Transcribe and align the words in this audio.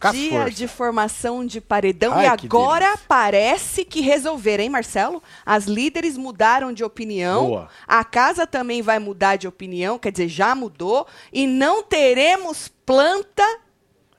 Com 0.00 0.10
dia 0.12 0.30
força. 0.30 0.50
de 0.50 0.68
formação 0.68 1.44
de 1.46 1.60
paredão 1.60 2.12
Ai, 2.14 2.24
e 2.24 2.28
agora 2.28 2.84
delícia. 2.86 3.04
parece 3.08 3.84
que 3.84 4.00
resolveram, 4.00 4.64
hein, 4.64 4.70
Marcelo? 4.70 5.22
As 5.44 5.64
líderes 5.64 6.16
mudaram 6.16 6.72
de 6.72 6.82
opinião. 6.84 7.46
Boa. 7.48 7.68
A 7.86 8.04
casa 8.04 8.46
também 8.46 8.82
vai 8.82 8.98
mudar 8.98 9.36
de 9.36 9.46
opinião, 9.48 9.98
quer 9.98 10.12
dizer, 10.12 10.28
já 10.28 10.54
mudou. 10.54 11.06
E 11.32 11.46
não 11.46 11.82
teremos 11.82 12.68
planta 12.86 13.44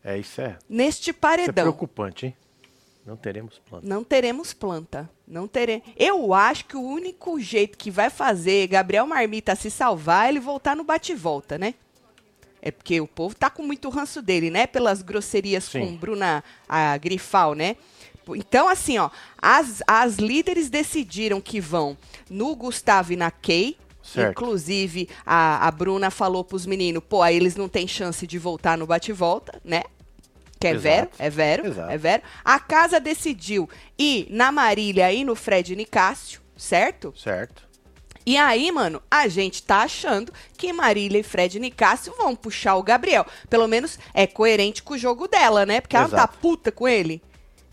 É, 0.04 0.18
isso 0.18 0.42
é, 0.42 0.58
neste 0.70 1.10
isso 1.10 1.10
é 1.12 1.14
paredão. 1.14 1.64
preocupante, 1.66 2.26
hein? 2.28 2.36
Não 3.06 3.18
teremos 3.18 3.60
plano. 3.60 3.86
Não 3.86 4.02
teremos 4.02 4.54
planta. 4.54 5.10
Não 5.28 5.46
teremos. 5.46 5.86
Eu 5.98 6.34
acho 6.34 6.64
que 6.66 6.78
o 6.78 6.82
único 6.82 7.38
jeito 7.38 7.78
que 7.78 7.92
vai 7.92 8.10
fazer 8.10 8.68
Gabriel 8.68 9.06
Marmita 9.06 9.56
se 9.56 9.70
salvar 9.70 10.28
é 10.28 10.30
ele 10.30 10.40
voltar 10.40 10.74
no 10.74 10.86
bate-volta, 10.86 11.58
né? 11.58 11.74
É 12.66 12.72
porque 12.72 13.02
o 13.02 13.08
povo 13.08 13.36
tá 13.36 13.50
com 13.50 13.62
muito 13.62 13.90
ranço 13.90 14.22
dele, 14.22 14.50
né? 14.50 14.66
Pelas 14.66 15.02
grosserias 15.02 15.66
Sim. 15.66 15.82
com 15.82 15.98
Bruna 15.98 16.42
a 16.68 16.98
Grifal, 16.98 17.54
né? 17.54 17.76
Então, 18.30 18.70
assim, 18.70 18.98
ó, 18.98 19.10
as, 19.38 19.84
as 19.86 20.16
líderes 20.16 20.70
decidiram 20.70 21.42
que 21.42 21.60
vão 21.60 21.98
no 22.30 22.56
Gustavo 22.56 23.12
e 23.12 23.18
na 23.18 23.30
Kay. 23.30 23.76
Certo. 24.02 24.32
Inclusive, 24.32 25.10
a, 25.26 25.68
a 25.68 25.72
Bruna 25.72 26.10
falou 26.10 26.44
pros 26.44 26.66
meninos, 26.66 27.04
pô, 27.08 27.22
aí 27.22 27.36
eles 27.36 27.58
não 27.58 27.68
têm 27.68 27.86
chance 27.86 28.26
de 28.26 28.38
voltar 28.38 28.78
no 28.78 28.88
bate-volta, 28.88 29.62
né? 29.64 29.84
Que 30.58 30.68
é 30.68 30.72
Exato. 30.72 30.82
vero, 30.82 31.10
é 31.20 31.30
vero, 31.30 31.68
Exato. 31.68 31.92
é 31.92 31.98
vero. 31.98 32.24
A 32.46 32.60
casa 32.60 33.00
decidiu 33.00 33.70
ir 33.98 34.28
na 34.30 34.54
Marília 34.54 35.12
e 35.12 35.26
no 35.26 35.36
Fred 35.36 35.76
Nicásio, 35.76 36.42
certo? 36.56 37.14
Certo. 37.18 37.73
E 38.26 38.38
aí, 38.38 38.72
mano, 38.72 39.02
a 39.12 39.28
gente 39.28 39.62
tá 39.62 39.84
achando 39.84 40.32
que 40.58 40.72
Marília 40.72 41.20
e 41.20 41.24
Fred 41.24 41.60
Nicásio 41.60 42.14
vão 42.18 42.36
puxar 42.36 42.76
o 42.76 42.84
Gabriel. 42.84 43.26
Pelo 43.50 43.68
menos 43.68 44.00
é 44.14 44.26
coerente 44.26 44.82
com 44.82 44.94
o 44.94 44.98
jogo 44.98 45.28
dela, 45.28 45.66
né? 45.66 45.82
Porque 45.82 45.96
ela 45.96 46.08
não 46.08 46.12
tá 46.12 46.24
Exato. 46.24 46.38
puta 46.40 46.72
com 46.72 46.88
ele. 46.88 47.22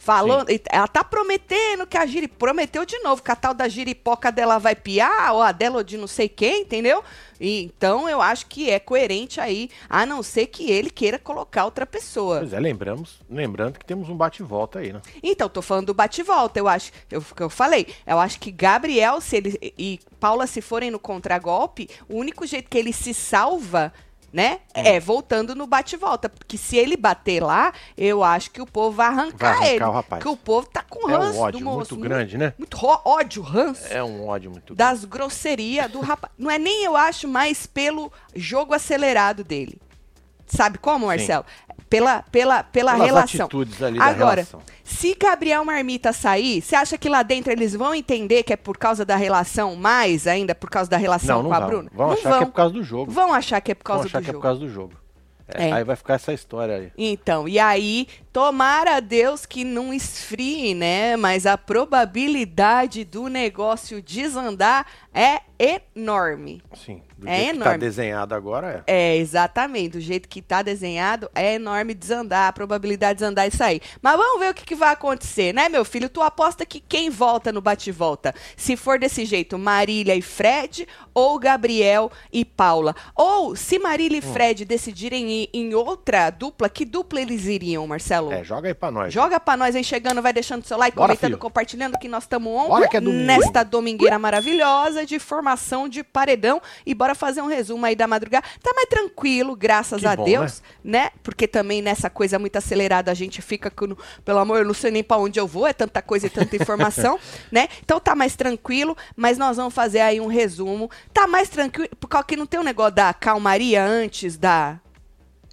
Falando, 0.03 0.47
ela 0.70 0.89
tá 0.89 1.05
prometendo 1.05 1.87
que 1.87 1.98
a 1.98 2.06
Giri 2.06 2.27
prometeu 2.27 2.87
de 2.87 2.98
novo 3.01 3.23
que 3.23 3.31
a 3.31 3.37
tal 3.37 3.53
da 3.53 3.69
giripoca 3.69 4.33
dela 4.33 4.56
vai 4.56 4.75
piar, 4.75 5.34
ou 5.34 5.43
a 5.43 5.53
dela 5.53 5.77
ou 5.77 5.84
de 5.84 5.98
não 5.98 6.06
sei 6.06 6.27
quem, 6.27 6.62
entendeu? 6.62 7.05
E, 7.39 7.65
então 7.65 8.09
eu 8.09 8.19
acho 8.23 8.47
que 8.47 8.71
é 8.71 8.78
coerente 8.78 9.39
aí, 9.43 9.69
a 9.91 10.06
não 10.06 10.23
ser 10.23 10.47
que 10.47 10.71
ele 10.71 10.89
queira 10.89 11.19
colocar 11.19 11.67
outra 11.67 11.84
pessoa. 11.84 12.39
Pois 12.39 12.55
é, 12.55 12.59
lembramos, 12.59 13.21
lembrando 13.28 13.78
que 13.78 13.84
temos 13.84 14.09
um 14.09 14.17
bate-volta 14.17 14.78
aí, 14.78 14.91
né? 14.91 15.03
Então, 15.23 15.51
tô 15.51 15.61
falando 15.61 15.89
do 15.89 15.95
bate-volta, 15.95 16.59
eu 16.59 16.67
acho, 16.67 16.91
eu, 17.11 17.21
que 17.21 17.43
eu 17.43 17.51
falei, 17.51 17.87
eu 18.06 18.19
acho 18.19 18.41
que 18.41 18.51
Gabriel 18.51 19.21
se 19.21 19.37
ele, 19.37 19.75
e 19.77 20.01
Paula 20.19 20.47
se 20.47 20.62
forem 20.62 20.91
no 20.91 20.98
contragolpe, 20.98 21.91
o 22.09 22.17
único 22.17 22.47
jeito 22.47 22.71
que 22.71 22.78
ele 22.78 22.95
se 22.95 23.12
salva, 23.12 23.93
né, 24.33 24.61
Hum. 24.77 24.83
é 24.84 25.00
voltando 25.00 25.55
no 25.55 25.67
bate-volta, 25.67 26.28
porque 26.28 26.56
se 26.56 26.77
ele 26.77 26.97
bater 26.97 27.42
lá, 27.42 27.73
eu 27.97 28.23
acho 28.23 28.50
que 28.50 28.62
o 28.62 28.67
povo 28.67 28.97
vai 28.97 29.09
arrancar, 29.09 29.37
Vai 29.39 29.50
arrancar 29.50 29.75
ele, 29.75 29.84
o 29.84 29.91
rapaz. 29.91 30.22
porque 30.22 30.33
o 30.33 30.37
povo 30.37 30.69
tá 30.69 30.84
com 30.89 31.11
É 31.11 31.17
ranço 31.17 31.39
um 31.39 31.42
ódio 31.42 31.59
do 31.59 31.64
moço, 31.64 31.95
muito 31.97 32.09
grande, 32.09 32.39
né? 32.39 32.55
muito 32.56 32.77
ódio, 33.05 33.42
ranço 33.42 33.92
É 33.92 34.03
um 34.05 34.27
ódio 34.28 34.50
muito 34.50 34.75
grande. 34.75 34.78
das 34.78 35.05
grosserias 35.05 35.91
do 35.91 36.00
rapaz. 36.00 36.33
Não 36.39 36.50
é 36.50 36.59
nem, 36.59 36.84
eu 36.84 36.97
acho, 36.97 37.27
mais 37.27 37.67
pelo 37.67 38.12
jogo 38.34 38.72
acelerado 38.75 39.42
dele. 39.42 39.81
Sabe 40.47 40.78
como, 40.78 41.06
Marcelo? 41.06 41.44
Pela, 41.91 42.23
pela, 42.23 42.63
pela 42.63 42.93
Pelas 42.93 43.07
relação. 43.07 43.41
atitudes 43.47 43.83
ali 43.83 43.99
Agora, 44.01 44.37
relação. 44.43 44.63
se 44.85 45.13
Gabriel 45.15 45.65
Marmita 45.65 46.13
sair, 46.13 46.63
você 46.63 46.77
acha 46.77 46.97
que 46.97 47.09
lá 47.09 47.23
dentro 47.25 47.51
eles 47.51 47.75
vão 47.75 47.93
entender 47.95 48.45
que 48.45 48.53
é 48.53 48.57
por 48.57 48.79
causa 48.79 49.05
da 49.05 49.17
relação, 49.17 49.75
mais 49.75 50.27
ainda 50.29 50.55
por 50.55 50.71
causa 50.71 50.89
da 50.89 50.97
relação 50.97 51.39
Não, 51.39 51.43
não 51.43 51.50
com 51.50 51.56
a 51.56 51.59
vão. 51.61 51.69
Bruna? 51.69 51.91
Vão 51.93 52.06
não 52.06 52.15
achar 52.15 52.29
vão. 52.31 52.39
que 52.39 52.45
é 52.45 52.47
por 52.47 52.53
causa 52.55 52.75
do 52.75 52.83
jogo. 52.84 53.11
Vão 53.11 53.33
achar 53.34 53.61
que 53.61 53.73
é 53.73 53.75
por 53.75 53.84
Vão 53.89 53.97
causa 53.97 54.09
achar 54.09 54.21
do 54.21 54.25
que 54.25 54.31
é 54.31 54.33
jogo. 54.33 54.41
por 54.41 54.49
causa 54.49 54.61
do 54.61 54.69
jogo. 54.71 54.95
É, 55.53 55.69
É. 55.69 55.73
Aí 55.73 55.83
vai 55.83 55.97
ficar 55.97 56.15
essa 56.15 56.33
história 56.33 56.77
aí. 56.77 56.93
Então, 56.97 57.49
e 57.49 57.59
aí, 57.59 58.06
tomara 58.33 58.99
a 58.99 59.00
Deus 59.00 59.45
que 59.45 59.65
não 59.65 59.93
esfrie, 59.93 60.75
né? 60.77 61.17
Mas 61.17 61.45
a 61.45 61.59
probabilidade 61.59 63.05
do 63.05 63.27
negócio 63.27 64.00
desandar 64.00 64.87
é 65.12 65.41
enorme. 65.94 66.62
Sim. 66.75 67.03
Do 67.19 67.28
É 67.28 67.37
jeito 67.37 67.50
que 67.53 67.59
tá 67.59 67.65
enorme. 67.65 67.78
desenhado 67.78 68.34
agora 68.34 68.82
é. 68.87 69.12
É, 69.12 69.16
exatamente. 69.19 69.91
Do 69.91 70.00
jeito 70.00 70.26
que 70.26 70.41
tá 70.41 70.62
desenhado, 70.62 71.31
é 71.34 71.54
enorme 71.54 71.93
desandar, 71.93 72.48
a 72.48 72.53
probabilidade 72.53 73.15
de 73.19 73.21
desandar 73.21 73.47
isso 73.47 73.62
aí. 73.62 73.78
Mas 74.00 74.16
vamos 74.16 74.41
ver 74.41 74.50
o 74.53 74.54
que, 74.54 74.65
que 74.65 74.75
vai 74.75 74.91
acontecer, 74.93 75.53
né, 75.53 75.69
meu 75.69 75.84
filho? 75.84 76.09
Tu 76.09 76.22
aposta 76.22 76.65
que 76.65 76.81
quem 76.81 77.10
volta 77.10 77.53
no 77.53 77.60
bate-volta? 77.60 78.34
Se 78.56 78.75
for 78.75 78.99
desse 78.99 79.26
jeito, 79.26 79.59
Marília 79.59 80.15
e 80.16 80.22
Fred, 80.22 80.88
ou 81.12 81.38
Gabriel 81.38 82.10
e 82.32 82.43
Paula? 82.43 82.94
Ou, 83.15 83.54
se 83.54 83.78
Marília 83.78 84.16
e 84.16 84.20
Hum. 84.26 84.32
Fred 84.32 84.65
decidirem 84.65 85.31
ir 85.31 85.50
em 85.53 85.75
outra 85.75 86.31
dupla, 86.31 86.69
que 86.70 86.87
dupla 86.87 87.20
eles 87.20 87.44
iriam, 87.47 87.87
Marcelo? 87.87 88.32
É, 88.32 88.43
joga 88.43 88.69
aí 88.69 88.75
pra 88.75 88.91
nós. 88.91 89.12
Joga 89.12 89.38
pra 89.38 89.56
nós 89.59 89.76
aí 89.76 89.84
chegando, 89.84 90.22
vai 90.22 90.32
deixando 90.32 90.65
seu 90.65 90.78
like, 90.78 90.97
Bora, 90.97 91.09
comentando, 91.09 91.28
filho. 91.31 91.38
compartilhando 91.38 91.99
que 91.99 92.09
nós 92.09 92.25
estamos 92.25 92.50
on 92.50 92.69
Bora 92.69 92.88
que 92.88 92.97
é 92.97 93.00
domingo. 93.00 93.25
nesta 93.25 93.62
domingueira 93.62 94.19
maravilhosa 94.19 95.04
de 95.04 95.19
formação 95.19 95.50
de 95.88 96.03
paredão 96.03 96.61
e 96.84 96.94
bora 96.94 97.15
fazer 97.15 97.43
um 97.43 97.47
resumo 97.47 97.84
aí 97.87 97.97
da 97.97 98.06
madrugada. 98.06 98.47
Tá 98.62 98.72
mais 98.75 98.88
tranquilo, 98.88 99.56
graças 99.56 100.00
Que 100.00 100.06
a 100.06 100.16
bom, 100.16 100.25
Deus, 100.25 100.62
né? 100.83 101.11
Porque 101.22 101.47
também 101.47 101.83
nessa 101.83 102.09
coisa 102.11 102.38
muito 102.38 102.56
acelerada 102.56 103.11
a 103.11 103.15
gente 103.15 103.43
fica 103.43 103.71
com, 103.71 103.97
pelo 104.25 104.38
amor, 104.38 104.59
eu 104.59 104.65
não 104.65 104.75
sei 104.75 104.91
nem 104.91 105.03
pra 105.03 105.16
onde 105.16 105.38
eu 105.38 105.47
vou, 105.47 105.66
é 105.66 105.72
tanta 105.72 106.03
coisa 106.03 106.27
e 106.27 106.31
tanta 106.31 106.56
informação, 106.56 107.19
né? 107.50 107.69
Então 107.83 108.00
tá 108.00 108.15
mais 108.15 108.37
tranquilo, 108.37 108.97
mas 109.16 109.38
nós 109.38 109.56
vamos 109.56 109.75
fazer 109.75 110.00
aí 110.00 110.21
um 110.21 110.27
resumo. 110.27 110.91
Tá 111.12 111.27
mais 111.27 111.49
tranquilo, 111.49 111.88
porque 111.99 112.37
não 112.37 112.47
tem 112.47 112.61
um 112.61 112.65
negócio 112.65 112.94
da 112.94 113.12
calmaria 113.12 113.84
antes 113.84 114.37
da 114.37 114.81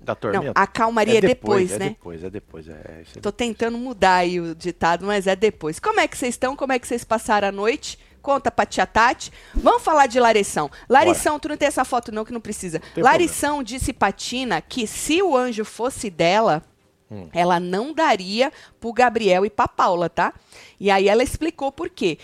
Da 0.02 0.16
tormenta. 0.16 0.46
Não, 0.46 0.54
a 0.56 0.68
calmaria 0.68 1.18
é 1.18 1.22
depois, 1.22 1.72
é 1.72 1.80
né? 1.80 1.90
depois, 1.90 2.24
é 2.24 2.30
depois, 2.30 2.68
é 2.68 2.72
é 2.72 2.96
aí. 3.00 3.22
Tô 3.22 3.32
tentando 3.32 3.78
mudar 3.78 4.16
aí 4.16 4.40
o 4.40 4.56
ditado, 4.56 5.06
mas 5.06 5.28
é 5.28 5.36
depois. 5.36 5.80
Como 5.80 6.00
é 6.00 6.08
que 6.08 6.18
vocês 6.18 6.34
estão? 6.34 6.56
Como 6.56 6.74
é 6.74 6.80
que 6.80 6.88
vocês 6.88 7.04
passaram 7.04 7.48
a 7.50 7.52
noite? 7.52 8.00
Conta 8.28 8.52
pra 8.52 8.66
tia 8.66 8.86
Tati. 8.86 9.32
Vamos 9.54 9.82
falar 9.82 10.06
de 10.06 10.20
Larição. 10.20 10.70
Larição, 10.90 11.40
tu 11.40 11.48
não 11.48 11.56
tem 11.56 11.70
essa 11.70 11.86
foto 11.86 12.12
não, 12.12 12.26
que 12.26 12.34
não 12.34 12.42
precisa. 12.42 12.82
tem 12.94 13.02
Larição 13.02 13.64
disse 13.64 13.94
pra 13.94 14.12
Tina 14.12 14.60
que 14.60 14.86
se 14.86 15.24
o 15.24 15.34
anjo 15.34 15.64
fosse 15.64 16.10
dela, 16.10 16.62
Hum. 17.10 17.30
ela 17.34 17.58
não 17.58 17.94
daria 17.94 18.52
pro 18.82 18.92
Gabriel 18.92 19.46
e 19.46 19.50
pra 19.50 19.66
Paula, 19.66 20.10
tá? 20.10 20.34
E 20.78 20.92
aí 20.92 21.08
ela 21.08 21.24
explicou 21.24 21.72
por 21.72 21.90
quê. 21.90 22.18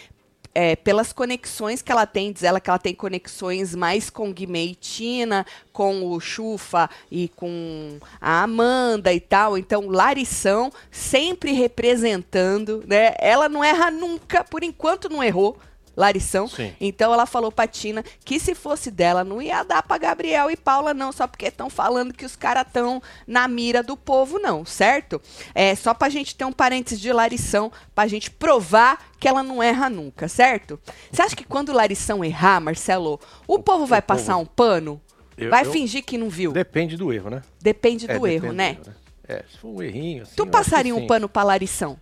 É, 0.54 0.76
pelas 0.76 1.14
conexões 1.14 1.82
que 1.82 1.90
ela 1.90 2.06
tem, 2.06 2.34
diz 2.34 2.44
ela 2.44 2.60
que 2.60 2.70
ela 2.70 2.78
tem 2.78 2.94
conexões 2.94 3.74
mais 3.74 4.10
com 4.10 4.32
Guimê 4.34 4.66
e 4.66 4.76
Tina, 4.76 5.46
com 5.72 6.06
o 6.12 6.20
Chufa 6.20 6.90
e 7.10 7.30
com 7.30 7.98
a 8.20 8.44
Amanda 8.44 9.14
e 9.14 9.22
tal. 9.22 9.58
Então, 9.58 9.88
Larição 9.88 10.70
sempre 10.92 11.54
representando, 11.54 12.84
né? 12.86 13.14
Ela 13.20 13.48
não 13.48 13.64
erra 13.64 13.90
nunca, 13.90 14.44
por 14.44 14.64
enquanto 14.66 15.08
não 15.08 15.24
errou. 15.24 15.58
Larição. 15.96 16.48
Sim. 16.48 16.74
Então 16.82 17.14
ela 17.14 17.26
falou 17.26 17.52
pra 17.52 17.68
Tina 17.68 18.04
que 18.26 18.40
se 18.40 18.56
fosse 18.56 18.90
dela 18.90 19.24
não 19.24 19.42
ia 19.42 19.64
dar 19.64 19.84
pra 19.84 19.98
Gabriel 19.98 20.50
e 20.50 20.58
Paula 20.58 20.94
não, 20.94 21.12
só 21.12 21.28
porque 21.28 21.46
estão 21.48 21.70
falando 21.70 22.14
que 22.14 22.26
os 22.26 22.36
caras 22.36 22.66
estão 22.66 23.02
na 23.28 23.48
mira 23.48 23.84
do 23.84 23.96
povo 23.96 24.40
não, 24.40 24.66
certo? 24.66 25.22
É 25.54 25.76
só 25.76 25.94
pra 25.94 26.10
gente 26.10 26.36
ter 26.36 26.46
um 26.46 26.52
parênteses 26.52 27.00
de 27.00 27.12
Larição, 27.14 27.72
pra 27.94 28.08
gente 28.08 28.32
provar 28.32 29.12
que 29.20 29.28
ela 29.28 29.44
não 29.44 29.62
erra 29.62 29.90
nunca, 29.90 30.28
certo? 30.28 30.80
Você 31.12 31.22
acha 31.22 31.36
que 31.36 31.44
quando 31.46 31.72
Larição 31.72 32.24
errar, 32.26 32.60
Marcelo, 32.60 33.20
o, 33.48 33.60
povo 33.60 33.86
vai 33.86 34.00
o 34.00 34.02
povo- 34.02 34.20
passar 34.20 34.38
um 34.38 34.46
pano? 34.46 35.00
Eu- 35.38 35.50
vai 35.50 35.66
eu- 35.66 35.72
fingir 35.72 36.04
que 36.04 36.18
não 36.18 36.30
viu? 36.30 36.52
Depende 36.52 36.98
do 36.98 37.12
erro, 37.14 37.30
né? 37.30 37.42
Depende 37.62 38.06
É, 38.06 38.08
do 38.08 38.14
depende 38.22 38.36
erro, 38.36 38.48
do 38.48 38.54
né? 38.54 38.78
erro, 38.84 38.96
É, 39.28 39.44
se 39.50 39.58
for 39.58 39.70
um 39.70 39.82
errinho 39.82 40.24
assim. 40.24 40.34
Tu 40.36 40.46
passaria 40.48 40.94
um 40.94 41.00
sim. 41.00 41.08
pano 41.08 41.30
pra 41.30 41.44
Larição? 41.44 41.98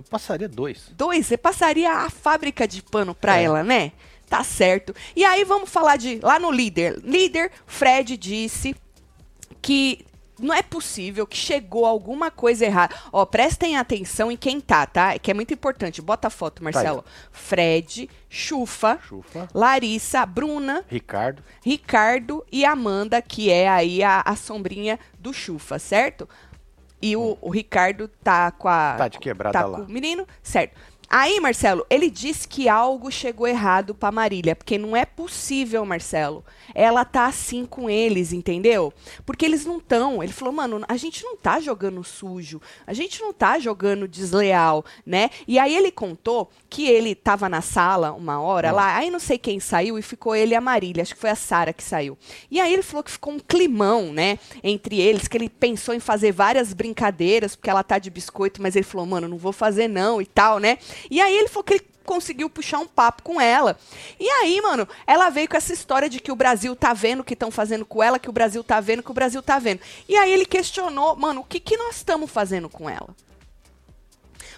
Eu 0.00 0.02
passaria 0.02 0.48
dois. 0.48 0.88
Dois, 0.92 1.26
você 1.26 1.36
passaria 1.36 1.92
a 1.92 2.08
fábrica 2.08 2.66
de 2.66 2.82
pano 2.82 3.14
pra 3.14 3.38
É. 3.38 3.44
ela, 3.44 3.62
né? 3.62 3.92
Tá 4.28 4.42
certo. 4.42 4.94
E 5.14 5.24
aí 5.24 5.44
vamos 5.44 5.68
falar 5.68 5.96
de 5.96 6.20
lá 6.22 6.38
no 6.38 6.50
líder. 6.50 6.98
Líder, 7.04 7.50
Fred 7.66 8.16
disse 8.16 8.74
que 9.60 10.06
não 10.38 10.54
é 10.54 10.62
possível 10.62 11.26
que 11.26 11.36
chegou 11.36 11.84
alguma 11.84 12.30
coisa 12.30 12.64
errada. 12.64 12.94
Ó, 13.12 13.26
prestem 13.26 13.76
atenção 13.76 14.32
em 14.32 14.36
quem 14.38 14.58
tá, 14.58 14.86
tá? 14.86 15.18
Que 15.18 15.30
é 15.32 15.34
muito 15.34 15.52
importante. 15.52 16.00
Bota 16.00 16.28
a 16.28 16.30
foto, 16.30 16.64
Marcelo. 16.64 17.04
Fred, 17.30 18.08
Chufa, 18.26 18.98
Chufa. 19.06 19.48
Larissa, 19.52 20.24
Bruna, 20.24 20.82
Ricardo. 20.88 21.42
Ricardo 21.62 22.42
e 22.50 22.64
Amanda, 22.64 23.20
que 23.20 23.50
é 23.50 23.68
aí 23.68 24.02
a, 24.02 24.22
a 24.24 24.34
sombrinha 24.34 24.98
do 25.18 25.30
Chufa, 25.34 25.78
certo? 25.78 26.26
E 27.02 27.16
o, 27.16 27.38
o 27.40 27.50
Ricardo 27.50 28.08
tá 28.08 28.50
com 28.50 28.68
a. 28.68 28.94
Tá 28.96 29.08
de 29.08 29.18
quebrada 29.18 29.58
tá 29.58 29.64
lá. 29.64 29.78
com 29.78 29.84
o 29.84 29.90
menino, 29.90 30.26
certo. 30.42 30.78
Aí, 31.12 31.40
Marcelo, 31.40 31.84
ele 31.90 32.08
disse 32.08 32.46
que 32.46 32.68
algo 32.68 33.10
chegou 33.10 33.48
errado 33.48 33.96
pra 33.96 34.12
Marília, 34.12 34.54
porque 34.54 34.78
não 34.78 34.96
é 34.96 35.04
possível, 35.04 35.84
Marcelo. 35.84 36.44
Ela 36.72 37.04
tá 37.04 37.26
assim 37.26 37.66
com 37.66 37.90
eles, 37.90 38.32
entendeu? 38.32 38.92
Porque 39.26 39.44
eles 39.44 39.66
não 39.66 39.78
estão. 39.78 40.22
Ele 40.22 40.32
falou, 40.32 40.54
mano, 40.54 40.84
a 40.86 40.96
gente 40.96 41.24
não 41.24 41.36
tá 41.36 41.58
jogando 41.58 42.04
sujo, 42.04 42.62
a 42.86 42.92
gente 42.92 43.20
não 43.20 43.32
tá 43.32 43.58
jogando 43.58 44.06
desleal, 44.06 44.84
né? 45.04 45.30
E 45.48 45.58
aí 45.58 45.74
ele 45.74 45.90
contou 45.90 46.48
que 46.68 46.86
ele 46.86 47.16
tava 47.16 47.48
na 47.48 47.60
sala 47.60 48.12
uma 48.12 48.40
hora 48.40 48.70
lá, 48.70 48.96
aí 48.96 49.10
não 49.10 49.18
sei 49.18 49.36
quem 49.36 49.58
saiu 49.58 49.98
e 49.98 50.02
ficou 50.02 50.36
ele 50.36 50.52
e 50.52 50.54
a 50.54 50.60
Marília, 50.60 51.02
acho 51.02 51.16
que 51.16 51.20
foi 51.20 51.30
a 51.30 51.34
Sara 51.34 51.72
que 51.72 51.82
saiu. 51.82 52.16
E 52.48 52.60
aí 52.60 52.72
ele 52.72 52.82
falou 52.82 53.02
que 53.02 53.10
ficou 53.10 53.32
um 53.32 53.40
climão, 53.40 54.12
né, 54.12 54.38
entre 54.62 55.00
eles, 55.00 55.26
que 55.26 55.36
ele 55.36 55.48
pensou 55.48 55.92
em 55.92 55.98
fazer 55.98 56.30
várias 56.30 56.72
brincadeiras, 56.72 57.56
porque 57.56 57.68
ela 57.68 57.82
tá 57.82 57.98
de 57.98 58.10
biscoito, 58.10 58.62
mas 58.62 58.76
ele 58.76 58.84
falou, 58.84 59.06
mano, 59.06 59.26
não 59.26 59.36
vou 59.36 59.52
fazer 59.52 59.88
não 59.88 60.22
e 60.22 60.26
tal, 60.26 60.60
né? 60.60 60.78
E 61.10 61.20
aí 61.20 61.36
ele 61.36 61.48
falou 61.48 61.64
que 61.64 61.74
ele 61.74 61.86
conseguiu 62.04 62.50
puxar 62.50 62.78
um 62.78 62.86
papo 62.88 63.22
com 63.22 63.40
ela. 63.40 63.78
E 64.18 64.28
aí, 64.28 64.60
mano, 64.60 64.88
ela 65.06 65.30
veio 65.30 65.48
com 65.48 65.56
essa 65.56 65.72
história 65.72 66.08
de 66.08 66.18
que 66.18 66.32
o 66.32 66.36
Brasil 66.36 66.74
tá 66.74 66.92
vendo 66.92 67.20
o 67.20 67.24
que 67.24 67.34
estão 67.34 67.50
fazendo 67.50 67.84
com 67.86 68.02
ela, 68.02 68.18
que 68.18 68.28
o 68.28 68.32
Brasil 68.32 68.64
tá 68.64 68.80
vendo, 68.80 69.02
que 69.02 69.10
o 69.10 69.14
Brasil 69.14 69.42
tá 69.42 69.58
vendo. 69.58 69.80
E 70.08 70.16
aí 70.16 70.32
ele 70.32 70.44
questionou, 70.44 71.14
mano, 71.14 71.42
o 71.42 71.44
que, 71.44 71.60
que 71.60 71.76
nós 71.76 71.96
estamos 71.96 72.30
fazendo 72.30 72.68
com 72.68 72.90
ela? 72.90 73.14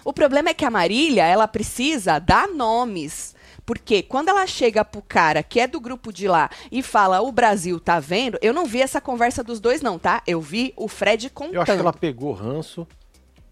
O 0.03 0.11
problema 0.11 0.49
é 0.49 0.53
que 0.53 0.65
a 0.65 0.71
Marília, 0.71 1.25
ela 1.25 1.47
precisa 1.47 2.19
dar 2.19 2.47
nomes. 2.47 3.33
Porque 3.65 4.03
quando 4.03 4.29
ela 4.29 4.45
chega 4.45 4.83
pro 4.83 5.01
cara 5.01 5.41
que 5.41 5.59
é 5.59 5.67
do 5.67 5.79
grupo 5.79 6.11
de 6.11 6.27
lá 6.27 6.49
e 6.71 6.83
fala 6.83 7.21
o 7.21 7.31
Brasil 7.31 7.79
tá 7.79 7.99
vendo, 7.99 8.37
eu 8.41 8.53
não 8.53 8.65
vi 8.65 8.81
essa 8.81 8.99
conversa 8.99 9.41
dos 9.41 9.59
dois 9.59 9.81
não, 9.81 9.97
tá? 9.97 10.21
Eu 10.27 10.41
vi 10.41 10.73
o 10.75 10.87
Fred 10.89 11.29
contando. 11.29 11.55
Eu 11.55 11.61
acho 11.61 11.71
que 11.71 11.79
ela 11.79 11.93
pegou 11.93 12.33
ranço 12.33 12.85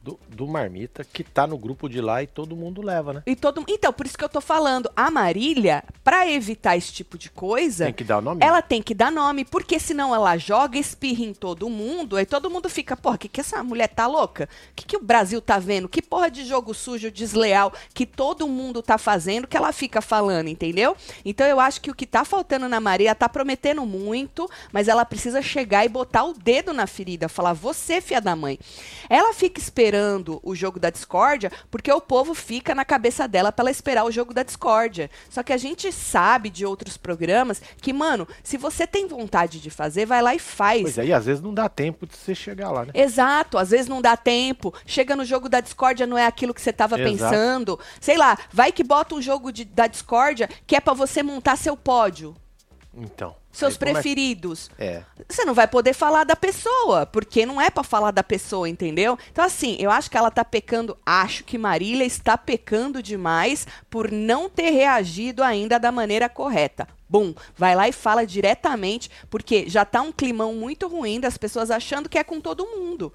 do, 0.03 0.19
do 0.29 0.47
Marmita, 0.47 1.03
que 1.03 1.23
tá 1.23 1.45
no 1.45 1.57
grupo 1.57 1.87
de 1.87 2.01
lá 2.01 2.23
e 2.23 2.27
todo 2.27 2.55
mundo 2.55 2.81
leva, 2.81 3.13
né? 3.13 3.23
E 3.25 3.35
todo, 3.35 3.63
então, 3.67 3.93
por 3.93 4.05
isso 4.05 4.17
que 4.17 4.23
eu 4.23 4.29
tô 4.29 4.41
falando, 4.41 4.89
a 4.95 5.11
Marília, 5.11 5.83
pra 6.03 6.27
evitar 6.27 6.75
esse 6.75 6.91
tipo 6.91 7.17
de 7.17 7.29
coisa, 7.29 7.85
Tem 7.85 7.93
que 7.93 8.03
dar 8.03 8.21
nome. 8.21 8.43
ela 8.43 8.61
tem 8.61 8.81
que 8.81 8.95
dar 8.95 9.11
nome, 9.11 9.45
porque 9.45 9.79
senão 9.79 10.13
ela 10.13 10.37
joga, 10.37 10.77
espirra 10.77 11.23
em 11.23 11.33
todo 11.33 11.69
mundo, 11.69 12.15
aí 12.15 12.25
todo 12.25 12.49
mundo 12.49 12.67
fica, 12.67 12.97
porra, 12.97 13.17
que 13.17 13.27
que 13.27 13.41
essa 13.41 13.63
mulher 13.63 13.87
tá 13.89 14.07
louca? 14.07 14.49
Que 14.75 14.85
que 14.85 14.97
o 14.97 15.03
Brasil 15.03 15.39
tá 15.39 15.59
vendo? 15.59 15.87
Que 15.87 16.01
porra 16.01 16.31
de 16.31 16.45
jogo 16.45 16.73
sujo, 16.73 17.11
desleal, 17.11 17.71
que 17.93 18.05
todo 18.05 18.47
mundo 18.47 18.81
tá 18.81 18.97
fazendo, 18.97 19.47
que 19.47 19.55
ela 19.55 19.71
fica 19.71 20.01
falando, 20.01 20.47
entendeu? 20.47 20.95
Então 21.23 21.45
eu 21.45 21.59
acho 21.59 21.79
que 21.79 21.91
o 21.91 21.95
que 21.95 22.07
tá 22.07 22.25
faltando 22.25 22.67
na 22.67 22.79
Maria 22.79 23.13
tá 23.13 23.29
prometendo 23.29 23.85
muito, 23.85 24.49
mas 24.71 24.87
ela 24.87 25.05
precisa 25.05 25.41
chegar 25.41 25.85
e 25.85 25.89
botar 25.89 26.23
o 26.23 26.33
dedo 26.33 26.73
na 26.73 26.87
ferida, 26.87 27.29
falar, 27.29 27.53
você, 27.53 28.01
filha 28.01 28.19
da 28.19 28.35
mãe. 28.35 28.57
Ela 29.07 29.33
fica 29.33 29.59
esperando 29.59 29.90
o 30.43 30.55
jogo 30.55 30.79
da 30.79 30.89
discórdia, 30.89 31.51
porque 31.69 31.91
o 31.91 32.01
povo 32.01 32.33
fica 32.33 32.73
na 32.75 32.85
cabeça 32.85 33.27
dela 33.27 33.51
pra 33.51 33.63
ela 33.63 33.71
esperar 33.71 34.03
o 34.05 34.11
jogo 34.11 34.33
da 34.33 34.43
discórdia. 34.43 35.09
Só 35.29 35.43
que 35.43 35.53
a 35.53 35.57
gente 35.57 35.91
sabe 35.91 36.49
de 36.49 36.65
outros 36.65 36.97
programas 36.97 37.61
que, 37.81 37.91
mano, 37.93 38.27
se 38.43 38.57
você 38.57 38.85
tem 38.87 39.07
vontade 39.07 39.59
de 39.59 39.69
fazer, 39.69 40.05
vai 40.05 40.21
lá 40.21 40.33
e 40.35 40.39
faz. 40.39 40.81
Pois 40.81 40.97
é, 40.97 41.05
e 41.05 41.13
às 41.13 41.25
vezes 41.25 41.41
não 41.41 41.53
dá 41.53 41.67
tempo 41.69 42.05
de 42.07 42.15
você 42.15 42.33
chegar 42.35 42.71
lá, 42.71 42.85
né? 42.85 42.91
Exato, 42.93 43.57
às 43.57 43.69
vezes 43.71 43.87
não 43.87 44.01
dá 44.01 44.15
tempo. 44.17 44.73
Chega 44.85 45.15
no 45.15 45.25
jogo 45.25 45.47
da 45.49 45.59
discórdia, 45.59 46.07
não 46.07 46.17
é 46.17 46.25
aquilo 46.25 46.53
que 46.53 46.61
você 46.61 46.73
tava 46.73 46.99
Exato. 46.99 47.11
pensando. 47.29 47.79
Sei 47.99 48.17
lá, 48.17 48.37
vai 48.51 48.71
que 48.71 48.83
bota 48.83 49.15
um 49.15 49.21
jogo 49.21 49.51
de- 49.51 49.65
da 49.65 49.87
discórdia 49.87 50.49
que 50.65 50.75
é 50.75 50.79
pra 50.79 50.93
você 50.93 51.21
montar 51.23 51.55
seu 51.57 51.75
pódio, 51.77 52.35
Então. 52.93 53.35
seus 53.51 53.77
começa- 53.77 53.95
preferidos. 54.01 54.69
É. 54.77 55.03
Você 55.27 55.45
não 55.45 55.53
vai 55.53 55.67
poder 55.67 55.93
falar 55.93 56.23
da 56.25 56.35
pessoa, 56.35 57.05
porque 57.05 57.45
não 57.45 57.59
é 57.61 57.69
pra 57.69 57.83
falar 57.83 58.11
da 58.11 58.23
pessoa, 58.23 58.67
entendeu? 58.67 59.17
Então, 59.31 59.43
assim, 59.45 59.77
eu 59.79 59.89
acho 59.89 60.09
que 60.11 60.17
ela 60.17 60.29
tá 60.31 60.43
pecando. 60.43 60.97
Acho 61.05 61.43
que 61.43 61.57
Marília 61.57 62.03
está 62.05 62.37
pecando 62.37 63.01
demais 63.01 63.65
por 63.89 64.11
não 64.11 64.49
ter 64.49 64.71
reagido 64.71 65.41
ainda 65.43 65.79
da 65.79 65.91
maneira 65.91 66.27
correta. 66.27 66.87
Bum, 67.09 67.33
vai 67.57 67.75
lá 67.75 67.87
e 67.89 67.91
fala 67.91 68.25
diretamente, 68.25 69.09
porque 69.29 69.69
já 69.69 69.83
tá 69.85 70.01
um 70.01 70.11
climão 70.11 70.53
muito 70.53 70.87
ruim 70.87 71.19
das 71.19 71.37
pessoas 71.37 71.69
achando 71.71 72.07
que 72.09 72.17
é 72.17 72.23
com 72.23 72.39
todo 72.39 72.65
mundo 72.67 73.13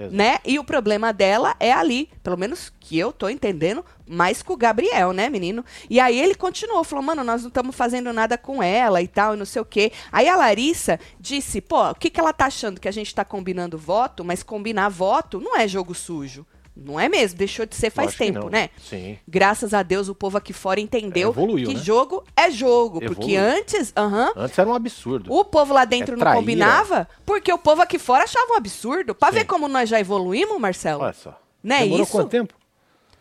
Exato. 0.00 0.16
né? 0.16 0.38
E 0.44 0.58
o 0.58 0.64
problema 0.64 1.12
dela 1.12 1.54
é 1.60 1.72
ali, 1.72 2.08
pelo 2.22 2.36
menos 2.36 2.72
que 2.80 2.98
eu 2.98 3.12
tô 3.12 3.28
entendendo, 3.28 3.84
mais 4.06 4.42
com 4.42 4.54
o 4.54 4.56
Gabriel, 4.56 5.12
né, 5.12 5.28
menino? 5.28 5.64
E 5.88 6.00
aí 6.00 6.18
ele 6.18 6.34
continuou, 6.34 6.82
falou, 6.82 7.04
mano, 7.04 7.22
nós 7.22 7.42
não 7.42 7.48
estamos 7.48 7.76
fazendo 7.76 8.12
nada 8.12 8.38
com 8.38 8.62
ela 8.62 9.02
e 9.02 9.06
tal, 9.06 9.34
e 9.34 9.36
não 9.36 9.44
sei 9.44 9.60
o 9.62 9.64
quê. 9.64 9.92
Aí 10.10 10.28
a 10.28 10.36
Larissa 10.36 10.98
disse, 11.18 11.60
pô, 11.60 11.90
o 11.90 11.94
que, 11.94 12.10
que 12.10 12.18
ela 12.18 12.32
tá 12.32 12.46
achando? 12.46 12.80
Que 12.80 12.88
a 12.88 12.92
gente 12.92 13.14
tá 13.14 13.24
combinando 13.24 13.78
voto, 13.78 14.24
mas 14.24 14.42
combinar 14.42 14.88
voto 14.88 15.38
não 15.40 15.56
é 15.56 15.68
jogo 15.68 15.94
sujo. 15.94 16.46
Não 16.82 16.98
é 16.98 17.10
mesmo, 17.10 17.36
deixou 17.36 17.66
de 17.66 17.76
ser 17.76 17.90
faz 17.90 18.06
Lógico 18.18 18.24
tempo, 18.24 18.48
né? 18.48 18.70
Sim. 18.78 19.18
Graças 19.28 19.74
a 19.74 19.82
Deus 19.82 20.08
o 20.08 20.14
povo 20.14 20.38
aqui 20.38 20.54
fora 20.54 20.80
entendeu 20.80 21.28
É, 21.28 21.30
evoluiu, 21.30 21.68
que 21.68 21.74
né? 21.74 21.80
jogo 21.80 22.24
é 22.34 22.50
jogo. 22.50 23.00
Porque 23.00 23.32
Evoluiu. 23.34 23.58
antes, 23.60 23.92
aham, 23.94 24.32
Antes 24.34 24.58
era 24.58 24.66
um 24.68 24.74
absurdo. 24.74 25.30
o 25.30 25.44
povo 25.44 25.74
lá 25.74 25.84
dentro 25.84 26.14
É 26.14 26.24
não 26.24 26.32
combinava, 26.34 27.06
porque 27.26 27.52
o 27.52 27.58
povo 27.58 27.82
aqui 27.82 27.98
fora 27.98 28.24
achava 28.24 28.52
um 28.54 28.56
absurdo. 28.56 29.14
Pra 29.14 29.28
Sim. 29.28 29.34
ver 29.40 29.44
como 29.44 29.68
nós 29.68 29.90
já 29.90 30.00
evoluímos, 30.00 30.58
Marcelo. 30.58 31.02
Olha 31.02 31.12
só. 31.12 31.38
Não 31.62 31.76
é 31.76 31.80
Demorou 31.80 32.02
isso? 32.04 32.12
quanto 32.12 32.28
tempo? 32.30 32.54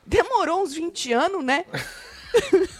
Demorou 0.05 0.63
uns 0.63 0.73
20 0.73 1.11
anos, 1.11 1.43
né? 1.43 1.65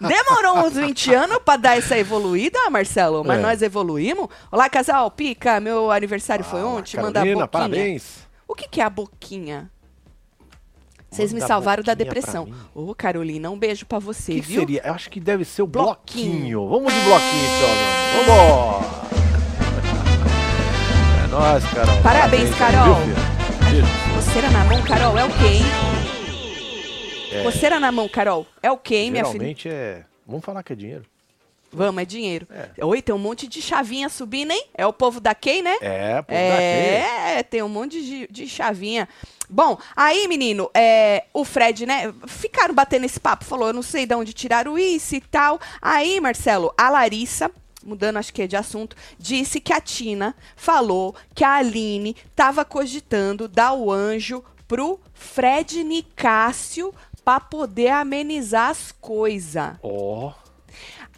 Demorou 0.00 0.66
uns 0.66 0.74
20 0.74 1.14
anos 1.14 1.38
pra 1.44 1.56
dar 1.56 1.76
essa 1.78 1.96
evoluída, 1.98 2.58
Marcelo, 2.70 3.24
mas 3.24 3.38
É. 3.38 3.42
nós 3.42 3.62
evoluímos. 3.62 4.28
Olá, 4.50 4.68
casal, 4.68 5.10
pica, 5.10 5.60
meu 5.60 5.90
aniversário 5.90 6.44
foi 6.44 6.60
Fala, 6.60 6.72
ontem, 6.72 6.96
manda 6.96 7.08
a 7.20 7.22
Carolina, 7.22 7.46
boquinha. 7.46 7.48
parabéns. 7.48 8.29
O 8.50 8.54
que, 8.56 8.66
que 8.68 8.80
é 8.80 8.84
a 8.84 8.90
boquinha? 8.90 9.70
Vocês 11.08 11.32
me 11.32 11.40
salvaram 11.40 11.84
da 11.84 11.94
depressão. 11.94 12.48
Ô, 12.74 12.92
Carolina, 12.96 13.48
um 13.48 13.56
beijo 13.56 13.86
pra 13.86 14.00
você, 14.00 14.34
que, 14.34 14.40
viu? 14.40 14.60
seria? 14.62 14.82
Eu 14.84 14.92
acho 14.92 15.08
que 15.08 15.20
deve 15.20 15.44
ser 15.44 15.62
o 15.62 15.68
Bloquinho. 15.68 16.58
bloquinho. 16.58 16.68
Vamos 16.68 16.92
de 16.92 16.98
bloquinho 17.00 17.44
então. 17.46 18.26
Vamos! 18.26 18.90
É 21.22 21.26
nóis, 21.28 21.64
Carol. 21.72 22.02
Parabéns, 22.02 22.52
Carol. 22.56 22.96
viu. 22.96 23.14
Coceira 24.16 24.50
na 24.50 24.64
mão, 24.64 24.82
Carol, 24.82 25.16
é 25.16 25.24
o 25.24 25.28
quê, 25.28 25.46
hein? 25.46 25.62
É, 27.32 27.42
Coceira 27.44 27.78
na 27.78 27.92
mão, 27.92 28.08
Carol, 28.08 28.44
é 28.60 28.70
o 28.72 28.76
quê, 28.76 28.96
hein, 28.96 29.10
minha 29.12 29.24
filha? 29.26 29.32
geralmente 29.34 29.68
é... 29.68 30.04
Vamos 30.26 30.44
falar 30.44 30.64
que 30.64 30.72
é 30.72 30.76
dinheiro. 30.76 31.04
Vamos, 31.72 32.02
é 32.02 32.04
dinheiro. 32.04 32.46
É. 32.50 32.84
Oi, 32.84 33.00
tem 33.00 33.14
um 33.14 33.18
monte 33.18 33.46
de 33.46 33.62
chavinha 33.62 34.08
subindo, 34.08 34.50
hein? 34.50 34.66
É 34.74 34.86
o 34.86 34.92
povo 34.92 35.20
da 35.20 35.34
Key, 35.34 35.62
né? 35.62 35.76
É, 35.80 36.22
pô, 36.22 36.32
daqui. 36.32 37.38
É, 37.38 37.42
tem 37.42 37.62
um 37.62 37.68
monte 37.68 38.02
de, 38.02 38.26
de 38.28 38.48
chavinha. 38.48 39.08
Bom, 39.48 39.78
aí, 39.96 40.28
menino, 40.28 40.70
é, 40.74 41.24
o 41.32 41.44
Fred, 41.44 41.86
né? 41.86 42.12
Ficaram 42.26 42.74
batendo 42.74 43.04
esse 43.04 43.18
papo, 43.18 43.44
falou, 43.44 43.68
eu 43.68 43.74
não 43.74 43.82
sei 43.82 44.06
de 44.06 44.14
onde 44.14 44.32
tiraram 44.32 44.78
isso 44.78 45.14
e 45.14 45.20
tal. 45.20 45.60
Aí, 45.80 46.20
Marcelo, 46.20 46.72
a 46.76 46.88
Larissa, 46.88 47.50
mudando 47.84 48.18
acho 48.18 48.32
que 48.32 48.42
é 48.42 48.46
de 48.46 48.56
assunto, 48.56 48.96
disse 49.18 49.60
que 49.60 49.72
a 49.72 49.80
Tina 49.80 50.34
falou 50.56 51.14
que 51.34 51.44
a 51.44 51.54
Aline 51.54 52.16
tava 52.34 52.64
cogitando 52.64 53.48
dar 53.48 53.72
o 53.72 53.90
anjo 53.90 54.44
pro 54.68 55.00
Fred 55.12 55.82
Nicásio 55.82 56.94
pra 57.24 57.40
poder 57.40 57.88
amenizar 57.88 58.70
as 58.70 58.92
coisas. 58.92 59.72
Ó, 59.82 60.32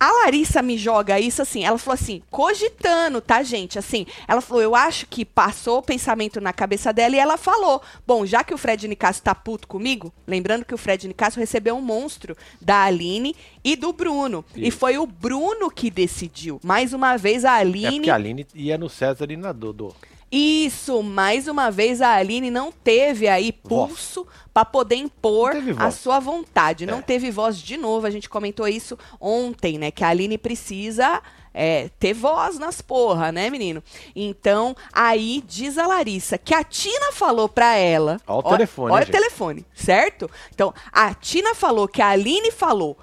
A 0.03 0.11
Larissa 0.25 0.61
me 0.63 0.77
joga 0.77 1.21
isso 1.21 1.43
assim, 1.43 1.63
ela 1.63 1.79
falou 1.79 1.95
assim, 1.95 2.25
cogitando, 2.29 3.21
tá, 3.21 3.41
gente? 3.45 3.79
Assim, 3.79 4.05
ela 4.27 4.41
falou, 4.41 4.61
eu 4.61 4.75
acho 4.75 5.07
que 5.07 5.25
passou 5.25 5.79
o 5.79 5.83
pensamento 5.83 6.41
na 6.41 6.53
cabeça 6.53 6.93
dela 6.93 7.15
e 7.15 7.21
ela 7.21 7.37
falou, 7.37 7.81
bom, 8.05 8.27
já 8.27 8.43
que 8.43 8.53
o 8.53 8.59
Fred 8.59 8.89
Nicasso 8.89 9.23
tá 9.23 9.33
puto 9.33 9.69
comigo, 9.69 10.13
lembrando 10.27 10.65
que 10.65 10.75
o 10.75 10.77
Fred 10.77 11.07
Nicasso 11.07 11.39
recebeu 11.39 11.77
um 11.77 11.81
monstro 11.81 12.37
da 12.61 12.83
Aline 12.83 13.37
e 13.63 13.77
do 13.77 13.93
Bruno. 13.93 14.45
E 14.57 14.73
foi 14.73 14.99
o 14.99 15.07
Bruno 15.07 15.71
que 15.71 15.89
decidiu. 15.89 16.59
Mais 16.65 16.93
uma 16.93 17.17
vez 17.17 17.45
a 17.45 17.59
é 17.59 17.61
Aline 17.61 17.99
porque 17.99 18.11
a 18.11 18.17
Aline 18.17 18.45
ia 18.57 18.77
no 18.77 18.89
César 18.89 19.31
e 19.31 19.37
na 19.37 19.53
Dodô. 19.53 19.95
Isso, 20.33 21.03
mais 21.03 21.47
uma 21.47 21.71
vez 21.71 22.01
a 22.01 22.15
Aline 22.15 22.51
não 22.51 22.73
teve 22.73 23.29
aí 23.29 23.53
pulso 23.53 24.27
para 24.55 24.65
poder 24.65 24.97
impor 24.97 25.55
Não 25.55 25.77
a 25.79 25.91
sua 25.91 26.19
vontade. 26.19 26.87
Não 26.87 26.99
É. 26.99 27.03
teve 27.03 27.31
voz 27.31 27.59
de 27.59 27.77
novo. 27.77 28.07
A 28.07 28.11
gente 28.11 28.31
comentou 28.31 28.67
isso 28.67 28.99
ontem, 29.21 29.79
né? 29.79 29.91
Que 29.91 30.03
a 30.03 30.09
Aline 30.09 30.39
precisa 30.39 31.23
é, 31.55 31.91
ter 31.99 32.15
voz 32.15 32.59
nas 32.59 32.81
porra, 32.81 33.31
né, 33.31 33.51
menino? 33.51 33.83
Então, 34.17 34.75
aí 34.91 35.45
diz 35.47 35.77
a 35.77 35.87
Larissa 35.87 36.39
que 36.39 36.55
a 36.55 36.65
Tina 36.65 37.13
falou 37.13 37.47
pra 37.49 37.77
ela. 37.77 38.19
Olha 38.27 38.39
o 38.39 38.43
telefone, 38.43 38.91
Olha 38.93 39.03
o 39.03 39.07
gente? 39.07 39.15
telefone, 39.15 39.67
certo? 39.75 40.31
Então, 40.55 40.73
a 40.91 41.13
Tina 41.13 41.55
falou 41.55 41.87
que 41.87 42.01
a 42.01 42.09
Aline 42.09 42.51
falou. 42.51 42.97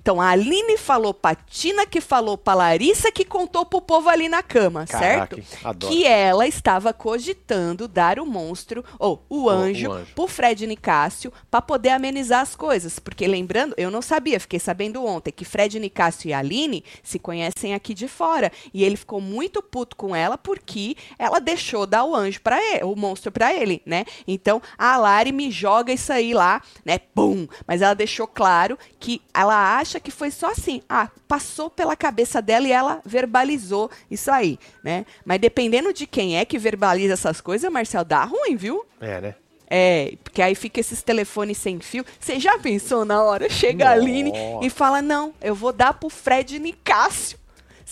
Então 0.00 0.20
a 0.20 0.28
Aline 0.30 0.76
falou 0.76 1.12
pra 1.12 1.34
Tina, 1.34 1.86
que 1.86 2.00
falou 2.00 2.36
pra 2.38 2.54
Larissa, 2.54 3.10
que 3.10 3.24
contou 3.24 3.64
pro 3.64 3.80
povo 3.80 4.08
ali 4.08 4.28
na 4.28 4.42
cama, 4.42 4.86
Caraca, 4.86 5.36
certo? 5.36 5.66
adoro. 5.66 5.92
Que 5.92 6.06
ela 6.06 6.46
estava 6.46 6.92
cogitando 6.92 7.88
dar 7.88 8.18
o 8.18 8.26
monstro, 8.26 8.84
ou 8.98 9.24
o 9.28 9.48
anjo, 9.48 9.88
o 9.88 9.92
anjo. 9.92 10.14
pro 10.14 10.26
Fred 10.26 10.66
Nicásio 10.66 11.32
pra 11.50 11.62
poder 11.62 11.90
amenizar 11.90 12.40
as 12.40 12.54
coisas. 12.54 12.98
Porque 12.98 13.26
lembrando, 13.26 13.74
eu 13.76 13.90
não 13.90 14.02
sabia, 14.02 14.38
fiquei 14.40 14.60
sabendo 14.60 15.04
ontem, 15.04 15.32
que 15.32 15.44
Fred 15.44 15.78
Nicásio 15.78 16.28
e 16.28 16.32
a 16.32 16.38
Aline 16.38 16.84
se 17.02 17.18
conhecem 17.18 17.74
aqui 17.74 17.94
de 17.94 18.08
fora. 18.08 18.52
E 18.72 18.84
ele 18.84 18.96
ficou 18.96 19.20
muito 19.20 19.62
puto 19.62 19.96
com 19.96 20.14
ela 20.14 20.36
porque 20.36 20.96
ela 21.18 21.40
deixou 21.40 21.86
dar 21.86 22.04
o 22.04 22.14
anjo 22.14 22.40
para 22.40 22.62
ele, 22.62 22.84
o 22.84 22.94
monstro 22.94 23.32
pra 23.32 23.52
ele, 23.54 23.82
né? 23.86 24.04
Então 24.26 24.60
a 24.78 24.96
Lari 24.96 25.32
me 25.32 25.50
joga 25.50 25.92
isso 25.92 26.12
aí 26.12 26.32
lá, 26.34 26.60
né? 26.84 26.98
Pum! 26.98 27.46
Mas 27.66 27.82
ela 27.82 27.94
deixou 27.94 28.26
claro 28.26 28.78
que 28.98 29.20
ela 29.32 29.54
acha 29.64 30.00
que 30.00 30.10
foi 30.10 30.30
só 30.30 30.50
assim. 30.50 30.82
Ah, 30.88 31.08
passou 31.28 31.70
pela 31.70 31.96
cabeça 31.96 32.40
dela 32.40 32.66
e 32.66 32.72
ela 32.72 33.00
verbalizou 33.04 33.90
isso 34.10 34.30
aí, 34.30 34.58
né? 34.82 35.04
Mas 35.24 35.40
dependendo 35.40 35.92
de 35.92 36.06
quem 36.06 36.38
é 36.38 36.44
que 36.44 36.58
verbaliza 36.58 37.14
essas 37.14 37.40
coisas, 37.40 37.70
Marcel, 37.70 38.04
dá 38.04 38.24
ruim, 38.24 38.56
viu? 38.56 38.84
É, 39.00 39.20
né? 39.20 39.34
É, 39.68 40.16
porque 40.22 40.42
aí 40.42 40.54
fica 40.54 40.78
esses 40.78 41.02
telefones 41.02 41.58
sem 41.58 41.80
fio. 41.80 42.04
Você 42.20 42.38
já 42.38 42.58
pensou 42.58 43.04
na 43.04 43.22
hora? 43.22 43.48
Chega 43.48 43.88
a 43.88 43.92
Aline 43.92 44.30
Nossa. 44.30 44.66
e 44.66 44.70
fala: 44.70 45.02
Não, 45.02 45.34
eu 45.40 45.54
vou 45.54 45.72
dar 45.72 45.94
pro 45.94 46.08
Fred 46.08 46.58
Nicásio. 46.58 47.38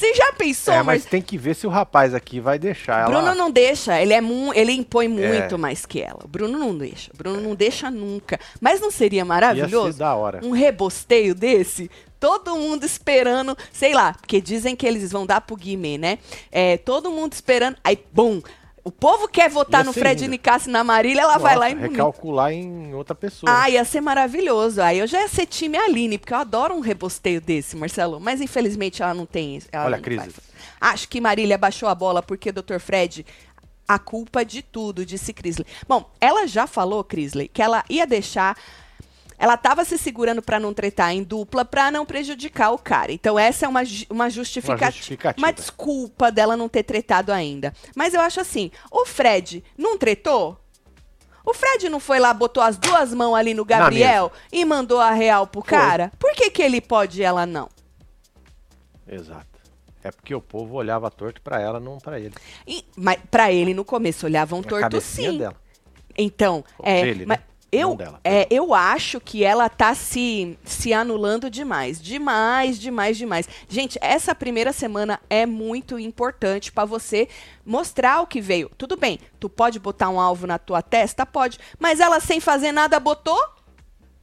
Você 0.02 0.14
já 0.14 0.32
pensou, 0.32 0.74
É, 0.74 0.82
mas 0.82 1.04
tem 1.04 1.22
que 1.22 1.38
ver 1.38 1.54
se 1.54 1.64
o 1.64 1.70
rapaz 1.70 2.12
aqui 2.12 2.40
vai 2.40 2.58
deixar 2.58 3.02
ela. 3.02 3.10
Bruno 3.10 3.34
não 3.36 3.50
deixa, 3.52 4.00
ele 4.02 4.12
é 4.12 4.20
mu 4.20 4.52
ele 4.52 4.72
impõe 4.72 5.06
muito 5.06 5.54
É. 5.54 5.58
mais 5.58 5.86
que 5.86 6.00
ela. 6.02 6.18
O 6.24 6.28
Bruno 6.28 6.58
não 6.58 6.76
deixa. 6.76 7.10
O 7.14 7.16
Bruno 7.16 7.40
não 7.40 7.54
deixa 7.54 7.88
nunca. 7.88 8.38
Mas 8.60 8.80
não 8.80 8.90
seria 8.90 9.20
Ia 9.20 9.24
maravilhoso? 9.24 9.92
ser 9.92 9.98
da 10.00 10.14
hora. 10.16 10.40
Um 10.42 10.50
rebosteio 10.50 11.36
desse? 11.36 11.88
Todo 12.18 12.56
mundo 12.56 12.84
esperando, 12.84 13.56
sei 13.72 13.94
lá, 13.94 14.12
porque 14.14 14.40
dizem 14.40 14.74
que 14.74 14.84
eles 14.86 15.12
vão 15.12 15.24
dar 15.24 15.40
pro 15.40 15.54
Guimê, 15.56 15.96
né? 15.98 16.18
É, 16.50 16.76
todo 16.78 17.10
mundo 17.10 17.32
esperando, 17.32 17.76
aí, 17.84 17.96
bum! 18.12 18.40
O 18.84 18.90
povo 18.90 19.28
quer 19.28 19.48
votar 19.48 19.84
no 19.84 19.92
ser 19.92 20.00
Fred 20.00 20.22
lindo. 20.22 20.32
Nicásio 20.32 20.68
e 20.68 20.72
na 20.72 20.82
Marília, 20.82 21.22
ela 21.22 21.38
vai 21.38 21.54
Nossa, 21.54 21.58
lá 21.58 21.70
e 21.70 21.74
recalcular 21.74 22.52
em 22.52 22.92
outra 22.94 23.14
pessoa. 23.14 23.62
ah, 23.62 23.70
ia 23.70 23.84
ser 23.84 24.00
maravilhoso. 24.00 24.82
Aí 24.82 24.98
eu 24.98 25.06
já 25.06 25.20
ia 25.20 25.28
ser 25.28 25.46
time 25.46 25.78
Aline, 25.78 26.18
porque 26.18 26.34
eu 26.34 26.38
adoro 26.38 26.74
um 26.74 26.80
rebosteio 26.80 27.40
desse, 27.40 27.76
Marcelo. 27.76 28.18
Mas 28.18 28.40
infelizmente 28.40 29.00
ela 29.02 29.14
não 29.14 29.24
tem 29.24 29.60
ela 29.70 29.84
Olha 29.84 29.96
não 29.98 30.16
vai. 30.16 30.28
Acho 30.80 31.08
que 31.08 31.20
Marília 31.20 31.56
baixou 31.56 31.88
a 31.88 31.94
bola 31.94 32.22
porque 32.22 32.50
Dr. 32.50 32.78
Fred. 32.80 33.24
A 33.86 33.98
culpa 33.98 34.44
de 34.44 34.62
tudo, 34.62 35.04
disse 35.04 35.32
Crisley. 35.32 35.66
Bom, 35.86 36.08
ela 36.20 36.46
já 36.46 36.66
falou, 36.66 37.04
Crisley, 37.04 37.48
que 37.48 37.60
ela 37.60 37.84
ia 37.90 38.06
deixar. 38.06 38.56
Ela 39.42 39.54
estava 39.54 39.84
se 39.84 39.98
segurando 39.98 40.40
para 40.40 40.60
não 40.60 40.72
tretar 40.72 41.12
em 41.12 41.20
dupla 41.24 41.64
para 41.64 41.90
não 41.90 42.06
prejudicar 42.06 42.70
o 42.70 42.78
cara. 42.78 43.10
Então, 43.10 43.36
essa 43.36 43.66
é 43.66 43.68
uma, 43.68 43.82
uma 44.08 44.30
justificativa. 44.30 44.84
Uma 44.84 44.92
justificativa. 44.92 45.44
Uma 45.44 45.52
desculpa 45.52 46.30
dela 46.30 46.56
não 46.56 46.68
ter 46.68 46.84
tretado 46.84 47.32
ainda. 47.32 47.74
Mas 47.96 48.14
eu 48.14 48.20
acho 48.20 48.40
assim: 48.40 48.70
o 48.88 49.04
Fred 49.04 49.64
não 49.76 49.98
tretou? 49.98 50.56
O 51.44 51.52
Fred 51.52 51.88
não 51.88 51.98
foi 51.98 52.20
lá, 52.20 52.32
botou 52.32 52.62
as 52.62 52.76
duas 52.78 53.12
mãos 53.12 53.34
ali 53.34 53.52
no 53.52 53.64
Gabriel 53.64 54.30
e 54.52 54.64
mandou 54.64 55.00
a 55.00 55.10
real 55.10 55.44
pro 55.44 55.60
Foi. 55.60 55.70
cara? 55.70 56.12
Por 56.20 56.32
que, 56.34 56.48
que 56.48 56.62
ele 56.62 56.80
pode 56.80 57.20
e 57.20 57.24
ela 57.24 57.44
não? 57.44 57.68
Exato. 59.08 59.58
É 60.04 60.12
porque 60.12 60.32
o 60.32 60.40
povo 60.40 60.76
olhava 60.76 61.10
torto 61.10 61.42
pra 61.42 61.60
ela, 61.60 61.80
não 61.80 61.98
pra 61.98 62.20
ele. 62.20 62.34
E, 62.64 62.84
mas 62.96 63.18
pra 63.28 63.50
ele 63.50 63.74
no 63.74 63.84
começo 63.84 64.24
olhavam 64.24 64.60
A 64.60 64.62
torto 64.62 65.00
sim. 65.00 65.38
dela. 65.38 65.56
Então, 66.16 66.64
é, 66.80 67.02
Dele, 67.02 67.26
né? 67.26 67.40
Eu, 67.72 67.96
dela. 67.96 68.20
é, 68.22 68.46
eu 68.50 68.74
acho 68.74 69.18
que 69.18 69.42
ela 69.42 69.68
tá 69.68 69.94
se, 69.94 70.58
se 70.64 70.92
anulando 70.92 71.50
demais. 71.50 72.00
Demais, 72.00 72.78
demais, 72.78 73.16
demais. 73.16 73.48
Gente, 73.66 73.98
essa 74.02 74.34
primeira 74.34 74.72
semana 74.72 75.18
é 75.30 75.46
muito 75.46 75.98
importante 75.98 76.70
pra 76.70 76.84
você 76.84 77.28
mostrar 77.64 78.20
o 78.20 78.26
que 78.26 78.40
veio. 78.40 78.70
Tudo 78.76 78.96
bem, 78.96 79.18
tu 79.40 79.48
pode 79.48 79.78
botar 79.80 80.10
um 80.10 80.20
alvo 80.20 80.46
na 80.46 80.58
tua 80.58 80.82
testa? 80.82 81.24
Pode. 81.24 81.58
Mas 81.78 81.98
ela 81.98 82.20
sem 82.20 82.38
fazer 82.40 82.72
nada 82.72 83.00
botou? 83.00 83.40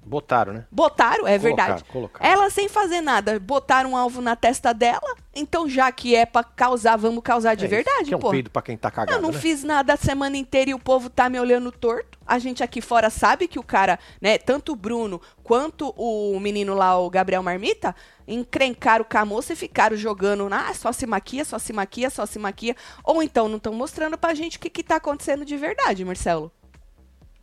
Botaram, 0.10 0.54
né? 0.54 0.66
Botaram, 0.72 1.28
é 1.28 1.38
Colocaram, 1.38 1.42
verdade. 1.68 1.84
colocaram. 1.84 2.32
Ela 2.32 2.50
sem 2.50 2.68
fazer 2.68 3.00
nada, 3.00 3.40
botaram 3.40 3.92
um 3.92 3.98
alvo 3.98 4.22
na 4.22 4.36
testa 4.36 4.74
dela. 4.74 5.16
Então, 5.36 5.70
já 5.70 5.92
que 5.92 6.16
é 6.16 6.26
pra 6.26 6.44
causar, 6.44 6.98
vamos 6.98 7.22
causar 7.24 7.54
de 7.54 7.66
É 7.66 7.68
isso, 7.68 7.76
verdade, 7.76 8.06
Que 8.06 8.14
é 8.16 8.18
um 8.18 8.20
pô. 8.20 8.32
peido 8.32 8.50
pra 8.50 8.64
quem 8.64 8.76
tá 8.76 8.90
cagado, 8.90 9.16
Eu 9.18 9.22
não 9.22 9.32
né? 9.32 9.38
fiz 9.38 9.64
nada 9.64 9.94
a 9.94 9.98
semana 9.98 10.36
inteira 10.36 10.72
e 10.72 10.74
o 10.74 10.80
povo 10.80 11.12
tá 11.12 11.30
me 11.30 11.40
olhando 11.40 11.72
torto. 11.72 12.18
A 12.26 12.40
gente 12.40 12.64
aqui 12.64 12.82
fora 12.82 13.12
sabe 13.12 13.48
que 13.48 13.60
o 13.60 13.64
cara, 13.64 14.00
né, 14.20 14.40
tanto 14.40 14.72
o 14.72 14.76
Bruno 14.76 15.22
quanto 15.44 15.94
o 15.96 16.40
menino 16.40 16.74
lá, 16.74 16.98
o 17.00 17.08
Gabriel 17.10 17.44
Marmita, 17.44 17.96
encrencaram 18.28 19.06
com 19.10 19.18
a 19.18 19.26
moça 19.26 19.54
e 19.54 19.56
ficaram 19.56 19.96
jogando, 19.96 20.48
ah, 20.52 20.74
só 20.74 20.92
se 20.92 21.06
maquia, 21.06 21.46
só 21.46 21.60
se 21.60 21.72
maquia, 21.72 22.10
só 22.10 22.26
se 22.26 22.40
maquia. 22.40 22.76
Ou 23.04 23.22
então 23.22 23.48
não 23.48 23.58
estão 23.58 23.74
mostrando 23.74 24.18
pra 24.18 24.34
gente 24.34 24.58
o 24.58 24.60
que, 24.60 24.70
que 24.72 24.84
tá 24.84 24.96
acontecendo 24.96 25.46
de 25.46 25.56
verdade, 25.56 26.04
Marcelo. 26.04 26.52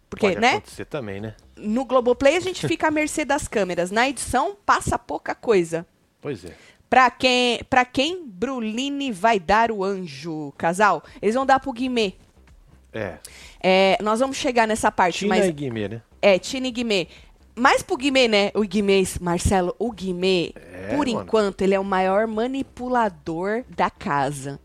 Porque, 0.08 0.28
Pode 0.28 0.40
né, 0.40 0.52
acontecer 0.52 0.84
também, 0.84 1.20
né? 1.20 1.34
no 1.56 1.84
Globoplay 1.84 2.36
a 2.36 2.40
gente 2.40 2.64
fica 2.68 2.88
à 2.88 2.90
mercê 2.90 3.24
das 3.24 3.48
câmeras. 3.48 3.90
Na 3.90 4.08
edição, 4.08 4.56
passa 4.64 4.98
pouca 4.98 5.34
coisa. 5.34 5.84
Pois 6.20 6.44
é. 6.44 6.52
Pra 6.88 7.10
quem, 7.10 7.60
pra 7.68 7.84
quem 7.84 8.24
Bruline 8.26 9.10
vai 9.10 9.40
dar 9.40 9.72
o 9.72 9.82
anjo, 9.82 10.52
casal? 10.56 11.02
Eles 11.20 11.34
vão 11.34 11.44
dar 11.44 11.58
pro 11.58 11.72
Guimê. 11.72 12.14
É. 12.92 13.18
É, 13.60 13.98
nós 14.02 14.20
vamos 14.20 14.36
chegar 14.36 14.66
nessa 14.68 14.92
parte, 14.92 15.20
Tina 15.20 15.34
mas 15.36 15.46
e 15.46 15.52
Guimê, 15.52 15.88
né? 15.88 16.02
é 16.22 16.38
Tina 16.38 16.68
e 16.68 16.70
Guimê. 16.70 17.08
Mais 17.58 17.82
pro 17.82 17.96
Guimê, 17.96 18.28
né? 18.28 18.50
O 18.54 18.60
Guimê, 18.60 19.02
Marcelo, 19.20 19.74
o 19.78 19.90
Guimê, 19.90 20.52
É, 20.54 20.94
por 20.94 21.06
mano. 21.06 21.22
enquanto, 21.22 21.62
ele 21.62 21.74
é 21.74 21.80
o 21.80 21.84
maior 21.84 22.26
manipulador 22.26 23.64
da 23.68 23.90
casa. 23.90 24.60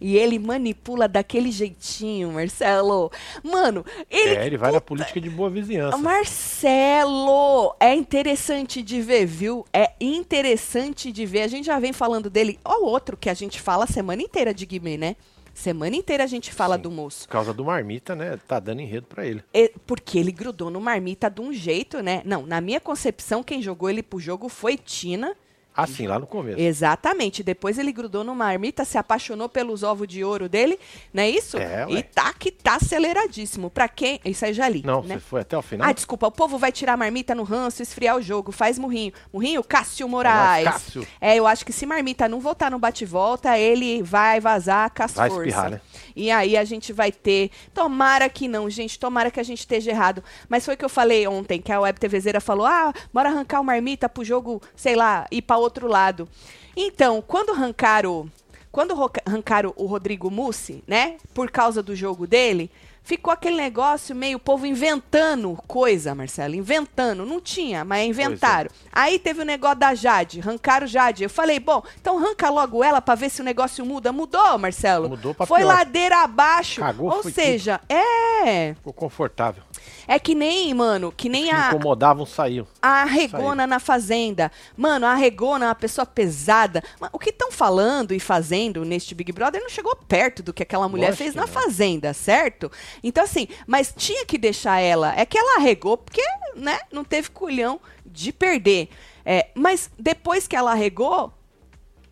E 0.00 0.16
ele 0.16 0.38
manipula 0.38 1.08
daquele 1.08 1.50
jeitinho, 1.50 2.32
Marcelo. 2.32 3.10
Mano, 3.42 3.84
ele. 4.10 4.34
é, 4.34 4.46
ele 4.46 4.56
vai 4.56 4.72
na 4.72 4.80
política 4.80 5.20
de 5.20 5.30
boa 5.30 5.50
vizinhança. 5.50 5.96
Marcelo, 5.96 7.74
é 7.80 7.94
interessante 7.94 8.82
de 8.82 9.00
ver, 9.00 9.26
viu? 9.26 9.64
É 9.72 9.92
interessante 10.00 11.12
de 11.12 11.26
ver. 11.26 11.42
A 11.42 11.48
gente 11.48 11.66
já 11.66 11.78
vem 11.78 11.92
falando 11.92 12.28
dele. 12.30 12.58
Ó, 12.64 12.84
o 12.84 12.86
outro 12.86 13.16
que 13.16 13.30
a 13.30 13.34
gente 13.34 13.60
fala 13.60 13.84
a 13.84 13.88
semana 13.88 14.22
inteira 14.22 14.52
de 14.52 14.66
Guimê, 14.66 14.96
né? 14.96 15.16
Semana 15.54 15.94
inteira 15.94 16.24
a 16.24 16.26
gente 16.26 16.52
fala 16.52 16.74
Sim. 16.76 16.82
do 16.82 16.90
moço. 16.90 17.26
Por 17.28 17.32
causa 17.32 17.54
do 17.54 17.64
marmita, 17.64 18.16
né? 18.16 18.36
Tá 18.48 18.58
dando 18.58 18.80
enredo 18.80 19.06
pra 19.06 19.24
ele. 19.24 19.42
É, 19.54 19.70
porque 19.86 20.18
ele 20.18 20.32
grudou 20.32 20.68
no 20.68 20.80
marmita 20.80 21.30
de 21.30 21.40
um 21.40 21.52
jeito, 21.52 22.02
né? 22.02 22.22
Não, 22.24 22.44
na 22.44 22.60
minha 22.60 22.80
concepção, 22.80 23.42
quem 23.42 23.62
jogou 23.62 23.88
ele 23.88 24.02
pro 24.02 24.18
jogo 24.18 24.48
foi 24.48 24.76
Tina. 24.76 25.34
Assim, 25.76 26.06
lá 26.06 26.18
no 26.18 26.26
começo. 26.26 26.60
Exatamente. 26.60 27.42
Depois 27.42 27.78
ele 27.78 27.92
grudou 27.92 28.22
no 28.22 28.34
marmita, 28.34 28.84
se 28.84 28.96
apaixonou 28.96 29.48
pelos 29.48 29.82
ovos 29.82 30.06
de 30.06 30.22
ouro 30.22 30.48
dele, 30.48 30.78
não 31.12 31.22
é 31.22 31.30
isso? 31.30 31.56
É, 31.56 31.84
ué. 31.86 31.92
e 31.92 32.02
tá 32.02 32.32
que 32.32 32.50
tá 32.52 32.76
aceleradíssimo. 32.76 33.70
Pra 33.70 33.88
quem. 33.88 34.20
Isso 34.24 34.44
aí 34.44 34.54
já 34.54 34.68
li. 34.68 34.82
Não, 34.84 35.02
né? 35.02 35.14
você 35.14 35.20
foi 35.20 35.40
até 35.40 35.58
o 35.58 35.62
final? 35.62 35.88
Ah, 35.88 35.92
desculpa, 35.92 36.28
o 36.28 36.32
povo 36.32 36.58
vai 36.58 36.70
tirar 36.70 36.92
a 36.92 36.96
marmita 36.96 37.34
no 37.34 37.42
ranço, 37.42 37.82
esfriar 37.82 38.16
o 38.16 38.22
jogo, 38.22 38.52
faz 38.52 38.78
murrinho. 38.78 39.12
Murrinho, 39.32 39.64
Cássio 39.64 40.08
Moraes. 40.08 40.64
Cássio. 40.64 41.06
É, 41.20 41.34
eu 41.36 41.46
acho 41.46 41.66
que 41.66 41.72
se 41.72 41.84
marmita 41.86 42.28
não 42.28 42.40
voltar 42.40 42.70
no 42.70 42.78
bate-volta, 42.78 43.58
ele 43.58 44.02
vai 44.02 44.40
vazar 44.40 44.92
com 44.94 45.02
as 45.02 45.12
Vai 45.12 45.28
forças. 45.28 45.46
espirrar, 45.48 45.70
né? 45.70 45.80
E 46.14 46.30
aí 46.30 46.56
a 46.56 46.64
gente 46.64 46.92
vai 46.92 47.10
ter. 47.10 47.50
Tomara 47.72 48.28
que 48.28 48.46
não, 48.46 48.70
gente. 48.70 48.98
Tomara 48.98 49.30
que 49.30 49.40
a 49.40 49.42
gente 49.42 49.60
esteja 49.60 49.90
errado. 49.90 50.22
Mas 50.48 50.64
foi 50.64 50.74
o 50.74 50.76
que 50.76 50.84
eu 50.84 50.88
falei 50.88 51.26
ontem, 51.26 51.60
que 51.60 51.72
a 51.72 51.80
Web 51.80 51.98
TVzeira 51.98 52.40
falou: 52.40 52.66
ah, 52.66 52.92
bora 53.12 53.28
arrancar 53.28 53.60
o 53.60 53.64
marmita 53.64 54.08
pro 54.08 54.24
jogo, 54.24 54.62
sei 54.76 54.94
lá, 54.94 55.26
ir 55.30 55.42
pra 55.42 55.56
outro 55.64 55.88
lado. 55.88 56.28
Então, 56.76 57.22
quando 57.26 57.50
arrancaram. 57.50 58.30
Quando 58.70 58.92
arrancaram 59.24 59.72
o 59.76 59.86
Rodrigo 59.86 60.28
Mussi, 60.30 60.82
né? 60.86 61.16
Por 61.32 61.48
causa 61.48 61.80
do 61.80 61.94
jogo 61.94 62.26
dele, 62.26 62.68
ficou 63.04 63.32
aquele 63.32 63.54
negócio 63.56 64.16
meio 64.16 64.36
povo 64.36 64.66
inventando 64.66 65.56
coisa, 65.68 66.12
Marcelo. 66.12 66.56
Inventando. 66.56 67.24
Não 67.24 67.40
tinha, 67.40 67.84
mas 67.84 68.04
inventaram. 68.08 68.68
Aí 68.92 69.16
teve 69.20 69.42
o 69.42 69.44
negócio 69.44 69.78
da 69.78 69.94
Jade, 69.94 70.40
arrancaram 70.40 70.88
Jade. 70.88 71.22
Eu 71.22 71.30
falei, 71.30 71.60
bom, 71.60 71.84
então 72.00 72.18
arranca 72.18 72.50
logo 72.50 72.82
ela 72.82 73.00
pra 73.00 73.14
ver 73.14 73.30
se 73.30 73.40
o 73.40 73.44
negócio 73.44 73.86
muda. 73.86 74.12
Mudou, 74.12 74.58
Marcelo. 74.58 75.08
Mudou 75.08 75.32
pra 75.32 75.46
Foi 75.46 75.60
pior. 75.60 75.68
ladeira 75.68 76.24
abaixo. 76.24 76.80
Cagou, 76.80 77.12
Ou 77.14 77.22
seja, 77.30 77.80
é. 77.88 78.74
Ficou 78.74 78.92
confortável. 78.92 79.62
É 80.06 80.18
que 80.18 80.34
nem, 80.34 80.72
mano, 80.74 81.12
que 81.16 81.28
nem 81.28 81.44
Que 81.44 81.50
a, 81.50 81.68
incomodavam, 81.68 82.26
saíam. 82.26 82.66
a 82.82 83.04
Regona 83.04 83.66
na 83.66 83.78
Fazenda. 83.78 84.50
Mano, 84.76 85.06
a 85.06 85.14
Regona 85.14 85.66
é 85.66 85.68
uma 85.68 85.74
pessoa 85.74 86.04
pesada. 86.06 86.82
O 87.12 87.18
que 87.18 87.30
estão 87.30 87.50
falando 87.50 88.12
e 88.12 88.20
fazendo 88.20 88.84
neste 88.84 89.14
Big 89.14 89.32
Brother 89.32 89.60
não 89.60 89.68
chegou 89.68 89.94
perto 89.96 90.42
do 90.42 90.52
que 90.52 90.62
aquela 90.62 90.88
mulher 90.88 91.06
Lógico 91.06 91.22
fez 91.22 91.34
na 91.34 91.42
não. 91.42 91.48
Fazenda, 91.48 92.12
certo? 92.12 92.70
Então, 93.02 93.24
assim, 93.24 93.48
mas 93.66 93.92
tinha 93.96 94.24
que 94.26 94.36
deixar 94.38 94.78
ela. 94.80 95.14
É 95.16 95.24
que 95.24 95.38
ela 95.38 95.58
arregou 95.58 95.96
porque, 95.96 96.22
né, 96.54 96.78
não 96.92 97.04
teve 97.04 97.30
culhão 97.30 97.80
de 98.04 98.32
perder. 98.32 98.88
É, 99.24 99.48
mas 99.54 99.90
depois 99.98 100.46
que 100.46 100.54
ela 100.54 100.72
arregou, 100.72 101.32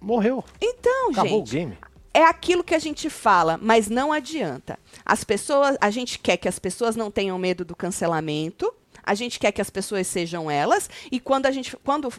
Morreu. 0.00 0.42
então, 0.60 1.10
Acabou 1.10 1.38
gente 1.40 1.48
o 1.48 1.52
game. 1.52 1.78
É 2.14 2.24
aquilo 2.24 2.64
que 2.64 2.74
a 2.74 2.78
gente 2.78 3.08
fala, 3.08 3.58
mas 3.60 3.88
não 3.88 4.12
adianta. 4.12 4.78
As 5.04 5.24
pessoas, 5.24 5.76
a 5.80 5.90
gente 5.90 6.18
quer 6.18 6.36
que 6.36 6.48
as 6.48 6.58
pessoas 6.58 6.96
não 6.96 7.10
tenham 7.10 7.38
medo 7.38 7.64
do 7.64 7.76
cancelamento. 7.76 8.72
a 9.04 9.14
gente 9.14 9.38
quer 9.38 9.50
que 9.50 9.60
as 9.60 9.68
pessoas 9.68 10.06
sejam 10.06 10.50
elas, 10.50 10.88
e 11.10 11.18
quando 11.18 11.46
a 11.46 11.50
gente 11.50 11.76
quando 11.78 12.12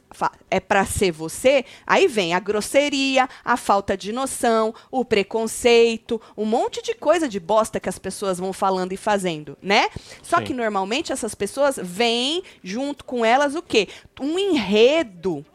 é 0.52 0.60
para 0.60 0.86
ser 0.86 1.12
você, 1.12 1.64
aí 1.88 2.08
vem 2.08 2.34
a 2.34 2.40
grosseria, 2.40 3.30
a 3.44 3.56
falta 3.56 3.96
de 3.96 4.12
noção, 4.12 4.76
o 4.92 5.06
preconceito, 5.06 6.22
um 6.36 6.46
monte 6.46 6.82
de 6.82 6.94
coisa 6.94 7.30
de 7.30 7.40
bosta 7.40 7.80
que 7.80 7.88
as 7.90 7.98
pessoas 7.98 8.38
vão 8.38 8.52
falando 8.52 8.92
e 8.92 8.98
fazendo, 8.98 9.58
né? 9.62 9.88
Só 10.22 10.40
Sim. 10.40 10.44
que 10.44 10.54
normalmente 10.54 11.14
essas 11.14 11.34
pessoas 11.34 11.80
vêm 11.82 12.44
junto 12.62 13.06
com 13.06 13.24
elas 13.24 13.56
o 13.56 13.62
quê? 13.62 13.88
Um 14.20 14.38
enredo 14.38 15.46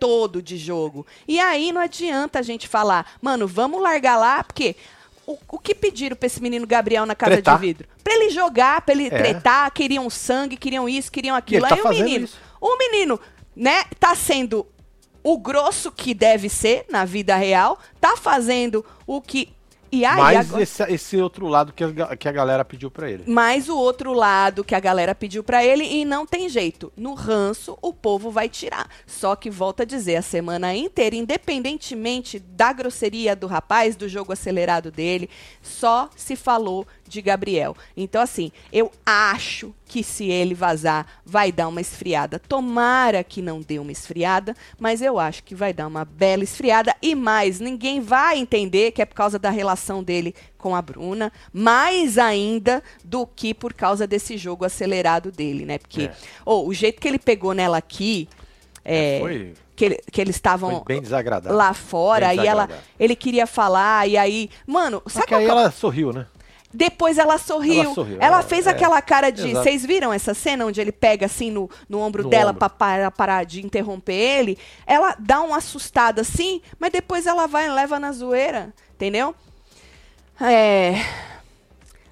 todo 0.00 0.42
de 0.42 0.56
jogo. 0.56 1.06
E 1.28 1.38
aí 1.38 1.70
não 1.70 1.80
adianta 1.80 2.38
a 2.38 2.42
gente 2.42 2.66
falar, 2.66 3.12
mano, 3.20 3.46
vamos 3.46 3.80
largar 3.80 4.16
lá, 4.16 4.42
porque 4.42 4.74
o, 5.26 5.38
o 5.48 5.58
que 5.58 5.74
pediram 5.74 6.16
pra 6.16 6.26
esse 6.26 6.42
menino 6.42 6.66
Gabriel 6.66 7.06
na 7.06 7.14
casa 7.14 7.32
tretar. 7.32 7.54
de 7.56 7.66
vidro? 7.66 7.88
Pra 8.02 8.14
ele 8.14 8.30
jogar, 8.30 8.80
pra 8.80 8.94
ele 8.94 9.06
é. 9.06 9.10
tretar, 9.10 9.70
queriam 9.70 10.08
sangue, 10.10 10.56
queriam 10.56 10.88
isso, 10.88 11.12
queriam 11.12 11.36
aquilo. 11.36 11.66
Aí 11.66 11.76
tá 11.76 11.88
o 11.88 11.90
menino, 11.90 12.24
isso. 12.24 12.38
o 12.60 12.78
menino, 12.78 13.20
né, 13.54 13.84
tá 14.00 14.14
sendo 14.14 14.66
o 15.22 15.38
grosso 15.38 15.92
que 15.92 16.14
deve 16.14 16.48
ser 16.48 16.86
na 16.88 17.04
vida 17.04 17.36
real, 17.36 17.78
tá 18.00 18.16
fazendo 18.16 18.84
o 19.06 19.20
que 19.20 19.52
e 19.92 20.04
aí, 20.04 20.16
Mais 20.16 20.48
agora... 20.48 20.62
esse, 20.62 20.82
esse, 20.84 21.16
outro 21.16 21.46
lado 21.48 21.72
que 21.72 21.82
a, 21.82 22.16
que 22.16 22.28
a 22.28 22.32
galera 22.32 22.64
pediu 22.64 22.90
para 22.90 23.10
ele. 23.10 23.24
Mais 23.26 23.68
o 23.68 23.76
outro 23.76 24.12
lado 24.12 24.62
que 24.62 24.74
a 24.74 24.80
galera 24.80 25.14
pediu 25.14 25.42
para 25.42 25.64
ele 25.64 25.84
e 25.84 26.04
não 26.04 26.24
tem 26.24 26.48
jeito. 26.48 26.92
No 26.96 27.14
ranço, 27.14 27.76
o 27.82 27.92
povo 27.92 28.30
vai 28.30 28.48
tirar. 28.48 28.88
Só 29.06 29.34
que 29.34 29.50
volta 29.50 29.82
a 29.82 29.86
dizer, 29.86 30.16
a 30.16 30.22
semana 30.22 30.74
inteira, 30.74 31.16
independentemente 31.16 32.38
da 32.38 32.72
grosseria 32.72 33.34
do 33.34 33.46
rapaz, 33.46 33.96
do 33.96 34.08
jogo 34.08 34.32
acelerado 34.32 34.90
dele, 34.90 35.28
só 35.60 36.08
se 36.14 36.36
falou 36.36 36.86
de 37.10 37.20
Gabriel. 37.20 37.76
Então, 37.96 38.22
assim, 38.22 38.52
eu 38.72 38.90
acho 39.04 39.74
que 39.84 40.02
se 40.02 40.30
ele 40.30 40.54
vazar, 40.54 41.06
vai 41.26 41.50
dar 41.50 41.68
uma 41.68 41.80
esfriada. 41.80 42.38
Tomara 42.38 43.24
que 43.24 43.42
não 43.42 43.60
dê 43.60 43.78
uma 43.78 43.90
esfriada, 43.90 44.56
mas 44.78 45.02
eu 45.02 45.18
acho 45.18 45.42
que 45.42 45.54
vai 45.54 45.72
dar 45.72 45.88
uma 45.88 46.04
bela 46.04 46.44
esfriada. 46.44 46.94
E 47.02 47.14
mais, 47.14 47.58
ninguém 47.58 48.00
vai 48.00 48.38
entender 48.38 48.92
que 48.92 49.02
é 49.02 49.04
por 49.04 49.16
causa 49.16 49.38
da 49.38 49.50
relação 49.50 50.02
dele 50.02 50.34
com 50.56 50.76
a 50.76 50.80
Bruna, 50.80 51.32
mais 51.52 52.16
ainda 52.16 52.82
do 53.04 53.26
que 53.26 53.52
por 53.52 53.74
causa 53.74 54.06
desse 54.06 54.38
jogo 54.38 54.64
acelerado 54.64 55.32
dele, 55.32 55.66
né? 55.66 55.78
Porque 55.78 56.04
é. 56.04 56.12
oh, 56.46 56.66
o 56.66 56.72
jeito 56.72 57.00
que 57.00 57.08
ele 57.08 57.18
pegou 57.18 57.52
nela 57.52 57.78
aqui. 57.78 58.28
É, 58.82 59.16
é 59.16 59.20
foi 59.20 59.54
que, 59.80 60.02
que 60.12 60.20
eles 60.20 60.36
estavam 60.36 60.84
lá 61.46 61.72
fora 61.72 62.34
e 62.34 62.46
ela 62.46 62.68
ele 62.98 63.16
queria 63.16 63.46
falar 63.46 64.06
e 64.06 64.16
aí 64.16 64.50
mano 64.66 65.02
sabe 65.06 65.26
que 65.26 65.34
aí 65.34 65.46
ela 65.46 65.70
sorriu 65.70 66.12
né 66.12 66.26
depois 66.72 67.18
ela 67.18 67.36
sorriu. 67.38 67.82
Ela, 67.82 67.94
sorriu, 67.94 68.16
ela 68.20 68.42
fez 68.42 68.66
é, 68.66 68.70
aquela 68.70 69.02
cara 69.02 69.30
de. 69.30 69.52
Vocês 69.52 69.84
viram 69.84 70.12
essa 70.12 70.34
cena 70.34 70.66
onde 70.66 70.80
ele 70.80 70.92
pega 70.92 71.26
assim 71.26 71.50
no, 71.50 71.68
no 71.88 71.98
ombro 71.98 72.24
no 72.24 72.30
dela 72.30 72.54
para 72.54 72.68
parar, 73.10 73.44
de 73.44 73.64
interromper 73.64 74.12
ele? 74.14 74.58
Ela 74.86 75.16
dá 75.18 75.40
uma 75.40 75.56
assustada 75.56 76.20
assim, 76.20 76.60
mas 76.78 76.92
depois 76.92 77.26
ela 77.26 77.46
vai 77.46 77.66
e 77.66 77.70
leva 77.70 77.98
na 77.98 78.12
zoeira. 78.12 78.72
Entendeu? 78.94 79.34
É 80.40 80.94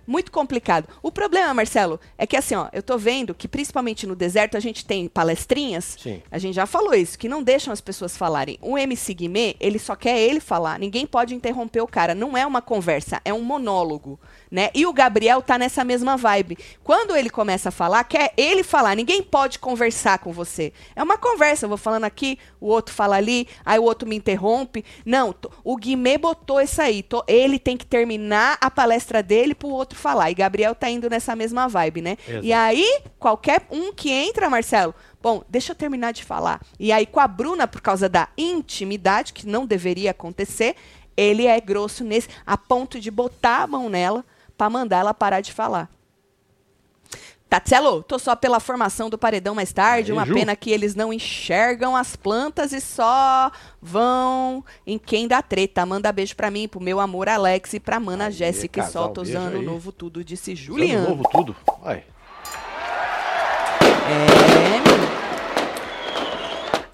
muito 0.08 0.32
complicado. 0.32 0.88
O 1.02 1.12
problema, 1.12 1.52
Marcelo, 1.52 2.00
é 2.16 2.26
que 2.26 2.34
assim, 2.34 2.54
ó, 2.54 2.68
eu 2.72 2.82
tô 2.82 2.96
vendo 2.96 3.34
que 3.34 3.46
principalmente 3.46 4.06
no 4.06 4.16
deserto 4.16 4.56
a 4.56 4.60
gente 4.60 4.86
tem 4.86 5.06
palestrinhas. 5.06 5.98
Sim. 6.00 6.22
A 6.30 6.38
gente 6.38 6.54
já 6.54 6.64
falou 6.64 6.94
isso, 6.94 7.18
que 7.18 7.28
não 7.28 7.42
deixam 7.42 7.72
as 7.72 7.82
pessoas 7.82 8.16
falarem. 8.16 8.58
O 8.62 8.78
MC 8.78 9.12
Guimê, 9.12 9.54
ele 9.60 9.78
só 9.78 9.94
quer 9.94 10.18
ele 10.18 10.40
falar. 10.40 10.78
Ninguém 10.78 11.06
pode 11.06 11.34
interromper 11.34 11.82
o 11.82 11.86
cara. 11.86 12.14
Não 12.14 12.34
é 12.34 12.46
uma 12.46 12.62
conversa, 12.62 13.20
é 13.22 13.34
um 13.34 13.42
monólogo 13.42 14.18
né? 14.50 14.70
E 14.74 14.86
o 14.86 14.92
Gabriel 14.92 15.42
tá 15.42 15.58
nessa 15.58 15.84
mesma 15.84 16.16
vibe. 16.16 16.58
Quando 16.82 17.14
ele 17.14 17.30
começa 17.30 17.68
a 17.68 17.72
falar, 17.72 18.04
quer 18.04 18.32
ele 18.36 18.62
falar, 18.62 18.96
ninguém 18.96 19.22
pode 19.22 19.58
conversar 19.58 20.18
com 20.18 20.32
você. 20.32 20.72
É 20.96 21.02
uma 21.02 21.18
conversa, 21.18 21.64
eu 21.64 21.68
vou 21.68 21.78
falando 21.78 22.04
aqui, 22.04 22.38
o 22.60 22.66
outro 22.66 22.94
fala 22.94 23.16
ali, 23.16 23.46
aí 23.64 23.78
o 23.78 23.84
outro 23.84 24.08
me 24.08 24.16
interrompe. 24.16 24.84
Não, 25.04 25.34
o 25.62 25.76
Guimê 25.76 26.18
botou 26.18 26.60
isso 26.60 26.80
aí. 26.80 27.02
Tô, 27.02 27.22
ele 27.26 27.58
tem 27.58 27.76
que 27.76 27.86
terminar 27.86 28.58
a 28.60 28.70
palestra 28.70 29.22
dele 29.22 29.54
pro 29.54 29.68
outro 29.68 29.97
falar. 29.98 30.30
E 30.30 30.34
Gabriel 30.34 30.74
tá 30.74 30.88
indo 30.88 31.10
nessa 31.10 31.36
mesma 31.36 31.68
vibe, 31.68 32.00
né? 32.00 32.16
Exato. 32.26 32.44
E 32.44 32.52
aí, 32.52 33.02
qualquer 33.18 33.66
um 33.70 33.92
que 33.92 34.10
entra, 34.10 34.48
Marcelo, 34.48 34.94
Bom, 35.20 35.42
deixa 35.48 35.72
eu 35.72 35.76
terminar 35.76 36.12
de 36.12 36.24
falar. 36.24 36.60
E 36.78 36.92
aí, 36.92 37.04
com 37.04 37.18
a 37.18 37.26
Bruna, 37.26 37.66
por 37.66 37.80
causa 37.80 38.08
da 38.08 38.28
intimidade, 38.38 39.32
que 39.32 39.46
não 39.46 39.66
deveria 39.66 40.12
acontecer, 40.12 40.76
ele 41.16 41.46
é 41.46 41.60
grosso 41.60 42.04
nesse, 42.04 42.28
a 42.46 42.56
ponto 42.56 43.00
de 43.00 43.10
botar 43.10 43.62
a 43.62 43.66
mão 43.66 43.88
nela 43.88 44.24
para 44.56 44.70
mandar 44.70 44.98
ela 44.98 45.12
parar 45.12 45.40
de 45.40 45.52
falar. 45.52 45.90
Tatselo, 47.48 48.02
tô 48.02 48.18
só 48.18 48.36
pela 48.36 48.60
formação 48.60 49.08
do 49.08 49.16
paredão 49.16 49.54
mais 49.54 49.72
tarde. 49.72 50.12
Aí, 50.12 50.18
uma 50.18 50.26
Ju. 50.26 50.34
pena 50.34 50.54
que 50.54 50.70
eles 50.70 50.94
não 50.94 51.12
enxergam 51.12 51.96
as 51.96 52.14
plantas 52.14 52.72
e 52.72 52.80
só 52.80 53.50
vão 53.80 54.62
em 54.86 54.98
quem 54.98 55.26
dá 55.26 55.40
treta. 55.40 55.86
Manda 55.86 56.12
beijo 56.12 56.36
pra 56.36 56.50
mim, 56.50 56.68
pro 56.68 56.80
meu 56.80 57.00
amor 57.00 57.28
Alex 57.28 57.72
e 57.72 57.80
pra 57.80 57.98
mana 57.98 58.30
Jéssica. 58.30 58.82
Que 58.82 58.90
solta 58.90 59.22
usando 59.22 59.56
o 59.56 59.62
novo 59.62 59.90
tudo, 59.92 60.22
disse 60.22 60.54
Juliano. 60.54 61.08
Novo 61.08 61.24
tudo? 61.30 61.56
Vai. 61.82 62.04
É, 64.10 64.87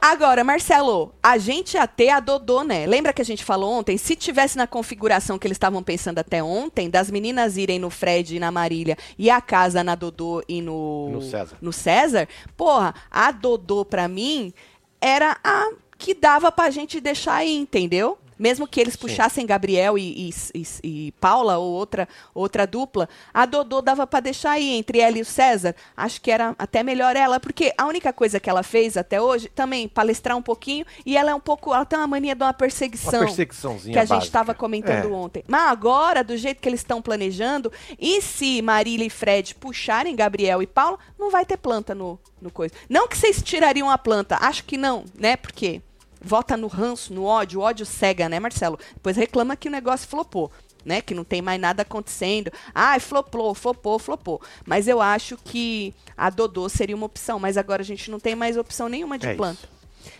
Agora, 0.06 0.44
Marcelo, 0.44 1.14
a 1.22 1.38
gente 1.38 1.78
ia 1.78 1.86
ter 1.86 2.10
a 2.10 2.20
Dodô, 2.20 2.62
né? 2.62 2.84
Lembra 2.84 3.10
que 3.10 3.22
a 3.22 3.24
gente 3.24 3.42
falou 3.42 3.72
ontem? 3.72 3.96
Se 3.96 4.14
tivesse 4.14 4.54
na 4.54 4.66
configuração 4.66 5.38
que 5.38 5.46
eles 5.46 5.54
estavam 5.54 5.82
pensando 5.82 6.18
até 6.18 6.42
ontem, 6.42 6.90
das 6.90 7.10
meninas 7.10 7.56
irem 7.56 7.78
no 7.78 7.88
Fred 7.88 8.36
e 8.36 8.38
na 8.38 8.52
Marília 8.52 8.98
e 9.18 9.30
a 9.30 9.40
casa 9.40 9.82
na 9.82 9.94
Dodô 9.94 10.44
e 10.46 10.60
no, 10.60 11.08
no 11.08 11.22
César. 11.22 11.56
no 11.58 11.72
César, 11.72 12.28
porra, 12.54 12.94
a 13.10 13.32
Dodô 13.32 13.82
pra 13.82 14.06
mim 14.06 14.52
era 15.00 15.38
a 15.42 15.70
que 15.96 16.12
dava 16.12 16.52
pra 16.52 16.68
gente 16.68 17.00
deixar 17.00 17.36
aí, 17.36 17.56
entendeu? 17.56 18.18
Mesmo 18.38 18.66
que 18.66 18.80
eles 18.80 18.96
puxassem 18.96 19.46
Gabriel 19.46 19.96
e, 19.98 20.30
e, 20.30 20.34
e, 20.54 20.66
e, 20.82 21.12
Paula 21.12 21.58
ou 21.58 21.72
outra, 21.72 22.08
outra 22.34 22.66
dupla, 22.66 23.08
a 23.32 23.46
Dodô 23.46 23.80
dava 23.80 24.06
para 24.06 24.20
deixar 24.20 24.52
aí 24.52 24.70
entre 24.70 25.00
ela 25.00 25.18
e 25.18 25.22
o 25.22 25.24
César. 25.24 25.74
Acho 25.96 26.20
que 26.20 26.30
era 26.30 26.54
até 26.58 26.82
melhor 26.82 27.16
ela, 27.16 27.38
porque 27.38 27.72
a 27.76 27.86
única 27.86 28.12
coisa 28.12 28.40
que 28.40 28.50
ela 28.50 28.62
fez 28.62 28.96
até 28.96 29.20
hoje, 29.20 29.48
também 29.48 29.88
palestrar 29.88 30.36
um 30.36 30.42
pouquinho, 30.42 30.84
e 31.04 31.16
ela 31.16 31.30
é 31.30 31.34
um 31.34 31.40
pouco, 31.40 31.74
ela 31.74 31.84
tem 31.84 31.98
uma 31.98 32.06
mania 32.06 32.34
de 32.34 32.42
uma 32.42 32.52
perseguição. 32.52 33.20
Uma 33.20 33.26
perseguiçãozinha 33.26 33.92
Que 33.92 33.98
a 33.98 34.04
gente 34.04 34.24
estava 34.24 34.54
comentando 34.54 35.08
é. 35.08 35.12
ontem. 35.12 35.44
Mas 35.46 35.70
agora, 35.70 36.24
do 36.24 36.36
jeito 36.36 36.60
que 36.60 36.68
eles 36.68 36.80
estão 36.80 37.00
planejando, 37.00 37.72
e 37.98 38.20
se 38.20 38.60
Marília 38.62 39.06
e 39.06 39.10
Fred 39.10 39.54
puxarem 39.54 40.16
Gabriel 40.16 40.62
e 40.62 40.66
Paula, 40.66 40.98
não 41.18 41.30
vai 41.30 41.44
ter 41.44 41.56
planta 41.56 41.94
no, 41.94 42.18
no 42.40 42.50
coisa. 42.50 42.74
Não 42.88 43.08
que 43.08 43.16
vocês 43.16 43.42
tirariam 43.42 43.90
a 43.90 43.98
planta, 43.98 44.38
acho 44.40 44.64
que 44.64 44.76
não, 44.76 45.04
né? 45.18 45.36
Porque 45.36 45.80
vota 46.24 46.56
no 46.56 46.66
ranço, 46.66 47.12
no 47.12 47.24
ódio, 47.24 47.60
o 47.60 47.62
ódio 47.62 47.86
cega, 47.86 48.28
né, 48.28 48.40
Marcelo? 48.40 48.78
Depois 48.94 49.16
reclama 49.16 49.56
que 49.56 49.68
o 49.68 49.72
negócio 49.72 50.08
flopou. 50.08 50.50
Né, 50.84 51.00
que 51.00 51.14
não 51.14 51.24
tem 51.24 51.40
mais 51.40 51.58
nada 51.58 51.80
acontecendo. 51.80 52.52
Ai, 52.74 53.00
flopou, 53.00 53.54
flopou, 53.54 53.98
flopou. 53.98 54.42
Mas 54.66 54.86
eu 54.86 55.00
acho 55.00 55.34
que 55.38 55.94
a 56.14 56.28
Dodô 56.28 56.68
seria 56.68 56.94
uma 56.94 57.06
opção, 57.06 57.40
mas 57.40 57.56
agora 57.56 57.80
a 57.80 57.84
gente 57.84 58.10
não 58.10 58.20
tem 58.20 58.34
mais 58.34 58.58
opção 58.58 58.86
nenhuma 58.86 59.16
de 59.16 59.28
é 59.28 59.34
planta. 59.34 59.66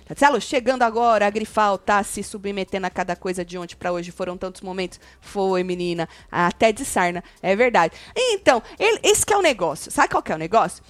Marcelo, 0.08 0.40
chegando 0.40 0.82
agora, 0.82 1.26
a 1.26 1.30
Grifal 1.30 1.78
tá 1.78 2.02
se 2.02 2.22
submetendo 2.22 2.86
a 2.86 2.90
cada 2.90 3.16
coisa 3.16 3.44
de 3.44 3.58
ontem 3.58 3.76
para 3.76 3.92
hoje. 3.92 4.10
Foram 4.10 4.36
tantos 4.36 4.60
momentos. 4.60 5.00
Foi, 5.20 5.62
menina. 5.62 6.08
Até 6.30 6.72
de 6.72 6.84
sarna. 6.84 7.22
É 7.42 7.54
verdade. 7.54 7.94
Então, 8.16 8.62
ele, 8.78 9.00
esse 9.02 9.24
que 9.24 9.32
é 9.32 9.36
o 9.36 9.42
negócio. 9.42 9.90
Sabe 9.90 10.08
qual 10.08 10.22
que 10.22 10.32
é 10.32 10.34
o 10.34 10.38
negócio? 10.38 10.82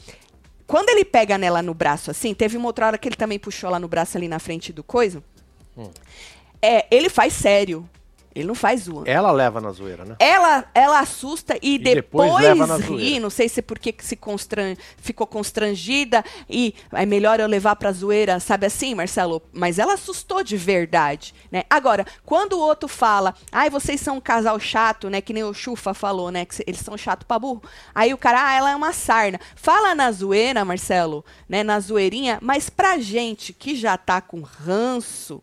Quando 0.66 0.88
ele 0.88 1.05
pega 1.05 1.37
nela 1.37 1.62
no 1.62 1.74
braço 1.74 2.11
assim, 2.11 2.35
teve 2.35 2.57
uma 2.57 2.66
outra 2.66 2.87
hora 2.87 2.98
que 2.98 3.09
ele 3.09 3.16
também 3.16 3.38
puxou 3.38 3.70
lá 3.70 3.79
no 3.79 3.88
braço 3.88 4.16
ali 4.16 4.29
na 4.29 4.38
frente 4.38 4.72
do 4.72 4.83
coisa. 4.83 5.22
Hum. 5.77 5.90
É, 6.61 6.87
ele 6.90 7.09
faz 7.09 7.35
sério. 7.35 7.88
Ele 8.34 8.48
não 8.48 8.54
faz 8.54 8.82
zoando. 8.82 9.08
Ela 9.08 9.30
leva 9.30 9.60
na 9.60 9.70
zoeira, 9.70 10.04
né? 10.04 10.16
Ela, 10.18 10.64
ela 10.74 10.98
assusta 10.98 11.56
e, 11.62 11.76
e 11.76 11.78
depois, 11.78 12.32
depois 12.36 12.80
ri. 12.86 13.20
Não 13.20 13.30
sei 13.30 13.48
se 13.48 13.62
porque 13.62 13.94
se 14.00 14.16
constran... 14.16 14.74
ficou 14.96 15.26
constrangida 15.26 16.24
e 16.50 16.74
é 16.92 17.06
melhor 17.06 17.38
eu 17.38 17.46
levar 17.46 17.76
pra 17.76 17.92
zoeira, 17.92 18.40
sabe 18.40 18.66
assim, 18.66 18.92
Marcelo? 18.94 19.40
Mas 19.52 19.78
ela 19.78 19.94
assustou 19.94 20.42
de 20.42 20.56
verdade, 20.56 21.32
né? 21.50 21.62
Agora, 21.70 22.04
quando 22.26 22.54
o 22.54 22.60
outro 22.60 22.88
fala, 22.88 23.34
ai, 23.52 23.70
vocês 23.70 24.00
são 24.00 24.16
um 24.16 24.20
casal 24.20 24.58
chato, 24.58 25.08
né? 25.08 25.20
Que 25.20 25.32
nem 25.32 25.44
o 25.44 25.54
Chufa 25.54 25.94
falou, 25.94 26.32
né? 26.32 26.44
Que 26.44 26.56
eles 26.66 26.80
são 26.80 26.96
chato 26.96 27.24
pra 27.24 27.38
burro. 27.38 27.62
Aí 27.94 28.12
o 28.12 28.18
cara, 28.18 28.48
ah, 28.48 28.54
ela 28.54 28.70
é 28.72 28.76
uma 28.76 28.92
sarna. 28.92 29.38
Fala 29.54 29.94
na 29.94 30.10
zoeira, 30.10 30.64
Marcelo, 30.64 31.24
né? 31.48 31.62
Na 31.62 31.78
zoeirinha, 31.78 32.38
mas 32.42 32.68
pra 32.68 32.98
gente 32.98 33.52
que 33.52 33.76
já 33.76 33.96
tá 33.96 34.20
com 34.20 34.40
ranço, 34.40 35.40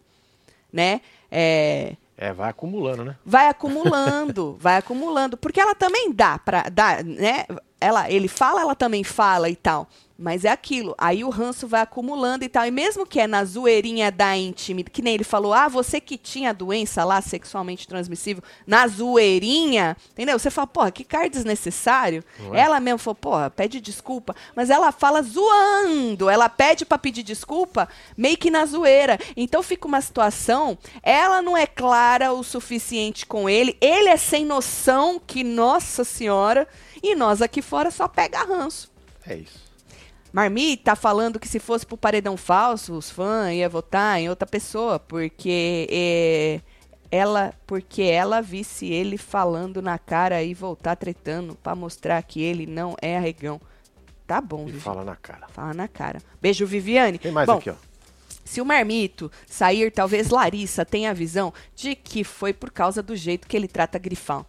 né? 0.73 0.99
É, 1.32 1.95
é, 2.22 2.32
vai 2.32 2.52
acumulando, 2.52 3.04
né? 3.04 3.16
Vai 3.26 3.48
acumulando, 3.48 4.56
vai 4.62 4.78
acumulando. 4.78 5.36
Porque 5.36 5.60
ela 5.60 5.74
também 5.74 6.14
dá 6.14 6.38
para. 6.38 6.70
Dá, 6.70 7.02
né? 7.02 7.46
ela, 7.80 8.12
ele 8.12 8.28
fala, 8.28 8.62
ela 8.62 8.76
também 8.76 9.04
fala 9.04 9.50
e 9.50 9.56
tal. 9.56 9.88
Mas 10.22 10.46
é 10.46 10.50
aquilo. 10.50 10.94
Aí 11.00 11.24
o 11.24 11.30
ranço 11.30 11.68
vai 11.68 11.82
acumulando 11.82 12.46
e 12.46 12.50
tal. 12.50 12.66
E 12.66 12.72
mesmo 12.72 13.08
que 13.08 13.20
é 13.20 13.26
na 13.26 13.44
zoeirinha 13.44 14.12
da 14.12 14.38
intimidade, 14.38 14.92
que 14.92 15.02
nem 15.02 15.16
ele 15.16 15.24
falou, 15.24 15.52
ah, 15.52 15.68
você 15.68 16.00
que 16.00 16.16
tinha 16.16 16.54
doença 16.54 17.04
lá 17.04 17.20
sexualmente 17.22 17.88
transmissível, 17.88 18.44
na 18.68 18.88
zoeirinha, 18.88 19.98
entendeu? 20.12 20.38
Você 20.38 20.52
fala, 20.52 20.68
porra, 20.68 20.92
que 20.92 21.04
cara 21.04 21.28
desnecessário. 21.28 22.24
Não 22.40 22.54
é? 22.54 22.60
Ela 22.60 22.80
mesmo 22.80 23.00
falou, 23.00 23.16
porra, 23.16 23.50
pede 23.50 23.82
desculpa. 23.82 24.36
Mas 24.56 24.70
ela 24.70 24.92
fala 24.92 25.24
zoando. 25.24 26.30
Ela 26.30 26.48
pede 26.48 26.86
pra 26.86 27.00
pedir 27.00 27.24
desculpa 27.24 27.90
meio 28.16 28.38
que 28.38 28.52
na 28.52 28.64
zoeira. 28.66 29.18
Então 29.36 29.64
fica 29.64 29.88
uma 29.88 30.02
situação, 30.02 30.78
ela 31.02 31.42
não 31.42 31.58
é 31.58 31.66
clara 31.66 32.32
o 32.32 32.44
suficiente 32.44 33.26
com 33.26 33.50
ele, 33.50 33.76
ele 33.82 34.10
é 34.10 34.18
sem 34.18 34.46
noção 34.46 35.20
que, 35.20 35.44
nossa 35.44 36.04
senhora, 36.04 36.68
e 37.02 37.16
nós 37.16 37.42
aqui 37.42 37.62
fora 37.62 37.90
só 37.90 38.08
pega 38.08 38.44
ranço. 38.44 38.92
É 39.26 39.36
isso. 39.36 39.71
Marmita 40.32 40.84
tá 40.91 40.96
falando 40.96 41.39
que 41.39 41.48
se 41.48 41.60
fosse 41.60 41.86
pro 41.86 41.98
paredão 41.98 42.38
falso, 42.38 42.94
os 42.94 43.10
fãs 43.10 43.54
iam 43.54 43.70
votar 43.70 44.20
em 44.20 44.30
outra 44.30 44.48
pessoa, 44.48 44.98
porque 45.00 45.88
é, 45.91 46.62
ela, 47.12 47.54
porque 47.67 48.02
ela 48.04 48.41
visse 48.41 48.86
ele 48.88 49.17
falando 49.17 49.82
na 49.82 50.00
cara 50.00 50.41
e 50.41 50.54
voltar 50.54 50.96
tretando 50.96 51.56
pra 51.56 51.76
mostrar 51.76 52.22
que 52.24 52.41
ele 52.41 52.65
não 52.65 52.96
é 53.02 53.17
arregão. 53.17 53.60
Tá 54.26 54.39
bom, 54.39 54.63
E 54.63 54.72
Vivi. 54.72 54.80
fala 54.80 55.04
na 55.04 55.15
cara. 55.17 55.48
Fala 55.50 55.74
na 55.74 55.88
cara. 55.89 56.22
Beijo, 56.41 56.65
Viviane. 56.65 57.17
Tem 57.17 57.32
mais 57.34 57.48
Bom, 57.48 57.58
aqui, 57.58 57.70
ó. 57.70 57.76
se 58.46 58.62
o 58.62 58.65
Marmito 58.65 59.30
sair, 59.46 59.91
talvez 59.91 60.30
Larissa 60.30 60.86
tenha 60.86 61.10
a 61.10 61.13
visão 61.13 61.54
de 61.76 61.94
que 61.96 62.24
foi 62.24 62.54
por 62.54 62.72
causa 62.72 63.04
do 63.04 63.13
jeito 63.17 63.46
que 63.46 63.58
ele 63.58 63.67
trata 63.67 64.00
Grifão. 64.00 64.46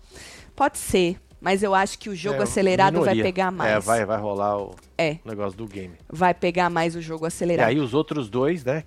Pode 0.54 0.78
ser, 0.78 1.18
mas 1.42 1.62
eu 1.62 1.74
acho 1.74 1.98
que 1.98 2.08
o 2.08 2.14
jogo 2.14 2.38
É, 2.40 2.42
acelerado 2.44 2.94
vai 2.94 3.00
minoria. 3.14 3.22
pegar 3.24 3.50
mais. 3.50 3.70
É, 3.72 3.80
vai, 3.80 4.04
vai 4.06 4.18
rolar 4.18 4.56
o 4.58 4.74
É. 4.96 5.18
negócio 5.24 5.58
do 5.58 5.66
game. 5.66 5.94
Vai 6.08 6.32
pegar 6.32 6.70
mais 6.70 6.94
o 6.96 7.02
jogo 7.02 7.26
E 7.26 7.28
acelerado. 7.28 7.68
aí 7.68 7.78
os 7.80 7.92
outros 7.92 8.30
dois, 8.30 8.64
né? 8.64 8.84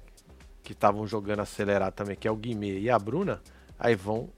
Que 0.64 0.72
estavam 0.72 1.06
jogando 1.06 1.42
acelerado 1.42 1.94
também, 1.94 2.16
que 2.16 2.28
é 2.28 2.32
o 2.32 2.36
Guimê 2.36 2.80
e 2.80 2.90
a 2.90 2.98
Bruna, 2.98 3.42
aí 3.78 3.94
vão 3.94 4.30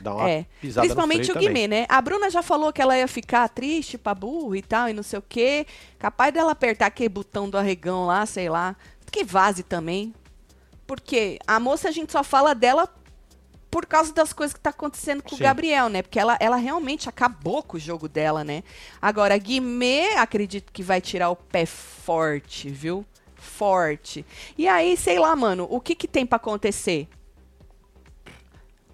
dar 0.00 0.14
uma 0.14 0.30
É, 0.30 0.46
pisada 0.60 0.86
principalmente 0.86 1.30
o 1.30 1.34
freio 1.34 1.48
Guimê, 1.48 1.62
também. 1.64 1.80
né? 1.80 1.86
A 1.88 2.00
Bruna 2.00 2.30
já 2.30 2.42
falou 2.42 2.72
que 2.72 2.80
ela 2.80 2.96
ia 2.96 3.08
ficar 3.08 3.48
triste 3.48 3.96
pra 3.98 4.14
burro 4.14 4.54
e 4.54 4.62
tal, 4.62 4.88
e 4.88 4.92
não 4.92 5.02
sei 5.02 5.18
o 5.18 5.24
quê. 5.26 5.66
Capaz 5.98 6.32
dela 6.32 6.52
apertar 6.52 6.86
aquele 6.86 7.08
botão 7.08 7.48
do 7.50 7.58
arregão 7.58 8.06
lá, 8.06 8.24
sei 8.26 8.48
lá. 8.48 8.76
Que 9.10 9.24
vaze 9.24 9.62
também. 9.62 10.14
Porque 10.86 11.38
a 11.46 11.58
moça 11.58 11.88
a 11.88 11.90
gente 11.90 12.12
só 12.12 12.22
fala 12.22 12.54
dela 12.54 12.88
por 13.70 13.86
causa 13.86 14.12
das 14.12 14.32
coisas 14.32 14.52
que 14.52 14.60
tá 14.60 14.70
acontecendo 14.70 15.22
com 15.22 15.30
Sim. 15.30 15.36
o 15.36 15.38
Gabriel, 15.38 15.88
né? 15.88 16.02
Porque 16.02 16.18
ela, 16.18 16.36
ela 16.40 16.56
realmente 16.56 17.08
acabou 17.08 17.62
com 17.62 17.76
o 17.76 17.80
jogo 17.80 18.08
dela, 18.08 18.42
né? 18.42 18.64
Agora, 19.00 19.36
Guimê, 19.38 20.14
acredito 20.16 20.72
que 20.72 20.82
vai 20.82 21.00
tirar 21.00 21.30
o 21.30 21.36
pé 21.36 21.64
forte, 21.64 22.68
viu? 22.68 23.04
Forte. 23.36 24.26
E 24.58 24.66
aí, 24.66 24.96
sei 24.96 25.18
lá, 25.18 25.36
mano, 25.36 25.66
o 25.70 25.80
que 25.80 25.94
que 25.94 26.08
tem 26.08 26.26
pra 26.26 26.36
acontecer? 26.36 27.08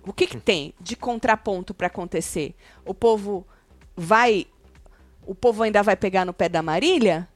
O 0.05 0.13
que 0.13 0.27
que 0.27 0.39
tem 0.39 0.73
de 0.81 0.95
contraponto 0.95 1.75
pra 1.75 1.89
acontecer? 1.89 2.55
O 2.85 2.95
povo 2.95 3.47
vai. 3.97 4.47
O 5.27 5.35
povo 5.35 5.65
ainda 5.65 5.83
vai 5.83 5.97
pegar 5.97 6.25
no 6.25 6.33
pé 6.33 6.49
da 6.49 6.63
Marília? 6.63 7.29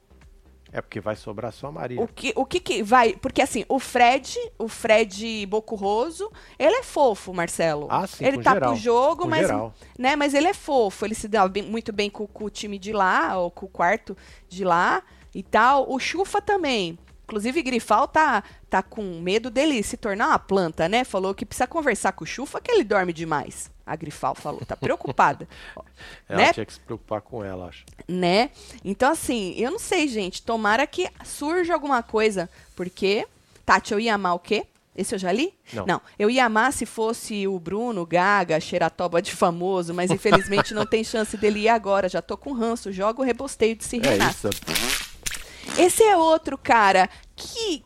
É 0.73 0.81
porque 0.81 0.99
vai 1.01 1.15
sobrar 1.15 1.51
só 1.51 1.67
a 1.67 1.71
Maria. 1.71 1.99
O 2.01 2.07
que, 2.07 2.31
o 2.35 2.45
que 2.45 2.59
que 2.59 2.81
vai. 2.81 3.13
Porque 3.13 3.41
assim, 3.41 3.65
o 3.67 3.77
Fred, 3.77 4.37
o 4.57 4.67
Fred 4.69 5.45
Bocurroso, 5.47 6.31
ele 6.57 6.75
é 6.75 6.83
fofo, 6.83 7.33
Marcelo. 7.33 7.87
Ah, 7.89 8.07
sim, 8.07 8.23
ele 8.25 8.41
tá 8.41 8.53
geral, 8.53 8.71
pro 8.71 8.79
jogo, 8.79 9.27
mas. 9.27 9.41
geral. 9.41 9.73
Né, 9.99 10.15
mas 10.15 10.33
ele 10.33 10.47
é 10.47 10.53
fofo. 10.53 11.05
Ele 11.05 11.13
se 11.15 11.27
dá 11.27 11.47
bem- 11.47 11.63
muito 11.63 11.91
bem 11.91 12.09
com, 12.09 12.25
com 12.25 12.45
o 12.45 12.49
time 12.49 12.79
de 12.79 12.93
lá, 12.93 13.37
ou 13.37 13.51
com 13.51 13.65
o 13.65 13.69
quarto 13.69 14.15
de 14.47 14.63
lá 14.63 15.01
e 15.35 15.43
tal. 15.43 15.91
O 15.91 15.99
Chufa 15.99 16.41
também. 16.41 16.97
Inclusive, 17.23 17.61
Grifal 17.61 18.07
tá, 18.09 18.43
tá 18.69 18.81
com 18.83 19.01
medo 19.21 19.49
dele 19.49 19.81
se 19.83 19.95
tornar 19.95 20.27
uma 20.29 20.39
planta, 20.39 20.89
né? 20.89 21.03
Falou 21.05 21.33
que 21.33 21.45
precisa 21.45 21.65
conversar 21.67 22.11
com 22.11 22.23
o 22.25 22.27
Chufa, 22.27 22.59
que 22.59 22.69
ele 22.71 22.83
dorme 22.83 23.13
demais. 23.13 23.71
A 23.91 23.95
Grifal 23.95 24.33
falou, 24.33 24.61
tá 24.65 24.75
preocupada. 24.75 25.47
Ela 26.29 26.41
né? 26.41 26.53
tinha 26.53 26.65
que 26.65 26.73
se 26.73 26.79
preocupar 26.79 27.21
com 27.21 27.43
ela, 27.43 27.67
acho. 27.67 27.83
né? 28.07 28.49
Então, 28.83 29.11
assim, 29.11 29.53
eu 29.57 29.69
não 29.69 29.79
sei, 29.79 30.07
gente. 30.07 30.41
Tomara 30.41 30.87
que 30.87 31.09
surja 31.23 31.73
alguma 31.73 32.01
coisa. 32.01 32.49
Porque, 32.75 33.27
Tati, 33.65 33.93
eu 33.93 33.99
ia 33.99 34.15
amar 34.15 34.35
o 34.35 34.39
quê? 34.39 34.65
Esse 34.95 35.15
eu 35.15 35.19
já 35.19 35.31
li? 35.31 35.53
Não. 35.73 36.01
eu 36.19 36.29
ia 36.29 36.45
amar 36.45 36.73
se 36.73 36.85
fosse 36.85 37.47
o 37.47 37.57
Bruno, 37.59 38.05
Gaga, 38.05 38.59
Xeratoba 38.59 39.21
de 39.21 39.31
famoso, 39.31 39.93
mas 39.93 40.11
infelizmente 40.11 40.73
não 40.73 40.85
tem 40.85 41.03
chance 41.03 41.37
dele 41.37 41.61
ir 41.61 41.69
agora. 41.69 42.09
Já 42.09 42.21
tô 42.21 42.35
com 42.37 42.51
ranço, 42.51 42.91
jogo 42.91 43.21
o 43.21 43.25
rebosteio 43.25 43.75
de 43.75 43.83
se 43.85 43.97
É. 43.97 45.81
Esse 45.81 46.03
é 46.03 46.17
outro 46.17 46.57
cara 46.57 47.09
que. 47.35 47.83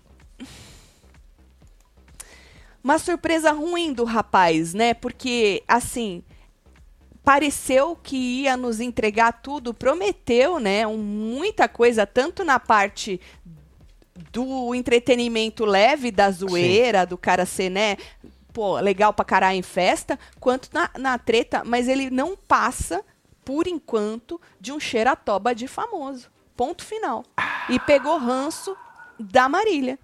Uma 2.86 3.00
surpresa 3.00 3.52
ruim 3.52 3.92
do 3.92 4.04
rapaz, 4.04 4.76
né? 4.76 4.94
Porque, 4.94 5.64
assim, 5.68 6.24
pareceu 7.24 7.96
que 7.96 8.16
ia 8.44 8.56
nos 8.56 8.80
entregar 8.80 9.42
tudo, 9.42 9.74
prometeu, 9.74 10.60
né? 10.60 10.86
um- 10.86 10.96
muita 10.96 11.68
coisa, 11.68 12.06
tanto 12.06 12.44
na 12.44 12.60
parte 12.60 13.20
do 14.32 14.76
entretenimento 14.76 15.66
leve, 15.66 16.12
da 16.12 16.30
zoeira, 16.30 17.08
do 17.08 17.18
cara 17.18 17.44
ser, 17.44 17.72
né? 17.72 17.98
Pô, 18.54 18.78
legal 18.80 19.12
pra 19.12 19.26
caralho 19.26 19.58
em 19.58 19.64
festa, 19.64 20.20
quanto 20.40 20.70
na, 20.72 20.88
na 20.96 21.18
treta, 21.18 21.64
mas 21.66 21.88
ele 21.88 22.12
não 22.12 22.38
passa, 22.38 23.04
por 23.44 23.66
enquanto, 23.66 24.40
de 24.62 24.72
um 24.72 24.80
xeratoba 24.80 25.56
de 25.56 25.68
famoso. 25.68 26.30
Ponto 26.56 26.86
final. 26.86 27.26
E 27.68 27.80
pegou 27.80 28.20
ranço 28.20 28.78
da 29.20 29.50
Marília. 29.50 29.98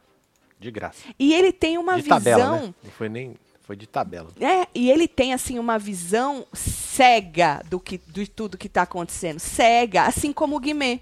De 0.61 0.69
graça. 0.69 1.01
E 1.17 1.33
ele 1.33 1.51
tem 1.51 1.79
uma 1.79 1.95
de 1.95 2.03
visão. 2.03 2.17
tabela, 2.19 2.59
né? 2.61 2.73
Não 2.83 2.91
foi 2.91 3.09
nem. 3.09 3.33
Foi 3.63 3.75
de 3.75 3.87
tabela. 3.87 4.29
É, 4.39 4.67
e 4.75 4.91
ele 4.91 5.07
tem 5.07 5.33
assim 5.33 5.57
uma 5.57 5.79
visão 5.79 6.45
cega 6.53 7.63
do 7.67 7.79
que 7.79 7.99
de 8.07 8.27
tudo 8.27 8.57
que 8.59 8.69
tá 8.69 8.83
acontecendo, 8.83 9.39
cega, 9.39 10.03
assim 10.03 10.31
como 10.31 10.55
o 10.55 10.59
Guimê. 10.59 10.99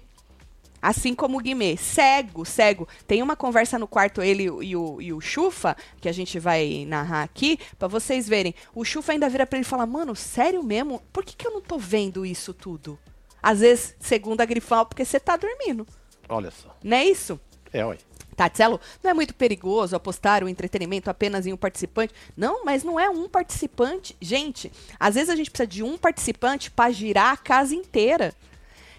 Assim 0.80 1.14
como 1.14 1.36
o 1.36 1.40
Guimê, 1.42 1.76
cego, 1.76 2.46
cego. 2.46 2.88
Tem 3.06 3.22
uma 3.22 3.36
conversa 3.36 3.78
no 3.78 3.86
quarto 3.86 4.22
ele 4.22 4.44
e 4.44 4.74
o, 4.74 5.02
e 5.02 5.12
o 5.12 5.20
Chufa, 5.20 5.76
que 6.00 6.08
a 6.08 6.12
gente 6.12 6.38
vai 6.38 6.86
narrar 6.88 7.22
aqui, 7.22 7.58
pra 7.78 7.86
vocês 7.86 8.26
verem. 8.26 8.54
O 8.74 8.82
Chufa 8.82 9.12
ainda 9.12 9.28
vira 9.28 9.44
pra 9.46 9.58
ele 9.58 9.66
e 9.66 9.68
fala: 9.68 9.84
"Mano, 9.84 10.16
sério 10.16 10.62
mesmo? 10.62 11.02
Por 11.12 11.22
que, 11.22 11.36
que 11.36 11.46
eu 11.46 11.50
não 11.52 11.60
tô 11.60 11.76
vendo 11.76 12.24
isso 12.24 12.54
tudo?" 12.54 12.98
Às 13.42 13.60
vezes, 13.60 13.94
segundo 14.00 14.40
a 14.40 14.46
Grifal, 14.46 14.86
porque 14.86 15.04
você 15.04 15.20
tá 15.20 15.36
dormindo. 15.36 15.86
Olha 16.28 16.50
só. 16.50 16.74
Não 16.82 16.96
é 16.96 17.04
isso? 17.04 17.38
É, 17.72 17.84
ué. 17.84 17.98
Tatselo, 18.40 18.80
não 19.02 19.10
é 19.10 19.14
muito 19.14 19.34
perigoso 19.34 19.94
apostar 19.94 20.42
o 20.42 20.48
entretenimento 20.48 21.10
apenas 21.10 21.46
em 21.46 21.52
um 21.52 21.56
participante? 21.58 22.14
Não, 22.34 22.64
mas 22.64 22.82
não 22.82 22.98
é 22.98 23.10
um 23.10 23.28
participante. 23.28 24.16
Gente, 24.20 24.72
às 24.98 25.14
vezes 25.14 25.28
a 25.28 25.36
gente 25.36 25.50
precisa 25.50 25.66
de 25.66 25.82
um 25.82 25.98
participante 25.98 26.70
para 26.70 26.90
girar 26.90 27.34
a 27.34 27.36
casa 27.36 27.74
inteira. 27.74 28.32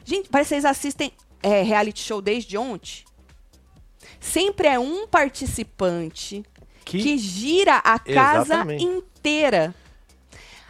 Gente, 0.06 0.30
parece 0.30 0.49
que 0.49 0.56
vocês 0.62 0.65
assistem 0.65 1.12
é, 1.41 1.63
reality 1.63 2.01
show 2.04 2.21
desde 2.21 2.56
ontem. 2.56 3.04
Sempre 4.19 4.67
é 4.67 4.77
um 4.77 5.08
participante 5.08 6.43
Que- 6.86 7.01
que, 7.01 7.17
gira 7.17 7.77
a 7.77 7.97
casa 7.97 8.54
Exatamente. 8.54 8.84
inteira. 8.84 9.73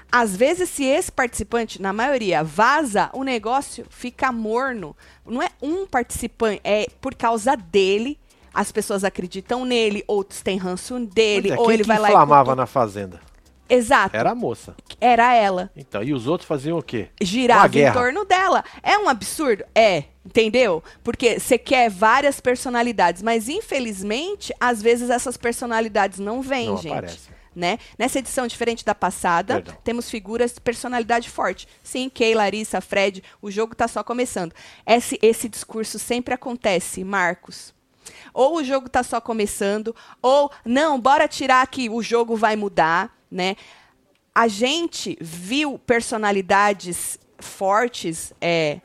Às 0.09 0.35
vezes, 0.35 0.69
se 0.69 0.83
esse 0.83 1.11
participante, 1.11 1.81
na 1.81 1.91
maioria, 1.93 2.43
vaza, 2.43 3.09
o 3.13 3.23
negócio 3.23 3.85
fica 3.89 4.31
morno. 4.31 4.95
Não 5.25 5.41
é 5.41 5.49
um 5.61 5.85
participante, 5.85 6.59
é 6.63 6.85
por 6.99 7.15
causa 7.15 7.55
dele. 7.55 8.17
As 8.53 8.71
pessoas 8.71 9.03
acreditam 9.03 9.65
nele, 9.65 10.03
outros 10.07 10.41
têm 10.41 10.57
ranço 10.57 10.99
dele, 10.99 11.51
é, 11.51 11.57
ou 11.57 11.65
quem 11.65 11.75
ele 11.75 11.83
vai 11.83 11.97
lá 11.99 12.09
e. 12.09 12.11
inflamava 12.11 12.55
na 12.55 12.65
fazenda? 12.65 13.19
Exato, 13.69 14.13
Era 14.17 14.31
a 14.31 14.35
moça. 14.35 14.75
era 14.99 15.33
ela. 15.33 15.71
Então, 15.77 16.03
e 16.03 16.13
os 16.13 16.27
outros 16.27 16.45
faziam 16.45 16.77
o 16.77 16.83
quê? 16.83 17.07
Girava 17.21 17.79
em 17.79 17.89
torno 17.93 18.25
dela. 18.25 18.65
É 18.83 18.97
um 18.97 19.07
absurdo? 19.07 19.63
É, 19.73 20.03
entendeu? 20.25 20.83
Porque 21.01 21.39
você 21.39 21.57
quer 21.57 21.89
várias 21.89 22.41
personalidades, 22.41 23.21
mas 23.21 23.47
infelizmente, 23.47 24.53
às 24.59 24.81
vezes 24.81 25.09
essas 25.09 25.37
personalidades 25.37 26.19
não 26.19 26.41
vêm, 26.41 26.67
Não 26.67 26.75
gente. 26.77 26.91
aparecem. 26.91 27.31
Né? 27.55 27.79
Nessa 27.97 28.19
edição, 28.19 28.47
diferente 28.47 28.83
da 28.85 28.95
passada, 28.95 29.55
Perdão. 29.55 29.75
temos 29.83 30.09
figuras 30.09 30.53
de 30.53 30.59
personalidade 30.61 31.29
forte. 31.29 31.67
Sim, 31.83 32.09
Kay, 32.09 32.33
Larissa, 32.33 32.79
Fred, 32.81 33.21
o 33.41 33.49
jogo 33.51 33.73
tá 33.75 33.87
só 33.89 34.03
começando. 34.03 34.53
Esse, 34.85 35.17
esse 35.21 35.47
discurso 35.49 35.97
sempre 35.99 36.33
acontece, 36.33 37.03
Marcos. 37.03 37.73
Ou 38.33 38.57
o 38.57 38.63
jogo 38.63 38.89
tá 38.89 39.03
só 39.03 39.19
começando, 39.19 39.95
ou 40.21 40.51
não, 40.65 40.99
bora 40.99 41.27
tirar 41.27 41.65
que 41.67 41.89
o 41.89 42.01
jogo 42.01 42.35
vai 42.35 42.55
mudar, 42.55 43.15
né? 43.29 43.55
A 44.33 44.47
gente 44.47 45.17
viu 45.19 45.77
personalidades 45.77 47.19
fortes 47.39 48.33
é, 48.39 48.79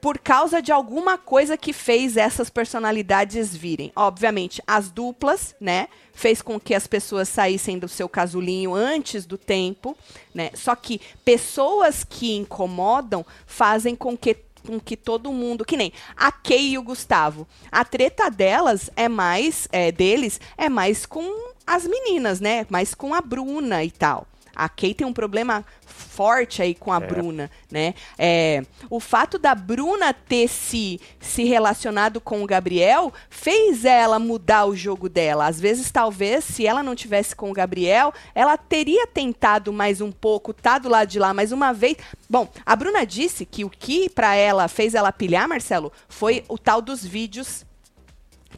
por 0.00 0.18
causa 0.18 0.62
de 0.62 0.72
alguma 0.72 1.18
coisa 1.18 1.56
que 1.56 1.72
fez 1.72 2.16
essas 2.16 2.48
personalidades 2.48 3.54
virem. 3.54 3.92
Obviamente, 3.94 4.62
as 4.66 4.90
duplas, 4.90 5.54
né? 5.60 5.88
Fez 6.14 6.40
com 6.40 6.58
que 6.58 6.74
as 6.74 6.86
pessoas 6.86 7.28
saíssem 7.28 7.78
do 7.78 7.88
seu 7.88 8.08
casulinho 8.08 8.74
antes 8.74 9.26
do 9.26 9.36
tempo, 9.36 9.96
né? 10.34 10.50
Só 10.54 10.74
que 10.74 11.00
pessoas 11.24 12.02
que 12.02 12.34
incomodam 12.34 13.24
fazem 13.46 13.94
com 13.94 14.16
que 14.16 14.34
com 14.66 14.78
que 14.80 14.96
todo 14.96 15.32
mundo, 15.32 15.64
que 15.64 15.76
nem 15.76 15.92
a 16.16 16.30
Kay 16.30 16.72
e 16.72 16.78
o 16.78 16.82
Gustavo. 16.82 17.46
A 17.70 17.84
treta 17.84 18.30
delas 18.30 18.90
é 18.96 19.08
mais, 19.08 19.68
é, 19.72 19.90
deles, 19.90 20.40
é 20.56 20.68
mais 20.68 21.06
com 21.06 21.52
as 21.66 21.86
meninas, 21.86 22.40
né? 22.40 22.66
Mais 22.68 22.94
com 22.94 23.14
a 23.14 23.20
Bruna 23.20 23.84
e 23.84 23.90
tal. 23.90 24.26
A 24.54 24.68
Kay 24.68 24.94
tem 24.94 25.06
um 25.06 25.12
problema 25.12 25.64
forte 25.86 26.60
aí 26.62 26.74
com 26.74 26.92
a 26.92 26.96
É. 26.96 27.00
Bruna, 27.06 27.50
né? 27.70 27.94
É, 28.18 28.62
o 28.88 28.98
fato 29.00 29.38
da 29.38 29.54
Bruna 29.54 30.12
ter 30.12 30.48
se, 30.48 31.00
se 31.20 31.44
relacionado 31.44 32.20
com 32.20 32.42
o 32.42 32.46
Gabriel 32.46 33.12
fez 33.28 33.84
ela 33.84 34.18
mudar 34.18 34.66
o 34.66 34.74
jogo 34.76 35.08
dela. 35.08 35.46
Às 35.46 35.60
vezes, 35.60 35.90
talvez, 35.90 36.44
se 36.44 36.66
ela 36.66 36.82
não 36.82 36.94
tivesse 36.94 37.34
com 37.34 37.50
o 37.50 37.54
Gabriel, 37.54 38.12
ela 38.34 38.56
teria 38.56 39.06
tentado 39.06 39.72
mais 39.72 40.00
um 40.00 40.10
pouco, 40.12 40.52
tá 40.52 40.78
do 40.78 40.88
lado 40.88 41.08
de 41.08 41.18
lá 41.18 41.32
mais 41.32 41.52
uma 41.52 41.72
vez. 41.72 41.96
Bom, 42.28 42.48
a 42.64 42.74
Bruna 42.76 43.04
disse 43.06 43.44
que 43.46 43.64
o 43.64 43.70
que 43.70 44.08
pra 44.10 44.34
ela 44.34 44.68
fez 44.68 44.94
ela 44.94 45.12
pilhar, 45.12 45.48
Marcelo, 45.48 45.92
foi 46.08 46.44
o 46.48 46.58
tal 46.58 46.80
dos 46.82 47.04
vídeos 47.04 47.64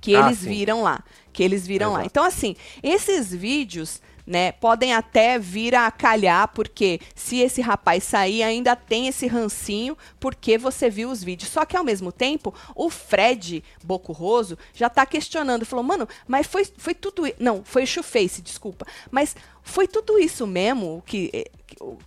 que 0.01 0.17
Ah, 0.17 0.27
eles 0.27 0.39
sim. 0.39 0.49
viram 0.49 0.83
lá, 0.83 1.03
que 1.33 1.43
eles 1.43 1.67
viram 1.67 1.89
lá. 1.93 2.01
Exato. 2.01 2.07
Então 2.11 2.25
assim, 2.25 2.57
esses 2.83 3.33
vídeos, 3.33 4.01
né, 4.27 4.53
podem 4.53 4.95
até 4.95 5.39
vir 5.39 5.75
a 5.75 5.91
calhar, 5.91 6.49
porque 6.49 7.01
se 7.15 7.39
esse 7.39 7.61
rapaz 7.61 8.05
sair, 8.05 8.43
ainda 8.43 8.77
tem 8.77 9.09
esse 9.09 9.27
rancinho, 9.27 9.97
porque 10.21 10.57
você 10.57 10.89
viu 10.89 11.11
os 11.11 11.23
vídeos. 11.23 11.51
Só 11.51 11.65
que 11.65 11.77
ao 11.77 11.85
mesmo 11.85 12.13
tempo, 12.13 12.55
o 12.75 12.89
Fred 12.91 13.65
Bocurroso 13.83 14.59
já 14.75 14.89
tá 14.89 15.05
questionando, 15.05 15.67
falou, 15.67 15.85
mano, 15.85 16.09
mas 16.27 16.47
foi, 16.47 16.65
foi 16.77 16.95
tudo 16.95 17.23
Não, 17.39 17.65
foi 17.65 17.85
o 17.85 17.87
Shoeface, 17.87 18.43
desculpa. 18.43 18.87
Mas 19.11 19.35
foi 19.63 19.87
tudo 19.87 20.19
isso 20.19 20.47
mesmo 20.47 21.03
que, 21.07 21.31
eh, 21.33 21.51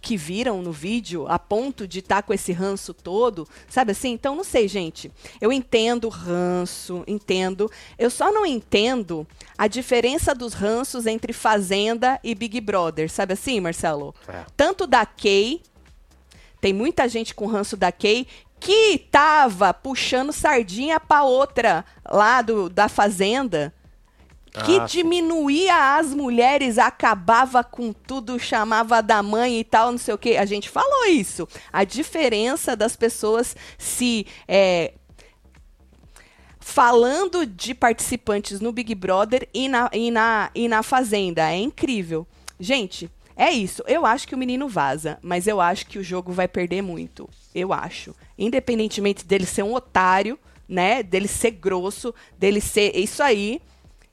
que 0.01 0.17
viram 0.17 0.61
no 0.61 0.71
vídeo, 0.71 1.25
a 1.27 1.39
ponto 1.39 1.87
de 1.87 1.99
estar 1.99 2.21
com 2.23 2.33
esse 2.33 2.51
ranço 2.51 2.93
todo, 2.93 3.47
sabe 3.69 3.91
assim? 3.91 4.11
Então, 4.11 4.35
não 4.35 4.43
sei, 4.43 4.67
gente. 4.67 5.11
Eu 5.39 5.51
entendo 5.51 6.09
ranço, 6.09 7.03
entendo. 7.07 7.71
Eu 7.97 8.09
só 8.09 8.31
não 8.31 8.45
entendo 8.45 9.25
a 9.57 9.67
diferença 9.67 10.35
dos 10.35 10.53
ranços 10.53 11.05
entre 11.05 11.33
Fazenda 11.33 12.19
e 12.23 12.35
Big 12.35 12.59
Brother, 12.59 13.09
sabe 13.09 13.33
assim, 13.33 13.59
Marcelo? 13.59 14.13
É. 14.27 14.43
Tanto 14.55 14.85
da 14.85 15.05
Kay, 15.05 15.61
tem 16.59 16.73
muita 16.73 17.07
gente 17.07 17.33
com 17.33 17.45
ranço 17.45 17.77
da 17.77 17.91
Kay 17.91 18.27
que 18.59 18.97
tava 19.11 19.73
puxando 19.73 20.31
sardinha 20.31 20.99
pra 20.99 21.23
outra 21.23 21.85
lá 22.09 22.41
do, 22.41 22.69
da 22.69 22.89
Fazenda 22.89 23.73
que 24.63 24.77
Ah, 24.79 24.85
diminuía 24.85 25.97
as 25.97 26.13
mulheres, 26.13 26.77
acabava 26.77 27.63
com 27.63 27.91
tudo, 27.91 28.39
chamava 28.39 29.01
da 29.01 29.21
mãe 29.21 29.59
e 29.59 29.63
tal, 29.63 29.91
não 29.91 29.97
sei 29.97 30.13
o 30.13 30.17
quê. 30.17 30.37
A 30.37 30.45
gente 30.45 30.69
falou 30.69 31.05
isso. 31.05 31.47
A 31.71 31.83
diferença 31.83 32.75
das 32.75 32.95
pessoas 32.95 33.55
se. 33.77 34.25
é, 34.47 34.93
falando 36.59 37.45
de 37.45 37.75
participantes 37.75 38.59
no 38.59 38.71
Big 38.71 38.95
Brother 38.95 39.47
e 39.53 39.69
na, 39.69 39.87
e, 39.93 40.09
na, 40.09 40.49
e 40.55 40.67
na 40.67 40.81
Fazenda. 40.81 41.51
É 41.51 41.57
incrível. 41.57 42.25
Gente, 42.59 43.09
é 43.35 43.51
isso. 43.51 43.83
Eu 43.87 44.03
acho 44.03 44.27
que 44.27 44.33
o 44.33 44.37
menino 44.37 44.67
vaza, 44.67 45.19
mas 45.21 45.45
eu 45.45 45.61
acho 45.61 45.85
que 45.85 45.99
o 45.99 46.03
jogo 46.03 46.31
vai 46.31 46.47
perder 46.47 46.81
muito. 46.81 47.29
Eu 47.53 47.71
acho. 47.71 48.15
Independentemente 48.37 49.25
dele 49.25 49.45
ser 49.45 49.63
um 49.63 49.75
otário, 49.75 50.39
né? 50.67 51.03
Dele 51.03 51.27
ser 51.27 51.51
grosso, 51.51 52.13
dele 52.37 52.59
ser. 52.59 52.95
Isso 52.95 53.21
aí, 53.21 53.61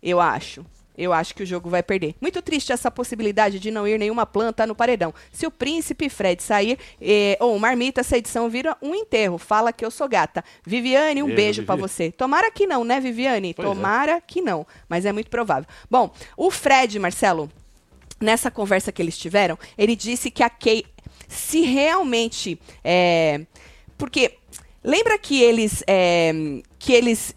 eu 0.03 0.21
acho. 0.21 0.65
Eu 0.97 1.11
acho 1.12 1.35
que 1.35 1.43
o 1.43 1.47
jogo 1.47 1.71
vai 1.71 1.83
perder. 1.83 2.15
Muito 2.21 2.43
triste 2.43 2.71
essa 2.71 2.91
possibilidade 2.91 3.59
de 3.59 3.71
não 3.71 3.88
ir 3.88 3.99
nenhuma 3.99 4.27
planta 4.27 4.67
no 4.67 4.75
paredão. 4.75 5.15
Se 5.33 5.47
o 5.47 5.51
príncipe 5.51 6.11
Fred 6.11 6.43
sair, 6.43 6.79
eh, 7.01 7.37
ou 7.41 7.59
Marmita, 7.59 8.03
essa 8.03 8.19
edição 8.19 8.49
vira 8.51 8.77
um 8.83 8.95
enterro. 8.95 9.38
Fala 9.38 9.73
que 9.73 9.85
eu 9.85 9.91
sou 9.91 10.07
gata. 10.07 10.45
Viviane, 10.67 11.23
um 11.23 11.35
Beijo, 11.35 11.62
Vivi. 11.62 11.81
você. 11.81 12.12
Tomara 12.12 12.51
que 12.51 12.67
não, 12.67 12.85
né, 12.85 13.01
Viviane? 13.01 13.55
Pois 13.55 13.67
é. 13.67 13.71
Tomara 13.71 14.21
que 14.21 14.43
não. 14.43 14.67
Mas 14.87 15.07
é 15.07 15.12
muito 15.12 15.31
provável. 15.31 15.67
Bom, 15.91 16.12
o 16.37 16.51
Fred, 16.51 16.99
Marcelo, 16.99 17.51
nessa 18.21 18.51
conversa 18.51 18.93
que 18.93 19.01
eles 19.01 19.17
tiveram, 19.17 19.59
ele 19.79 19.97
disse 19.97 20.31
que 20.31 20.43
a 20.43 20.51
Kay, 20.51 20.85
se 21.27 21.62
realmente. 21.62 22.61
é, 22.85 23.41
porque 23.97 24.37
lembra 24.85 25.19
que 25.19 25.41
eles. 25.43 25.83
é, 25.87 26.33
que 26.79 26.93
eles. 26.93 27.35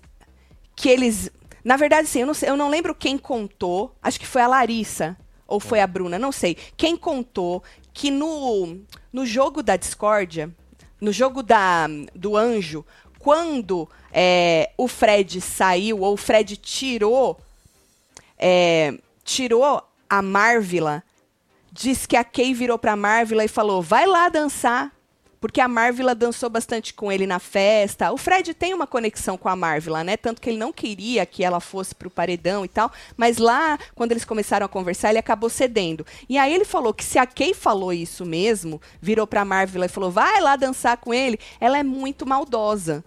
Que 0.76 0.90
eles. 0.90 1.32
Na 1.66 1.78
verdade, 1.78 2.08
sim, 2.08 2.20
eu 2.20 2.28
não, 2.28 2.34
sei, 2.36 2.48
eu 2.48 2.56
não 2.56 2.70
lembro 2.70 2.94
quem 2.94 3.18
contou. 3.18 3.96
Acho 4.00 4.20
que 4.20 4.28
foi 4.28 4.44
a 4.44 4.48
Larissa. 4.48 5.18
Ou 5.48 5.60
foi 5.60 5.80
a 5.80 5.88
Bruna, 5.88 6.20
não 6.20 6.32
sei. 6.32 6.56
Quem 6.78 6.96
contou 6.96 7.64
que 7.92 8.12
no, 8.12 8.80
no 9.12 9.26
jogo 9.26 9.64
da 9.64 9.76
discórdia, 9.76 10.50
no 11.02 11.12
jogo 11.12 11.42
da, 11.42 11.88
do 12.14 12.38
anjo, 12.38 12.86
quando 13.20 13.90
é, 14.12 14.72
o 14.78 14.88
Fred 14.88 15.42
saiu, 15.42 16.02
ou 16.02 16.14
o 16.14 16.18
Fred 16.18 16.56
tirou 16.58 17.40
é, 18.38 18.94
tirou 19.24 19.82
a 20.10 20.22
Marvila, 20.22 21.04
diz 21.72 22.06
que 22.06 22.16
a 22.16 22.24
Kay 22.24 22.54
virou 22.54 22.78
pra 22.78 22.96
Marvila 22.96 23.44
e 23.44 23.48
falou: 23.48 23.82
vai 23.82 24.06
lá 24.06 24.30
dançar. 24.30 24.95
Porque 25.46 25.62
a 25.62 25.68
Marvila 25.68 26.16
dançou 26.16 26.50
bastante 26.50 26.92
com 26.92 27.12
ele 27.12 27.28
na 27.28 27.38
festa. 27.38 28.12
O 28.12 28.18
Fred 28.18 28.52
tem 28.56 28.74
uma 28.74 28.88
conexão 28.88 29.38
com 29.38 29.48
a 29.48 29.56
Marvila, 29.56 30.04
né? 30.04 30.18
Tanto 30.18 30.42
que 30.42 30.50
ele 30.50 30.58
não 30.58 30.74
queria 30.74 31.24
que 31.24 31.44
ela 31.44 31.60
fosse 31.60 31.94
pro 31.94 32.10
paredão 32.10 32.66
e 32.66 32.68
tal. 32.68 32.92
Mas 33.16 33.38
lá, 33.38 33.78
quando 33.94 34.12
eles 34.12 34.26
começaram 34.26 34.66
a 34.66 34.70
conversar, 34.70 35.12
ele 35.12 35.20
acabou 35.20 35.48
cedendo. 35.48 36.04
E 36.28 36.40
aí 36.40 36.52
ele 36.52 36.66
falou 36.66 36.92
que 36.96 37.04
se 37.04 37.20
a 37.20 37.28
Kay 37.28 37.54
falou 37.54 37.94
isso 37.94 38.26
mesmo, 38.26 38.82
virou 39.00 39.28
pra 39.28 39.46
Marvila 39.46 39.86
e 39.86 39.88
falou: 39.88 40.10
vai 40.10 40.42
lá 40.42 40.56
dançar 40.56 40.98
com 40.98 41.14
ele, 41.14 41.40
ela 41.60 41.78
é 41.78 41.84
muito 41.84 42.26
maldosa. 42.26 43.04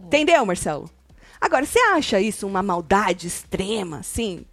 Entendeu, 0.00 0.46
Marcelo? 0.46 0.88
Agora, 1.38 1.66
você 1.66 1.80
acha 1.80 2.18
isso 2.18 2.46
uma 2.46 2.62
maldade 2.62 3.26
extrema, 3.26 3.98
assim? 3.98 4.46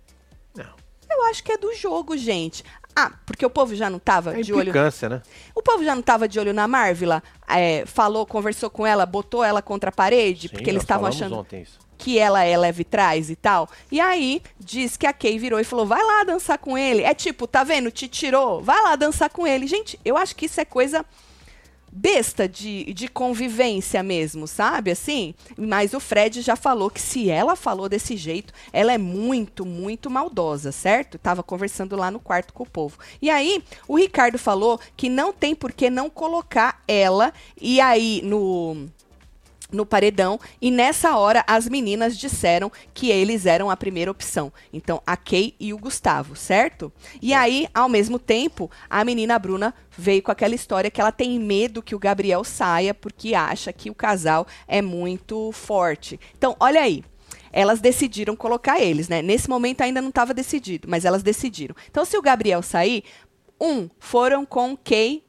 Não. 0.54 0.76
Eu 1.10 1.24
acho 1.28 1.46
que 1.46 1.54
é 1.54 1.58
do 1.58 1.74
jogo, 1.74 2.18
gente. 2.18 2.62
Ah, 2.96 3.12
porque 3.26 3.46
o 3.46 3.50
povo 3.50 3.76
já 3.76 3.90
não 3.90 4.00
tava 4.00 4.38
É 4.38 4.42
de 4.42 4.54
olho. 4.54 4.72
né? 5.10 5.22
O 5.56 5.62
povo 5.62 5.84
já 5.84 5.96
não 5.96 6.02
tava 6.02 6.28
de 6.28 6.40
olho 6.40 6.54
na 6.54 6.68
Marvila? 6.68 7.24
É, 7.48 7.86
falou, 7.86 8.26
conversou 8.26 8.70
com 8.70 8.86
ela, 8.86 9.06
botou 9.06 9.44
ela 9.44 9.62
contra 9.62 9.90
a 9.90 9.94
parede, 9.94 10.48
Sim, 10.48 10.54
porque 10.56 10.70
eles 10.70 10.84
estavam 10.84 11.08
achando 11.08 11.46
que 11.98 12.18
ela 12.18 12.44
é 12.44 12.58
leve 12.58 12.84
trás 12.84 13.30
e 13.30 13.36
tal. 13.36 13.70
E 13.92 14.00
aí, 14.02 14.42
diz 14.60 14.98
que 14.98 15.06
a 15.06 15.14
Kay 15.14 15.38
virou 15.38 15.60
e 15.60 15.64
falou: 15.64 15.86
vai 15.86 16.02
lá 16.04 16.24
dançar 16.24 16.58
com 16.58 16.78
ele. 16.78 17.04
É 17.04 17.14
tipo, 17.14 17.46
tá 17.46 17.64
vendo? 17.64 17.92
Te 17.92 18.08
tirou, 18.08 18.62
vai 18.62 18.82
lá 18.82 18.96
dançar 18.96 19.30
com 19.30 19.46
ele. 19.46 19.68
Gente, 19.68 20.00
eu 20.04 20.18
acho 20.18 20.36
que 20.36 20.48
isso 20.48 20.60
é 20.60 20.66
coisa 20.66 21.06
besta 21.92 22.48
de, 22.48 22.94
de 22.94 23.08
convivência 23.08 24.02
mesmo, 24.02 24.48
sabe? 24.48 24.92
Assim, 24.92 25.36
mas 25.58 25.94
o 25.94 26.00
Fred 26.00 26.42
já 26.42 26.56
falou 26.56 26.90
que 26.90 27.02
se 27.02 27.30
ela 27.30 27.56
falou 27.56 27.90
desse 27.90 28.16
jeito, 28.16 28.54
ela 28.72 28.94
é 28.94 28.98
muito, 28.98 29.66
muito 29.66 30.10
maldosa, 30.10 30.72
certo? 30.72 31.18
Tava 31.18 31.44
conversando 31.44 31.96
lá 31.96 32.10
no 32.10 32.20
quarto 32.20 32.54
com 32.54 32.64
o 32.64 32.70
povo. 32.70 32.98
E 33.22 33.30
aí, 33.30 33.64
o 33.88 33.98
Ricardo 33.98 34.40
falou 34.40 34.80
que 34.96 35.10
não 35.10 35.34
tem 35.34 35.54
por 35.54 35.72
que 35.74 35.90
não 35.90 36.10
colocar 36.10 36.82
ela 36.88 37.34
e 37.60 37.82
aí 37.82 38.22
no 38.24 38.88
no 39.72 39.86
paredão 39.86 40.40
e 40.62 40.70
nessa 40.70 41.16
hora 41.18 41.44
as 41.48 41.68
meninas 41.68 42.18
disseram 42.18 42.72
que 42.94 43.10
eles 43.10 43.46
eram 43.46 43.70
a 43.70 43.78
primeira 43.78 44.12
opção. 44.12 44.52
Então, 44.72 45.02
a 45.06 45.16
Kay 45.16 45.56
e 45.60 45.74
o 45.74 45.78
Gustavo, 45.78 46.36
certo? 46.36 46.92
E 47.22 47.34
aí, 47.34 47.68
ao 47.74 47.90
mesmo 47.90 48.20
tempo, 48.20 48.70
a 48.90 49.04
menina 49.04 49.40
Bruna 49.40 49.74
veio 49.98 50.22
com 50.22 50.32
aquela 50.32 50.56
história 50.56 50.92
que 50.92 51.00
ela 51.00 51.12
tem 51.12 51.40
medo 51.40 51.82
que 51.82 51.96
o 51.96 52.00
Gabriel 52.00 52.44
saia 52.44 52.94
porque 52.94 53.34
acha 53.34 53.72
que 53.72 53.90
o 53.90 53.96
casal 53.96 54.46
é 54.68 54.82
muito 54.82 55.52
forte. 55.52 56.20
Então, 56.38 56.56
olha 56.60 56.82
aí. 56.82 57.04
Elas 57.54 57.82
decidiram 57.82 58.34
colocar 58.34 58.80
eles, 58.80 59.10
né? 59.10 59.22
Nesse 59.22 59.50
momento 59.50 59.82
ainda 59.82 60.02
não 60.02 60.08
estava 60.08 60.34
decidido, 60.34 60.88
mas 60.90 61.04
elas 61.04 61.22
decidiram. 61.22 61.76
Então, 61.90 62.06
se 62.06 62.18
o 62.18 62.22
Gabriel 62.22 62.62
sair, 62.62 63.04
um, 63.60 63.90
foram 64.00 64.46
com 64.46 64.76
Kay 64.78 65.22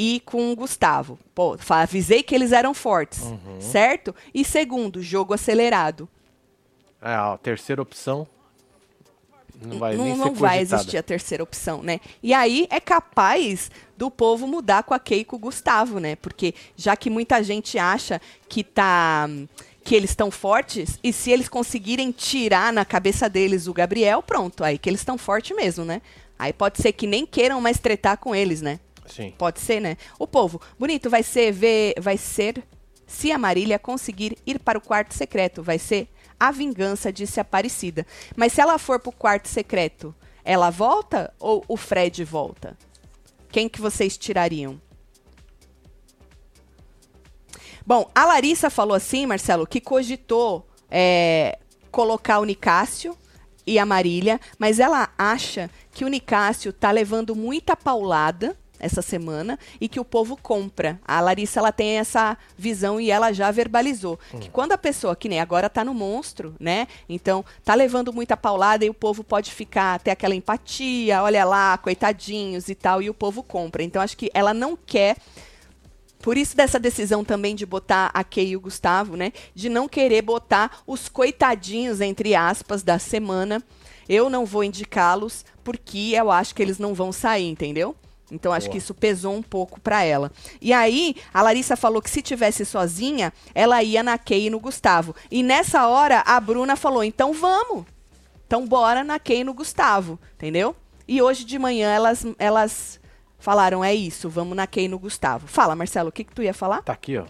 e 0.00 0.20
com 0.20 0.52
o 0.52 0.54
Gustavo. 0.54 1.18
Pô, 1.34 1.58
avisei 1.68 2.22
que 2.22 2.32
eles 2.32 2.52
eram 2.52 2.72
fortes, 2.72 3.22
Uhum. 3.22 3.60
certo? 3.60 4.14
E 4.32 4.44
segundo, 4.44 5.02
jogo 5.02 5.34
acelerado. 5.34 6.08
É, 7.02 7.12
a 7.12 7.36
terceira 7.42 7.82
opção 7.82 8.24
não 9.60 9.76
vai 9.80 9.96
não 9.96 10.04
nem 10.04 10.16
não 10.16 10.32
vai 10.32 10.60
existir 10.60 10.96
a 10.96 11.02
terceira 11.02 11.42
opção, 11.42 11.82
né? 11.82 11.98
E 12.22 12.32
aí 12.32 12.68
é 12.70 12.78
capaz 12.78 13.72
do 13.96 14.08
povo 14.08 14.46
mudar 14.46 14.84
com 14.84 14.94
a 14.94 15.00
Kay 15.00 15.20
e 15.20 15.24
com 15.24 15.34
o 15.34 15.40
Gustavo, 15.40 15.98
né? 15.98 16.14
Porque 16.14 16.54
já 16.76 16.94
que 16.94 17.10
muita 17.10 17.42
gente 17.42 17.76
acha 17.76 18.20
que 18.48 18.62
tá 18.62 19.28
que 19.82 19.96
eles 19.96 20.10
estão 20.10 20.30
fortes 20.30 20.98
e 21.02 21.12
se 21.12 21.32
eles 21.32 21.48
conseguirem 21.48 22.12
tirar 22.12 22.72
na 22.72 22.84
cabeça 22.84 23.28
deles 23.28 23.66
o 23.66 23.72
Gabriel, 23.72 24.22
pronto, 24.22 24.62
aí 24.62 24.78
que 24.78 24.88
eles 24.88 25.00
estão 25.00 25.18
fortes 25.18 25.56
mesmo, 25.56 25.84
né? 25.84 26.02
Aí 26.38 26.52
pode 26.52 26.80
ser 26.80 26.92
que 26.92 27.06
nem 27.06 27.26
queiram 27.26 27.60
mais 27.60 27.78
tretar 27.80 28.16
com 28.18 28.32
eles, 28.32 28.62
né? 28.62 28.78
Sim. 29.08 29.34
Pode 29.36 29.60
ser, 29.60 29.80
né? 29.80 29.96
O 30.18 30.26
povo, 30.26 30.60
bonito, 30.78 31.08
vai 31.08 31.22
ser 31.22 31.52
ver, 31.52 31.94
vai 31.98 32.16
ser 32.16 32.62
se 33.06 33.32
a 33.32 33.38
Marília 33.38 33.78
conseguir 33.78 34.36
ir 34.46 34.58
para 34.58 34.78
o 34.78 34.82
quarto 34.82 35.14
secreto, 35.14 35.62
vai 35.62 35.78
ser 35.78 36.08
a 36.38 36.52
vingança 36.52 37.12
disse 37.12 37.40
Aparecida. 37.40 38.06
Mas 38.36 38.52
se 38.52 38.60
ela 38.60 38.78
for 38.78 39.00
para 39.00 39.10
o 39.10 39.12
quarto 39.12 39.48
secreto, 39.48 40.14
ela 40.44 40.70
volta 40.70 41.32
ou 41.38 41.64
o 41.66 41.76
Fred 41.76 42.22
volta? 42.24 42.76
Quem 43.50 43.68
que 43.68 43.80
vocês 43.80 44.16
tirariam? 44.16 44.80
Bom, 47.84 48.10
a 48.14 48.26
Larissa 48.26 48.68
falou 48.68 48.94
assim, 48.94 49.24
Marcelo, 49.24 49.66
que 49.66 49.80
cogitou 49.80 50.68
é, 50.90 51.58
colocar 51.90 52.38
o 52.38 52.44
Nicásio 52.44 53.16
e 53.66 53.78
a 53.78 53.86
Marília, 53.86 54.38
mas 54.58 54.78
ela 54.78 55.08
acha 55.16 55.70
que 55.92 56.04
o 56.04 56.08
Nicásio 56.08 56.72
tá 56.72 56.90
levando 56.90 57.34
muita 57.34 57.74
paulada 57.74 58.56
essa 58.78 59.02
semana 59.02 59.58
e 59.80 59.88
que 59.88 60.00
o 60.00 60.04
povo 60.04 60.36
compra. 60.36 61.00
A 61.06 61.20
Larissa 61.20 61.60
ela 61.60 61.72
tem 61.72 61.98
essa 61.98 62.36
visão 62.56 63.00
e 63.00 63.10
ela 63.10 63.32
já 63.32 63.50
verbalizou 63.50 64.18
hum. 64.32 64.38
que 64.38 64.50
quando 64.50 64.72
a 64.72 64.78
pessoa 64.78 65.16
que 65.16 65.28
nem 65.28 65.40
agora 65.40 65.68
tá 65.68 65.84
no 65.84 65.94
monstro, 65.94 66.54
né? 66.58 66.86
Então 67.08 67.44
tá 67.64 67.74
levando 67.74 68.12
muita 68.12 68.36
paulada 68.36 68.84
e 68.84 68.90
o 68.90 68.94
povo 68.94 69.24
pode 69.24 69.52
ficar 69.52 69.98
ter 70.00 70.10
aquela 70.10 70.34
empatia, 70.34 71.22
olha 71.22 71.44
lá, 71.44 71.76
coitadinhos 71.78 72.68
e 72.68 72.74
tal, 72.74 73.02
e 73.02 73.10
o 73.10 73.14
povo 73.14 73.42
compra. 73.42 73.82
Então 73.82 74.00
acho 74.00 74.16
que 74.16 74.30
ela 74.34 74.54
não 74.54 74.76
quer 74.76 75.16
por 76.20 76.36
isso 76.36 76.56
dessa 76.56 76.78
decisão 76.78 77.24
também 77.24 77.54
de 77.54 77.64
botar 77.64 78.10
a 78.12 78.24
Kay 78.24 78.48
e 78.48 78.56
o 78.56 78.60
Gustavo, 78.60 79.16
né? 79.16 79.32
De 79.54 79.68
não 79.68 79.88
querer 79.88 80.22
botar 80.22 80.82
os 80.86 81.08
coitadinhos 81.08 82.00
entre 82.00 82.34
aspas 82.34 82.82
da 82.82 82.98
semana. 82.98 83.62
Eu 84.08 84.28
não 84.28 84.44
vou 84.44 84.64
indicá-los 84.64 85.44
porque 85.62 86.12
eu 86.14 86.30
acho 86.30 86.54
que 86.54 86.62
eles 86.62 86.78
não 86.78 86.94
vão 86.94 87.12
sair, 87.12 87.48
entendeu? 87.48 87.94
Então 88.30 88.52
acho 88.52 88.66
Boa. 88.66 88.72
que 88.72 88.78
isso 88.78 88.94
pesou 88.94 89.34
um 89.34 89.42
pouco 89.42 89.80
para 89.80 90.02
ela. 90.02 90.30
E 90.60 90.72
aí, 90.72 91.14
a 91.32 91.42
Larissa 91.42 91.76
falou 91.76 92.02
que 92.02 92.10
se 92.10 92.22
tivesse 92.22 92.64
sozinha, 92.64 93.32
ela 93.54 93.82
ia 93.82 94.02
na 94.02 94.18
Kay 94.18 94.46
e 94.46 94.50
no 94.50 94.60
Gustavo. 94.60 95.14
E 95.30 95.42
nessa 95.42 95.86
hora, 95.86 96.22
a 96.26 96.38
Bruna 96.40 96.76
falou: 96.76 97.02
"Então 97.02 97.32
vamos. 97.32 97.84
Então 98.46 98.66
bora 98.66 99.02
na 99.02 99.18
Kay 99.18 99.40
e 99.40 99.44
no 99.44 99.54
Gustavo", 99.54 100.18
entendeu? 100.34 100.76
E 101.06 101.22
hoje 101.22 101.44
de 101.44 101.58
manhã 101.58 101.90
elas 101.90 102.26
elas 102.38 103.00
falaram: 103.38 103.82
"É 103.82 103.94
isso, 103.94 104.28
vamos 104.28 104.56
na 104.56 104.66
Kay 104.66 104.84
e 104.84 104.88
no 104.88 104.98
Gustavo". 104.98 105.46
Fala, 105.46 105.74
Marcelo, 105.74 106.10
o 106.10 106.12
que 106.12 106.24
que 106.24 106.34
tu 106.34 106.42
ia 106.42 106.54
falar? 106.54 106.82
Tá 106.82 106.92
aqui, 106.92 107.16
ó. 107.16 107.24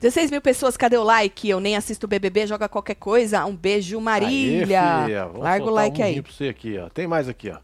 16 0.00 0.30
mil 0.32 0.40
pessoas, 0.40 0.76
cadê 0.76 0.96
o 0.96 1.04
like? 1.04 1.48
Eu 1.48 1.60
nem 1.60 1.76
assisto 1.76 2.06
o 2.06 2.08
BBB, 2.08 2.46
joga 2.46 2.68
qualquer 2.68 2.96
coisa. 2.96 3.44
Um 3.44 3.54
beijo, 3.54 4.00
Marília. 4.00 5.04
Aê, 5.04 5.38
Larga 5.38 5.66
o 5.66 5.70
like 5.70 6.00
um 6.00 6.04
aí. 6.04 6.22
Pra 6.22 6.32
você 6.32 6.48
aqui, 6.48 6.76
ó. 6.78 6.88
Tem 6.88 7.06
mais 7.06 7.28
aqui, 7.28 7.50
ó. 7.50 7.58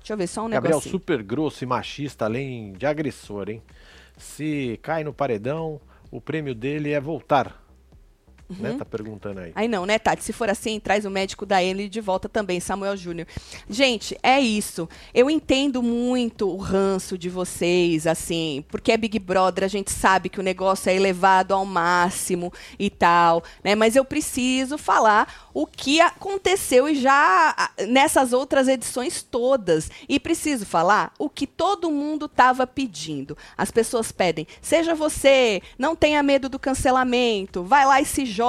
Deixa 0.00 0.14
eu 0.14 0.16
ver 0.16 0.26
só 0.26 0.44
um 0.44 0.50
Gabriel 0.50 0.76
negocinho. 0.78 0.92
super 0.92 1.22
grosso 1.22 1.62
e 1.62 1.66
machista, 1.66 2.24
além 2.24 2.72
de 2.72 2.86
agressor, 2.86 3.48
hein? 3.48 3.62
Se 4.16 4.78
cai 4.82 5.04
no 5.04 5.12
paredão, 5.14 5.80
o 6.10 6.20
prêmio 6.20 6.54
dele 6.54 6.90
é 6.92 7.00
voltar. 7.00 7.59
Né? 8.50 8.68
Uhum. 8.68 8.72
Né? 8.72 8.78
Tá 8.78 8.84
perguntando 8.84 9.40
aí. 9.40 9.52
Aí 9.54 9.68
não, 9.68 9.86
né, 9.86 9.98
Tati? 9.98 10.24
Se 10.24 10.32
for 10.32 10.50
assim, 10.50 10.80
traz 10.80 11.04
o 11.04 11.10
médico 11.10 11.46
da 11.46 11.62
Emily 11.62 11.88
de 11.88 12.00
volta 12.00 12.28
também, 12.28 12.60
Samuel 12.60 12.96
Júnior. 12.96 13.26
Gente, 13.68 14.18
é 14.22 14.40
isso. 14.40 14.88
Eu 15.14 15.30
entendo 15.30 15.82
muito 15.82 16.48
o 16.48 16.56
ranço 16.56 17.16
de 17.16 17.28
vocês, 17.28 18.06
assim, 18.06 18.64
porque 18.68 18.92
é 18.92 18.96
Big 18.96 19.18
Brother, 19.18 19.64
a 19.64 19.68
gente 19.68 19.90
sabe 19.90 20.28
que 20.28 20.40
o 20.40 20.42
negócio 20.42 20.90
é 20.90 20.94
elevado 20.94 21.54
ao 21.54 21.64
máximo 21.64 22.52
e 22.78 22.90
tal, 22.90 23.42
né? 23.62 23.74
Mas 23.74 23.96
eu 23.96 24.04
preciso 24.04 24.76
falar 24.76 25.50
o 25.54 25.66
que 25.66 26.00
aconteceu 26.00 26.88
e 26.88 26.94
já 26.94 27.70
nessas 27.88 28.32
outras 28.32 28.68
edições 28.68 29.22
todas. 29.22 29.90
E 30.08 30.18
preciso 30.18 30.66
falar 30.66 31.12
o 31.18 31.28
que 31.28 31.46
todo 31.46 31.90
mundo 31.90 32.26
estava 32.26 32.66
pedindo. 32.66 33.36
As 33.56 33.70
pessoas 33.70 34.10
pedem, 34.10 34.46
seja 34.60 34.94
você, 34.94 35.62
não 35.78 35.94
tenha 35.94 36.22
medo 36.22 36.48
do 36.48 36.58
cancelamento, 36.58 37.62
vai 37.62 37.86
lá 37.86 38.00
e 38.00 38.04
se 38.04 38.26
joga 38.26 38.39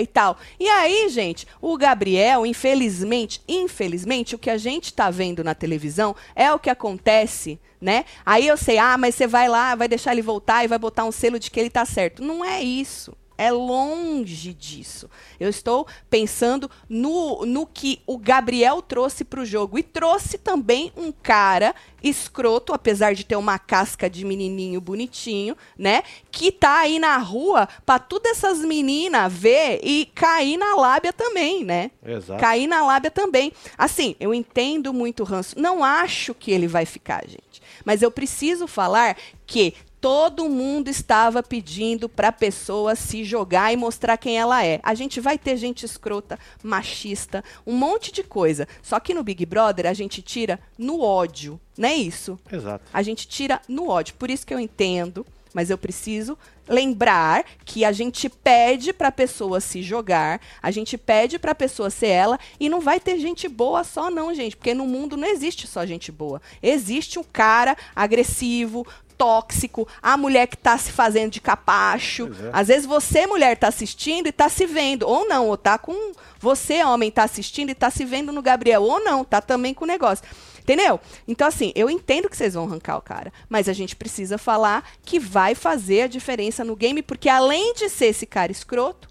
e 0.00 0.06
tal. 0.06 0.36
E 0.58 0.68
aí, 0.68 1.08
gente, 1.08 1.46
o 1.60 1.76
Gabriel, 1.76 2.46
infelizmente, 2.46 3.40
infelizmente, 3.48 4.34
o 4.34 4.38
que 4.38 4.50
a 4.50 4.58
gente 4.58 4.86
está 4.86 5.10
vendo 5.10 5.44
na 5.44 5.54
televisão 5.54 6.14
é 6.34 6.52
o 6.52 6.58
que 6.58 6.70
acontece, 6.70 7.58
né? 7.80 8.04
Aí 8.24 8.46
eu 8.46 8.56
sei, 8.56 8.78
ah, 8.78 8.96
mas 8.96 9.14
você 9.14 9.26
vai 9.26 9.48
lá, 9.48 9.74
vai 9.74 9.88
deixar 9.88 10.12
ele 10.12 10.22
voltar 10.22 10.64
e 10.64 10.68
vai 10.68 10.78
botar 10.78 11.04
um 11.04 11.12
selo 11.12 11.38
de 11.38 11.50
que 11.50 11.60
ele 11.60 11.68
está 11.68 11.84
certo. 11.84 12.22
Não 12.22 12.44
é 12.44 12.62
isso. 12.62 13.12
É 13.38 13.50
longe 13.50 14.54
disso. 14.54 15.10
Eu 15.38 15.48
estou 15.48 15.86
pensando 16.08 16.70
no, 16.88 17.44
no 17.44 17.66
que 17.66 18.00
o 18.06 18.16
Gabriel 18.18 18.80
trouxe 18.80 19.24
para 19.24 19.40
o 19.40 19.44
jogo. 19.44 19.78
E 19.78 19.82
trouxe 19.82 20.38
também 20.38 20.92
um 20.96 21.12
cara 21.12 21.74
escroto, 22.02 22.72
apesar 22.72 23.14
de 23.14 23.24
ter 23.24 23.36
uma 23.36 23.58
casca 23.58 24.08
de 24.08 24.24
menininho 24.24 24.80
bonitinho, 24.80 25.56
né? 25.76 26.02
Que 26.30 26.52
tá 26.52 26.78
aí 26.80 26.98
na 26.98 27.16
rua 27.18 27.68
para 27.84 27.98
todas 27.98 28.32
essas 28.32 28.60
meninas 28.60 29.32
ver 29.32 29.80
e 29.82 30.06
cair 30.14 30.56
na 30.56 30.74
lábia 30.76 31.12
também, 31.12 31.64
né? 31.64 31.90
Exato. 32.04 32.40
Cair 32.40 32.66
na 32.66 32.84
lábia 32.84 33.10
também. 33.10 33.52
Assim, 33.76 34.14
eu 34.20 34.32
entendo 34.32 34.92
muito 34.92 35.20
o 35.20 35.26
ranço. 35.26 35.58
Não 35.58 35.82
acho 35.82 36.34
que 36.34 36.50
ele 36.50 36.66
vai 36.68 36.86
ficar, 36.86 37.26
gente. 37.26 37.62
Mas 37.84 38.02
eu 38.02 38.10
preciso 38.10 38.66
falar 38.66 39.16
que 39.46 39.74
todo 40.00 40.48
mundo 40.48 40.88
estava 40.88 41.42
pedindo 41.42 42.08
para 42.08 42.28
a 42.28 42.32
pessoa 42.32 42.94
se 42.94 43.24
jogar 43.24 43.72
e 43.72 43.76
mostrar 43.76 44.16
quem 44.16 44.38
ela 44.38 44.64
é. 44.64 44.80
A 44.82 44.94
gente 44.94 45.20
vai 45.20 45.38
ter 45.38 45.56
gente 45.56 45.84
escrota, 45.84 46.38
machista, 46.62 47.42
um 47.66 47.74
monte 47.74 48.12
de 48.12 48.22
coisa. 48.22 48.68
Só 48.82 49.00
que 49.00 49.14
no 49.14 49.24
Big 49.24 49.44
Brother 49.46 49.86
a 49.86 49.94
gente 49.94 50.22
tira 50.22 50.60
no 50.78 51.00
ódio, 51.00 51.60
não 51.76 51.88
é 51.88 51.94
isso? 51.94 52.38
Exato. 52.50 52.84
A 52.92 53.02
gente 53.02 53.26
tira 53.26 53.60
no 53.68 53.88
ódio. 53.88 54.14
Por 54.14 54.30
isso 54.30 54.46
que 54.46 54.54
eu 54.54 54.60
entendo, 54.60 55.26
mas 55.56 55.70
eu 55.70 55.78
preciso 55.78 56.36
lembrar 56.68 57.44
que 57.64 57.84
a 57.84 57.92
gente 57.92 58.28
pede 58.28 58.92
para 58.92 59.08
a 59.08 59.12
pessoa 59.12 59.60
se 59.60 59.82
jogar, 59.82 60.40
a 60.62 60.70
gente 60.70 60.98
pede 60.98 61.38
para 61.38 61.52
a 61.52 61.54
pessoa 61.54 61.88
ser 61.88 62.08
ela 62.08 62.38
e 62.58 62.68
não 62.68 62.80
vai 62.80 63.00
ter 63.00 63.18
gente 63.18 63.48
boa 63.48 63.84
só 63.84 64.10
não, 64.10 64.34
gente, 64.34 64.56
porque 64.56 64.74
no 64.74 64.86
mundo 64.86 65.16
não 65.16 65.26
existe 65.26 65.66
só 65.66 65.86
gente 65.86 66.12
boa. 66.12 66.42
Existe 66.62 67.18
um 67.18 67.24
cara 67.24 67.76
agressivo, 67.94 68.86
tóxico, 69.16 69.86
a 70.02 70.16
mulher 70.16 70.46
que 70.46 70.56
tá 70.56 70.76
se 70.78 70.92
fazendo 70.92 71.32
de 71.32 71.40
capacho. 71.40 72.26
É. 72.26 72.50
Às 72.52 72.68
vezes 72.68 72.86
você, 72.86 73.26
mulher, 73.26 73.56
tá 73.56 73.68
assistindo 73.68 74.26
e 74.26 74.32
tá 74.32 74.48
se 74.48 74.66
vendo. 74.66 75.04
Ou 75.04 75.28
não, 75.28 75.48
ou 75.48 75.56
tá 75.56 75.78
com. 75.78 76.12
Você, 76.38 76.84
homem, 76.84 77.10
tá 77.10 77.24
assistindo 77.24 77.70
e 77.70 77.74
tá 77.74 77.90
se 77.90 78.04
vendo 78.04 78.32
no 78.32 78.42
Gabriel. 78.42 78.82
Ou 78.82 79.02
não, 79.02 79.24
tá 79.24 79.40
também 79.40 79.74
com 79.74 79.84
o 79.84 79.88
negócio. 79.88 80.24
Entendeu? 80.60 80.98
Então, 81.28 81.46
assim, 81.46 81.72
eu 81.76 81.88
entendo 81.88 82.28
que 82.28 82.36
vocês 82.36 82.54
vão 82.54 82.64
arrancar 82.64 82.96
o 82.96 83.00
cara, 83.00 83.32
mas 83.48 83.68
a 83.68 83.72
gente 83.72 83.94
precisa 83.94 84.36
falar 84.36 84.84
que 85.04 85.16
vai 85.20 85.54
fazer 85.54 86.02
a 86.02 86.06
diferença 86.08 86.64
no 86.64 86.74
game, 86.74 87.02
porque 87.02 87.28
além 87.28 87.72
de 87.74 87.88
ser 87.88 88.06
esse 88.06 88.26
cara 88.26 88.50
escroto, 88.50 89.08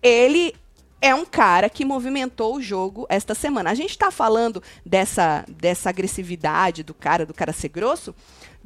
ele 0.00 0.54
é 1.00 1.14
um 1.14 1.24
cara 1.24 1.68
que 1.68 1.84
movimentou 1.84 2.56
o 2.56 2.62
jogo 2.62 3.06
esta 3.08 3.34
semana. 3.34 3.70
A 3.70 3.74
gente 3.74 3.90
está 3.90 4.10
falando 4.10 4.62
dessa, 4.84 5.44
dessa 5.48 5.88
agressividade 5.90 6.82
do 6.82 6.94
cara, 6.94 7.24
do 7.24 7.34
cara 7.34 7.52
ser 7.52 7.68
grosso, 7.68 8.14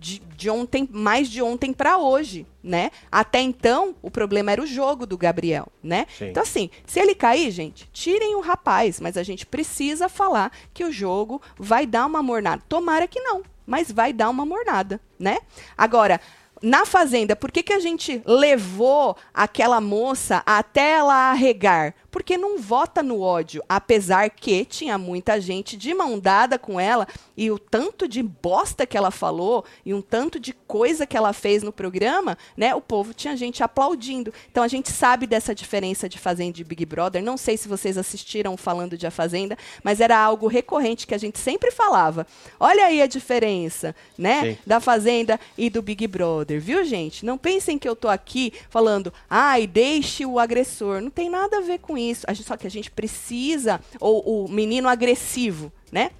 de, 0.02 0.18
de 0.36 0.50
ontem, 0.50 0.88
mais 0.90 1.30
de 1.30 1.40
ontem 1.40 1.72
para 1.72 1.96
hoje, 1.96 2.44
né? 2.60 2.90
Até 3.10 3.40
então, 3.40 3.94
o 4.02 4.10
problema 4.10 4.50
era 4.50 4.60
o 4.60 4.66
jogo 4.66 5.06
do 5.06 5.16
Gabriel, 5.16 5.68
né? 5.80 6.06
Sim. 6.18 6.26
Então, 6.26 6.42
assim, 6.42 6.68
se 6.84 6.98
ele 6.98 7.14
cair, 7.14 7.52
gente, 7.52 7.88
tirem 7.92 8.34
o 8.34 8.40
rapaz, 8.40 8.98
mas 8.98 9.16
a 9.16 9.22
gente 9.22 9.46
precisa 9.46 10.08
falar 10.08 10.50
que 10.74 10.84
o 10.84 10.90
jogo 10.90 11.40
vai 11.56 11.86
dar 11.86 12.04
uma 12.06 12.20
mornada. 12.20 12.62
Tomara 12.68 13.06
que 13.06 13.20
não, 13.20 13.42
mas 13.64 13.92
vai 13.92 14.12
dar 14.12 14.28
uma 14.28 14.44
mornada, 14.44 15.00
né? 15.16 15.38
Agora, 15.78 16.20
na 16.62 16.86
fazenda, 16.86 17.34
por 17.34 17.50
que, 17.50 17.62
que 17.62 17.72
a 17.72 17.80
gente 17.80 18.22
levou 18.24 19.16
aquela 19.34 19.80
moça 19.80 20.42
até 20.46 20.92
ela 20.92 21.30
arregar? 21.30 21.94
porque 22.12 22.36
não 22.36 22.58
vota 22.58 23.02
no 23.02 23.22
ódio, 23.22 23.64
apesar 23.66 24.28
que 24.28 24.66
tinha 24.66 24.98
muita 24.98 25.40
gente 25.40 25.78
de 25.78 25.94
mão 25.94 26.18
dada 26.18 26.58
com 26.58 26.78
ela 26.78 27.08
e 27.34 27.50
o 27.50 27.58
tanto 27.58 28.06
de 28.06 28.22
bosta 28.22 28.86
que 28.86 28.98
ela 28.98 29.10
falou 29.10 29.64
e 29.84 29.94
um 29.94 30.02
tanto 30.02 30.38
de 30.38 30.52
coisa 30.52 31.06
que 31.06 31.16
ela 31.16 31.32
fez 31.32 31.62
no 31.62 31.72
programa, 31.72 32.36
né? 32.54 32.74
O 32.74 32.82
povo 32.82 33.14
tinha 33.14 33.34
gente 33.34 33.62
aplaudindo. 33.62 34.32
Então 34.50 34.62
a 34.62 34.68
gente 34.68 34.90
sabe 34.90 35.26
dessa 35.26 35.54
diferença 35.54 36.06
de 36.06 36.18
Fazenda 36.18 36.60
e 36.60 36.64
Big 36.64 36.84
Brother. 36.84 37.22
Não 37.22 37.38
sei 37.38 37.56
se 37.56 37.66
vocês 37.66 37.96
assistiram 37.96 38.58
falando 38.58 38.98
de 38.98 39.06
A 39.06 39.10
Fazenda, 39.10 39.56
mas 39.82 39.98
era 39.98 40.18
algo 40.18 40.46
recorrente 40.48 41.06
que 41.06 41.14
a 41.14 41.18
gente 41.18 41.38
sempre 41.38 41.70
falava. 41.70 42.26
Olha 42.60 42.84
aí 42.84 43.00
a 43.00 43.06
diferença, 43.06 43.96
né? 44.18 44.42
Sim. 44.42 44.58
Da 44.66 44.80
Fazenda 44.80 45.40
e 45.56 45.70
do 45.70 45.80
Big 45.80 46.06
Brother, 46.06 46.51
viu, 46.60 46.84
gente? 46.84 47.24
Não 47.24 47.36
pensem 47.36 47.78
que 47.78 47.88
eu 47.88 47.96
tô 47.96 48.08
aqui 48.08 48.52
falando, 48.70 49.12
ai, 49.28 49.66
deixe 49.66 50.24
o 50.24 50.38
agressor. 50.38 51.00
Não 51.00 51.10
tem 51.10 51.28
nada 51.28 51.58
a 51.58 51.60
ver 51.60 51.78
com 51.78 51.98
isso 51.98 52.12
isso. 52.12 52.26
Só 52.44 52.56
que 52.56 52.66
a 52.66 52.70
gente 52.70 52.90
precisa, 52.90 53.80
ou 53.98 54.44
o 54.44 54.48
menino 54.48 54.88
agressivo, 54.88 55.72
né? 55.90 56.10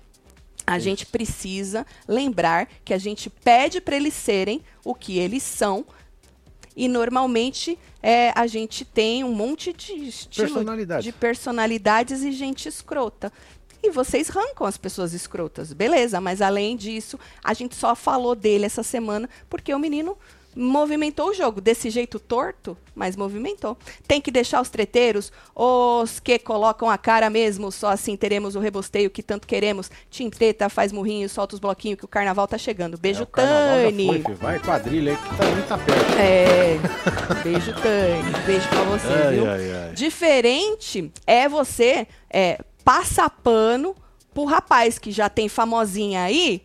A 0.67 0.77
isso. 0.77 0.85
gente 0.85 1.07
precisa 1.07 1.87
lembrar 2.07 2.69
que 2.85 2.95
a 2.95 2.99
gente 2.99 3.29
pede 3.29 3.81
para 3.81 3.97
eles 3.97 4.15
serem 4.15 4.63
o 4.85 4.95
que 4.95 5.19
eles 5.19 5.43
são. 5.43 5.85
E 6.75 6.89
normalmente 6.89 7.79
é, 8.03 8.33
a 8.35 8.47
gente 8.47 8.85
tem 8.85 9.23
um 9.25 9.35
monte 9.35 9.73
de 9.75 9.93
estilo, 9.93 10.49
Personalidade. 10.49 11.05
de 11.05 11.13
personalidades 11.13 12.23
e 12.23 12.33
gente 12.33 12.67
escrota. 12.67 13.31
E 13.83 13.91
vocês 13.91 14.29
rancam 14.29 14.67
as 14.67 14.77
pessoas 14.77 15.13
escrotas, 15.13 15.73
beleza, 15.73 16.21
mas 16.21 16.41
além 16.41 16.77
disso, 16.77 17.19
a 17.43 17.53
gente 17.53 17.75
só 17.75 17.95
falou 17.95 18.35
dele 18.35 18.65
essa 18.65 18.83
semana 18.83 19.29
porque 19.51 19.75
o 19.75 19.79
menino 19.79 20.17
movimentou 20.55 21.31
o 21.31 21.35
jogo. 21.35 21.61
Desse 21.63 21.89
jeito 21.89 22.21
torto, 22.21 22.77
mas 22.95 23.17
movimentou. 23.17 23.75
Tem 24.07 24.21
que 24.21 24.31
deixar 24.31 24.61
os 24.61 24.69
treteiros, 24.69 25.33
os 25.57 26.21
que 26.21 26.39
colocam 26.39 26.91
a 26.91 26.99
cara 26.99 27.31
mesmo, 27.31 27.73
só 27.73 27.89
assim 27.89 28.17
teremos 28.17 28.55
o 28.55 28.61
rebosteio 28.61 29.09
que 29.11 29.23
tanto 29.23 29.47
queremos. 29.47 29.91
Tim 30.11 30.29
treta, 30.29 30.69
faz 30.69 30.93
murrinho, 30.93 31.27
solta 31.29 31.55
os 31.55 31.61
bloquinhos 31.61 31.99
que 31.99 32.05
o 32.05 32.09
carnaval 32.09 32.47
tá 32.47 32.59
chegando. 32.59 32.99
Beijo, 32.99 33.23
É, 33.23 33.27
Tani. 33.87 34.23
foi. 34.23 34.35
Vai 34.35 34.59
quadrilha 34.61 35.13
aí 35.13 35.17
que 35.19 35.37
também 35.37 35.63
tá 35.67 35.79
perto. 35.79 36.19
É. 36.19 36.79
Beijo, 37.43 37.73
Tani. 37.73 38.45
Beijo 38.47 38.69
pra 38.69 38.83
você, 38.83 39.07
Ai, 39.27 39.35
viu? 39.35 39.51
ai, 39.51 39.73
ai. 39.73 39.93
Diferente 39.95 41.11
é 41.27 41.49
você 41.49 42.07
é, 42.29 42.59
passar 42.85 43.31
pano 43.31 43.95
pro 44.33 44.45
rapaz 44.45 44.99
que 44.99 45.11
já 45.13 45.29
tem 45.29 45.49
famosinha 45.49 46.23
aí, 46.23 46.63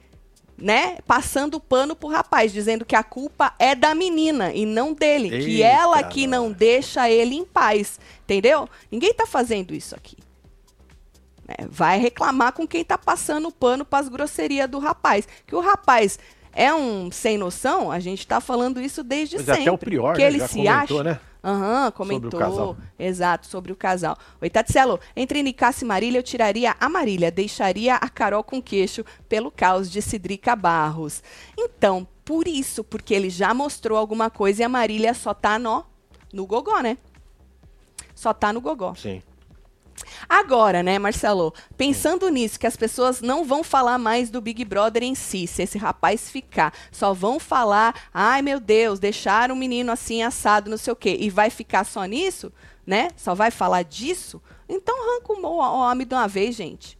né? 0.57 0.97
Passando 1.05 1.59
pano 1.59 1.95
pro 1.95 2.07
rapaz, 2.09 2.51
dizendo 2.51 2.84
que 2.86 2.95
a 2.95 3.03
culpa 3.03 3.53
é 3.59 3.76
da 3.76 3.93
menina 3.93 4.51
e 4.53 4.65
não 4.65 4.93
dele. 4.93 5.30
que 5.30 5.61
Eita, 5.61 5.68
ela 5.68 6.03
que 6.03 6.26
não 6.26 6.51
deixa 6.51 7.09
ele 7.09 7.36
em 7.36 7.45
paz. 7.45 7.99
Entendeu? 8.24 8.68
Ninguém 8.91 9.13
tá 9.13 9.28
fazendo 9.28 9.74
isso 9.74 9.95
aqui. 9.95 10.18
né? 11.47 11.55
Vai 11.70 11.99
reclamar 11.99 12.53
com 12.53 12.68
quem 12.68 12.84
tá 12.84 12.97
passando 12.97 13.51
pano 13.51 13.86
pras 13.86 14.09
grosserias 14.09 14.70
do 14.70 14.80
rapaz. 14.80 15.28
Que 15.45 15.55
o 15.55 15.59
rapaz 15.59 16.18
é 16.53 16.74
um 16.74 17.11
sem 17.11 17.38
noção, 17.38 17.91
a 17.91 17.99
gente 17.99 18.26
tá 18.26 18.41
falando 18.41 18.82
isso 18.82 19.03
desde 19.03 19.36
Mas 19.38 19.45
sempre. 19.45 19.61
até 19.61 19.72
o 19.72 19.78
Prior, 19.78 20.15
que 20.15 20.22
né, 20.22 20.28
ele 20.28 20.39
já 20.39 20.47
se 20.47 20.55
comentou, 20.57 20.99
acha. 21.01 21.03
né? 21.03 21.20
Aham, 21.47 21.87
o 21.87 21.91
comentou. 21.93 22.37
casal. 22.37 22.77
Exato, 22.99 23.47
sobre 23.47 23.71
o 23.71 23.75
casal. 23.75 24.17
Oi, 24.41 24.49
Tatselo, 24.49 24.99
entre 25.15 25.41
Nicasse 25.41 25.85
e 25.85 25.87
Marília, 25.87 26.19
eu 26.19 26.23
tiraria 26.23 26.75
a 26.77 26.89
Marília, 26.89 27.31
deixaria 27.31 27.95
a 27.95 28.09
Carol 28.09 28.43
com 28.43 28.61
queixo 28.61 29.05
pelo 29.29 29.49
caos 29.49 29.89
de 29.89 30.01
Cidrica 30.01 30.57
Barros. 30.57 31.23
Então, 31.57 32.05
por 32.25 32.49
isso, 32.49 32.83
porque 32.83 33.13
ele 33.13 33.29
já 33.29 33.53
mostrou 33.53 33.97
alguma 33.97 34.29
coisa 34.29 34.61
e 34.61 34.65
a 34.65 34.69
Marília 34.69 35.13
só 35.13 35.33
tá 35.33 35.57
no, 35.57 35.85
no 36.33 36.45
gogó, 36.45 36.81
né? 36.81 36.97
Só 38.13 38.33
tá 38.33 38.51
no 38.51 38.59
gogó. 38.59 38.93
Sim. 38.95 39.21
Agora, 40.27 40.83
né, 40.83 40.99
Marcelo, 40.99 41.53
pensando 41.75 42.29
nisso, 42.29 42.59
que 42.59 42.67
as 42.67 42.75
pessoas 42.75 43.21
não 43.21 43.45
vão 43.45 43.63
falar 43.63 43.97
mais 43.97 44.29
do 44.29 44.41
Big 44.41 44.63
Brother 44.65 45.03
em 45.03 45.15
si, 45.15 45.47
se 45.47 45.63
esse 45.63 45.77
rapaz 45.77 46.29
ficar, 46.29 46.73
só 46.91 47.13
vão 47.13 47.39
falar, 47.39 48.09
ai 48.13 48.41
meu 48.41 48.59
Deus, 48.59 48.99
deixaram 48.99 49.55
o 49.55 49.57
menino 49.57 49.91
assim 49.91 50.23
assado, 50.23 50.69
não 50.69 50.77
sei 50.77 50.93
o 50.93 50.95
quê, 50.95 51.17
e 51.19 51.29
vai 51.29 51.49
ficar 51.49 51.83
só 51.83 52.03
nisso, 52.05 52.51
né? 52.85 53.09
Só 53.15 53.33
vai 53.35 53.51
falar 53.51 53.83
disso? 53.83 54.41
Então 54.67 54.95
arranca 55.01 55.33
o 55.33 55.45
homem 55.45 56.05
de 56.05 56.13
uma 56.13 56.27
vez, 56.27 56.55
gente. 56.55 56.96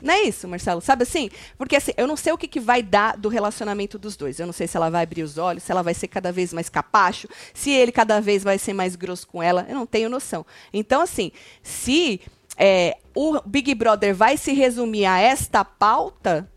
Não 0.00 0.14
é 0.14 0.22
isso, 0.22 0.46
Marcelo? 0.46 0.80
Sabe 0.80 1.02
assim? 1.02 1.28
Porque 1.56 1.76
assim, 1.76 1.92
eu 1.96 2.06
não 2.06 2.16
sei 2.16 2.32
o 2.32 2.38
que, 2.38 2.46
que 2.46 2.60
vai 2.60 2.82
dar 2.82 3.16
do 3.16 3.28
relacionamento 3.28 3.98
dos 3.98 4.16
dois. 4.16 4.38
Eu 4.38 4.46
não 4.46 4.52
sei 4.52 4.66
se 4.66 4.76
ela 4.76 4.90
vai 4.90 5.02
abrir 5.02 5.22
os 5.22 5.38
olhos, 5.38 5.64
se 5.64 5.72
ela 5.72 5.82
vai 5.82 5.94
ser 5.94 6.08
cada 6.08 6.30
vez 6.30 6.52
mais 6.52 6.68
capacho, 6.68 7.28
se 7.52 7.70
ele 7.70 7.90
cada 7.90 8.20
vez 8.20 8.44
vai 8.44 8.58
ser 8.58 8.72
mais 8.72 8.94
grosso 8.94 9.26
com 9.26 9.42
ela. 9.42 9.66
Eu 9.68 9.74
não 9.74 9.86
tenho 9.86 10.08
noção. 10.08 10.46
Então, 10.72 11.00
assim, 11.00 11.32
se 11.62 12.20
é, 12.56 12.96
o 13.14 13.40
Big 13.44 13.74
Brother 13.74 14.14
vai 14.14 14.36
se 14.36 14.52
resumir 14.52 15.06
a 15.06 15.18
esta 15.18 15.64
pauta 15.64 16.48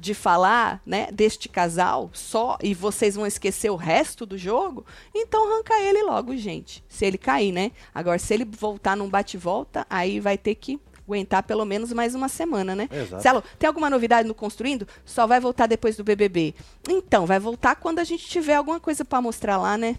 de 0.00 0.14
falar, 0.14 0.80
né, 0.86 1.08
deste 1.12 1.46
casal 1.46 2.08
só 2.14 2.56
e 2.62 2.72
vocês 2.72 3.14
vão 3.14 3.26
esquecer 3.26 3.68
o 3.68 3.76
resto 3.76 4.24
do 4.24 4.38
jogo, 4.38 4.86
então 5.14 5.52
arranca 5.52 5.78
ele 5.78 6.02
logo, 6.02 6.34
gente. 6.36 6.82
Se 6.88 7.04
ele 7.04 7.18
cair, 7.18 7.52
né? 7.52 7.70
Agora, 7.94 8.18
se 8.18 8.32
ele 8.32 8.46
voltar 8.46 8.96
num 8.96 9.10
bate-volta, 9.10 9.86
aí 9.90 10.18
vai 10.18 10.38
ter 10.38 10.54
que 10.54 10.80
aguentar 11.10 11.42
pelo 11.42 11.64
menos 11.64 11.92
mais 11.92 12.14
uma 12.14 12.28
semana, 12.28 12.74
né? 12.76 12.88
Exato. 12.90 13.22
Celo, 13.22 13.44
tem 13.58 13.66
alguma 13.66 13.90
novidade 13.90 14.26
no 14.28 14.34
Construindo? 14.34 14.86
Só 15.04 15.26
vai 15.26 15.40
voltar 15.40 15.66
depois 15.66 15.96
do 15.96 16.04
BBB. 16.04 16.54
Então, 16.88 17.26
vai 17.26 17.38
voltar 17.40 17.74
quando 17.76 17.98
a 17.98 18.04
gente 18.04 18.26
tiver 18.28 18.54
alguma 18.54 18.78
coisa 18.78 19.04
pra 19.04 19.20
mostrar 19.20 19.56
lá, 19.56 19.76
né? 19.76 19.96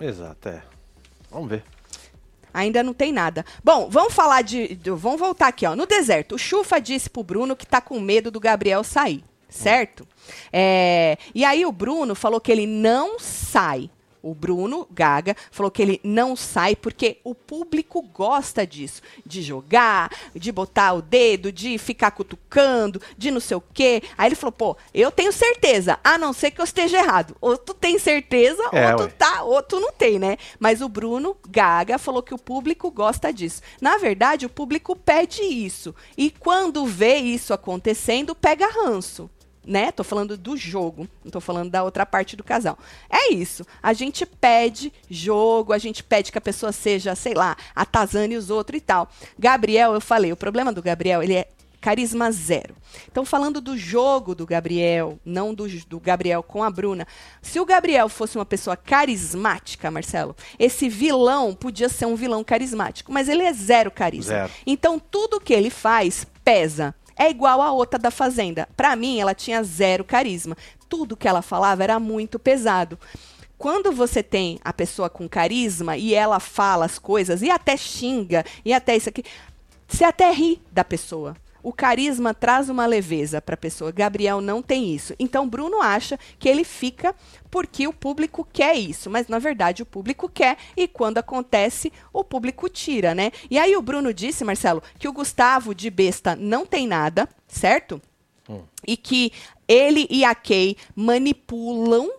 Exato, 0.00 0.48
é. 0.48 0.62
Vamos 1.30 1.48
ver. 1.50 1.64
Ainda 2.52 2.82
não 2.84 2.94
tem 2.94 3.12
nada. 3.12 3.44
Bom, 3.64 3.88
vamos 3.90 4.14
falar 4.14 4.42
de, 4.42 4.76
de- 4.76 4.90
Vamos 4.90 5.18
voltar 5.18 5.48
aqui, 5.48 5.66
ó. 5.66 5.74
No 5.74 5.86
deserto, 5.86 6.36
o 6.36 6.38
Chufa 6.38 6.80
disse 6.80 7.10
pro 7.10 7.24
Bruno 7.24 7.56
que 7.56 7.66
tá 7.66 7.80
com 7.80 7.98
medo 7.98 8.30
do 8.30 8.38
Gabriel 8.38 8.84
sair, 8.84 9.24
certo? 9.48 10.06
É, 10.52 11.18
e 11.34 11.44
aí 11.44 11.66
o 11.66 11.72
Bruno 11.72 12.14
falou 12.14 12.40
que 12.40 12.52
ele 12.52 12.66
não 12.66 13.18
sai. 13.18 13.90
O 14.24 14.34
Bruno 14.34 14.88
Gaga 14.90 15.36
falou 15.50 15.70
que 15.70 15.82
ele 15.82 16.00
não 16.02 16.34
sai 16.34 16.74
porque 16.74 17.18
o 17.22 17.34
público 17.34 18.00
gosta 18.00 18.66
disso. 18.66 19.02
De 19.24 19.42
jogar, 19.42 20.10
de 20.34 20.50
botar 20.50 20.94
o 20.94 21.02
dedo, 21.02 21.52
de 21.52 21.76
ficar 21.76 22.10
cutucando, 22.12 23.00
de 23.18 23.30
não 23.30 23.38
sei 23.40 23.58
o 23.58 23.62
quê. 23.74 24.02
Aí 24.16 24.28
ele 24.28 24.34
falou, 24.34 24.52
pô, 24.52 24.76
eu 24.94 25.10
tenho 25.10 25.30
certeza, 25.30 25.98
a 26.02 26.16
não 26.16 26.32
ser 26.32 26.50
que 26.52 26.60
eu 26.60 26.64
esteja 26.64 26.98
errado. 26.98 27.36
Ou 27.38 27.58
tu 27.58 27.74
tem 27.74 27.98
certeza, 27.98 28.62
É, 28.72 28.88
ou 28.88 28.94
tu 28.94 29.04
ué. 29.04 29.08
tá, 29.10 29.42
ou 29.42 29.62
tu 29.62 29.78
não 29.78 29.92
tem, 29.92 30.18
né? 30.18 30.38
Mas 30.58 30.80
o 30.80 30.88
Bruno 30.88 31.36
Gaga 31.46 31.98
falou 31.98 32.22
que 32.22 32.32
o 32.32 32.38
público 32.38 32.90
gosta 32.90 33.30
disso. 33.30 33.60
Na 33.78 33.98
verdade, 33.98 34.46
o 34.46 34.50
público 34.50 34.96
pede 34.96 35.42
isso. 35.42 35.94
E 36.16 36.30
quando 36.30 36.86
vê 36.86 37.16
isso 37.16 37.52
acontecendo, 37.52 38.34
pega 38.34 38.66
ranço. 38.68 39.28
Né? 39.66 39.90
Tô 39.90 40.04
falando 40.04 40.36
do 40.36 40.56
jogo, 40.56 41.08
não 41.24 41.30
tô 41.30 41.40
falando 41.40 41.70
da 41.70 41.82
outra 41.82 42.04
parte 42.04 42.36
do 42.36 42.44
casal. 42.44 42.78
É 43.08 43.32
isso. 43.32 43.64
A 43.82 43.92
gente 43.92 44.26
pede 44.26 44.92
jogo, 45.08 45.72
a 45.72 45.78
gente 45.78 46.02
pede 46.02 46.30
que 46.30 46.38
a 46.38 46.40
pessoa 46.40 46.70
seja, 46.70 47.14
sei 47.14 47.34
lá, 47.34 47.56
atazane 47.74 48.36
os 48.36 48.50
outros 48.50 48.78
e 48.78 48.80
tal. 48.80 49.08
Gabriel, 49.38 49.94
eu 49.94 50.00
falei, 50.00 50.32
o 50.32 50.36
problema 50.36 50.72
do 50.72 50.82
Gabriel, 50.82 51.22
ele 51.22 51.34
é 51.34 51.48
carisma 51.84 52.32
zero. 52.32 52.74
Então, 53.10 53.26
falando 53.26 53.60
do 53.60 53.76
jogo 53.76 54.34
do 54.34 54.46
Gabriel, 54.46 55.18
não 55.22 55.52
do, 55.52 55.68
do 55.86 56.00
Gabriel 56.00 56.42
com 56.42 56.62
a 56.62 56.70
Bruna. 56.70 57.06
Se 57.42 57.60
o 57.60 57.66
Gabriel 57.66 58.08
fosse 58.08 58.38
uma 58.38 58.46
pessoa 58.46 58.74
carismática, 58.74 59.90
Marcelo, 59.90 60.34
esse 60.58 60.88
vilão 60.88 61.54
podia 61.54 61.90
ser 61.90 62.06
um 62.06 62.16
vilão 62.16 62.42
carismático, 62.42 63.12
mas 63.12 63.28
ele 63.28 63.42
é 63.42 63.52
zero 63.52 63.90
carisma. 63.90 64.32
Zero. 64.32 64.52
Então, 64.66 64.98
tudo 64.98 65.38
que 65.38 65.52
ele 65.52 65.68
faz 65.68 66.26
pesa. 66.42 66.94
É 67.16 67.30
igual 67.30 67.62
a 67.62 67.72
outra 67.72 67.98
da 67.98 68.10
Fazenda. 68.10 68.68
Pra 68.76 68.96
mim, 68.96 69.20
ela 69.20 69.34
tinha 69.34 69.62
zero 69.62 70.04
carisma. 70.04 70.56
Tudo 70.88 71.16
que 71.16 71.28
ela 71.28 71.42
falava 71.42 71.82
era 71.84 71.98
muito 72.00 72.38
pesado. 72.38 72.98
Quando 73.56 73.92
você 73.92 74.22
tem 74.22 74.58
a 74.64 74.72
pessoa 74.72 75.08
com 75.08 75.28
carisma 75.28 75.96
e 75.96 76.12
ela 76.12 76.40
fala 76.40 76.84
as 76.84 76.98
coisas 76.98 77.40
e 77.40 77.50
até 77.50 77.76
xinga 77.76 78.44
e 78.64 78.72
até 78.72 78.96
isso 78.96 79.08
aqui, 79.08 79.24
você 79.86 80.04
até 80.04 80.30
ri 80.32 80.60
da 80.72 80.84
pessoa. 80.84 81.36
O 81.64 81.72
carisma 81.72 82.34
traz 82.34 82.68
uma 82.68 82.84
leveza 82.84 83.40
para 83.40 83.54
a 83.54 83.56
pessoa. 83.56 83.90
Gabriel 83.90 84.42
não 84.42 84.60
tem 84.60 84.94
isso. 84.94 85.14
Então 85.18 85.48
Bruno 85.48 85.80
acha 85.80 86.18
que 86.38 86.46
ele 86.46 86.62
fica 86.62 87.14
porque 87.50 87.88
o 87.88 87.92
público 87.92 88.46
quer 88.52 88.76
isso, 88.76 89.08
mas 89.08 89.28
na 89.28 89.38
verdade 89.38 89.82
o 89.82 89.86
público 89.86 90.28
quer 90.28 90.58
e 90.76 90.86
quando 90.86 91.16
acontece 91.16 91.90
o 92.12 92.22
público 92.22 92.68
tira, 92.68 93.14
né? 93.14 93.32
E 93.50 93.58
aí 93.58 93.74
o 93.74 93.82
Bruno 93.82 94.12
disse, 94.12 94.44
Marcelo, 94.44 94.82
que 94.98 95.08
o 95.08 95.12
Gustavo 95.12 95.74
de 95.74 95.88
besta 95.88 96.36
não 96.36 96.66
tem 96.66 96.86
nada, 96.86 97.26
certo? 97.48 98.00
E 98.86 98.94
que 98.94 99.32
ele 99.66 100.06
e 100.10 100.22
a 100.22 100.34
Kay 100.34 100.76
manipulam 100.94 102.10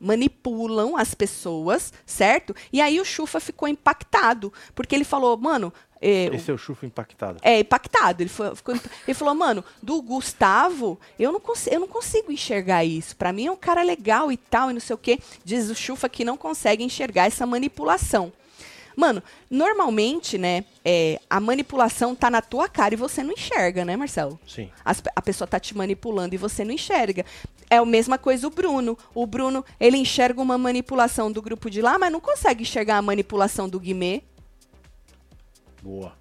manipulam 0.00 0.96
as 0.96 1.14
pessoas, 1.14 1.92
certo? 2.06 2.54
E 2.72 2.80
aí 2.80 3.00
o 3.00 3.04
Chufa 3.04 3.40
ficou 3.40 3.68
impactado, 3.68 4.52
porque 4.74 4.94
ele 4.94 5.04
falou, 5.04 5.36
mano, 5.36 5.72
é, 6.00 6.26
Esse 6.26 6.48
é 6.50 6.54
o 6.54 6.58
chufo 6.58 6.86
impactado. 6.86 7.38
é, 7.42 7.58
impactado. 7.58 8.22
Ele, 8.22 8.28
foi- 8.30 8.54
ficou 8.54 8.72
ele 9.06 9.14
falou, 9.14 9.34
mano, 9.34 9.64
do 9.82 10.00
Gustavo, 10.00 10.98
eu 11.18 11.32
não, 11.32 11.40
consigo, 11.40 11.74
eu 11.74 11.80
não 11.80 11.88
consigo 11.88 12.30
enxergar 12.30 12.84
isso. 12.84 13.16
Pra 13.16 13.32
mim 13.32 13.46
é 13.46 13.50
um 13.50 13.56
cara 13.56 13.82
legal 13.82 14.30
e 14.30 14.36
tal, 14.36 14.70
e 14.70 14.74
não 14.74 14.80
sei 14.80 14.94
o 14.94 14.98
quê. 14.98 15.18
Diz 15.44 15.68
o 15.68 15.74
Chufa 15.74 16.08
que 16.08 16.24
não 16.24 16.36
consegue 16.36 16.84
enxergar 16.84 17.26
essa 17.26 17.44
manipulação. 17.44 18.32
Mano, 18.98 19.22
normalmente, 19.48 20.36
né, 20.36 20.64
é, 20.84 21.20
a 21.30 21.38
manipulação 21.38 22.16
tá 22.16 22.28
na 22.28 22.42
tua 22.42 22.68
cara 22.68 22.94
e 22.94 22.96
você 22.96 23.22
não 23.22 23.32
enxerga, 23.32 23.84
né, 23.84 23.96
Marcelo? 23.96 24.40
Sim. 24.44 24.72
As 24.84 25.00
a 25.14 25.22
pessoa 25.22 25.46
tá 25.46 25.60
te 25.60 25.72
manipulando 25.76 26.34
e 26.34 26.36
você 26.36 26.64
não 26.64 26.72
enxerga. 26.72 27.24
É 27.70 27.76
a 27.76 27.84
mesma 27.84 28.18
coisa 28.18 28.48
o 28.48 28.50
Bruno. 28.50 28.98
O 29.14 29.24
Bruno, 29.24 29.64
ele 29.78 29.98
enxerga 29.98 30.42
uma 30.42 30.58
manipulação 30.58 31.30
do 31.30 31.40
grupo 31.40 31.70
de 31.70 31.80
lá, 31.80 31.96
mas 31.96 32.10
não 32.10 32.18
consegue 32.18 32.62
enxergar 32.62 32.96
a 32.96 33.02
manipulação 33.02 33.68
do 33.68 33.78
Guimê. 33.78 34.20
Boa. 35.80 36.17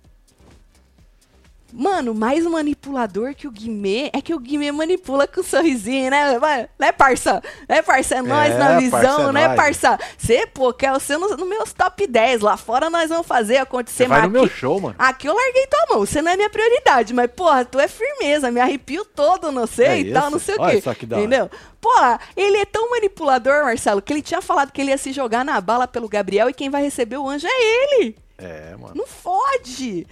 Mano, 1.73 2.13
mais 2.15 2.45
manipulador 2.45 3.35
que 3.35 3.47
o 3.47 3.51
Guimê 3.51 4.09
é 4.13 4.21
que 4.21 4.33
o 4.33 4.39
Guimê 4.39 4.71
manipula 4.71 5.27
com 5.27 5.41
um 5.41 5.43
sorrisinho, 5.43 6.09
né? 6.09 6.39
Né, 6.79 6.91
parça? 6.93 7.43
Né, 7.67 7.81
parça? 7.81 8.15
É 8.15 8.21
nós 8.21 8.53
É, 8.53 8.57
na 8.57 8.65
parça, 8.67 8.79
visão, 8.79 9.29
é 9.29 9.33
né, 9.33 9.45
nóis. 9.47 9.55
parça? 9.57 9.99
Você, 10.17 10.47
pô, 10.47 10.71
quer 10.73 10.91
você 10.93 11.17
no, 11.17 11.35
no 11.35 11.45
meus 11.45 11.73
top 11.73 12.07
10. 12.07 12.41
Lá 12.41 12.55
fora 12.55 12.89
nós 12.89 13.09
vamos 13.09 13.27
fazer 13.27 13.57
acontecer 13.57 14.03
Você 14.05 14.07
vai 14.07 14.21
no 14.23 14.29
meu 14.29 14.47
show, 14.47 14.79
mano. 14.79 14.95
Aqui 14.97 15.27
eu 15.27 15.33
larguei 15.35 15.67
tua 15.67 15.85
mão, 15.95 16.05
você 16.05 16.21
não 16.21 16.31
é 16.31 16.37
minha 16.37 16.49
prioridade, 16.49 17.13
mas, 17.13 17.29
porra, 17.31 17.65
tu 17.65 17.79
é 17.79 17.87
firmeza, 17.87 18.49
me 18.49 18.59
arrepio 18.61 19.03
todo, 19.03 19.51
não 19.51 19.67
sei 19.67 19.85
É 19.87 19.99
e 19.99 20.13
tal, 20.13 20.23
isso? 20.23 20.31
não 20.31 20.39
sei 20.39 20.55
o 20.55 20.61
Olha 20.61 20.75
quê. 20.75 20.81
só 20.81 20.93
que 20.93 21.05
hora. 21.05 21.19
entendeu? 21.19 21.51
Porra, 21.81 22.19
ele 22.35 22.57
é 22.57 22.65
tão 22.65 22.89
manipulador, 22.89 23.63
Marcelo, 23.65 24.01
que 24.01 24.11
ele 24.13 24.21
tinha 24.21 24.41
falado 24.41 24.71
que 24.71 24.81
ele 24.81 24.91
ia 24.91 24.97
se 24.97 25.11
jogar 25.11 25.43
na 25.45 25.59
bala 25.61 25.87
pelo 25.87 26.07
Gabriel 26.09 26.49
e 26.49 26.53
quem 26.53 26.69
vai 26.69 26.81
receber 26.81 27.17
o 27.17 27.27
anjo 27.29 27.45
é 27.45 27.95
ele. 27.99 28.17
É, 28.37 28.75
mano. 28.79 28.93
Não 28.95 29.05
fode. 29.05 30.07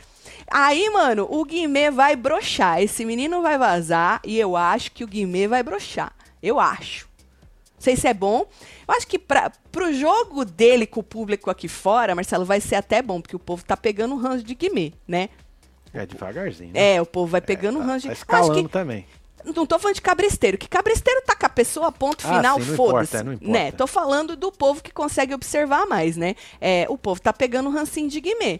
Aí, 0.51 0.89
mano, 0.89 1.27
o 1.29 1.43
Guimê 1.43 1.89
vai 1.89 2.15
broxar. 2.15 2.81
Esse 2.81 3.03
menino 3.03 3.41
vai 3.41 3.57
vazar 3.57 4.21
e 4.23 4.39
eu 4.39 4.55
acho 4.55 4.91
que 4.91 5.03
o 5.03 5.07
Guimê 5.07 5.47
vai 5.47 5.63
broxar. 5.63 6.13
Eu 6.41 6.59
acho. 6.59 7.07
Não 7.75 7.81
sei 7.81 7.95
se 7.95 8.07
é 8.07 8.13
bom, 8.13 8.45
Eu 8.87 8.95
acho 8.95 9.05
que 9.05 9.19
pra, 9.19 9.51
pro 9.71 9.93
jogo 9.93 10.45
dele 10.45 10.87
com 10.87 11.01
o 11.01 11.03
público 11.03 11.51
aqui 11.51 11.67
fora, 11.67 12.15
Marcelo, 12.15 12.45
vai 12.45 12.61
ser 12.61 12.75
até 12.75 13.01
bom, 13.01 13.19
porque 13.19 13.35
o 13.35 13.39
povo 13.39 13.63
tá 13.63 13.75
pegando 13.75 14.15
um 14.15 14.17
ranço 14.17 14.43
de 14.43 14.55
Guimê, 14.55 14.93
né? 15.07 15.29
É 15.93 16.05
devagarzinho. 16.05 16.73
Né? 16.73 16.95
É, 16.95 17.01
o 17.01 17.05
povo 17.05 17.31
vai 17.31 17.41
pegando 17.41 17.77
é, 17.77 17.81
um 17.81 17.85
tá, 17.85 17.91
ranço 17.93 18.01
de 18.03 18.07
tá 18.07 18.13
escalando 18.13 18.63
que, 18.63 18.69
também. 18.69 19.05
Não 19.43 19.65
tô 19.65 19.77
falando 19.77 19.95
de 19.95 20.01
cabresteiro, 20.01 20.57
que 20.57 20.67
cabresteiro 20.67 21.21
tá 21.25 21.35
com 21.35 21.45
a 21.45 21.49
pessoa, 21.49 21.91
ponto 21.91 22.25
Ah, 22.25 22.37
final, 22.37 22.59
foda-se. 22.59 23.23
Né? 23.41 23.71
Tô 23.71 23.85
falando 23.85 24.35
do 24.35 24.51
povo 24.51 24.81
que 24.81 24.91
consegue 24.91 25.33
observar 25.33 25.85
mais, 25.85 26.17
né? 26.17 26.35
É, 26.59 26.85
o 26.89 26.97
povo 26.97 27.21
tá 27.21 27.31
pegando 27.31 27.69
um 27.69 27.71
rancinho 27.71 28.09
de 28.09 28.19
Guimê. 28.19 28.59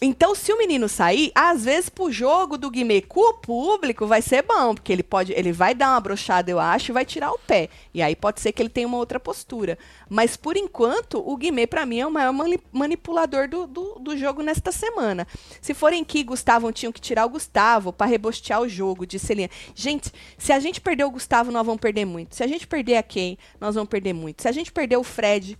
Então, 0.00 0.32
se 0.32 0.52
o 0.52 0.58
menino 0.58 0.88
sair, 0.88 1.32
às 1.34 1.64
vezes 1.64 1.88
pro 1.88 2.10
jogo 2.12 2.56
do 2.56 2.70
Guimê 2.70 3.00
com 3.00 3.30
o 3.30 3.34
público 3.34 4.06
vai 4.06 4.22
ser 4.22 4.42
bom, 4.42 4.74
porque 4.74 4.92
ele 4.92 5.02
pode, 5.02 5.32
ele 5.32 5.50
vai 5.50 5.74
dar 5.74 5.90
uma 5.90 6.00
brochada, 6.00 6.48
eu 6.50 6.60
acho, 6.60 6.92
e 6.92 6.94
vai 6.94 7.04
tirar 7.04 7.32
o 7.32 7.38
pé. 7.38 7.68
E 7.92 8.00
aí 8.00 8.14
pode 8.14 8.40
ser 8.40 8.52
que 8.52 8.62
ele 8.62 8.68
tenha 8.68 8.86
uma 8.86 8.96
outra 8.96 9.18
postura. 9.18 9.76
Mas 10.08 10.36
por 10.36 10.56
enquanto, 10.56 11.18
o 11.28 11.36
Guimê 11.36 11.66
para 11.66 11.84
mim 11.84 11.98
é 11.98 12.06
o 12.06 12.12
maior 12.12 12.32
mani- 12.32 12.60
manipulador 12.70 13.48
do, 13.48 13.66
do, 13.66 13.98
do 13.98 14.16
jogo 14.16 14.40
nesta 14.40 14.70
semana. 14.70 15.26
Se 15.60 15.74
forem 15.74 16.04
que 16.04 16.22
Gustavo 16.22 16.70
tinham 16.70 16.92
que 16.92 17.00
tirar 17.00 17.26
o 17.26 17.30
Gustavo 17.30 17.92
para 17.92 18.06
rebostear 18.06 18.60
o 18.60 18.68
jogo, 18.68 19.04
disse 19.04 19.32
Eliane. 19.32 19.50
Gente, 19.74 20.12
se 20.38 20.52
a 20.52 20.60
gente 20.60 20.80
perder 20.80 21.04
o 21.04 21.10
Gustavo, 21.10 21.50
nós 21.50 21.66
vamos 21.66 21.80
perder 21.80 22.04
muito. 22.04 22.36
Se 22.36 22.44
a 22.44 22.46
gente 22.46 22.68
perder 22.68 22.98
a 22.98 23.02
Kay, 23.02 23.36
nós 23.60 23.74
vamos 23.74 23.90
perder 23.90 24.12
muito. 24.12 24.42
Se 24.42 24.48
a 24.48 24.52
gente 24.52 24.70
perder 24.70 24.96
o 24.96 25.02
Fred, 25.02 25.58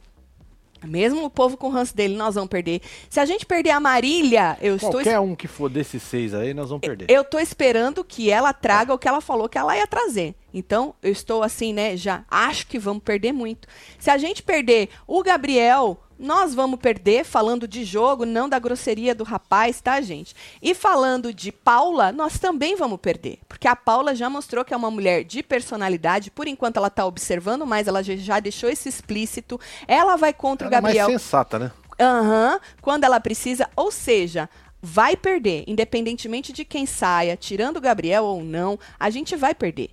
mesmo 0.84 1.24
o 1.24 1.30
povo 1.30 1.56
com 1.56 1.68
o 1.68 1.70
ranço 1.70 1.94
dele, 1.94 2.16
nós 2.16 2.34
vamos 2.34 2.48
perder. 2.48 2.80
Se 3.08 3.20
a 3.20 3.24
gente 3.24 3.44
perder 3.44 3.70
a 3.70 3.80
Marília, 3.80 4.56
eu 4.60 4.76
estou 4.76 4.92
Qualquer 4.92 5.18
um 5.20 5.34
que 5.34 5.48
for 5.48 5.68
desses 5.68 6.02
seis 6.02 6.34
aí, 6.34 6.54
nós 6.54 6.68
vamos 6.68 6.86
perder. 6.86 7.06
eu 7.08 7.24
tô 7.24 7.38
esperando 7.38 8.04
que 8.04 8.30
ela 8.30 8.52
traga 8.52 8.92
o 8.94 8.98
que 8.98 9.08
ela 9.08 9.20
falou 9.20 9.48
que 9.48 9.58
ela 9.58 9.76
ia 9.76 9.86
trazer. 9.86 10.34
Então, 10.52 10.94
eu 11.02 11.12
estou 11.12 11.42
assim, 11.42 11.72
né, 11.72 11.96
já 11.96 12.24
acho 12.30 12.66
que 12.66 12.78
vamos 12.78 13.02
perder 13.02 13.32
muito. 13.32 13.68
Se 13.98 14.10
a 14.10 14.16
gente 14.16 14.42
perder 14.42 14.88
o 15.06 15.22
Gabriel, 15.22 16.00
nós 16.18 16.54
vamos 16.54 16.80
perder 16.80 17.24
falando 17.24 17.68
de 17.68 17.84
jogo, 17.84 18.24
não 18.26 18.48
da 18.48 18.58
grosseria 18.58 19.14
do 19.14 19.24
rapaz, 19.24 19.80
tá, 19.80 20.00
gente? 20.00 20.34
E 20.60 20.74
falando 20.74 21.32
de 21.32 21.52
Paula, 21.52 22.10
nós 22.12 22.38
também 22.38 22.74
vamos 22.76 22.98
perder, 23.00 23.38
porque 23.48 23.68
a 23.68 23.76
Paula 23.76 24.14
já 24.14 24.28
mostrou 24.28 24.64
que 24.64 24.74
é 24.74 24.76
uma 24.76 24.90
mulher 24.90 25.24
de 25.24 25.42
personalidade, 25.42 26.30
por 26.30 26.48
enquanto 26.48 26.76
ela 26.78 26.90
tá 26.90 27.06
observando, 27.06 27.66
mas 27.66 27.86
ela 27.86 28.02
já- 28.02 28.40
deixou 28.40 28.68
isso 28.70 28.88
explícito. 28.88 29.60
Ela 29.86 30.16
vai 30.16 30.32
contra 30.32 30.66
o 30.66 30.70
Ela 30.70 30.78
é 30.78 30.80
mais 30.80 30.94
Gabriel. 30.96 31.18
sensata, 31.18 31.58
né? 31.58 31.72
Aham, 32.00 32.60
quando 32.80 33.04
ela 33.04 33.20
precisa, 33.20 33.68
ou 33.74 33.90
seja, 33.90 34.48
vai 34.80 35.16
perder, 35.16 35.64
independentemente 35.66 36.52
de 36.52 36.64
quem 36.64 36.86
saia, 36.86 37.36
tirando 37.36 37.78
o 37.78 37.80
Gabriel 37.80 38.24
ou 38.24 38.44
não, 38.44 38.78
a 38.98 39.10
gente 39.10 39.34
vai 39.34 39.54
perder. 39.54 39.90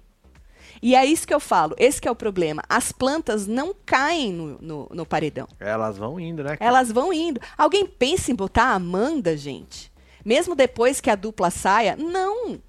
E 0.82 0.96
é 0.96 1.06
isso 1.06 1.28
que 1.28 1.34
eu 1.34 1.40
falo, 1.40 1.76
esse 1.78 2.02
que 2.02 2.08
é 2.08 2.12
o 2.12 2.16
problema. 2.16 2.62
As 2.70 2.92
plantas 2.92 3.48
não 3.48 3.74
caem 3.86 4.32
no, 4.34 4.58
no, 4.62 4.90
no 4.92 5.06
paredão. 5.06 5.48
Elas 5.60 5.98
vão 5.98 6.20
indo, 6.20 6.44
né? 6.44 6.58
cara? 6.58 6.70
Elas 6.70 6.92
vão 6.92 7.12
indo. 7.14 7.40
Alguém 7.58 7.86
pensa 7.86 8.32
em 8.32 8.36
botar 8.36 8.66
a 8.66 8.74
Amanda, 8.76 9.36
gente? 9.38 9.92
Mesmo 10.24 10.56
depois 10.56 11.00
que 11.00 11.10
a 11.10 11.16
dupla 11.16 11.50
saia? 11.50 11.96
Não. 11.96 12.60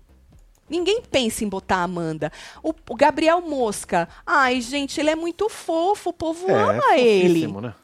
Ninguém 0.68 1.00
pensa 1.02 1.44
em 1.44 1.48
botar 1.48 1.76
a 1.76 1.82
Amanda. 1.84 2.30
O, 2.62 2.74
o 2.90 2.94
Gabriel 2.96 3.40
Mosca. 3.40 4.08
Ai, 4.26 4.60
gente, 4.60 5.00
ele 5.00 5.10
é 5.10 5.16
muito 5.16 5.48
fofo. 5.48 6.10
O 6.10 6.12
povo 6.12 6.50
É, 6.50 6.54
ama 6.54 6.96
ele. 6.98 7.28
fofíssimo, 7.28 7.60
né? 7.60 7.74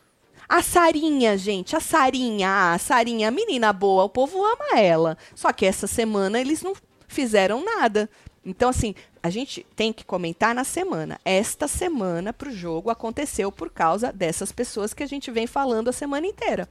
A 0.49 0.61
Sarinha, 0.61 1.39
gente, 1.39 1.75
a 1.75 1.81
Sarinha, 1.81 2.47
ah, 2.49 2.75
a 2.75 2.79
Sarinha, 2.79 3.31
menina 3.31 3.73
boa, 3.73 4.05
o 4.05 4.09
povo 4.11 4.45
ama 4.45 4.79
ela. 4.79 5.16
Só 5.35 5.51
que 5.51 5.64
essa 5.64 5.87
semana 5.87 6.39
eles 6.39 6.61
não 6.61 6.75
fizeram 7.09 7.64
nada. 7.64 8.11
Então, 8.45 8.68
assim, 8.68 8.95
a 9.23 9.31
gente 9.31 9.64
tem 9.77 9.93
que 9.93 10.05
comentar 10.05 10.55
na 10.55 10.64
semana. 10.64 11.20
Esta 11.25 11.68
semana 11.68 12.33
pro 12.33 12.51
jogo 12.51 12.91
aconteceu 12.91 13.53
por 13.53 13.70
causa 13.70 14.12
dessas 14.12 14.51
pessoas 14.51 14.93
que 14.93 15.03
a 15.03 15.07
gente 15.07 15.31
vem 15.31 15.47
falando 15.47 15.89
a 15.89 15.93
semana 15.93 16.27
inteira. 16.27 16.68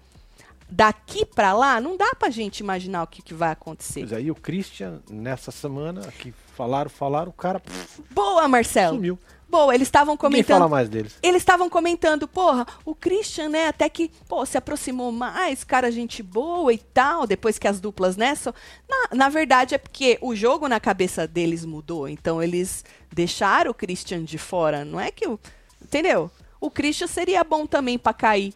Daqui 0.73 1.25
pra 1.25 1.51
lá, 1.51 1.81
não 1.81 1.97
dá 1.97 2.15
pra 2.17 2.29
gente 2.29 2.61
imaginar 2.61 3.03
o 3.03 3.07
que, 3.07 3.21
que 3.21 3.33
vai 3.33 3.51
acontecer. 3.51 3.99
Pois 3.99 4.13
aí 4.13 4.31
o 4.31 4.35
Christian, 4.35 5.01
nessa 5.09 5.51
semana, 5.51 6.01
que 6.17 6.33
falaram, 6.55 6.89
falaram, 6.89 7.29
o 7.29 7.33
cara 7.33 7.59
pff, 7.59 8.01
Boa, 8.09 8.47
Marcelo. 8.47 8.95
sumiu. 8.95 9.19
Boa, 9.49 9.75
eles 9.75 9.89
estavam 9.89 10.15
comentando. 10.15 10.59
fala 10.59 10.69
mais 10.69 10.87
deles. 10.87 11.17
Eles 11.21 11.41
estavam 11.41 11.69
comentando, 11.69 12.25
porra, 12.25 12.65
o 12.85 12.95
Christian, 12.95 13.49
né, 13.49 13.67
até 13.67 13.89
que, 13.89 14.09
pô, 14.29 14.45
se 14.45 14.57
aproximou 14.57 15.11
mais, 15.11 15.65
cara, 15.65 15.91
gente 15.91 16.23
boa 16.23 16.71
e 16.71 16.77
tal, 16.77 17.27
depois 17.27 17.59
que 17.59 17.67
as 17.67 17.81
duplas, 17.81 18.15
né, 18.15 18.33
só... 18.33 18.53
na, 18.87 19.13
na 19.13 19.27
verdade 19.29 19.75
é 19.75 19.77
porque 19.77 20.17
o 20.21 20.33
jogo 20.33 20.69
na 20.69 20.79
cabeça 20.79 21.27
deles 21.27 21.65
mudou, 21.65 22.07
então 22.07 22.41
eles 22.41 22.85
deixaram 23.11 23.71
o 23.71 23.73
Christian 23.73 24.23
de 24.23 24.37
fora, 24.37 24.85
não 24.85 24.97
é 24.97 25.11
que 25.11 25.27
o... 25.27 25.37
Entendeu? 25.83 26.31
O 26.61 26.71
Christian 26.71 27.07
seria 27.07 27.43
bom 27.43 27.67
também 27.67 27.99
pra 27.99 28.13
cair. 28.13 28.53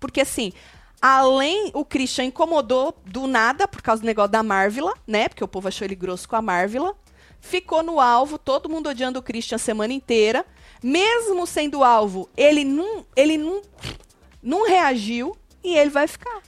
Porque 0.00 0.22
assim, 0.22 0.52
além 1.00 1.70
o 1.74 1.84
Christian 1.84 2.24
incomodou 2.24 2.94
do 3.04 3.26
nada 3.26 3.66
por 3.66 3.80
causa 3.82 4.02
do 4.02 4.06
negócio 4.06 4.32
da 4.32 4.42
Marvila, 4.42 4.94
né? 5.06 5.28
Porque 5.28 5.44
o 5.44 5.48
povo 5.48 5.68
achou 5.68 5.84
ele 5.84 5.94
grosso 5.94 6.28
com 6.28 6.36
a 6.36 6.42
Marvila. 6.42 6.94
Ficou 7.40 7.82
no 7.82 7.98
alvo, 7.98 8.36
todo 8.38 8.68
mundo 8.68 8.90
odiando 8.90 9.18
o 9.18 9.22
Christian 9.22 9.56
a 9.56 9.58
semana 9.58 9.92
inteira. 9.92 10.44
Mesmo 10.82 11.46
sendo 11.46 11.82
alvo, 11.82 12.28
ele 12.36 12.64
não, 12.64 13.04
ele 13.16 13.38
não, 13.38 13.62
não 14.42 14.66
reagiu 14.66 15.36
e 15.64 15.76
ele 15.76 15.90
vai 15.90 16.06
ficar. 16.06 16.42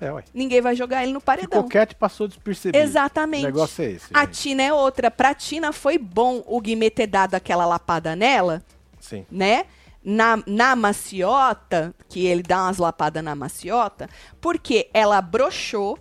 É, 0.00 0.12
ué. 0.12 0.22
Ninguém 0.32 0.60
vai 0.60 0.76
jogar 0.76 1.02
ele 1.02 1.12
no 1.12 1.20
paredão. 1.20 1.62
Ficou 1.62 1.68
quieto 1.68 1.96
passou 1.96 2.28
despercebido. 2.28 2.82
Exatamente. 2.82 3.44
O 3.44 3.46
negócio 3.46 3.82
é 3.82 3.90
esse. 3.90 4.06
A 4.12 4.24
gente. 4.24 4.38
Tina 4.38 4.62
é 4.62 4.72
outra. 4.72 5.10
Pra 5.10 5.34
Tina 5.34 5.72
foi 5.72 5.98
bom 5.98 6.42
o 6.46 6.60
Guimê 6.60 6.88
ter 6.88 7.06
dado 7.06 7.34
aquela 7.34 7.66
lapada 7.66 8.14
nela, 8.14 8.62
Sim. 9.00 9.26
né? 9.30 9.64
Na, 10.10 10.42
na 10.46 10.74
maciota, 10.74 11.94
que 12.08 12.24
ele 12.24 12.42
dá 12.42 12.64
umas 12.64 12.78
lapadas 12.78 13.22
na 13.22 13.34
maciota, 13.34 14.08
porque 14.40 14.88
ela 14.94 15.20
broxou 15.20 15.98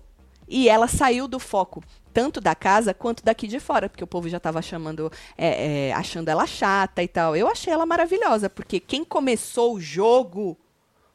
e 0.47 0.69
ela 0.69 0.87
saiu 0.87 1.27
do 1.27 1.39
foco 1.39 1.83
tanto 2.13 2.41
da 2.41 2.55
casa 2.55 2.95
quanto 2.95 3.23
daqui 3.23 3.47
de 3.47 3.59
fora, 3.59 3.87
porque 3.87 4.03
o 4.03 4.07
povo 4.07 4.27
já 4.27 4.39
tava 4.39 4.59
chamando, 4.59 5.11
é, 5.37 5.89
é, 5.89 5.93
achando 5.93 6.29
ela 6.29 6.47
chata 6.47 7.03
e 7.03 7.07
tal. 7.07 7.35
Eu 7.35 7.47
achei 7.47 7.71
ela 7.71 7.85
maravilhosa, 7.85 8.49
porque 8.49 8.79
quem 8.79 9.03
começou 9.05 9.75
o 9.75 9.79
jogo 9.79 10.57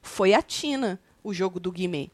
foi 0.01 0.33
a 0.33 0.41
Tina, 0.41 1.01
o 1.25 1.35
jogo 1.35 1.59
do 1.59 1.73
Guimê. 1.73 2.09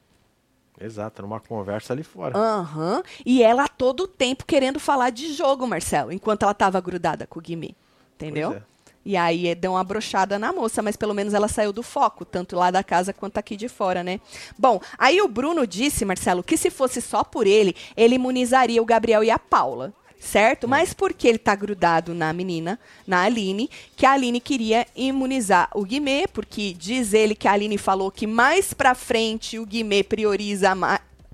Exato, 0.81 1.21
numa 1.21 1.39
conversa 1.39 1.93
ali 1.93 2.03
fora. 2.03 2.39
Aham. 2.39 3.03
E 3.27 3.43
ela 3.43 3.65
a 3.65 3.69
todo 3.69 4.09
tempo 4.09 4.47
querendo 4.47 4.81
falar 4.81 5.11
de 5.11 5.35
jogo, 5.35 5.67
Marcelo, 5.67 6.11
enquanto 6.11 6.45
ela 6.45 6.55
tava 6.55 6.81
grudada 6.81 7.27
com 7.27 7.41
o 7.41 7.43
Guimê. 7.43 7.75
Entendeu? 8.15 8.53
Pois 8.53 8.63
é. 8.63 8.67
E 9.09 9.17
aí 9.17 9.55
deu 9.55 9.73
uma 9.73 9.83
brochada 9.83 10.39
na 10.39 10.53
moça, 10.53 10.83
mas 10.83 10.95
pelo 10.95 11.15
menos 11.15 11.33
ela 11.33 11.49
saiu 11.49 11.73
do 11.73 11.83
foco, 11.83 12.27
tanto 12.27 12.55
lá 12.55 12.71
da 12.71 12.85
casa 12.85 13.11
quanto 13.11 13.39
aqui 13.39 13.57
de 13.57 13.67
fora, 13.67 14.05
né? 14.05 14.21
Bom, 14.59 14.79
aí 14.99 15.23
o 15.23 15.27
Bruno 15.27 15.67
disse, 15.67 16.05
Marcelo, 16.05 16.43
que 16.43 16.59
se 16.59 16.69
fosse 16.69 17.01
só 17.01 17.25
por 17.25 17.47
ele, 17.47 17.75
ele 17.97 18.17
imunizaria 18.17 18.83
o 18.83 18.85
Gabriel 18.85 19.25
e 19.25 19.31
a 19.31 19.39
Paula. 19.39 19.95
Certo? 20.21 20.69
Mas 20.69 20.93
porque 20.93 21.27
ele 21.27 21.39
tá 21.39 21.55
grudado 21.55 22.13
na 22.13 22.31
menina, 22.35 22.79
na 23.07 23.23
Aline, 23.23 23.71
que 23.97 24.05
a 24.05 24.13
Aline 24.13 24.41
queria 24.41 24.85
imunizar 24.95 25.71
o 25.75 25.85
Guimê, 25.85 26.27
porque 26.27 26.75
diz 26.75 27.15
ele 27.15 27.35
que 27.35 27.49
a 27.49 27.53
Aline 27.53 27.79
falou 27.79 28.11
que 28.11 28.27
mais 28.27 28.75
pra 28.75 28.95
frente 28.95 29.59
o 29.59 29.65
Guimê 29.65 30.03
prioriza, 30.03 30.77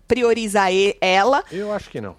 prioriza 0.06 0.60
ela, 1.00 1.42
Eu 1.50 1.72
acho 1.72 1.90
que 1.90 2.00
não. 2.00 2.14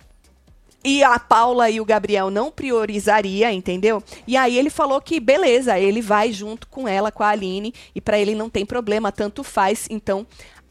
E 0.85 1.03
a 1.03 1.17
Paula 1.17 1.67
e 1.67 1.81
o 1.81 1.85
Gabriel 1.85 2.29
não 2.29 2.51
priorizaria, 2.51 3.51
entendeu? 3.51 4.03
E 4.27 4.37
aí 4.37 4.55
ele 4.55 4.69
falou 4.69 5.01
que 5.01 5.19
beleza, 5.19 5.79
ele 5.79 5.99
vai 5.99 6.31
junto 6.31 6.67
com 6.67 6.87
ela, 6.87 7.11
com 7.11 7.23
a 7.23 7.29
Aline, 7.29 7.73
e 7.95 7.99
pra 7.99 8.19
ele 8.19 8.35
não 8.35 8.51
tem 8.51 8.63
problema, 8.63 9.11
tanto 9.11 9.43
faz. 9.43 9.87
Então, 9.89 10.27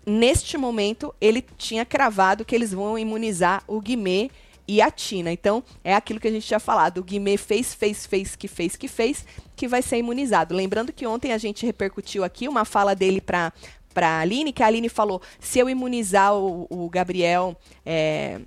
neste 0.06 0.56
momento, 0.56 1.12
ele 1.20 1.44
tinha 1.58 1.84
cravado 1.84 2.44
que 2.44 2.54
eles 2.54 2.72
vão 2.72 2.96
imunizar 2.96 3.64
o 3.66 3.80
Guimê 3.80 4.30
e 4.68 4.80
a 4.80 4.88
Tina. 4.88 5.32
Então, 5.32 5.64
é 5.82 5.96
aquilo 5.96 6.20
que 6.20 6.28
a 6.28 6.30
gente 6.30 6.46
tinha 6.46 6.60
falado. 6.60 6.98
O 6.98 7.04
Guimê 7.04 7.36
fez, 7.36 7.74
fez, 7.74 8.06
fez, 8.06 8.36
que 8.36 8.46
fez, 8.46 8.76
que 8.76 8.86
fez, 8.86 9.26
que 9.56 9.66
vai 9.66 9.82
ser 9.82 9.96
imunizado. 9.96 10.54
Lembrando 10.54 10.92
que 10.92 11.04
ontem 11.08 11.32
a 11.32 11.38
gente 11.38 11.66
repercutiu 11.66 12.22
aqui 12.22 12.46
uma 12.46 12.64
fala 12.64 12.94
dele 12.94 13.20
pra, 13.20 13.52
pra 13.92 14.20
Aline, 14.20 14.52
que 14.52 14.62
a 14.62 14.66
Aline 14.68 14.88
falou: 14.88 15.20
se 15.40 15.58
eu 15.58 15.68
imunizar 15.68 16.36
o, 16.36 16.68
o 16.70 16.88
Gabriel. 16.88 17.56
é, 17.84 18.40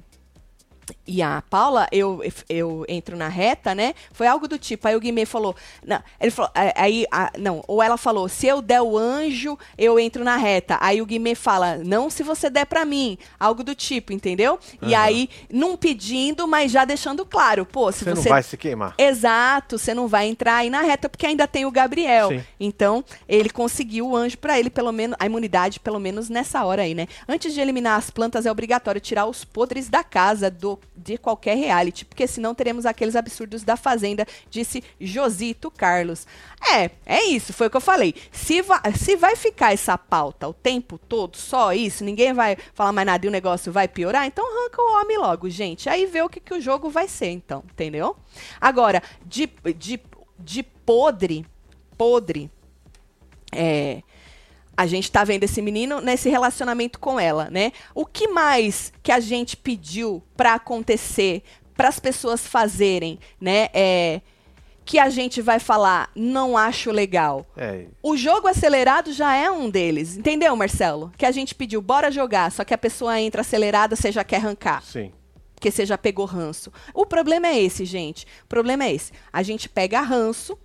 e 1.05 1.21
a 1.21 1.41
Paula, 1.49 1.87
eu, 1.91 2.21
eu 2.49 2.85
entro 2.87 3.15
na 3.17 3.27
reta, 3.27 3.73
né? 3.75 3.93
Foi 4.11 4.27
algo 4.27 4.47
do 4.47 4.57
tipo. 4.57 4.87
Aí 4.87 4.95
o 4.95 4.99
Guimê 4.99 5.25
falou. 5.25 5.55
Não, 5.85 6.01
ele 6.19 6.31
falou. 6.31 6.51
é, 6.55 6.73
Aí, 6.75 7.05
a- 7.11 7.31
não, 7.37 7.63
ou 7.67 7.81
ela 7.83 7.97
falou: 7.97 8.27
se 8.29 8.47
eu 8.47 8.61
der 8.61 8.81
o 8.81 8.97
anjo, 8.97 9.57
eu 9.77 9.99
entro 9.99 10.23
na 10.23 10.37
reta. 10.37 10.77
Aí 10.81 11.01
o 11.01 11.05
Guimê 11.05 11.35
fala: 11.35 11.77
não, 11.77 12.09
se 12.09 12.23
você 12.23 12.49
der 12.49 12.65
pra 12.65 12.85
mim. 12.85 13.17
Algo 13.39 13.63
do 13.63 13.73
tipo, 13.75 14.13
entendeu? 14.13 14.59
E 14.81 14.93
Aham. 14.93 15.03
aí, 15.03 15.29
não 15.51 15.75
pedindo, 15.75 16.47
mas 16.47 16.71
já 16.71 16.85
deixando 16.85 17.25
claro. 17.25 17.65
Pô, 17.65 17.91
se 17.91 17.99
Você 18.05 18.11
você. 18.15 18.29
não 18.29 18.35
vai 18.35 18.43
se 18.43 18.57
queimar. 18.57 18.93
Exato, 18.97 19.77
você 19.77 19.93
não 19.93 20.07
vai 20.07 20.27
entrar 20.27 20.57
aí 20.57 20.69
na 20.69 20.81
reta 20.81 21.09
porque 21.09 21.25
ainda 21.25 21.47
tem 21.47 21.65
o 21.65 21.71
Gabriel. 21.71 22.29
Sim. 22.29 22.43
Então, 22.59 23.03
ele 23.27 23.49
conseguiu 23.49 24.07
o 24.09 24.15
anjo 24.15 24.37
pra 24.37 24.59
ele, 24.59 24.69
pelo 24.69 24.91
menos, 24.91 25.15
a 25.19 25.25
imunidade, 25.25 25.79
pelo 25.79 25.99
menos 25.99 26.29
nessa 26.29 26.63
hora 26.63 26.83
aí, 26.83 26.93
né? 26.93 27.07
Antes 27.27 27.53
de 27.53 27.59
eliminar 27.59 27.97
as 27.97 28.09
plantas, 28.09 28.45
é 28.45 28.51
obrigatório 28.51 29.01
tirar 29.01 29.25
os 29.25 29.43
podres 29.43 29.89
da 29.89 30.03
casa 30.03 30.49
do 30.51 30.76
de 30.95 31.17
qualquer 31.17 31.55
reality, 31.55 32.05
porque 32.05 32.27
senão 32.27 32.55
teremos 32.55 32.85
aqueles 32.85 33.15
absurdos 33.15 33.63
da 33.63 33.77
Fazenda, 33.77 34.25
disse 34.49 34.83
Josito 34.99 35.69
Carlos. 35.69 36.25
É, 36.73 36.91
é 37.05 37.23
isso, 37.25 37.53
foi 37.53 37.67
o 37.67 37.69
que 37.69 37.77
eu 37.77 37.81
falei. 37.81 38.15
Se, 38.31 38.61
va 38.61 38.81
se 38.95 39.15
vai 39.15 39.35
ficar 39.35 39.73
essa 39.73 39.97
pauta 39.97 40.47
o 40.47 40.53
tempo 40.53 40.97
todo, 40.97 41.37
só 41.37 41.73
isso, 41.73 42.03
ninguém 42.03 42.33
vai 42.33 42.57
falar 42.73 42.91
mais 42.91 43.05
nada 43.05 43.25
e 43.25 43.29
o 43.29 43.31
negócio 43.31 43.71
vai 43.71 43.87
piorar, 43.87 44.25
então 44.25 44.45
arranca 44.45 44.81
o 44.81 45.01
homem 45.01 45.17
logo, 45.17 45.49
gente. 45.49 45.89
Aí 45.89 46.05
vê 46.05 46.21
o 46.21 46.29
que, 46.29 46.39
que 46.39 46.53
o 46.53 46.61
jogo 46.61 46.89
vai 46.89 47.07
ser, 47.07 47.29
então, 47.29 47.63
entendeu? 47.71 48.15
Agora, 48.59 49.01
de, 49.25 49.49
de, 49.77 49.99
de 50.39 50.63
podre, 50.63 51.45
podre, 51.97 52.51
é 53.51 54.01
a 54.77 54.85
gente 54.85 55.11
tá 55.11 55.23
vendo 55.23 55.43
esse 55.43 55.59
menino 55.59 55.99
nesse 55.99 56.29
relacionamento 56.29 56.99
com 56.99 57.19
ela, 57.19 57.49
né? 57.49 57.71
O 57.95 58.05
que 58.05 58.27
mais 58.27 58.93
que 59.01 59.11
a 59.11 59.19
gente 59.19 59.57
pediu 59.57 60.21
para 60.37 60.53
acontecer, 60.53 61.41
para 61.75 61.87
as 61.87 61.99
pessoas 61.99 62.45
fazerem, 62.45 63.17
né? 63.41 63.69
É, 63.73 64.21
que 64.85 64.99
a 64.99 65.09
gente 65.09 65.41
vai 65.41 65.59
falar, 65.59 66.11
não 66.15 66.55
acho 66.55 66.91
legal. 66.91 67.45
É. 67.57 67.87
O 68.03 68.15
jogo 68.15 68.47
acelerado 68.47 69.11
já 69.11 69.35
é 69.35 69.49
um 69.49 69.67
deles, 69.69 70.15
entendeu, 70.15 70.55
Marcelo? 70.55 71.11
Que 71.17 71.25
a 71.25 71.31
gente 71.31 71.55
pediu, 71.55 71.81
bora 71.81 72.11
jogar, 72.11 72.51
só 72.51 72.63
que 72.63 72.73
a 72.73 72.77
pessoa 72.77 73.19
entra 73.19 73.41
acelerada, 73.41 73.95
você 73.95 74.11
já 74.11 74.23
quer 74.23 74.37
arrancar. 74.37 74.83
Sim. 74.83 75.11
Porque 75.55 75.71
você 75.71 75.87
já 75.87 75.97
pegou 75.97 76.25
ranço. 76.25 76.71
O 76.93 77.03
problema 77.03 77.47
é 77.47 77.59
esse, 77.59 77.83
gente. 77.83 78.27
O 78.43 78.47
problema 78.47 78.85
é 78.85 78.93
esse. 78.93 79.11
A 79.33 79.41
gente 79.41 79.67
pega 79.67 79.99
ranço, 80.01 80.57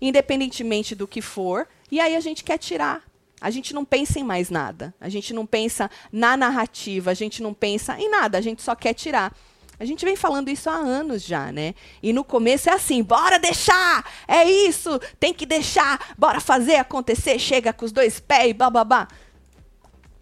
independentemente 0.00 0.94
do 0.94 1.08
que 1.08 1.22
for, 1.22 1.66
e 1.90 1.98
aí 1.98 2.14
a 2.14 2.20
gente 2.20 2.44
quer 2.44 2.58
tirar 2.58 3.02
a 3.44 3.50
gente 3.50 3.74
não 3.74 3.84
pensa 3.84 4.18
em 4.18 4.24
mais 4.24 4.48
nada. 4.48 4.94
A 4.98 5.10
gente 5.10 5.34
não 5.34 5.44
pensa 5.44 5.90
na 6.10 6.34
narrativa, 6.34 7.10
a 7.10 7.14
gente 7.14 7.42
não 7.42 7.52
pensa 7.52 7.94
em 8.00 8.08
nada, 8.08 8.38
a 8.38 8.40
gente 8.40 8.62
só 8.62 8.74
quer 8.74 8.94
tirar. 8.94 9.36
A 9.78 9.84
gente 9.84 10.02
vem 10.02 10.16
falando 10.16 10.48
isso 10.48 10.70
há 10.70 10.72
anos 10.72 11.22
já, 11.22 11.52
né? 11.52 11.74
E 12.02 12.10
no 12.10 12.24
começo 12.24 12.70
é 12.70 12.72
assim, 12.72 13.02
bora 13.02 13.38
deixar! 13.38 14.02
É 14.26 14.44
isso! 14.44 14.98
Tem 15.20 15.34
que 15.34 15.44
deixar! 15.44 16.14
Bora 16.16 16.40
fazer 16.40 16.76
acontecer! 16.76 17.38
Chega 17.38 17.70
com 17.70 17.84
os 17.84 17.92
dois 17.92 18.18
pés 18.18 18.48
e 18.48 18.54
bababá. 18.54 19.08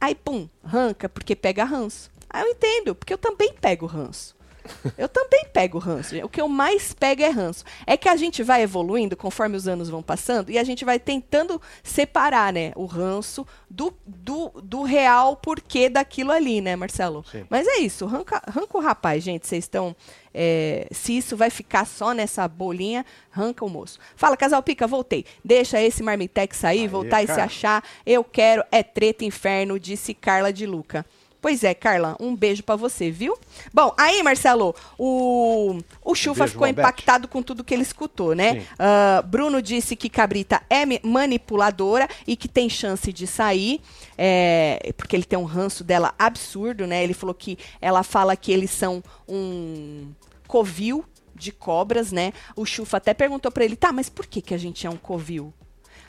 Aí, 0.00 0.16
pum, 0.16 0.48
arranca, 0.64 1.08
porque 1.08 1.36
pega 1.36 1.62
ranço. 1.62 2.10
Aí 2.28 2.42
eu 2.42 2.48
entendo, 2.48 2.92
porque 2.92 3.14
eu 3.14 3.18
também 3.18 3.52
pego 3.52 3.86
ranço. 3.86 4.34
Eu 4.96 5.08
também 5.08 5.44
pego 5.52 5.78
ranço. 5.78 6.16
O 6.24 6.28
que 6.28 6.40
eu 6.40 6.48
mais 6.48 6.92
pego 6.92 7.22
é 7.22 7.28
ranço. 7.28 7.64
É 7.86 7.96
que 7.96 8.08
a 8.08 8.16
gente 8.16 8.42
vai 8.42 8.62
evoluindo 8.62 9.16
conforme 9.16 9.56
os 9.56 9.68
anos 9.68 9.88
vão 9.88 10.02
passando 10.02 10.50
e 10.50 10.58
a 10.58 10.64
gente 10.64 10.84
vai 10.84 10.98
tentando 10.98 11.60
separar, 11.82 12.52
né, 12.52 12.72
o 12.74 12.86
ranço 12.86 13.46
do, 13.68 13.92
do, 14.06 14.50
do 14.62 14.82
real 14.82 15.36
porquê 15.36 15.88
daquilo 15.88 16.30
ali, 16.30 16.60
né, 16.60 16.76
Marcelo? 16.76 17.24
Sim. 17.30 17.44
Mas 17.48 17.66
é 17.66 17.78
isso, 17.78 18.04
arranca, 18.04 18.42
arranca 18.46 18.76
o 18.78 18.80
rapaz, 18.80 19.22
gente. 19.22 19.46
Vocês 19.46 19.64
estão. 19.64 19.94
É, 20.34 20.88
se 20.90 21.16
isso 21.16 21.36
vai 21.36 21.50
ficar 21.50 21.86
só 21.86 22.12
nessa 22.12 22.48
bolinha, 22.48 23.04
arranca 23.34 23.64
o 23.64 23.68
moço. 23.68 23.98
Fala, 24.16 24.36
casal 24.36 24.62
pica, 24.62 24.86
voltei. 24.86 25.24
Deixa 25.44 25.80
esse 25.80 26.02
marmitex 26.02 26.56
sair, 26.56 26.82
Aí, 26.82 26.88
voltar 26.88 27.24
cara. 27.26 27.32
e 27.32 27.34
se 27.34 27.40
achar. 27.40 27.84
Eu 28.06 28.24
quero 28.24 28.64
é 28.70 28.82
treta 28.82 29.24
inferno, 29.24 29.78
disse 29.78 30.14
Carla 30.14 30.52
de 30.52 30.66
Luca. 30.66 31.04
Pois 31.42 31.64
é, 31.64 31.74
Carla, 31.74 32.16
um 32.20 32.36
beijo 32.36 32.62
para 32.62 32.76
você, 32.76 33.10
viu? 33.10 33.36
Bom, 33.74 33.92
aí, 33.98 34.22
Marcelo, 34.22 34.76
o, 34.96 35.76
o 36.04 36.14
Chufa 36.14 36.44
um 36.44 36.46
ficou 36.46 36.68
impactado 36.68 37.26
com 37.26 37.42
tudo 37.42 37.64
que 37.64 37.74
ele 37.74 37.82
escutou, 37.82 38.32
né? 38.32 38.64
Uh, 38.74 39.26
Bruno 39.26 39.60
disse 39.60 39.96
que 39.96 40.08
Cabrita 40.08 40.62
é 40.70 40.84
manipuladora 41.02 42.08
e 42.28 42.36
que 42.36 42.46
tem 42.46 42.70
chance 42.70 43.12
de 43.12 43.26
sair, 43.26 43.80
é, 44.16 44.92
porque 44.96 45.16
ele 45.16 45.24
tem 45.24 45.36
um 45.36 45.44
ranço 45.44 45.82
dela 45.82 46.14
absurdo, 46.16 46.86
né? 46.86 47.02
Ele 47.02 47.12
falou 47.12 47.34
que 47.34 47.58
ela 47.80 48.04
fala 48.04 48.36
que 48.36 48.52
eles 48.52 48.70
são 48.70 49.02
um 49.28 50.12
covil 50.46 51.04
de 51.34 51.50
cobras, 51.50 52.12
né? 52.12 52.32
O 52.54 52.64
Chufa 52.64 52.98
até 52.98 53.12
perguntou 53.12 53.50
para 53.50 53.64
ele, 53.64 53.74
tá, 53.74 53.92
mas 53.92 54.08
por 54.08 54.26
que, 54.26 54.40
que 54.40 54.54
a 54.54 54.58
gente 54.58 54.86
é 54.86 54.90
um 54.90 54.96
covil? 54.96 55.52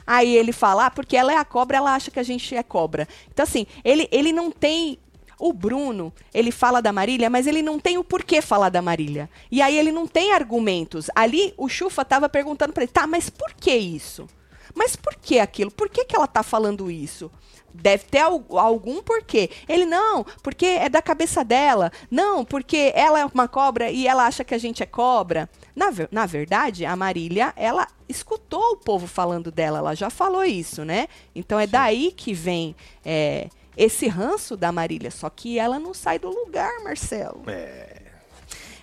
Aí 0.05 0.35
ele 0.35 0.51
fala, 0.51 0.87
ah, 0.87 0.91
porque 0.91 1.17
ela 1.17 1.33
é 1.33 1.37
a 1.37 1.45
cobra, 1.45 1.77
ela 1.77 1.95
acha 1.95 2.11
que 2.11 2.19
a 2.19 2.23
gente 2.23 2.55
é 2.55 2.61
cobra. 2.61 3.07
Então, 3.31 3.43
assim, 3.43 3.65
ele, 3.83 4.07
ele 4.11 4.31
não 4.31 4.51
tem 4.51 4.99
o 5.43 5.51
Bruno, 5.51 6.13
ele 6.33 6.53
fala 6.53 6.81
da 6.81 6.93
Marília, 6.93 7.29
mas 7.29 7.45
ele 7.47 7.61
não 7.61 7.77
tem 7.77 7.97
o 7.97 8.03
porquê 8.03 8.41
falar 8.41 8.69
da 8.69 8.81
Marília. 8.81 9.29
E 9.51 9.61
aí 9.61 9.77
ele 9.77 9.91
não 9.91 10.07
tem 10.07 10.31
argumentos. 10.31 11.09
Ali 11.13 11.53
o 11.57 11.67
Chufa 11.67 12.03
estava 12.03 12.29
perguntando 12.29 12.71
para 12.71 12.83
ele, 12.83 12.91
tá, 12.93 13.05
mas 13.05 13.29
por 13.29 13.53
que 13.53 13.75
isso? 13.75 14.25
Mas 14.73 14.95
por 14.95 15.15
que 15.15 15.39
aquilo? 15.39 15.69
Por 15.69 15.89
que, 15.89 16.05
que 16.05 16.15
ela 16.15 16.23
está 16.23 16.43
falando 16.43 16.89
isso? 16.89 17.29
Deve 17.73 18.05
ter 18.05 18.19
algum 18.19 19.03
porquê. 19.03 19.49
Ele, 19.67 19.85
não, 19.85 20.25
porque 20.41 20.65
é 20.65 20.87
da 20.87 21.01
cabeça 21.01 21.43
dela. 21.43 21.91
Não, 22.09 22.45
porque 22.45 22.93
ela 22.95 23.19
é 23.19 23.25
uma 23.25 23.47
cobra 23.49 23.91
e 23.91 24.07
ela 24.07 24.25
acha 24.25 24.45
que 24.45 24.55
a 24.55 24.57
gente 24.57 24.81
é 24.81 24.85
cobra. 24.85 25.49
Na, 25.75 25.87
na 26.09 26.25
verdade, 26.25 26.85
a 26.85 26.95
Marília, 26.95 27.51
ela 27.57 27.85
escutou 28.07 28.71
o 28.71 28.77
povo 28.77 29.07
falando 29.07 29.51
dela, 29.51 29.79
ela 29.79 29.93
já 29.93 30.09
falou 30.09 30.45
isso, 30.45 30.85
né? 30.85 31.07
Então 31.35 31.59
é 31.59 31.65
Sim. 31.65 31.71
daí 31.71 32.11
que 32.13 32.33
vem 32.33 32.73
é, 33.03 33.49
esse 33.77 34.07
ranço 34.07 34.55
da 34.55 34.71
Marília. 34.71 35.11
Só 35.11 35.29
que 35.29 35.59
ela 35.59 35.79
não 35.79 35.93
sai 35.93 36.19
do 36.19 36.29
lugar, 36.29 36.71
Marcelo. 36.83 37.43
É. 37.47 38.03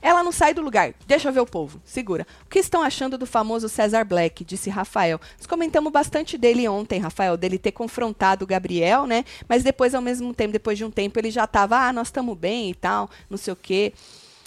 Ela 0.03 0.23
não 0.23 0.33
sai 0.33 0.55
do 0.55 0.63
lugar. 0.63 0.95
Deixa 1.07 1.29
eu 1.29 1.33
ver 1.33 1.41
o 1.41 1.47
povo. 1.47 1.81
Segura. 1.85 2.27
O 2.45 2.49
que 2.49 2.59
estão 2.59 2.83
achando 2.83 3.19
do 3.19 3.27
famoso 3.27 3.69
César 3.69 4.05
Black? 4.05 4.45
Disse 4.45 4.71
Rafael. 4.71 5.21
Nós 5.37 5.47
comentamos 5.47 5.93
bastante 5.93 6.39
dele 6.39 6.67
ontem, 6.69 6.99
Rafael, 6.99 7.37
dele 7.37 7.59
ter 7.59 7.73
confrontado 7.73 8.45
o 8.45 8.49
Gabriel, 8.49 9.07
né? 9.07 9.25
Mas 9.47 9.63
depois, 9.63 9.95
ao 9.95 10.01
mesmo 10.01 10.33
tempo, 10.33 10.53
depois 10.53 10.79
de 10.79 10.85
um 10.85 10.91
tempo, 10.91 11.19
ele 11.19 11.31
já 11.31 11.47
tava, 11.47 11.77
ah, 11.77 11.93
nós 11.93 12.09
estamos 12.09 12.37
bem 12.37 12.71
e 12.71 12.75
tal, 12.75 13.11
não 13.29 13.37
sei 13.37 13.53
o 13.53 13.57
quê. 13.57 13.93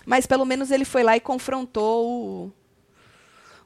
Mas 0.06 0.26
pelo 0.26 0.46
menos 0.46 0.72
ele 0.72 0.86
foi 0.86 1.04
lá 1.04 1.16
e 1.16 1.20
confrontou 1.20 2.06
o, 2.06 2.52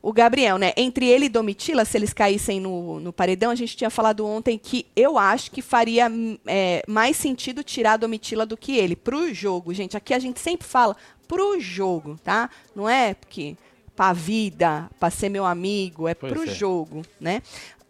o 0.02 0.14
Gabriel, 0.14 0.58
né? 0.58 0.74
Entre 0.78 1.08
ele 1.08 1.26
e 1.26 1.30
Domitila, 1.30 1.86
se 1.86 1.98
eles 1.98 2.14
caíssem 2.14 2.60
no, 2.60 3.00
no 3.00 3.12
paredão, 3.12 3.52
a 3.52 3.56
gente 3.56 3.76
tinha 3.76 3.90
falado 3.90 4.26
ontem 4.26 4.58
que 4.58 4.86
eu 4.96 5.18
acho 5.18 5.52
que 5.52 5.62
faria 5.62 6.12
é, 6.46 6.84
mais 6.88 7.18
sentido 7.18 7.64
tirar 7.64 7.94
a 7.94 7.98
Domitila 7.98 8.46
do 8.46 8.58
que 8.58 8.78
ele, 8.78 8.96
pro 8.96 9.34
jogo. 9.34 9.74
Gente, 9.74 9.98
aqui 9.98 10.14
a 10.14 10.20
gente 10.20 10.40
sempre 10.40 10.68
fala 10.68 10.96
pro 11.28 11.60
jogo, 11.60 12.20
tá? 12.24 12.50
Não 12.76 12.88
é 12.88 13.14
porque 13.14 13.56
pra 13.96 14.14
vida, 14.14 14.90
pra 15.00 15.10
ser 15.10 15.30
meu 15.30 15.46
amigo, 15.46 16.08
é 16.08 16.14
pois 16.14 16.32
pro 16.32 16.44
é. 16.44 16.48
jogo, 16.48 17.02
né? 17.20 17.42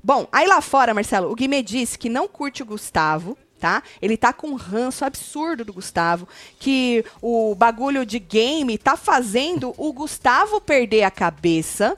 Bom, 0.04 0.28
aí 0.32 0.48
lá 0.48 0.62
fora, 0.62 0.94
Marcelo, 0.94 1.30
o 1.32 1.36
Guimê 1.36 1.62
disse 1.62 2.00
que 2.00 2.08
não 2.08 2.28
curte 2.28 2.64
o 2.64 2.66
Gustavo, 2.66 3.38
tá? 3.60 3.84
Ele 4.02 4.16
tá 4.18 4.32
com 4.32 4.50
um 4.50 4.56
ranço 4.56 5.04
absurdo 5.04 5.66
do 5.66 5.74
Gustavo, 5.74 6.28
que 6.60 7.04
o 7.22 7.56
bagulho 7.56 8.06
de 8.06 8.20
game 8.20 8.78
tá 8.78 8.96
fazendo 8.96 9.74
o 9.78 9.92
Gustavo 9.92 10.62
perder 10.62 11.04
a 11.04 11.12
cabeça, 11.12 11.98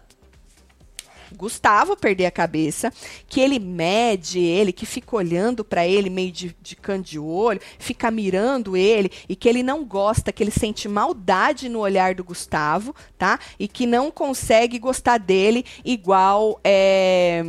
Gustavo 1.36 1.96
perder 1.96 2.26
a 2.26 2.32
cabeça, 2.32 2.92
que 3.28 3.40
ele 3.40 3.60
mede 3.60 4.40
ele, 4.40 4.72
que 4.72 4.86
fica 4.86 5.16
olhando 5.16 5.64
para 5.64 5.88
ele 5.88 6.10
meio 6.10 6.32
de, 6.32 6.56
de 6.62 6.76
canto 6.76 7.10
de 7.10 7.20
olho, 7.20 7.62
fica 7.78 8.12
mirando 8.12 8.76
ele 8.76 9.12
e 9.28 9.36
que 9.36 9.48
ele 9.48 9.64
não 9.64 9.84
gosta, 9.84 10.32
que 10.32 10.44
ele 10.44 10.52
sente 10.52 10.88
maldade 10.88 11.70
no 11.70 11.80
olhar 11.80 12.16
do 12.16 12.24
Gustavo, 12.24 12.96
tá? 13.18 13.40
E 13.58 13.68
que 13.68 13.86
não 13.86 14.12
consegue 14.12 14.80
gostar 14.80 15.18
dele 15.18 15.66
igual 15.84 16.60
é, 16.64 17.44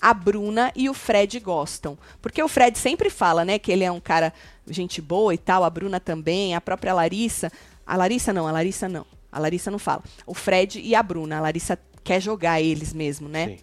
a 0.00 0.12
Bruna 0.12 0.72
e 0.74 0.88
o 0.88 0.94
Fred 0.94 1.38
gostam. 1.40 1.98
Porque 2.20 2.42
o 2.42 2.48
Fred 2.48 2.78
sempre 2.78 3.10
fala, 3.10 3.44
né, 3.44 3.58
que 3.58 3.70
ele 3.70 3.84
é 3.84 3.90
um 3.90 4.00
cara 4.00 4.32
gente 4.68 5.00
boa 5.00 5.32
e 5.32 5.38
tal, 5.38 5.64
a 5.64 5.70
Bruna 5.70 6.00
também, 6.00 6.54
a 6.54 6.60
própria 6.60 6.94
Larissa. 6.94 7.50
A 7.86 7.96
Larissa 7.96 8.32
não, 8.32 8.46
a 8.46 8.52
Larissa 8.52 8.88
não. 8.88 9.06
A 9.30 9.38
Larissa 9.38 9.70
não 9.70 9.78
fala. 9.78 10.02
O 10.26 10.34
Fred 10.34 10.80
e 10.80 10.94
a 10.94 11.02
Bruna. 11.02 11.38
A 11.38 11.40
Larissa 11.40 11.78
quer 12.06 12.20
jogar 12.20 12.60
eles 12.60 12.92
mesmo, 12.94 13.28
né? 13.28 13.48
Sim. 13.48 13.58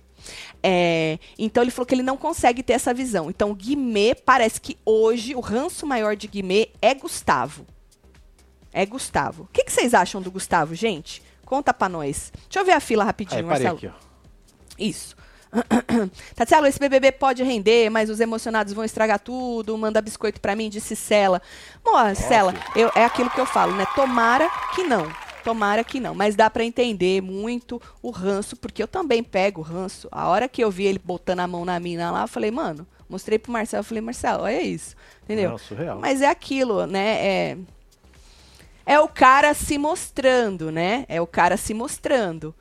É, 0.61 1.19
então 1.37 1.63
ele 1.63 1.71
falou 1.71 1.85
que 1.85 1.95
ele 1.95 2.03
não 2.03 2.17
consegue 2.17 2.61
ter 2.61 2.73
essa 2.73 2.93
visão. 2.93 3.29
Então 3.29 3.53
Guimê 3.53 4.13
parece 4.15 4.59
que 4.59 4.77
hoje 4.85 5.35
o 5.35 5.39
ranço 5.39 5.85
maior 5.85 6.15
de 6.15 6.27
Guimê 6.27 6.69
é 6.81 6.93
Gustavo. 6.93 7.65
É 8.71 8.85
Gustavo. 8.85 9.43
O 9.43 9.47
que, 9.53 9.63
que 9.63 9.71
vocês 9.71 9.93
acham 9.93 10.21
do 10.21 10.31
Gustavo, 10.31 10.75
gente? 10.75 11.21
Conta 11.45 11.73
pra 11.73 11.87
nós. 11.87 12.31
Deixa 12.43 12.59
eu 12.59 12.65
ver 12.65 12.71
a 12.73 12.79
fila 12.79 13.03
rapidinho, 13.03 13.39
Aí, 13.39 13.45
Marcelo. 13.45 13.77
Aqui, 13.77 13.91
Isso. 14.79 15.15
Tatielo, 16.35 16.65
esse 16.65 16.79
BBB 16.79 17.11
pode 17.11 17.43
render, 17.43 17.89
mas 17.91 18.09
os 18.09 18.19
emocionados 18.19 18.73
vão 18.73 18.83
estragar 18.83 19.19
tudo. 19.19 19.77
Manda 19.77 20.01
biscoito 20.01 20.41
pra 20.41 20.55
mim, 20.55 20.69
disse 20.69 20.95
Cela. 20.95 21.41
Bom, 21.83 21.93
Cela, 22.15 22.55
eu, 22.75 22.91
é 22.95 23.05
aquilo 23.05 23.29
que 23.29 23.39
eu 23.39 23.45
falo, 23.45 23.75
né? 23.75 23.85
Tomara 23.95 24.49
que 24.73 24.83
não. 24.83 25.11
Tomara 25.43 25.83
que 25.83 25.99
não, 25.99 26.15
mas 26.15 26.35
dá 26.35 26.49
para 26.49 26.63
entender 26.63 27.21
muito 27.21 27.81
o 28.01 28.09
ranço, 28.09 28.55
porque 28.55 28.81
eu 28.81 28.87
também 28.87 29.21
pego 29.21 29.61
o 29.61 29.63
ranço. 29.63 30.07
A 30.11 30.27
hora 30.29 30.47
que 30.47 30.63
eu 30.63 30.71
vi 30.71 30.85
ele 30.85 30.99
botando 31.03 31.41
a 31.41 31.47
mão 31.47 31.65
na 31.65 31.79
mina 31.79 32.11
lá, 32.11 32.21
eu 32.23 32.27
falei, 32.27 32.49
mano, 32.49 32.87
mostrei 33.09 33.37
pro 33.37 33.51
Marcelo, 33.51 33.81
eu 33.81 33.85
falei, 33.85 34.01
Marcelo, 34.01 34.43
olha 34.43 34.61
isso. 34.61 34.95
Entendeu? 35.23 35.51
Não, 35.51 35.57
surreal. 35.57 35.99
Mas 35.99 36.21
é 36.21 36.27
aquilo, 36.27 36.85
né? 36.85 37.25
É, 37.25 37.57
é 38.85 38.99
o 38.99 39.07
cara 39.07 39.53
se 39.53 39.77
mostrando, 39.77 40.71
né? 40.71 41.05
É 41.07 41.21
o 41.21 41.27
cara 41.27 41.57
se 41.57 41.73
mostrando. 41.73 42.55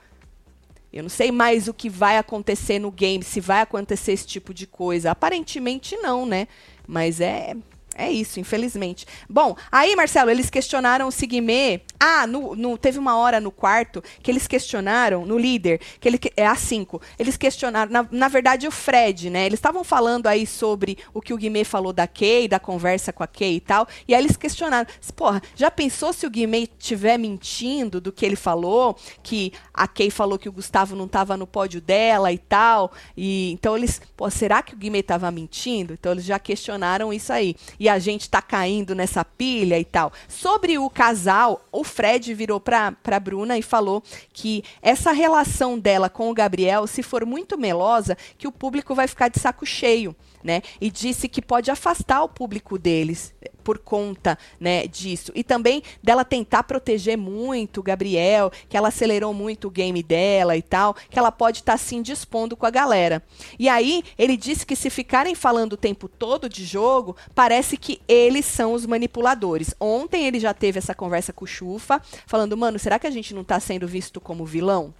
Eu 0.92 1.02
não 1.02 1.10
sei 1.10 1.32
mais 1.32 1.68
o 1.68 1.74
que 1.74 1.88
vai 1.88 2.18
acontecer 2.18 2.78
no 2.78 2.90
game, 2.90 3.24
se 3.24 3.40
vai 3.40 3.62
acontecer 3.62 4.12
esse 4.12 4.26
tipo 4.26 4.52
de 4.52 4.66
coisa. 4.66 5.10
Aparentemente 5.10 5.96
não, 5.96 6.26
né? 6.26 6.46
Mas 6.86 7.20
é 7.20 7.56
É 7.94 8.10
isso, 8.10 8.40
infelizmente. 8.40 9.06
Bom, 9.28 9.54
aí, 9.70 9.94
Marcelo, 9.94 10.30
eles 10.30 10.48
questionaram 10.48 11.08
o 11.08 11.12
Sigmé. 11.12 11.82
Ah, 12.00 12.26
no, 12.26 12.56
no, 12.56 12.78
teve 12.78 12.98
uma 12.98 13.16
hora 13.16 13.38
no 13.38 13.50
quarto 13.50 14.02
que 14.22 14.30
eles 14.30 14.46
questionaram, 14.46 15.26
no 15.26 15.38
líder, 15.38 15.80
que 16.00 16.08
ele 16.08 16.18
é 16.36 16.46
a 16.46 16.56
5. 16.56 17.00
Eles 17.18 17.36
questionaram, 17.36 17.92
na, 17.92 18.06
na 18.10 18.28
verdade, 18.28 18.66
o 18.66 18.70
Fred, 18.70 19.28
né? 19.28 19.44
Eles 19.46 19.58
estavam 19.58 19.84
falando 19.84 20.26
aí 20.26 20.46
sobre 20.46 20.98
o 21.12 21.20
que 21.20 21.34
o 21.34 21.36
Guimê 21.36 21.64
falou 21.64 21.92
da 21.92 22.06
Kay, 22.06 22.48
da 22.48 22.58
conversa 22.58 23.12
com 23.12 23.22
a 23.22 23.26
Kay 23.26 23.56
e 23.56 23.60
tal. 23.60 23.86
E 24.08 24.14
aí 24.14 24.22
eles 24.22 24.36
questionaram: 24.36 24.88
porra, 25.14 25.42
já 25.54 25.70
pensou 25.70 26.12
se 26.12 26.26
o 26.26 26.30
Guimê 26.30 26.62
estiver 26.78 27.18
mentindo 27.18 28.00
do 28.00 28.10
que 28.10 28.24
ele 28.24 28.36
falou? 28.36 28.96
Que 29.22 29.52
a 29.72 29.86
Kay 29.86 30.10
falou 30.10 30.38
que 30.38 30.48
o 30.48 30.52
Gustavo 30.52 30.96
não 30.96 31.04
estava 31.04 31.36
no 31.36 31.46
pódio 31.46 31.80
dela 31.80 32.32
e 32.32 32.38
tal. 32.38 32.92
E 33.16 33.52
então 33.52 33.76
eles, 33.76 34.00
pô, 34.16 34.30
será 34.30 34.62
que 34.62 34.74
o 34.74 34.78
Guimê 34.78 35.00
estava 35.00 35.30
mentindo? 35.30 35.92
Então 35.92 36.12
eles 36.12 36.24
já 36.24 36.38
questionaram 36.38 37.12
isso 37.12 37.32
aí 37.32 37.54
e 37.82 37.88
a 37.88 37.98
gente 37.98 38.30
tá 38.30 38.40
caindo 38.40 38.94
nessa 38.94 39.24
pilha 39.24 39.76
e 39.76 39.84
tal. 39.84 40.12
Sobre 40.28 40.78
o 40.78 40.88
casal, 40.88 41.66
o 41.72 41.82
Fred 41.82 42.32
virou 42.32 42.60
pra, 42.60 42.92
pra 42.92 43.18
Bruna 43.18 43.58
e 43.58 43.62
falou 43.62 44.04
que 44.32 44.62
essa 44.80 45.10
relação 45.10 45.76
dela 45.76 46.08
com 46.08 46.30
o 46.30 46.34
Gabriel, 46.34 46.86
se 46.86 47.02
for 47.02 47.26
muito 47.26 47.58
melosa, 47.58 48.16
que 48.38 48.46
o 48.46 48.52
público 48.52 48.94
vai 48.94 49.08
ficar 49.08 49.26
de 49.26 49.40
saco 49.40 49.66
cheio 49.66 50.14
né? 50.42 50.62
E 50.80 50.90
disse 50.90 51.28
que 51.28 51.40
pode 51.40 51.70
afastar 51.70 52.22
o 52.22 52.28
público 52.28 52.78
deles 52.78 53.34
eh, 53.42 53.50
por 53.62 53.78
conta, 53.78 54.38
né, 54.58 54.86
disso. 54.86 55.32
E 55.34 55.44
também 55.44 55.82
dela 56.02 56.24
tentar 56.24 56.64
proteger 56.64 57.16
muito 57.16 57.80
o 57.80 57.82
Gabriel, 57.82 58.50
que 58.68 58.76
ela 58.76 58.88
acelerou 58.88 59.32
muito 59.32 59.68
o 59.68 59.70
game 59.70 60.02
dela 60.02 60.56
e 60.56 60.62
tal, 60.62 60.94
que 60.94 61.18
ela 61.18 61.30
pode 61.30 61.60
estar 61.60 61.72
tá, 61.72 61.78
se 61.78 61.94
indispondo 61.94 62.56
com 62.56 62.66
a 62.66 62.70
galera. 62.70 63.22
E 63.58 63.68
aí, 63.68 64.02
ele 64.18 64.36
disse 64.36 64.66
que 64.66 64.74
se 64.74 64.90
ficarem 64.90 65.34
falando 65.34 65.74
o 65.74 65.76
tempo 65.76 66.08
todo 66.08 66.48
de 66.48 66.64
jogo, 66.64 67.16
parece 67.34 67.76
que 67.76 68.00
eles 68.08 68.44
são 68.44 68.72
os 68.72 68.84
manipuladores. 68.86 69.74
Ontem 69.78 70.26
ele 70.26 70.40
já 70.40 70.52
teve 70.52 70.78
essa 70.78 70.94
conversa 70.94 71.32
com 71.32 71.44
o 71.44 71.48
Chufa, 71.48 72.00
falando, 72.26 72.56
mano, 72.56 72.78
será 72.78 72.98
que 72.98 73.06
a 73.06 73.10
gente 73.10 73.34
não 73.34 73.42
está 73.42 73.60
sendo 73.60 73.86
visto 73.86 74.20
como 74.20 74.44
vilão? 74.44 74.94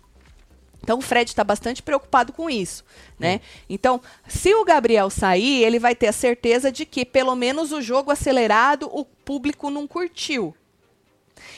Então 0.83 0.99
o 0.99 1.03
Fred 1.03 1.31
está 1.31 1.45
bastante 1.45 1.83
preocupado 1.83 2.33
com 2.33 2.51
isso, 2.51 2.85
né? 3.19 3.41
Então, 3.69 4.01
se 4.27 4.53
o 4.55 4.65
Gabriel 4.65 5.09
sair, 5.11 5.63
ele 5.63 5.79
vai 5.79 5.95
ter 5.95 6.09
a 6.09 6.13
certeza 6.13 6.73
de 6.73 6.85
que 6.85 7.05
pelo 7.05 7.35
menos 7.37 7.73
o 7.73 7.81
jogo 7.81 8.11
acelerado 8.11 8.91
o 8.93 9.05
público 9.05 9.71
não 9.71 9.87
curtiu. 9.87 10.55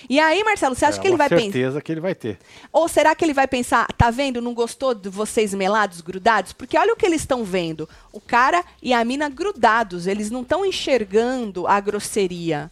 E 0.08 0.20
aí, 0.20 0.44
Marcelo, 0.44 0.74
você 0.74 0.84
acha 0.84 0.98
é 0.98 1.00
que 1.00 1.08
ele 1.08 1.16
vai 1.16 1.28
pensar? 1.28 1.42
certeza 1.42 1.80
que 1.80 1.92
ele 1.92 2.00
vai 2.00 2.14
ter. 2.14 2.38
Ou 2.72 2.88
será 2.88 3.14
que 3.14 3.24
ele 3.24 3.32
vai 3.32 3.46
pensar, 3.46 3.86
tá 3.96 4.10
vendo, 4.10 4.40
não 4.40 4.52
gostou 4.52 4.94
de 4.94 5.08
vocês 5.08 5.54
melados, 5.54 6.00
grudados? 6.00 6.52
Porque 6.52 6.76
olha 6.76 6.92
o 6.92 6.96
que 6.96 7.06
eles 7.06 7.22
estão 7.22 7.44
vendo. 7.44 7.88
O 8.12 8.20
cara 8.20 8.62
e 8.82 8.92
a 8.92 9.02
mina 9.04 9.28
grudados, 9.28 10.06
eles 10.06 10.30
não 10.30 10.42
estão 10.42 10.64
enxergando 10.64 11.66
a 11.66 11.80
grosseria. 11.80 12.70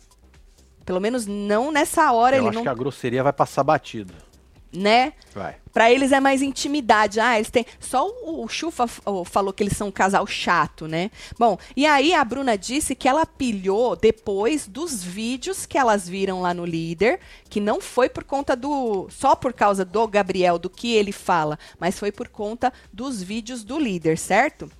Pelo 0.84 1.00
menos 1.00 1.26
não 1.26 1.70
nessa 1.70 2.12
hora. 2.12 2.36
Eu 2.36 2.42
ele 2.42 2.48
acho 2.48 2.56
não... 2.56 2.62
que 2.62 2.68
a 2.68 2.74
grosseria 2.74 3.22
vai 3.22 3.32
passar 3.32 3.62
batido 3.62 4.12
né? 4.72 5.12
Vai. 5.34 5.56
Pra 5.72 5.90
eles 5.90 6.12
é 6.12 6.20
mais 6.20 6.42
intimidade. 6.42 7.18
Ah, 7.18 7.36
eles 7.36 7.50
têm. 7.50 7.64
Só 7.80 8.06
o, 8.06 8.44
o 8.44 8.48
Chufa 8.48 8.86
falou 8.86 9.52
que 9.52 9.62
eles 9.62 9.76
são 9.76 9.88
um 9.88 9.92
casal 9.92 10.26
chato, 10.26 10.86
né? 10.86 11.10
Bom, 11.38 11.58
e 11.76 11.86
aí 11.86 12.14
a 12.14 12.24
Bruna 12.24 12.56
disse 12.56 12.94
que 12.94 13.08
ela 13.08 13.24
pilhou 13.24 13.96
depois 13.96 14.66
dos 14.66 15.02
vídeos 15.02 15.64
que 15.64 15.78
elas 15.78 16.08
viram 16.08 16.42
lá 16.42 16.52
no 16.52 16.64
líder, 16.64 17.20
que 17.48 17.60
não 17.60 17.80
foi 17.80 18.08
por 18.08 18.24
conta 18.24 18.54
do. 18.54 19.08
só 19.10 19.34
por 19.34 19.52
causa 19.52 19.84
do 19.84 20.06
Gabriel, 20.06 20.58
do 20.58 20.68
que 20.68 20.92
ele 20.92 21.12
fala, 21.12 21.58
mas 21.78 21.98
foi 21.98 22.12
por 22.12 22.28
conta 22.28 22.72
dos 22.92 23.22
vídeos 23.22 23.64
do 23.64 23.78
líder, 23.78 24.18
certo? 24.18 24.70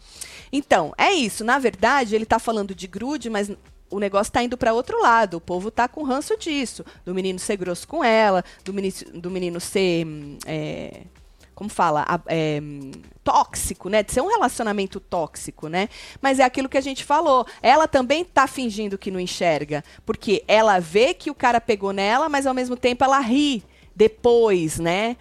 Então, 0.53 0.93
é 0.99 1.13
isso. 1.13 1.43
Na 1.43 1.59
verdade, 1.59 2.15
ele 2.15 2.27
tá 2.27 2.39
falando 2.39 2.75
de 2.75 2.87
grude, 2.87 3.31
mas 3.31 3.51
o 3.93 3.99
negócio 3.99 4.31
está 4.31 4.43
indo 4.43 4.57
para 4.57 4.73
outro 4.73 5.01
lado. 5.01 5.37
O 5.37 5.41
povo 5.41 5.69
está 5.69 5.87
com 5.87 6.03
ranço 6.03 6.37
disso. 6.37 6.85
Do 7.05 7.15
menino 7.15 7.39
ser 7.39 7.57
grosso 7.57 7.87
com 7.87 8.03
ela, 8.03 8.43
do 8.65 8.73
menino, 8.73 8.95
do 9.15 9.31
menino 9.31 9.61
ser. 9.61 10.07
É, 10.47 11.03
como 11.55 11.69
fala? 11.69 12.07
É, 12.27 12.61
tóxico, 13.23 13.89
né? 13.89 14.03
De 14.03 14.11
ser 14.11 14.23
um 14.23 14.29
relacionamento 14.29 14.99
tóxico, 14.99 15.69
né? 15.69 15.89
Mas 16.21 16.41
é 16.41 16.45
aquilo 16.45 16.69
que 16.69 16.79
a 16.79 16.83
gente 16.83 17.05
falou. 17.05 17.47
Ela 17.63 17.87
também 17.87 18.25
tá 18.25 18.47
fingindo 18.47 18.99
que 18.99 19.11
não 19.11 19.21
enxerga. 19.21 19.85
Porque 20.05 20.43
ela 20.49 20.81
vê 20.81 21.13
que 21.13 21.31
o 21.31 21.35
cara 21.35 21.61
pegou 21.61 21.93
nela, 21.93 22.29
mas 22.29 22.47
ao 22.47 22.55
mesmo 22.55 22.77
tempo 22.77 23.05
ela 23.05 23.21
ri 23.21 23.63
depois, 23.95 24.79
né? 24.79 25.17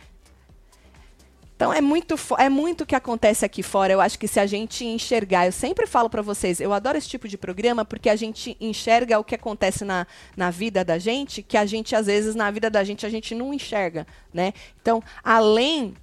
Então 1.61 1.71
é 1.71 1.79
muito 1.79 2.15
é 2.39 2.49
muito 2.49 2.87
que 2.87 2.95
acontece 2.95 3.45
aqui 3.45 3.61
fora. 3.61 3.93
Eu 3.93 4.01
acho 4.01 4.17
que 4.17 4.27
se 4.27 4.39
a 4.39 4.47
gente 4.47 4.83
enxergar, 4.83 5.45
eu 5.45 5.51
sempre 5.51 5.85
falo 5.85 6.09
para 6.09 6.23
vocês, 6.23 6.59
eu 6.59 6.73
adoro 6.73 6.97
esse 6.97 7.07
tipo 7.07 7.27
de 7.27 7.37
programa 7.37 7.85
porque 7.85 8.09
a 8.09 8.15
gente 8.15 8.57
enxerga 8.59 9.19
o 9.19 9.23
que 9.23 9.35
acontece 9.35 9.85
na, 9.85 10.07
na 10.35 10.49
vida 10.49 10.83
da 10.83 10.97
gente, 10.97 11.43
que 11.43 11.55
a 11.55 11.63
gente 11.67 11.95
às 11.95 12.07
vezes 12.07 12.33
na 12.33 12.49
vida 12.49 12.67
da 12.67 12.83
gente 12.83 13.05
a 13.05 13.09
gente 13.09 13.35
não 13.35 13.53
enxerga, 13.53 14.07
né? 14.33 14.53
Então, 14.81 15.03
além 15.23 15.93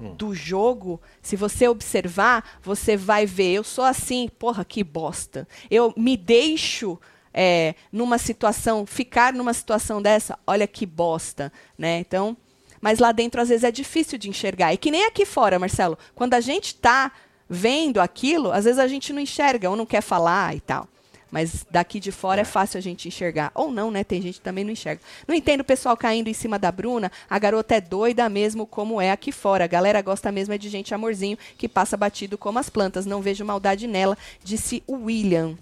hum. 0.00 0.16
do 0.16 0.34
jogo, 0.34 1.00
se 1.22 1.36
você 1.36 1.68
observar, 1.68 2.58
você 2.60 2.96
vai 2.96 3.24
ver, 3.24 3.52
eu 3.52 3.62
sou 3.62 3.84
assim, 3.84 4.28
porra, 4.36 4.64
que 4.64 4.82
bosta. 4.82 5.46
Eu 5.70 5.94
me 5.96 6.16
deixo 6.16 6.98
é, 7.32 7.76
numa 7.92 8.18
situação, 8.18 8.84
ficar 8.84 9.32
numa 9.32 9.54
situação 9.54 10.02
dessa, 10.02 10.36
olha 10.44 10.66
que 10.66 10.84
bosta, 10.84 11.52
né? 11.78 12.00
Então, 12.00 12.36
mas 12.84 12.98
lá 12.98 13.12
dentro 13.12 13.40
às 13.40 13.48
vezes 13.48 13.64
é 13.64 13.70
difícil 13.70 14.18
de 14.18 14.28
enxergar. 14.28 14.74
E 14.74 14.76
que 14.76 14.90
nem 14.90 15.06
aqui 15.06 15.24
fora, 15.24 15.58
Marcelo, 15.58 15.96
quando 16.14 16.34
a 16.34 16.40
gente 16.40 16.66
está 16.66 17.10
vendo 17.48 17.98
aquilo, 17.98 18.52
às 18.52 18.66
vezes 18.66 18.78
a 18.78 18.86
gente 18.86 19.10
não 19.10 19.22
enxerga 19.22 19.70
ou 19.70 19.74
não 19.74 19.86
quer 19.86 20.02
falar 20.02 20.54
e 20.54 20.60
tal. 20.60 20.86
Mas 21.30 21.64
daqui 21.70 21.98
de 21.98 22.12
fora 22.12 22.42
é. 22.42 22.42
é 22.42 22.44
fácil 22.44 22.76
a 22.76 22.82
gente 22.82 23.08
enxergar. 23.08 23.50
Ou 23.54 23.72
não, 23.72 23.90
né? 23.90 24.04
Tem 24.04 24.20
gente 24.20 24.34
que 24.34 24.44
também 24.44 24.64
não 24.64 24.70
enxerga. 24.70 25.00
Não 25.26 25.34
entendo 25.34 25.62
o 25.62 25.64
pessoal 25.64 25.96
caindo 25.96 26.28
em 26.28 26.34
cima 26.34 26.58
da 26.58 26.70
Bruna. 26.70 27.10
A 27.28 27.38
garota 27.38 27.74
é 27.74 27.80
doida 27.80 28.28
mesmo 28.28 28.66
como 28.66 29.00
é 29.00 29.10
aqui 29.10 29.32
fora. 29.32 29.64
A 29.64 29.66
galera 29.66 30.02
gosta 30.02 30.30
mesmo 30.30 30.52
é 30.52 30.58
de 30.58 30.68
gente 30.68 30.94
amorzinho 30.94 31.38
que 31.56 31.66
passa 31.66 31.96
batido 31.96 32.36
como 32.36 32.58
as 32.58 32.68
plantas. 32.68 33.06
Não 33.06 33.22
vejo 33.22 33.46
maldade 33.46 33.86
nela, 33.86 34.18
disse 34.44 34.82
o 34.86 35.06
William. 35.06 35.56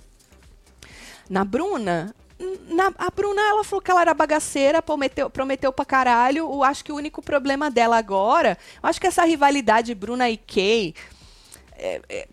Na 1.31 1.45
Bruna, 1.45 2.13
na, 2.69 2.93
a 2.99 3.11
Bruna, 3.11 3.41
ela 3.41 3.65
falou 3.65 3.81
que 3.81 3.91
ela 3.91 4.01
era 4.01 4.15
bagaceira, 4.15 4.83
prometeu, 4.83 5.31
prometeu 5.31 5.73
pra 5.73 5.85
caralho. 5.85 6.39
Eu 6.39 6.63
acho 6.63 6.85
que 6.85 6.93
o 6.93 6.97
único 6.97 7.23
problema 7.23 7.71
dela 7.71 7.97
agora, 7.97 8.59
eu 8.83 8.89
acho 8.89 9.01
que 9.01 9.07
essa 9.07 9.25
rivalidade 9.25 9.95
Bruna 9.95 10.29
e 10.29 10.37
Kay. 10.37 10.95
É, 11.77 12.01
é, 12.09 12.29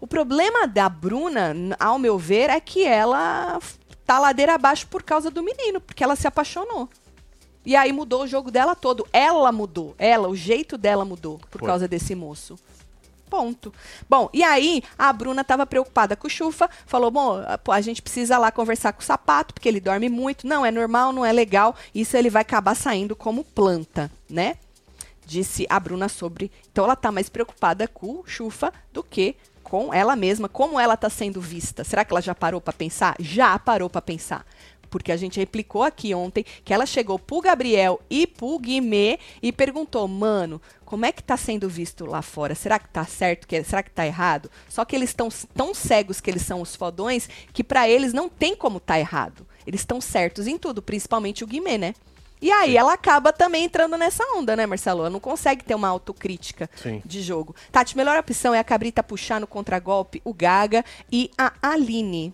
o 0.00 0.06
problema 0.06 0.66
da 0.66 0.88
Bruna, 0.88 1.54
ao 1.78 1.98
meu 1.98 2.18
ver, 2.18 2.50
é 2.50 2.60
que 2.60 2.84
ela 2.84 3.58
tá 4.06 4.18
ladeira 4.18 4.54
abaixo 4.54 4.86
por 4.86 5.02
causa 5.02 5.30
do 5.30 5.42
menino, 5.42 5.80
porque 5.80 6.04
ela 6.04 6.16
se 6.16 6.26
apaixonou. 6.26 6.88
E 7.66 7.76
aí 7.76 7.92
mudou 7.92 8.22
o 8.22 8.26
jogo 8.26 8.50
dela 8.50 8.74
todo. 8.74 9.06
Ela 9.12 9.52
mudou. 9.52 9.94
Ela, 9.98 10.28
o 10.28 10.36
jeito 10.36 10.78
dela 10.78 11.04
mudou 11.04 11.38
por 11.50 11.58
Foi. 11.58 11.66
causa 11.66 11.86
desse 11.86 12.14
moço. 12.14 12.58
Ponto. 13.28 13.72
Bom, 14.08 14.28
e 14.32 14.42
aí 14.42 14.82
a 14.98 15.12
Bruna 15.12 15.42
estava 15.42 15.66
preocupada 15.66 16.16
com 16.16 16.26
o 16.26 16.30
Chufa, 16.30 16.68
falou: 16.86 17.10
bom, 17.10 17.42
a 17.68 17.80
gente 17.80 18.02
precisa 18.02 18.38
lá 18.38 18.50
conversar 18.50 18.92
com 18.92 19.00
o 19.00 19.04
sapato, 19.04 19.54
porque 19.54 19.68
ele 19.68 19.80
dorme 19.80 20.08
muito. 20.08 20.46
Não, 20.46 20.64
é 20.64 20.70
normal, 20.70 21.12
não 21.12 21.24
é 21.24 21.32
legal. 21.32 21.74
Isso 21.94 22.16
ele 22.16 22.30
vai 22.30 22.42
acabar 22.42 22.74
saindo 22.74 23.14
como 23.14 23.44
planta, 23.44 24.10
né? 24.28 24.56
Disse 25.26 25.66
a 25.68 25.78
Bruna 25.78 26.08
sobre. 26.08 26.50
Então 26.72 26.84
ela 26.84 26.94
está 26.94 27.12
mais 27.12 27.28
preocupada 27.28 27.86
com 27.86 28.20
o 28.20 28.26
Chufa 28.26 28.72
do 28.92 29.02
que 29.02 29.36
com 29.62 29.92
ela 29.92 30.16
mesma, 30.16 30.48
como 30.48 30.80
ela 30.80 30.94
está 30.94 31.10
sendo 31.10 31.42
vista. 31.42 31.84
Será 31.84 32.02
que 32.02 32.12
ela 32.12 32.22
já 32.22 32.34
parou 32.34 32.58
para 32.58 32.72
pensar? 32.72 33.14
Já 33.20 33.58
parou 33.58 33.90
para 33.90 34.00
pensar 34.00 34.46
porque 34.88 35.12
a 35.12 35.16
gente 35.16 35.38
replicou 35.38 35.82
aqui 35.82 36.14
ontem 36.14 36.44
que 36.64 36.72
ela 36.72 36.86
chegou 36.86 37.18
pro 37.18 37.40
Gabriel 37.40 38.00
e 38.10 38.26
pro 38.26 38.58
Guimê 38.58 39.18
e 39.42 39.52
perguntou, 39.52 40.06
mano, 40.08 40.60
como 40.88 41.04
é 41.04 41.12
que 41.12 41.22
tá 41.22 41.36
sendo 41.36 41.68
visto 41.68 42.06
lá 42.06 42.22
fora? 42.22 42.54
Será 42.54 42.78
que 42.78 42.88
tá 42.88 43.04
certo? 43.04 43.46
Que, 43.46 43.62
será 43.62 43.82
que 43.82 43.90
tá 43.90 44.06
errado? 44.06 44.50
Só 44.70 44.86
que 44.86 44.96
eles 44.96 45.10
estão 45.10 45.28
tão 45.54 45.74
cegos 45.74 46.18
que 46.18 46.30
eles 46.30 46.40
são 46.40 46.62
os 46.62 46.74
fodões 46.74 47.28
que 47.52 47.62
para 47.62 47.86
eles 47.86 48.14
não 48.14 48.26
tem 48.26 48.56
como 48.56 48.80
tá 48.80 48.98
errado. 48.98 49.46
Eles 49.66 49.82
estão 49.82 50.00
certos 50.00 50.46
em 50.46 50.56
tudo, 50.56 50.80
principalmente 50.80 51.44
o 51.44 51.46
Guimê, 51.46 51.76
né? 51.76 51.94
E 52.40 52.50
aí 52.50 52.70
Sim. 52.70 52.78
ela 52.78 52.94
acaba 52.94 53.34
também 53.34 53.64
entrando 53.64 53.98
nessa 53.98 54.24
onda, 54.34 54.56
né, 54.56 54.64
Marcelo? 54.64 55.00
Ela 55.00 55.10
não 55.10 55.20
consegue 55.20 55.62
ter 55.62 55.74
uma 55.74 55.88
autocrítica 55.88 56.70
Sim. 56.74 57.02
de 57.04 57.20
jogo. 57.20 57.54
Tati, 57.70 57.94
melhor 57.94 58.18
opção 58.18 58.54
é 58.54 58.58
a 58.58 58.64
Cabrita 58.64 59.02
puxar 59.02 59.38
no 59.38 59.46
contragolpe 59.46 60.22
o 60.24 60.32
Gaga 60.32 60.82
e 61.12 61.30
a 61.36 61.52
Aline 61.60 62.32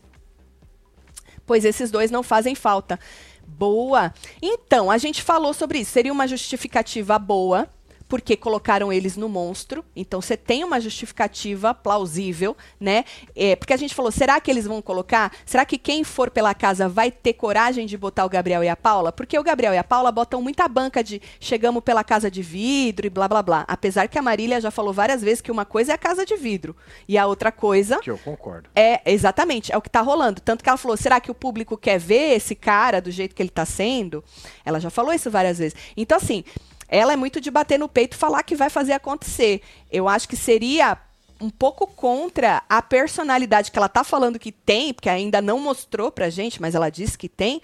pois 1.44 1.64
esses 1.64 1.90
dois 1.90 2.08
não 2.08 2.22
fazem 2.22 2.54
falta. 2.54 3.00
Boa. 3.44 4.14
Então, 4.40 4.92
a 4.92 4.96
gente 4.96 5.22
falou 5.22 5.52
sobre 5.52 5.80
isso. 5.80 5.90
Seria 5.90 6.12
uma 6.12 6.28
justificativa 6.28 7.18
boa 7.18 7.68
porque 8.14 8.36
colocaram 8.36 8.92
eles 8.92 9.16
no 9.16 9.28
monstro. 9.28 9.84
Então 9.96 10.20
você 10.20 10.36
tem 10.36 10.62
uma 10.62 10.80
justificativa 10.80 11.74
plausível, 11.74 12.56
né? 12.78 13.04
É, 13.34 13.56
porque 13.56 13.72
a 13.72 13.76
gente 13.76 13.92
falou, 13.92 14.12
será 14.12 14.40
que 14.40 14.48
eles 14.48 14.66
vão 14.66 14.80
colocar? 14.80 15.32
Será 15.44 15.64
que 15.64 15.76
quem 15.76 16.04
for 16.04 16.30
pela 16.30 16.54
casa 16.54 16.88
vai 16.88 17.10
ter 17.10 17.32
coragem 17.32 17.86
de 17.86 17.98
botar 17.98 18.24
o 18.24 18.28
Gabriel 18.28 18.62
e 18.62 18.68
a 18.68 18.76
Paula? 18.76 19.10
Porque 19.10 19.36
o 19.36 19.42
Gabriel 19.42 19.74
e 19.74 19.78
a 19.78 19.82
Paula 19.82 20.12
botam 20.12 20.40
muita 20.40 20.68
banca 20.68 21.02
de 21.02 21.20
chegamos 21.40 21.82
pela 21.82 22.04
casa 22.04 22.30
de 22.30 22.40
vidro 22.40 23.04
e 23.04 23.10
blá 23.10 23.26
blá 23.26 23.42
blá. 23.42 23.64
Apesar 23.66 24.06
que 24.06 24.16
a 24.16 24.22
Marília 24.22 24.60
já 24.60 24.70
falou 24.70 24.92
várias 24.92 25.20
vezes 25.20 25.40
que 25.40 25.50
uma 25.50 25.64
coisa 25.64 25.90
é 25.90 25.94
a 25.96 25.98
casa 25.98 26.24
de 26.24 26.36
vidro 26.36 26.76
e 27.08 27.18
a 27.18 27.26
outra 27.26 27.50
coisa. 27.50 27.98
Que 27.98 28.12
eu 28.12 28.18
concordo. 28.18 28.70
É, 28.76 29.00
exatamente, 29.12 29.72
é 29.72 29.76
o 29.76 29.82
que 29.82 29.90
tá 29.90 30.02
rolando. 30.02 30.40
Tanto 30.40 30.62
que 30.62 30.68
ela 30.68 30.78
falou, 30.78 30.96
será 30.96 31.20
que 31.20 31.32
o 31.32 31.34
público 31.34 31.76
quer 31.76 31.98
ver 31.98 32.36
esse 32.36 32.54
cara 32.54 33.00
do 33.00 33.10
jeito 33.10 33.34
que 33.34 33.42
ele 33.42 33.50
tá 33.50 33.66
sendo? 33.66 34.22
Ela 34.64 34.78
já 34.78 34.88
falou 34.88 35.12
isso 35.12 35.32
várias 35.32 35.58
vezes. 35.58 35.74
Então, 35.96 36.16
assim, 36.16 36.44
ela 36.88 37.12
é 37.12 37.16
muito 37.16 37.40
de 37.40 37.50
bater 37.50 37.78
no 37.78 37.88
peito 37.88 38.14
e 38.14 38.18
falar 38.18 38.42
que 38.42 38.56
vai 38.56 38.70
fazer 38.70 38.92
acontecer. 38.92 39.62
Eu 39.90 40.08
acho 40.08 40.28
que 40.28 40.36
seria 40.36 40.98
um 41.40 41.50
pouco 41.50 41.86
contra 41.86 42.62
a 42.68 42.80
personalidade 42.80 43.70
que 43.70 43.78
ela 43.78 43.88
tá 43.88 44.04
falando 44.04 44.38
que 44.38 44.52
tem, 44.52 44.94
porque 44.94 45.08
ainda 45.08 45.42
não 45.42 45.58
mostrou 45.58 46.10
pra 46.10 46.30
gente, 46.30 46.60
mas 46.60 46.74
ela 46.74 46.90
disse 46.90 47.18
que 47.18 47.28
tem, 47.28 47.60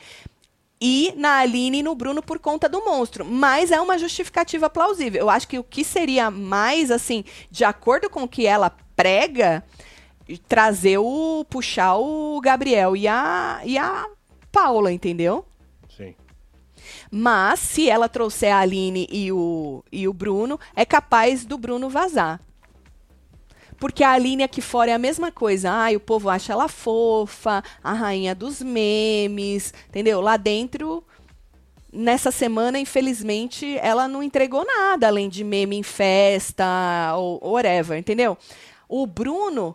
e 0.80 1.12
na 1.16 1.38
Aline 1.38 1.80
e 1.80 1.82
no 1.82 1.94
Bruno 1.94 2.22
por 2.22 2.38
conta 2.38 2.68
do 2.68 2.84
monstro. 2.84 3.24
Mas 3.24 3.70
é 3.70 3.80
uma 3.80 3.98
justificativa 3.98 4.70
plausível. 4.70 5.20
Eu 5.20 5.30
acho 5.30 5.46
que 5.46 5.58
o 5.58 5.64
que 5.64 5.84
seria 5.84 6.30
mais, 6.30 6.90
assim, 6.90 7.24
de 7.50 7.64
acordo 7.64 8.08
com 8.08 8.22
o 8.22 8.28
que 8.28 8.46
ela 8.46 8.74
prega, 8.96 9.62
trazer 10.48 10.98
o. 10.98 11.44
puxar 11.48 11.96
o 11.96 12.40
Gabriel 12.40 12.96
e 12.96 13.06
a, 13.06 13.60
e 13.64 13.76
a 13.76 14.06
Paula, 14.50 14.90
entendeu? 14.90 15.44
Mas, 17.10 17.58
se 17.58 17.90
ela 17.90 18.08
trouxer 18.08 18.54
a 18.54 18.60
Aline 18.60 19.08
e 19.10 19.32
o, 19.32 19.82
e 19.90 20.06
o 20.06 20.12
Bruno, 20.12 20.60
é 20.76 20.84
capaz 20.84 21.44
do 21.44 21.58
Bruno 21.58 21.90
vazar. 21.90 22.40
Porque 23.78 24.04
a 24.04 24.12
Aline 24.12 24.42
aqui 24.42 24.60
fora 24.60 24.90
é 24.90 24.94
a 24.94 24.98
mesma 24.98 25.32
coisa. 25.32 25.72
Ai, 25.72 25.96
o 25.96 26.00
povo 26.00 26.28
acha 26.28 26.52
ela 26.52 26.68
fofa, 26.68 27.64
a 27.82 27.92
rainha 27.94 28.34
dos 28.34 28.62
memes, 28.62 29.72
entendeu? 29.88 30.20
Lá 30.20 30.36
dentro, 30.36 31.02
nessa 31.92 32.30
semana, 32.30 32.78
infelizmente, 32.78 33.78
ela 33.78 34.06
não 34.06 34.22
entregou 34.22 34.64
nada 34.64 35.08
além 35.08 35.28
de 35.28 35.42
meme 35.42 35.76
em 35.76 35.82
festa 35.82 37.14
ou 37.16 37.40
whatever, 37.52 37.98
entendeu? 37.98 38.36
O 38.88 39.06
Bruno 39.06 39.74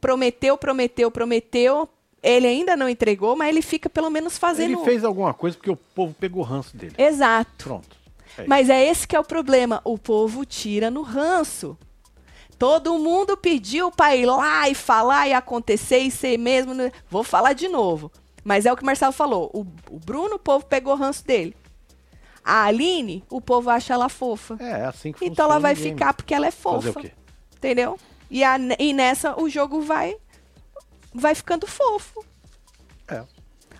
prometeu, 0.00 0.58
prometeu, 0.58 1.10
prometeu, 1.10 1.88
ele 2.22 2.46
ainda 2.46 2.76
não 2.76 2.88
entregou, 2.88 3.34
mas 3.36 3.48
ele 3.48 3.62
fica 3.62 3.90
pelo 3.90 4.08
menos 4.10 4.38
fazendo. 4.38 4.72
Ele 4.78 4.84
fez 4.84 5.04
alguma 5.04 5.34
coisa 5.34 5.56
porque 5.56 5.70
o 5.70 5.76
povo 5.76 6.14
pegou 6.18 6.42
o 6.42 6.46
ranço 6.46 6.76
dele. 6.76 6.94
Exato. 6.96 7.50
Pronto. 7.64 7.96
É 8.38 8.44
mas 8.46 8.70
é 8.70 8.82
esse 8.86 9.06
que 9.06 9.14
é 9.16 9.20
o 9.20 9.24
problema. 9.24 9.80
O 9.84 9.98
povo 9.98 10.44
tira 10.44 10.90
no 10.90 11.02
ranço. 11.02 11.76
Todo 12.58 12.96
mundo 12.98 13.36
pediu 13.36 13.90
para 13.90 14.14
ir 14.14 14.24
lá 14.26 14.68
e 14.68 14.74
falar 14.74 15.26
e 15.28 15.32
acontecer 15.32 15.98
e 15.98 16.10
ser 16.10 16.38
mesmo. 16.38 16.72
Vou 17.10 17.24
falar 17.24 17.52
de 17.54 17.66
novo. 17.68 18.10
Mas 18.44 18.66
é 18.66 18.72
o 18.72 18.76
que 18.76 18.82
o 18.82 18.86
Marcelo 18.86 19.12
falou. 19.12 19.50
O, 19.52 19.60
o 19.90 19.98
Bruno, 19.98 20.36
o 20.36 20.38
povo 20.38 20.64
pegou 20.64 20.92
o 20.94 20.96
ranço 20.96 21.26
dele. 21.26 21.56
A 22.44 22.64
Aline, 22.64 23.24
o 23.30 23.40
povo 23.40 23.68
acha 23.70 23.94
ela 23.94 24.08
fofa. 24.08 24.56
É, 24.60 24.80
é 24.82 24.84
assim 24.86 25.12
que 25.12 25.24
Então 25.24 25.44
ela 25.46 25.58
vai 25.58 25.74
ficar 25.74 26.14
porque 26.14 26.34
ela 26.34 26.46
é 26.46 26.50
Fazer 26.50 26.88
fofa. 26.92 27.00
o 27.00 27.02
quê? 27.02 27.12
Entendeu? 27.56 27.98
E, 28.30 28.42
a- 28.42 28.58
e 28.78 28.92
nessa 28.92 29.40
o 29.40 29.48
jogo 29.48 29.80
vai 29.82 30.16
vai 31.14 31.34
ficando 31.34 31.66
fofo. 31.66 32.24
É. 33.08 33.24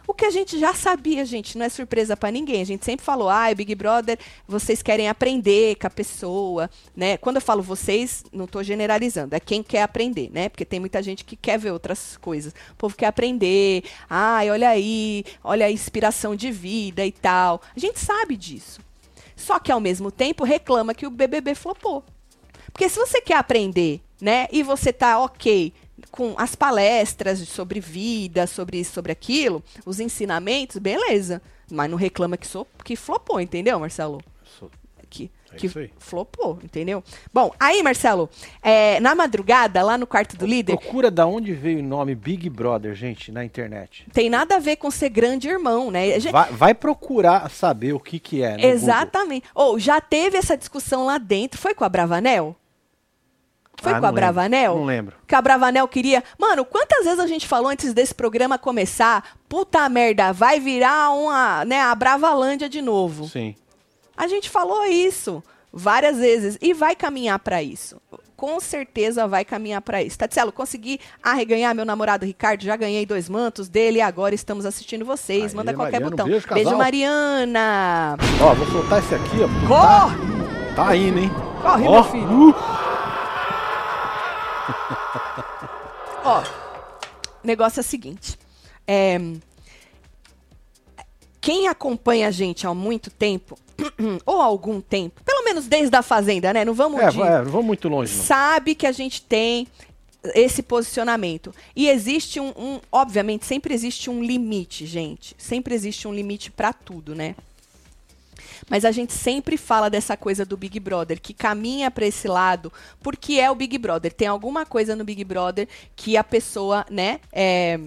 O 0.06 0.12
que 0.14 0.24
a 0.24 0.30
gente 0.30 0.58
já 0.58 0.74
sabia, 0.74 1.24
gente, 1.24 1.56
não 1.56 1.64
é 1.64 1.68
surpresa 1.68 2.16
pra 2.16 2.30
ninguém. 2.30 2.60
A 2.60 2.66
gente 2.66 2.84
sempre 2.84 3.04
falou, 3.04 3.28
ai, 3.28 3.54
Big 3.54 3.74
Brother, 3.74 4.18
vocês 4.46 4.82
querem 4.82 5.08
aprender 5.08 5.76
com 5.76 5.86
a 5.86 5.90
pessoa, 5.90 6.68
né? 6.94 7.16
Quando 7.16 7.36
eu 7.36 7.42
falo 7.42 7.62
vocês, 7.62 8.24
não 8.32 8.46
tô 8.46 8.62
generalizando, 8.62 9.36
é 9.36 9.40
quem 9.40 9.62
quer 9.62 9.82
aprender, 9.82 10.28
né? 10.30 10.48
Porque 10.48 10.64
tem 10.64 10.80
muita 10.80 11.02
gente 11.02 11.24
que 11.24 11.36
quer 11.36 11.58
ver 11.58 11.70
outras 11.70 12.16
coisas. 12.16 12.52
O 12.72 12.76
povo 12.76 12.96
quer 12.96 13.06
aprender, 13.06 13.84
ai, 14.10 14.50
olha 14.50 14.70
aí, 14.70 15.24
olha 15.42 15.66
a 15.66 15.70
inspiração 15.70 16.34
de 16.34 16.50
vida 16.50 17.06
e 17.06 17.12
tal. 17.12 17.62
A 17.74 17.78
gente 17.78 18.00
sabe 18.00 18.36
disso. 18.36 18.80
Só 19.36 19.58
que 19.58 19.70
ao 19.70 19.80
mesmo 19.80 20.10
tempo 20.10 20.44
reclama 20.44 20.94
que 20.94 21.06
o 21.06 21.10
BBB 21.10 21.54
flopou. 21.54 22.04
Porque 22.72 22.88
se 22.88 22.98
você 22.98 23.20
quer 23.20 23.36
aprender, 23.36 24.00
né, 24.20 24.46
e 24.50 24.62
você 24.62 24.92
tá 24.92 25.20
ok 25.20 25.72
com 26.10 26.34
as 26.36 26.54
palestras 26.54 27.38
sobre 27.48 27.80
vida, 27.80 28.46
sobre 28.46 28.78
isso, 28.80 28.92
sobre 28.92 29.12
aquilo, 29.12 29.62
os 29.86 30.00
ensinamentos, 30.00 30.76
beleza. 30.78 31.40
Mas 31.70 31.90
não 31.90 31.96
reclama 31.96 32.36
que, 32.36 32.46
sou, 32.46 32.66
que 32.84 32.96
flopou, 32.96 33.40
entendeu, 33.40 33.78
Marcelo? 33.80 34.20
Sou- 34.58 34.70
Que, 35.10 35.30
É 35.52 35.56
que 35.56 35.68
flopou, 35.98 36.58
entendeu? 36.64 37.04
Bom, 37.34 37.52
aí, 37.60 37.82
Marcelo, 37.82 38.30
é, 38.62 38.98
na 39.00 39.14
madrugada, 39.14 39.82
lá 39.82 39.98
no 39.98 40.06
quarto 40.06 40.38
do 40.38 40.46
líder, 40.46 40.78
Procura 40.78 41.10
da 41.10 41.26
onde 41.26 41.52
veio 41.52 41.80
o 41.80 41.82
nome 41.82 42.14
Big 42.14 42.48
Brother, 42.48 42.94
gente, 42.94 43.30
na 43.30 43.44
internet. 43.44 44.06
tem 44.14 44.30
nada 44.30 44.56
a 44.56 44.58
ver 44.58 44.76
com 44.76 44.90
ser 44.90 45.10
grande 45.10 45.48
irmão, 45.50 45.90
né? 45.90 46.18
Gente- 46.18 46.32
Vai, 46.32 46.50
vai 46.52 46.74
procurar 46.74 47.50
saber 47.50 47.92
o 47.92 48.00
que 48.00 48.18
que 48.18 48.42
é. 48.42 48.56
Exatamente. 48.66 49.44
Ou 49.54 49.78
já 49.78 50.00
teve 50.00 50.38
essa 50.38 50.56
discussão 50.56 51.04
lá 51.04 51.18
dentro. 51.18 51.60
Foi 51.60 51.74
com 51.74 51.84
a 51.84 51.88
Bravanel? 51.90 52.56
Foi 53.80 53.92
Ah, 53.94 54.00
com 54.00 54.06
a. 54.06 54.12
Bravanel? 54.12 54.76
Não 54.76 54.84
lembro. 54.84 55.16
Que 55.26 55.34
a 55.34 55.42
Bravanel 55.42 55.88
queria. 55.88 56.22
Mano, 56.38 56.64
quantas 56.64 57.04
vezes 57.04 57.18
a 57.18 57.26
gente 57.26 57.48
falou 57.48 57.68
antes 57.70 57.92
desse 57.92 58.14
programa 58.14 58.58
começar? 58.58 59.24
Puta 59.48 59.88
merda, 59.88 60.32
vai 60.32 60.60
virar 60.60 61.10
uma, 61.10 61.64
né, 61.64 61.80
a 61.80 61.94
Bravalândia 61.94 62.68
de 62.68 62.80
novo. 62.80 63.28
Sim. 63.28 63.54
A 64.16 64.28
gente 64.28 64.48
falou 64.50 64.84
isso 64.84 65.42
várias 65.72 66.18
vezes 66.18 66.58
e 66.60 66.72
vai 66.74 66.94
caminhar 66.94 67.38
pra 67.38 67.62
isso. 67.62 68.00
Com 68.36 68.60
certeza 68.60 69.26
vai 69.26 69.44
caminhar 69.44 69.80
pra 69.80 70.02
isso. 70.02 70.18
Tatselo, 70.18 70.52
consegui 70.52 71.00
arreganhar 71.22 71.74
meu 71.74 71.84
namorado 71.84 72.26
Ricardo, 72.26 72.62
já 72.62 72.76
ganhei 72.76 73.06
dois 73.06 73.28
mantos 73.28 73.68
dele 73.68 73.98
e 73.98 74.00
agora 74.02 74.34
estamos 74.34 74.66
assistindo 74.66 75.04
vocês. 75.04 75.52
Aê, 75.52 75.56
Manda 75.56 75.72
qualquer 75.72 76.00
Mariana, 76.00 76.10
botão. 76.10 76.26
beijo, 76.26 76.46
casal. 76.46 76.76
Mariana. 76.76 78.16
Ó, 78.40 78.54
vou 78.54 78.66
soltar 78.66 78.98
esse 78.98 79.14
aqui, 79.14 79.36
ó. 79.42 79.66
Corre! 79.68 80.16
Tá, 80.74 80.84
tá 80.86 80.96
indo, 80.96 81.18
hein? 81.20 81.30
Corre, 81.62 81.86
Ó, 81.86 81.92
meu 81.92 82.04
filho. 82.04 82.48
uh, 82.50 82.54
Ó, 86.24 86.40
o 87.42 87.46
negócio 87.46 87.80
é 87.80 87.82
o 87.82 87.84
seguinte. 87.84 88.38
É, 88.86 89.18
quem 91.40 91.66
acompanha 91.68 92.28
a 92.28 92.30
gente 92.30 92.66
há 92.66 92.74
muito 92.74 93.10
tempo, 93.10 93.58
ou 94.24 94.40
há 94.40 94.44
algum 94.44 94.80
tempo, 94.80 95.20
pelo 95.24 95.44
menos 95.44 95.66
desde 95.66 95.94
a 95.96 96.02
Fazenda, 96.02 96.52
né? 96.52 96.64
Não 96.64 96.74
vamos 96.74 97.00
é, 97.00 97.08
de- 97.10 97.20
é, 97.20 97.38
não 97.42 97.50
vamos 97.50 97.66
muito 97.66 97.88
longe, 97.88 98.14
não. 98.16 98.22
sabe 98.24 98.74
que 98.74 98.86
a 98.86 98.92
gente 98.92 99.22
tem 99.22 99.66
esse 100.34 100.62
posicionamento. 100.62 101.52
E 101.74 101.88
existe 101.88 102.38
um, 102.38 102.50
um- 102.56 102.80
obviamente, 102.92 103.44
sempre 103.44 103.74
existe 103.74 104.08
um 104.08 104.22
limite, 104.22 104.86
gente. 104.86 105.34
Sempre 105.36 105.74
existe 105.74 106.06
um 106.06 106.14
limite 106.14 106.50
pra 106.50 106.72
tudo, 106.72 107.12
né? 107.14 107.34
Mas 108.68 108.84
a 108.84 108.90
gente 108.90 109.12
sempre 109.12 109.56
fala 109.56 109.88
dessa 109.90 110.16
coisa 110.16 110.44
do 110.44 110.56
Big 110.56 110.78
Brother, 110.78 111.20
que 111.20 111.34
caminha 111.34 111.90
pra 111.90 112.06
esse 112.06 112.28
lado, 112.28 112.72
porque 113.00 113.34
é 113.34 113.50
o 113.50 113.54
Big 113.54 113.76
Brother. 113.78 114.12
Tem 114.12 114.28
alguma 114.28 114.64
coisa 114.64 114.96
no 114.96 115.04
Big 115.04 115.24
Brother 115.24 115.68
que 115.96 116.16
a 116.16 116.24
pessoa, 116.24 116.86
né, 116.90 117.20
é, 117.32 117.78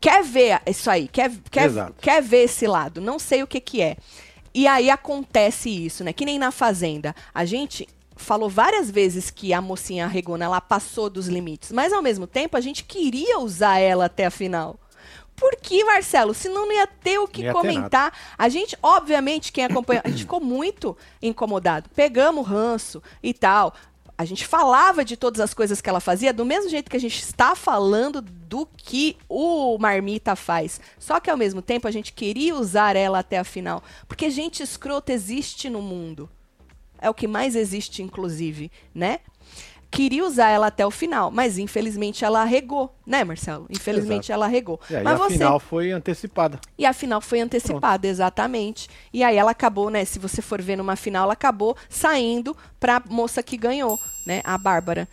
quer 0.00 0.22
ver 0.22 0.60
isso 0.66 0.90
aí, 0.90 1.08
quer, 1.08 1.30
quer, 1.50 1.66
Exato. 1.66 1.94
quer 2.00 2.22
ver 2.22 2.44
esse 2.44 2.66
lado. 2.66 3.00
Não 3.00 3.18
sei 3.18 3.42
o 3.42 3.46
que 3.46 3.60
que 3.60 3.82
é. 3.82 3.96
E 4.54 4.66
aí 4.66 4.88
acontece 4.88 5.68
isso, 5.68 6.02
né? 6.02 6.14
Que 6.14 6.24
nem 6.24 6.38
na 6.38 6.50
Fazenda. 6.50 7.14
A 7.34 7.44
gente 7.44 7.86
falou 8.16 8.48
várias 8.48 8.90
vezes 8.90 9.30
que 9.30 9.52
a 9.52 9.60
mocinha 9.60 10.06
Regona, 10.06 10.46
ela 10.46 10.60
passou 10.60 11.10
dos 11.10 11.28
limites. 11.28 11.70
Mas 11.70 11.92
ao 11.92 12.00
mesmo 12.00 12.26
tempo, 12.26 12.56
a 12.56 12.60
gente 12.60 12.82
queria 12.82 13.38
usar 13.38 13.78
ela 13.78 14.06
até 14.06 14.24
a 14.24 14.30
final. 14.30 14.80
Por 15.36 15.54
que, 15.56 15.84
Marcelo? 15.84 16.32
Senão 16.32 16.66
não 16.66 16.72
ia 16.72 16.86
ter 16.86 17.18
o 17.18 17.28
que 17.28 17.42
ia 17.42 17.52
comentar. 17.52 18.12
A 18.38 18.48
gente, 18.48 18.76
obviamente, 18.82 19.52
quem 19.52 19.64
acompanha, 19.64 20.00
a 20.02 20.08
gente 20.08 20.20
ficou 20.22 20.40
muito 20.40 20.96
incomodado. 21.20 21.90
Pegamos 21.94 22.40
o 22.40 22.48
ranço 22.48 23.02
e 23.22 23.34
tal. 23.34 23.74
A 24.18 24.24
gente 24.24 24.46
falava 24.46 25.04
de 25.04 25.14
todas 25.14 25.40
as 25.40 25.52
coisas 25.52 25.82
que 25.82 25.90
ela 25.90 26.00
fazia, 26.00 26.32
do 26.32 26.44
mesmo 26.44 26.70
jeito 26.70 26.90
que 26.90 26.96
a 26.96 27.00
gente 27.00 27.22
está 27.22 27.54
falando 27.54 28.22
do 28.22 28.66
que 28.74 29.14
o 29.28 29.76
Marmita 29.78 30.34
faz. 30.34 30.80
Só 30.98 31.20
que 31.20 31.28
ao 31.28 31.36
mesmo 31.36 31.60
tempo 31.60 31.86
a 31.86 31.90
gente 31.90 32.14
queria 32.14 32.54
usar 32.54 32.96
ela 32.96 33.18
até 33.18 33.38
a 33.38 33.44
final. 33.44 33.84
Porque 34.08 34.30
gente 34.30 34.62
escrota 34.62 35.12
existe 35.12 35.68
no 35.68 35.82
mundo. 35.82 36.30
É 36.98 37.10
o 37.10 37.14
que 37.14 37.28
mais 37.28 37.54
existe, 37.54 38.02
inclusive, 38.02 38.72
né? 38.94 39.20
Queria 39.90 40.24
usar 40.24 40.48
ela 40.50 40.66
até 40.66 40.84
o 40.84 40.90
final, 40.90 41.30
mas 41.30 41.58
infelizmente 41.58 42.24
ela 42.24 42.42
arregou, 42.42 42.94
né, 43.06 43.24
Marcelo? 43.24 43.66
Infelizmente 43.70 44.26
Exato. 44.26 44.32
ela 44.32 44.46
arregou. 44.46 44.80
E 44.90 44.96
aí 44.96 45.04
mas 45.04 45.14
a 45.14 45.24
você 45.24 45.34
final 45.34 45.60
foi 45.60 45.92
antecipada. 45.92 46.60
e 46.76 46.84
a 46.84 46.92
final 46.92 47.20
foi 47.20 47.40
antecipada, 47.40 48.06
exatamente. 48.06 48.88
E 49.12 49.22
aí 49.22 49.36
ela 49.36 49.52
acabou, 49.52 49.88
né? 49.88 50.04
Se 50.04 50.18
você 50.18 50.42
for 50.42 50.60
ver 50.60 50.76
numa 50.76 50.96
final, 50.96 51.24
ela 51.24 51.32
acabou 51.32 51.76
saindo 51.88 52.56
pra 52.78 53.02
moça 53.08 53.42
que 53.42 53.56
ganhou, 53.56 53.98
né? 54.26 54.42
A 54.44 54.58
Bárbara. 54.58 55.08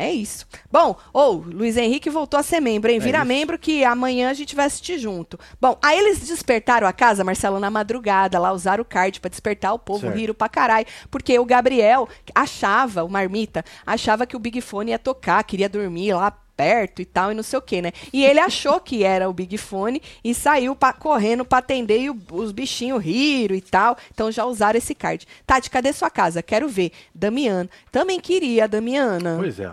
É 0.00 0.12
isso. 0.12 0.46
Bom, 0.70 0.96
ou 1.12 1.38
Luiz 1.38 1.76
Henrique 1.76 2.08
voltou 2.08 2.38
a 2.38 2.42
ser 2.44 2.60
membro, 2.60 2.88
hein? 2.88 2.98
É 2.98 3.00
Vira 3.00 3.18
isso. 3.18 3.26
membro 3.26 3.58
que 3.58 3.82
amanhã 3.84 4.30
a 4.30 4.32
gente 4.34 4.54
vai 4.54 4.66
assistir 4.66 4.96
junto. 4.96 5.36
Bom, 5.60 5.76
aí 5.82 5.98
eles 5.98 6.20
despertaram 6.20 6.86
a 6.86 6.92
casa, 6.92 7.24
Marcelo, 7.24 7.58
na 7.58 7.68
madrugada, 7.68 8.38
lá 8.38 8.52
usaram 8.52 8.82
o 8.82 8.86
card 8.86 9.18
pra 9.20 9.28
despertar 9.28 9.74
o 9.74 9.78
povo, 9.78 10.02
Certo. 10.02 10.14
riram 10.16 10.34
pra 10.34 10.48
caralho. 10.48 10.86
Porque 11.10 11.36
o 11.36 11.44
Gabriel 11.44 12.08
achava, 12.32 13.02
o 13.02 13.08
Marmita, 13.08 13.64
achava 13.84 14.24
que 14.24 14.36
o 14.36 14.38
Big 14.38 14.60
Fone 14.60 14.92
ia 14.92 14.98
tocar, 15.00 15.42
queria 15.42 15.68
dormir 15.68 16.12
lá 16.14 16.30
perto 16.30 17.00
e 17.00 17.04
tal, 17.04 17.30
e 17.30 17.34
não 17.36 17.42
sei 17.44 17.56
o 17.58 17.62
que, 17.62 17.80
né? 17.80 17.92
E 18.12 18.24
ele 18.24 18.40
achou 18.40 18.80
que 18.80 19.04
era 19.04 19.28
o 19.28 19.32
Big 19.32 19.56
Fone 19.56 20.02
e 20.24 20.34
saiu 20.34 20.74
pra, 20.74 20.92
correndo 20.92 21.44
pra 21.44 21.58
atender 21.58 22.00
e 22.00 22.10
o- 22.10 22.18
os 22.32 22.50
bichinhos 22.50 23.00
riram 23.02 23.54
e 23.54 23.60
tal. 23.60 23.96
Então 24.12 24.30
já 24.32 24.44
usaram 24.44 24.76
esse 24.76 24.92
card. 24.92 25.24
Tati, 25.46 25.70
cadê 25.70 25.92
sua 25.92 26.10
casa? 26.10 26.42
Quero 26.42 26.68
ver. 26.68 26.90
Damiana. 27.14 27.70
Também 27.92 28.18
queria, 28.20 28.66
Damiana. 28.66 29.36
Pois 29.38 29.60
é. 29.60 29.70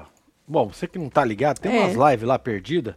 Bom, 0.48 0.68
você 0.68 0.88
que 0.88 1.00
não 1.00 1.10
tá 1.10 1.24
ligado, 1.26 1.60
tem 1.60 1.76
É. 1.76 1.80
umas 1.86 2.12
lives 2.12 2.28
lá 2.28 2.38
perdidas. 2.38 2.96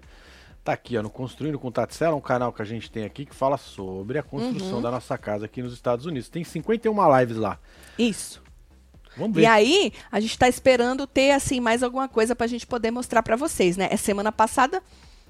Tá 0.62 0.72
aqui, 0.74 0.98
ó, 0.98 1.02
no 1.02 1.08
Construindo 1.08 1.58
com 1.58 1.70
Tatsela, 1.70 2.14
um 2.14 2.20
canal 2.20 2.52
que 2.52 2.60
a 2.60 2.64
gente 2.64 2.90
tem 2.90 3.04
aqui 3.04 3.24
que 3.24 3.34
fala 3.34 3.56
sobre 3.56 4.18
a 4.18 4.22
construção 4.22 4.76
Uhum. 4.76 4.82
da 4.82 4.90
nossa 4.90 5.16
casa 5.16 5.46
aqui 5.46 5.62
nos 5.62 5.72
Estados 5.72 6.04
Unidos. 6.04 6.28
Tem 6.28 6.44
51 6.44 7.18
lives 7.20 7.36
lá. 7.38 7.58
Isso. 7.98 8.42
Vamos 9.16 9.34
ver. 9.34 9.42
E 9.42 9.46
aí, 9.46 9.92
a 10.12 10.20
gente 10.20 10.38
tá 10.38 10.46
esperando 10.46 11.06
ter, 11.06 11.30
assim, 11.32 11.58
mais 11.58 11.82
alguma 11.82 12.06
coisa 12.06 12.36
pra 12.36 12.46
gente 12.46 12.66
poder 12.66 12.90
mostrar 12.90 13.22
pra 13.22 13.34
vocês, 13.34 13.76
né? 13.78 13.88
É 13.90 13.96
semana 13.96 14.30
passada, 14.30 14.82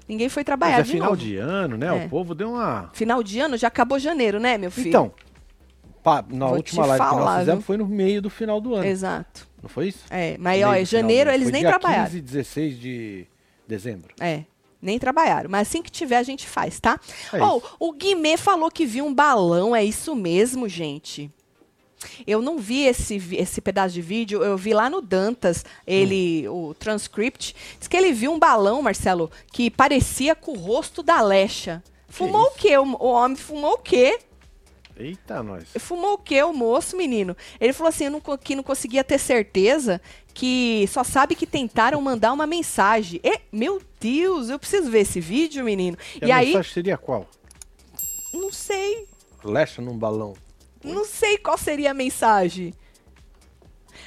ninguém 0.07 0.27
foi 0.27 0.43
trabalhar 0.43 0.77
Mas 0.79 0.81
é 0.81 0.83
de 0.83 0.91
final 0.91 1.09
novo. 1.11 1.21
de 1.21 1.37
ano, 1.37 1.77
né? 1.77 1.87
É. 1.87 2.05
O 2.05 2.09
povo 2.09 2.35
deu 2.35 2.51
uma. 2.51 2.89
Final 2.93 3.23
de 3.23 3.39
ano, 3.39 3.55
já 3.55 3.69
acabou 3.69 3.97
janeiro, 3.97 4.39
né, 4.41 4.57
meu 4.57 4.69
filho? 4.69 4.89
Então, 4.89 5.11
pá, 6.03 6.23
na 6.29 6.47
Vou 6.47 6.57
última 6.57 6.85
live 6.85 7.01
que 7.03 7.09
falar, 7.09 7.25
nós 7.25 7.39
fizemos 7.39 7.59
viu? 7.61 7.65
foi 7.65 7.77
no 7.77 7.87
meio 7.87 8.21
do 8.21 8.29
final 8.29 8.59
do 8.59 8.75
ano. 8.75 8.85
Exato. 8.85 9.47
Não 9.61 9.69
foi 9.69 9.89
isso? 9.89 9.99
É, 10.09 10.37
mas, 10.37 10.63
ó, 10.63 10.73
em 10.75 10.85
janeiro 10.85 11.29
eles 11.29 11.43
Foi 11.45 11.51
nem 11.51 11.61
dia 11.61 11.69
trabalharam. 11.71 12.05
15 12.05 12.17
e 12.17 12.21
16 12.21 12.79
de 12.79 13.27
dezembro. 13.67 14.13
É, 14.19 14.43
nem 14.81 14.97
trabalharam. 14.97 15.49
Mas 15.49 15.67
assim 15.67 15.81
que 15.81 15.91
tiver, 15.91 16.17
a 16.17 16.23
gente 16.23 16.47
faz, 16.47 16.79
tá? 16.79 16.99
É 17.33 17.37
isso. 17.37 17.75
o 17.79 17.91
Guimê 17.91 18.37
falou 18.37 18.71
que 18.71 18.85
viu 18.85 19.05
um 19.05 19.13
balão, 19.13 19.75
é 19.75 19.83
isso 19.83 20.15
mesmo, 20.15 20.67
gente? 20.69 21.29
Eu 22.25 22.41
não 22.41 22.57
vi 22.57 22.85
esse, 22.85 23.21
esse 23.35 23.59
pedaço 23.59 23.93
de 23.93 24.01
vídeo, 24.01 24.41
eu 24.41 24.55
vi 24.57 24.73
lá 24.73 24.89
no 24.89 25.01
Dantas, 25.01 25.65
ele, 25.85 26.47
Hum. 26.47 26.69
o 26.69 26.73
transcript. 26.73 27.53
Diz 27.77 27.89
que 27.89 27.97
ele 27.97 28.13
viu 28.13 28.31
um 28.31 28.39
balão, 28.39 28.81
Marcelo, 28.81 29.29
que 29.51 29.69
parecia 29.69 30.33
com 30.33 30.53
o 30.53 30.57
rosto 30.57 31.03
da 31.03 31.19
Lecha. 31.21 31.83
Fumou 32.07 32.43
o 32.43 32.47
isso? 32.47 32.55
quê? 32.57 32.77
O, 32.77 32.83
o 32.83 33.07
homem 33.11 33.35
fumou 33.35 33.73
o 33.73 33.77
quê? 33.79 34.17
Eita, 34.99 35.41
nós. 35.41 35.63
Fumou 35.79 36.13
o 36.15 36.17
quê, 36.17 36.43
o 36.43 36.51
moço, 36.53 36.97
menino? 36.97 37.35
Ele 37.59 37.71
falou 37.71 37.87
assim, 37.89 38.05
eu 38.05 38.11
não, 38.11 38.19
que 38.37 38.53
não 38.55 38.61
conseguia 38.63 39.01
ter 39.03 39.17
certeza, 39.17 40.01
que 40.33 40.85
só 40.89 41.03
sabe 41.05 41.35
que 41.35 41.47
tentaram 41.47 42.01
mandar 42.01 42.33
uma 42.33 42.45
mensagem. 42.45 43.19
E, 43.23 43.39
meu 43.51 43.81
Deus, 43.99 44.49
eu 44.49 44.59
preciso 44.59 44.91
ver 44.91 44.99
esse 44.99 45.21
vídeo, 45.21 45.63
menino. 45.63 45.97
E, 46.21 46.25
E, 46.25 46.31
a 46.31 46.35
aí, 46.37 46.47
mensagem 46.47 46.73
seria 46.73 46.97
qual? 46.97 47.25
não 48.33 48.51
sei, 48.51 49.07
Lecha 49.43 49.81
num 49.81 49.97
balão. 49.97 50.33
não 50.83 51.05
sei 51.05 51.37
qual 51.37 51.57
seria 51.57 51.91
a 51.91 51.93
mensagem. 51.93 52.73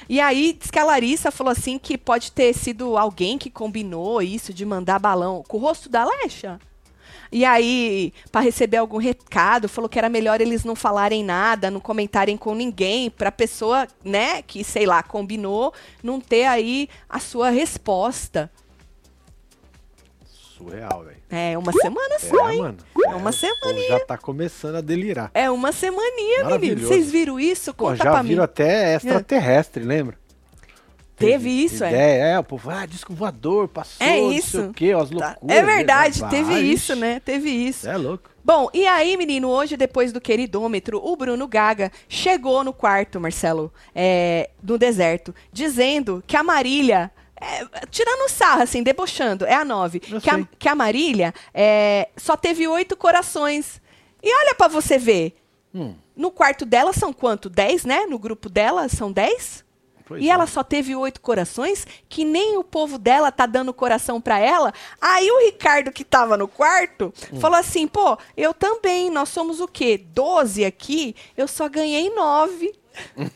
E 0.07 0.19
aí, 0.19 0.53
diz 0.53 0.69
que 0.69 0.79
a 0.79 0.83
Larissa 0.83 1.31
falou 1.31 1.51
assim 1.51 1.77
que 1.79 1.97
pode 1.97 2.31
ter 2.31 2.53
sido 2.53 2.97
alguém 2.97 3.37
que 3.37 3.49
combinou 3.49 4.21
isso 4.21 4.53
de 4.53 4.63
mandar 4.65 4.99
balão 4.99 5.43
com 5.47 5.57
o 5.57 5.59
rosto 5.59 5.89
da 5.89 6.05
Lecha. 6.05 6.59
E 7.35 7.43
aí, 7.43 8.13
para 8.31 8.41
receber 8.41 8.77
algum 8.77 8.97
recado, 8.97 9.67
falou 9.67 9.89
que 9.89 9.97
era 9.97 10.07
melhor 10.07 10.39
eles 10.39 10.63
não 10.63 10.75
falarem 10.75 11.23
nada, 11.23 11.71
não 11.71 11.79
comentarem 11.79 12.37
com 12.37 12.53
ninguém, 12.53 13.09
pra 13.09 13.31
pessoa, 13.31 13.87
né, 14.05 14.43
que 14.43 14.63
sei 14.63 14.85
lá, 14.85 15.01
combinou, 15.01 15.73
não 16.03 16.21
ter 16.21 16.45
aí 16.45 16.87
a 17.09 17.19
sua 17.19 17.49
resposta. 17.49 18.51
Surreal, 20.27 21.03
velho. 21.03 21.17
É 21.31 21.57
uma 21.57 21.71
semana 21.73 22.19
só, 22.19 22.49
É, 22.49 22.53
hein? 22.53 22.61
mano. 22.61 22.77
É 22.95 23.07
uma 23.07 23.15
o 23.17 23.19
povo 23.23 23.33
semaninha. 23.33 23.87
Já 23.89 23.99
tá 24.05 24.17
começando 24.17 24.75
a 24.75 24.81
delirar. 24.81 25.31
É 25.33 25.49
uma 25.49 25.71
semaninha, 25.71 26.45
menino. 26.59 26.87
Vocês 26.87 27.11
viram 27.11 27.39
isso? 27.39 27.73
Pô, 27.73 27.85
Conta 27.85 27.97
já 28.03 28.11
pra 28.11 28.21
viram 28.21 28.43
mim. 28.43 28.45
até 28.45 28.93
extraterrestre, 28.95 29.83
lembra? 29.83 30.17
Teve 31.15 31.49
isso, 31.49 31.83
é? 31.83 31.89
ideia, 31.89 32.23
é? 32.23 32.39
o 32.39 32.43
povo, 32.43 32.69
ah, 32.69 32.85
disco 32.85 33.13
voador, 33.13 33.67
passou, 33.67 34.05
É 34.05 34.19
não 34.19 34.29
sei 34.29 34.37
isso. 34.39 34.61
o 34.65 34.73
quê, 34.73 34.91
as 34.91 35.09
Tá. 35.09 35.15
loucuras. 35.15 35.57
É 35.57 35.63
verdade, 35.63 36.21
né? 36.21 36.29
teve 36.29 36.59
isso, 36.59 36.95
né? 36.95 37.19
Teve 37.23 37.49
isso. 37.49 37.87
É 37.87 37.95
louco. 37.97 38.29
Bom, 38.43 38.69
e 38.73 38.85
aí, 38.85 39.15
menino, 39.15 39.47
hoje, 39.47 39.77
depois 39.77 40.11
do 40.11 40.19
queridômetro, 40.19 40.99
o 41.01 41.15
Bruno 41.15 41.47
Gaga 41.47 41.91
chegou 42.09 42.63
no 42.63 42.73
quarto, 42.73 43.19
Marcelo, 43.19 43.71
é, 43.95 44.49
no 44.61 44.77
deserto, 44.77 45.33
dizendo 45.51 46.21
que 46.27 46.35
a 46.35 46.43
Marília. 46.43 47.09
é, 47.39 47.65
tirando 47.91 48.29
sarra, 48.29 48.63
assim, 48.63 48.81
debochando, 48.83 49.45
é 49.45 49.53
a 49.53 49.63
nove. 49.65 49.99
Que 49.99 50.29
a, 50.29 50.47
que 50.59 50.67
a 50.69 50.75
Marília 50.75 51.33
é, 51.53 52.07
só 52.17 52.35
teve 52.37 52.67
oito 52.67 52.95
corações. 52.97 53.81
E 54.21 54.33
olha 54.33 54.55
pra 54.55 54.67
você 54.69 54.97
ver. 54.97 55.35
Hum, 55.75 55.93
No 56.15 56.29
quarto 56.31 56.65
dela 56.65 56.93
são 56.93 57.11
quanto? 57.11 57.49
Dez, 57.49 57.83
né? 57.85 58.05
No 58.05 58.17
grupo 58.19 58.47
dela 58.49 58.87
são 58.87 59.11
dez? 59.11 59.63
Pois 60.05 60.21
E 60.23 60.29
é. 60.29 60.31
ela 60.33 60.45
só 60.47 60.63
teve 60.63 60.95
oito 60.95 61.21
corações, 61.21 61.85
que 62.09 62.23
nem 62.25 62.57
o 62.57 62.63
povo 62.63 62.97
dela 62.97 63.31
tá 63.31 63.45
dando 63.45 63.73
coração 63.73 64.19
pra 64.21 64.39
ela. 64.39 64.73
Aí 65.01 65.29
o 65.31 65.39
Ricardo, 65.45 65.91
que 65.91 66.03
tava 66.03 66.37
no 66.37 66.47
quarto, 66.47 67.13
Hum. 67.31 67.39
falou 67.39 67.57
assim: 67.59 67.87
pô, 67.87 68.17
eu 68.37 68.53
também, 68.53 69.09
nós 69.09 69.29
somos 69.29 69.59
o 69.59 69.67
quê? 69.67 69.97
Doze 70.13 70.63
aqui, 70.65 71.15
eu 71.37 71.47
só 71.47 71.67
ganhei 71.69 72.09
nove. 72.13 72.73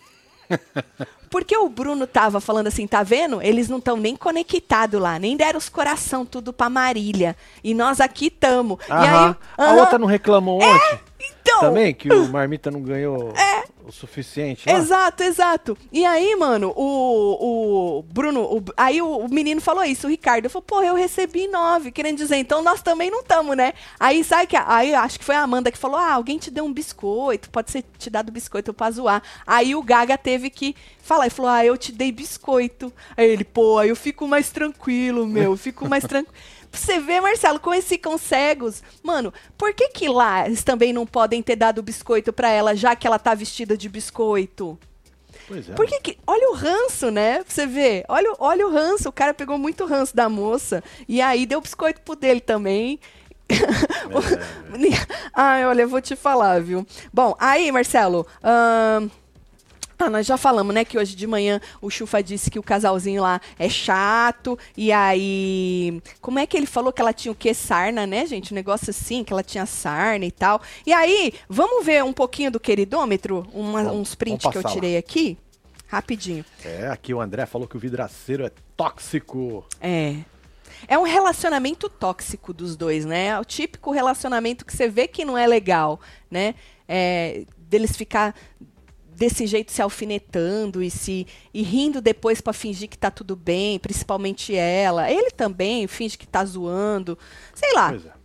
Porque 1.29 1.57
o 1.57 1.67
Bruno 1.67 2.07
tava 2.07 2.39
falando 2.39 2.67
assim, 2.67 2.87
tá 2.87 3.03
vendo? 3.03 3.41
Eles 3.41 3.67
não 3.67 3.79
estão 3.79 3.97
nem 3.97 4.15
conectados 4.15 4.99
lá, 4.99 5.19
nem 5.19 5.35
deram 5.35 5.57
os 5.57 5.67
coração 5.67 6.25
tudo 6.25 6.53
pra 6.53 6.69
Marília. 6.69 7.35
E 7.61 7.73
nós 7.73 7.99
aqui 7.99 8.29
tamo. 8.29 8.79
E 8.87 8.91
aí, 8.93 8.97
Aham. 9.07 9.35
A 9.57 9.63
aham, 9.65 9.75
outra 9.81 9.99
não 9.99 10.07
reclamou 10.07 10.61
ontem? 10.63 10.99
então, 11.19 11.59
Também? 11.59 11.93
Que 11.93 12.09
o 12.09 12.29
Marmita 12.29 12.71
não 12.71 12.81
ganhou 12.81 13.33
o 13.87 13.91
suficiente 13.91 14.69
lá? 14.69 14.77
Exato, 14.77 15.23
exato. 15.23 15.77
E 15.91 16.05
aí, 16.05 16.35
mano, 16.35 16.73
o, 16.75 17.99
o 17.99 18.03
Bruno, 18.03 18.41
o- 18.43 18.63
aí 18.75 19.01
o, 19.01 19.17
o 19.17 19.29
menino 19.33 19.61
falou 19.61 19.83
isso, 19.83 20.07
o 20.07 20.09
Ricardo. 20.09 20.49
Falou, 20.49 20.63
pô, 20.63 20.81
eu 20.83 20.95
recebi 20.95 21.47
nove, 21.47 21.91
querendo 21.91 22.17
dizer, 22.17 22.35
então 22.37 22.61
nós 22.61 22.81
também 22.81 23.09
não 23.09 23.21
estamos, 23.21 23.55
né? 23.55 23.73
Aí, 23.99 24.23
sabe 24.23 24.47
que, 24.47 24.55
aí 24.57 24.93
acho 24.93 25.19
que 25.19 25.25
foi 25.25 25.35
a 25.35 25.41
Amanda 25.41 25.71
que 25.71 25.77
falou, 25.77 25.97
ah, 25.97 26.13
alguém 26.13 26.37
te 26.37 26.51
deu 26.51 26.65
um 26.65 26.73
biscoito, 26.73 27.49
pode 27.49 27.71
ser 27.71 27.83
te 27.97 28.09
dado 28.09 28.31
biscoito 28.31 28.73
pra 28.73 28.91
zoar. 28.91 29.21
Aí 29.45 29.75
o 29.75 29.81
Gaga 29.83 30.17
teve 30.17 30.49
que 30.49 30.75
falar, 31.01 31.27
e 31.27 31.29
falou, 31.29 31.51
ah, 31.51 31.65
eu 31.65 31.77
te 31.77 31.91
dei 31.91 32.11
biscoito. 32.11 32.91
Aí 33.15 33.29
ele, 33.29 33.43
pô, 33.43 33.77
aí 33.79 33.89
eu 33.89 33.95
fico 33.95 34.27
mais 34.27 34.49
tranquilo, 34.51 35.25
meu, 35.25 35.51
eu 35.53 35.57
fico 35.57 35.87
mais 35.87 36.03
tranquilo. 36.07 36.35
Você 36.77 36.99
ver, 36.99 37.21
Marcelo, 37.21 37.59
como 37.59 37.75
eles 37.75 37.87
ficam 37.87 38.17
cegos. 38.17 38.81
Mano, 39.03 39.33
por 39.57 39.73
que 39.73 39.89
que 39.89 40.07
lá 40.07 40.45
eles 40.45 40.63
também 40.63 40.93
não 40.93 41.05
podem 41.05 41.41
ter 41.41 41.55
dado 41.55 41.81
biscoito 41.83 42.31
pra 42.31 42.49
ela, 42.49 42.75
já 42.75 42.95
que 42.95 43.05
ela 43.07 43.19
tá 43.19 43.33
vestida 43.33 43.75
de 43.77 43.89
biscoito? 43.89 44.77
Pois 45.47 45.69
é. 45.69 45.73
Por 45.73 45.85
que 45.87 45.99
que... 46.01 46.17
Olha 46.27 46.49
o 46.51 46.53
ranço, 46.53 47.09
né? 47.09 47.43
Pra 47.43 47.53
você 47.53 47.65
ver. 47.65 48.03
Olha, 48.09 48.31
o- 48.33 48.35
olha 48.39 48.67
o 48.67 48.71
ranço. 48.71 49.07
O 49.09 49.13
cara 49.13 49.33
pegou 49.33 49.57
muito 49.57 49.85
ranço 49.85 50.15
da 50.15 50.27
moça. 50.27 50.83
E 51.07 51.21
aí 51.21 51.45
deu 51.45 51.61
biscoito 51.61 52.01
pro 52.01 52.15
dele 52.15 52.41
também. 52.41 52.99
Ai, 55.33 55.65
olha, 55.67 55.83
eu 55.83 55.89
vou 55.89 56.01
te 56.01 56.15
falar, 56.15 56.61
viu? 56.61 56.85
Bom, 57.13 57.35
aí, 57.39 57.71
Marcelo... 57.71 58.25
ahn, 58.43 59.09
Ah, 59.99 60.09
nós 60.11 60.27
já 60.27 60.37
falamos, 60.37 60.73
né, 60.75 60.85
que 60.85 60.97
hoje 60.97 61.15
de 61.15 61.25
manhã 61.25 61.59
o 61.81 61.89
Chufa 61.89 62.21
disse 62.21 62.51
que 62.51 62.59
o 62.59 62.63
casalzinho 62.63 63.21
lá 63.21 63.41
é 63.57 63.67
chato. 63.67 64.57
E 64.75 64.91
aí. 64.91 66.01
Como 66.21 66.37
é 66.37 66.45
que 66.45 66.55
ele 66.55 66.67
falou 66.67 66.93
que 66.93 67.01
ela 67.01 67.11
tinha 67.13 67.31
o 67.31 67.35
quê? 67.35 67.53
Sarna, 67.53 68.05
né, 68.05 68.25
gente? 68.25 68.53
Um 68.53 68.55
negócio 68.55 68.91
assim, 68.91 69.23
que 69.23 69.33
ela 69.33 69.41
tinha 69.43 69.65
sarna 69.65 70.25
e 70.25 70.31
tal. 70.31 70.61
E 70.85 70.93
aí, 70.93 71.33
vamos 71.49 71.85
ver 71.85 72.03
um 72.03 72.13
pouquinho 72.13 72.51
do 72.51 72.59
queridômetro? 72.59 73.47
Uma- 73.53 73.83
Vamos, 73.83 73.99
uns 74.01 74.15
prints 74.15 74.41
que 74.43 74.57
eu 74.57 74.61
passar 74.61 74.69
lá. 74.69 74.73
tirei 74.75 74.97
aqui? 74.97 75.37
Rapidinho. 75.87 76.45
É, 76.63 76.87
aqui 76.89 77.13
o 77.13 77.19
André 77.21 77.45
falou 77.45 77.67
que 77.67 77.77
o 77.77 77.79
vidraceiro 77.79 78.45
é 78.45 78.51
tóxico. 78.75 79.65
É. 79.81 80.15
É 80.87 80.97
um 80.99 81.03
relacionamento 81.03 81.89
tóxico 81.89 82.53
dos 82.53 82.75
dois, 82.75 83.03
né? 83.03 83.27
É 83.27 83.39
o 83.39 83.45
típico 83.45 83.89
relacionamento 83.91 84.63
que 84.63 84.75
você 84.75 84.87
vê 84.87 85.07
que 85.07 85.25
não 85.25 85.35
é 85.37 85.47
legal, 85.47 85.99
né? 86.29 86.53
É, 86.87 87.45
deles 87.57 87.95
ficar 87.97 88.35
desse 89.17 89.47
jeito 89.47 89.71
se 89.71 89.81
alfinetando 89.81 90.81
e 90.83 90.91
se 90.91 91.25
e 91.51 91.63
rindo 91.63 91.99
depois 91.99 92.39
pra 92.39 92.53
fingir 92.53 92.87
que 92.87 92.97
tá 92.97 93.09
tudo 93.09 93.35
bem, 93.35 93.79
principalmente 93.79 94.55
ela. 94.55 95.11
Ele 95.11 95.31
também 95.31 95.87
finge 95.87 96.17
que 96.17 96.27
tá 96.27 96.45
zoando. 96.45 97.17
Sei 97.55 97.73
lá. 97.73 97.93
É. 97.93 98.16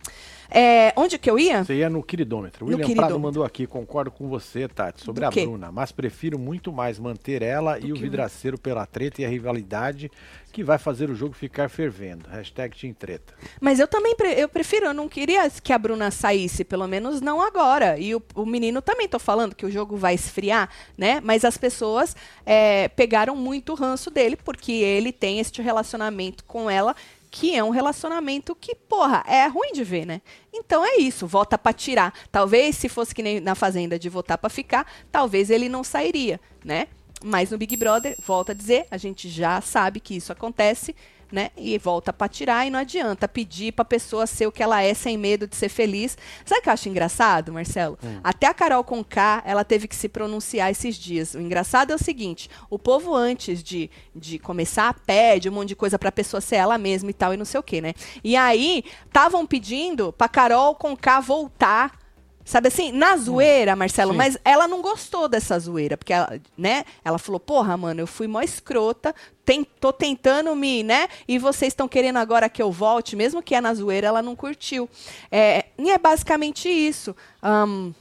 É, 0.55 0.93
onde 0.95 1.17
que 1.17 1.27
eu 1.29 1.39
ia? 1.39 1.63
Você 1.63 1.73
ia 1.75 1.89
no 1.89 2.03
queridômetro. 2.03 2.63
O 2.63 2.67
William 2.69 2.85
queridômetro. 2.85 3.15
Prado 3.15 3.19
mandou 3.19 3.43
aqui, 3.43 3.65
concordo 3.65 4.11
com 4.11 4.29
você, 4.29 4.67
Tati, 4.67 5.03
sobre 5.03 5.21
Do 5.21 5.27
a 5.27 5.31
quê? 5.31 5.45
Bruna, 5.45 5.71
mas 5.71 5.91
prefiro 5.91 6.37
muito 6.37 6.71
mais 6.71 6.99
manter 6.99 7.41
ela 7.41 7.79
e 7.79 7.91
o 7.91 7.95
vidraceiro 7.95 8.57
pela 8.57 8.85
treta 8.85 9.21
e 9.21 9.25
a 9.25 9.29
rivalidade 9.29 10.11
que 10.51 10.63
vai 10.63 10.77
fazer 10.77 11.09
o 11.09 11.15
jogo 11.15 11.33
ficar 11.33 11.67
fervendo. 11.69 12.29
Hashtag 12.29 12.79
Team 12.79 12.93
Treta. 12.93 13.33
Mas 13.59 13.79
eu 13.79 13.87
também 13.87 14.15
pre- 14.15 14.35
eu 14.39 14.47
prefiro, 14.47 14.85
eu 14.85 14.93
não 14.93 15.09
queria 15.09 15.49
que 15.49 15.73
a 15.73 15.77
Bruna 15.79 16.11
saísse, 16.11 16.63
pelo 16.63 16.87
menos 16.87 17.19
não 17.19 17.41
agora. 17.41 17.97
E 17.97 18.13
o, 18.13 18.21
o 18.35 18.45
menino 18.45 18.79
também 18.79 19.07
tô 19.07 19.17
falando 19.17 19.55
que 19.55 19.65
o 19.65 19.71
jogo 19.71 19.97
vai 19.97 20.13
esfriar, 20.13 20.69
né? 20.95 21.19
Mas 21.23 21.43
as 21.43 21.57
pessoas 21.57 22.15
é, 22.45 22.87
pegaram 22.89 23.35
muito 23.35 23.71
o 23.71 23.75
ranço 23.75 24.11
dele, 24.11 24.35
porque 24.35 24.71
ele 24.71 25.11
tem 25.11 25.39
este 25.39 25.59
relacionamento 25.63 26.43
com 26.43 26.69
ela, 26.69 26.95
que 27.33 27.55
é 27.55 27.63
um 27.63 27.71
relacionamento 27.71 28.53
que, 28.53 28.75
porra, 28.75 29.23
é 29.27 29.47
ruim 29.47 29.71
de 29.73 29.83
ver, 29.83 30.05
né? 30.05 30.21
Então 30.53 30.85
é 30.85 30.97
isso, 30.97 31.25
vota 31.25 31.57
pra 31.57 31.73
tirar. 31.73 32.13
Talvez 32.31 32.75
se 32.75 32.87
fosse 32.87 33.13
que 33.13 33.23
nem 33.23 33.39
na 33.39 33.55
Fazenda 33.55 33.97
de 33.97 34.07
votar 34.07 34.37
pra 34.37 34.51
ficar, 34.51 34.85
talvez 35.11 35.49
ele 35.49 35.67
não 35.67 35.83
sairia, 35.83 36.39
né? 36.63 36.87
Mas 37.23 37.49
no 37.49 37.57
Big 37.57 37.75
Brother, 37.75 38.15
volta 38.23 38.51
a 38.51 38.55
dizer, 38.55 38.85
a 38.91 38.97
gente 38.97 39.27
já 39.29 39.59
sabe 39.61 39.99
que 39.99 40.15
isso 40.15 40.31
acontece, 40.31 40.95
né? 41.33 41.49
E 41.57 41.75
volta 41.79 42.13
pra 42.13 42.27
tirar 42.27 42.67
e 42.67 42.69
não 42.69 42.77
adianta 42.77 43.27
pedir 43.27 43.71
pra 43.71 43.83
pessoa 43.83 44.27
ser 44.27 44.45
o 44.45 44.51
que 44.51 44.61
ela 44.61 44.83
é 44.83 44.93
sem 44.93 45.17
medo 45.17 45.47
de 45.47 45.55
ser 45.55 45.67
feliz. 45.67 46.15
Sabe 46.45 46.59
o 46.59 46.63
que 46.63 46.69
eu 46.69 46.73
acho 46.73 46.87
engraçado, 46.87 47.51
Marcelo? 47.51 47.97
Até 48.23 48.45
a 48.45 48.53
Carol 48.53 48.83
Conká, 48.83 49.41
ela 49.43 49.63
teve 49.63 49.87
que 49.87 49.95
se 49.95 50.07
pronunciar 50.07 50.69
esses 50.69 50.95
dias. 50.95 51.33
O 51.33 51.41
engraçado 51.41 51.91
é 51.91 51.95
o 51.95 51.97
seguinte, 51.97 52.49
o 52.69 52.77
povo 52.77 53.15
antes 53.15 53.63
de, 53.63 53.89
de 54.15 54.37
começar 54.37 54.93
pede 55.07 55.49
um 55.49 55.53
monte 55.53 55.69
de 55.69 55.75
coisa 55.75 55.97
pra 55.97 56.11
pessoa 56.11 56.39
ser 56.39 56.57
ela 56.57 56.77
mesma 56.77 57.09
e 57.09 57.13
tal 57.13 57.33
e 57.33 57.37
não 57.37 57.45
sei 57.45 57.59
o 57.59 57.63
quê, 57.63 57.81
né? 57.81 57.95
E 58.23 58.35
aí, 58.35 58.83
estavam 59.07 59.43
pedindo 59.43 60.13
pra 60.13 60.29
Carol 60.29 60.75
Conká 60.75 61.19
voltar 61.19 62.02
Sabe 62.45 62.67
assim, 62.67 62.91
na 62.91 63.15
zoeira, 63.15 63.75
Marcelo, 63.75 64.11
Sim. 64.11 64.17
mas 64.17 64.37
ela 64.43 64.67
não 64.67 64.81
gostou 64.81 65.29
dessa 65.29 65.57
zoeira, 65.57 65.95
porque 65.95 66.11
ela, 66.11 66.39
né, 66.57 66.83
ela 67.03 67.17
falou, 67.17 67.39
porra, 67.39 67.77
mano, 67.77 68.01
eu 68.01 68.07
fui 68.07 68.27
mó 68.27 68.41
escrota, 68.41 69.15
tem, 69.45 69.63
tô 69.63 69.93
tentando 69.93 70.53
me, 70.55 70.83
né, 70.83 71.07
e 71.27 71.39
vocês 71.39 71.71
estão 71.71 71.87
querendo 71.87 72.17
agora 72.17 72.49
que 72.49 72.61
eu 72.61 72.71
volte, 72.71 73.15
mesmo 73.15 73.41
que 73.41 73.55
é 73.55 73.61
na 73.61 73.73
zoeira, 73.73 74.07
ela 74.07 74.21
não 74.21 74.35
curtiu. 74.35 74.89
É, 75.31 75.65
e 75.77 75.89
é 75.89 75.97
basicamente 75.97 76.67
isso. 76.67 77.15
Ahn, 77.41 77.93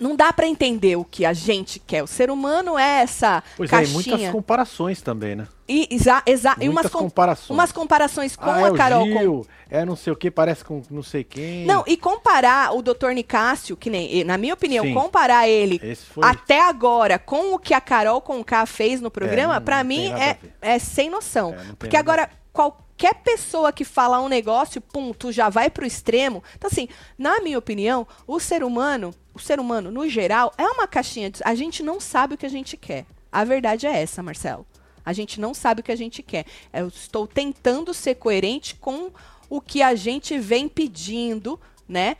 não 0.00 0.16
dá 0.16 0.32
pra 0.32 0.46
entender 0.46 0.96
o 0.96 1.04
que 1.04 1.24
a 1.24 1.32
gente 1.32 1.78
quer. 1.78 2.02
O 2.02 2.06
ser 2.06 2.30
humano 2.30 2.78
é 2.78 3.00
essa 3.02 3.42
Pois 3.56 3.70
é, 3.70 3.74
e 3.74 3.78
caixinha. 3.78 4.16
muitas 4.16 4.32
comparações 4.32 5.02
também, 5.02 5.34
né? 5.36 5.46
E, 5.66 5.88
exa, 5.90 6.22
exa, 6.26 6.54
e 6.60 6.68
umas, 6.68 6.86
com- 6.90 6.98
comparações. 6.98 7.50
umas 7.50 7.72
comparações 7.72 8.36
com 8.36 8.50
ah, 8.50 8.60
é 8.60 8.64
a 8.64 8.72
o 8.72 8.74
Carol 8.76 9.08
com 9.08 9.18
Gil, 9.18 9.46
é 9.70 9.82
não 9.84 9.96
sei 9.96 10.12
o 10.12 10.16
que, 10.16 10.30
parece 10.30 10.62
com 10.62 10.82
não 10.90 11.02
sei 11.02 11.24
quem. 11.24 11.64
Não, 11.64 11.82
e 11.86 11.96
comparar 11.96 12.74
o 12.76 12.82
Dr. 12.82 13.12
Nicásio, 13.14 13.74
que 13.76 13.88
nem, 13.88 14.24
na 14.24 14.36
minha 14.36 14.52
opinião, 14.52 14.84
Sim. 14.84 14.92
comparar 14.92 15.48
ele 15.48 15.80
até 16.20 16.60
agora 16.60 17.18
com 17.18 17.54
o 17.54 17.58
que 17.58 17.72
a 17.72 17.80
Carol 17.80 18.20
Conká 18.20 18.66
fez 18.66 19.00
no 19.00 19.10
programa, 19.10 19.56
É, 19.56 19.60
não 19.60 19.82
mim 19.82 20.08
é, 20.12 20.38
é 20.60 20.78
sem 20.78 21.08
noção. 21.08 21.54
É, 21.54 21.72
Porque 21.78 21.96
agora 21.96 22.28
qualquer 22.52 23.14
pessoa 23.24 23.72
que 23.72 23.84
falar 23.84 24.20
um 24.20 24.28
negócio, 24.28 24.82
tu 25.14 25.32
já 25.32 25.48
vai 25.48 25.70
pro 25.70 25.86
extremo. 25.86 26.42
Então 26.56 26.68
assim, 26.70 26.88
na 27.18 27.40
minha 27.40 27.58
opinião, 27.58 28.06
o 28.26 28.38
ser 28.38 28.62
humano, 28.62 29.14
o 29.34 29.38
ser 29.38 29.58
humano 29.58 29.90
no 29.90 30.08
geral 30.08 30.52
é 30.56 30.64
uma 30.64 30.86
caixinha 30.86 31.30
de, 31.30 31.40
a 31.44 31.54
gente 31.54 31.82
não 31.82 31.98
sabe 32.00 32.34
o 32.34 32.38
que 32.38 32.46
a 32.46 32.50
gente 32.50 32.76
quer. 32.76 33.04
A 33.30 33.42
verdade 33.42 33.86
é 33.86 34.00
essa, 34.00 34.22
Marcelo. 34.22 34.64
A 35.04 35.12
gente 35.12 35.40
não 35.40 35.52
sabe 35.52 35.80
o 35.80 35.84
que 35.84 35.92
a 35.92 35.96
gente 35.96 36.22
quer. 36.22 36.46
Eu 36.72 36.88
estou 36.88 37.26
tentando 37.26 37.92
ser 37.92 38.14
coerente 38.14 38.76
com 38.76 39.10
o 39.50 39.60
que 39.60 39.82
a 39.82 39.94
gente 39.94 40.38
vem 40.38 40.68
pedindo, 40.68 41.60
né? 41.86 42.16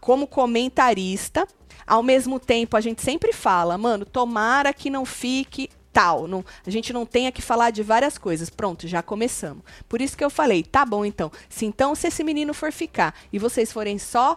Como 0.00 0.26
comentarista. 0.26 1.46
Ao 1.86 2.02
mesmo 2.02 2.40
tempo, 2.40 2.76
a 2.76 2.80
gente 2.80 3.02
sempre 3.02 3.32
fala, 3.32 3.76
mano, 3.76 4.06
tomara 4.06 4.72
que 4.72 4.88
não 4.88 5.04
fique 5.04 5.68
tal. 5.94 6.26
Não, 6.26 6.44
a 6.66 6.70
gente 6.70 6.92
não 6.92 7.06
tenha 7.06 7.30
que 7.30 7.40
falar 7.40 7.70
de 7.70 7.82
várias 7.82 8.18
coisas. 8.18 8.50
Pronto, 8.50 8.88
já 8.88 9.00
começamos. 9.00 9.62
Por 9.88 10.02
isso 10.02 10.16
que 10.16 10.24
eu 10.24 10.28
falei, 10.28 10.64
tá 10.64 10.84
bom 10.84 11.04
então. 11.04 11.30
Se 11.48 11.64
então, 11.64 11.94
se 11.94 12.08
esse 12.08 12.24
menino 12.24 12.52
for 12.52 12.72
ficar 12.72 13.14
e 13.32 13.38
vocês 13.38 13.72
forem 13.72 13.98
só. 13.98 14.36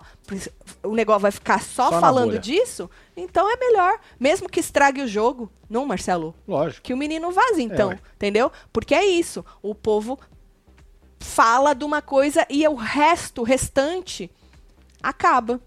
O 0.84 0.94
negócio 0.94 1.22
vai 1.22 1.32
ficar 1.32 1.62
só, 1.62 1.90
Só 1.90 2.02
falando 2.02 2.38
disso, 2.38 2.90
então 3.16 3.50
é 3.50 3.56
melhor. 3.56 3.98
Mesmo 4.20 4.50
que 4.50 4.60
estrague 4.60 5.02
o 5.02 5.08
jogo. 5.08 5.50
Não, 5.70 5.86
Marcelo? 5.86 6.36
Lógico. 6.46 6.84
Que 6.84 6.94
o 6.94 6.98
menino 6.98 7.32
vaze, 7.32 7.64
então, 7.64 7.90
ué. 7.90 8.00
entendeu? 8.16 8.52
Porque 8.72 8.94
é 8.94 9.06
isso. 9.06 9.44
O 9.62 9.74
povo 9.74 10.20
fala 11.20 11.74
de 11.74 11.86
uma 11.86 12.02
coisa 12.02 12.46
e 12.50 12.68
o 12.68 12.76
resto, 12.76 13.42
o 13.42 13.46
restante, 13.46 14.30
acaba. 15.02 15.62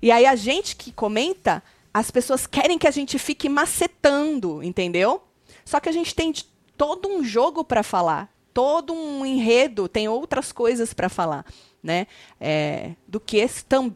E 0.00 0.12
aí 0.12 0.26
a 0.26 0.36
gente 0.36 0.76
que 0.76 0.92
comenta, 0.92 1.62
as 1.94 2.10
pessoas 2.10 2.44
querem 2.44 2.76
que 2.76 2.88
a 2.88 2.90
gente 2.90 3.16
fique 3.20 3.48
macetando, 3.48 4.60
entendeu? 4.64 5.22
Só 5.64 5.78
que 5.78 5.88
a 5.88 5.92
gente 5.92 6.12
tem 6.12 6.34
todo 6.76 7.08
um 7.08 7.22
jogo 7.22 7.62
para 7.62 7.84
falar, 7.84 8.28
todo 8.52 8.92
um 8.92 9.24
enredo, 9.24 9.88
tem 9.88 10.08
outras 10.08 10.50
coisas 10.50 10.92
para 10.92 11.08
falar, 11.08 11.46
né? 11.80 12.08
É, 12.40 12.94
do 13.06 13.20
que 13.20 13.46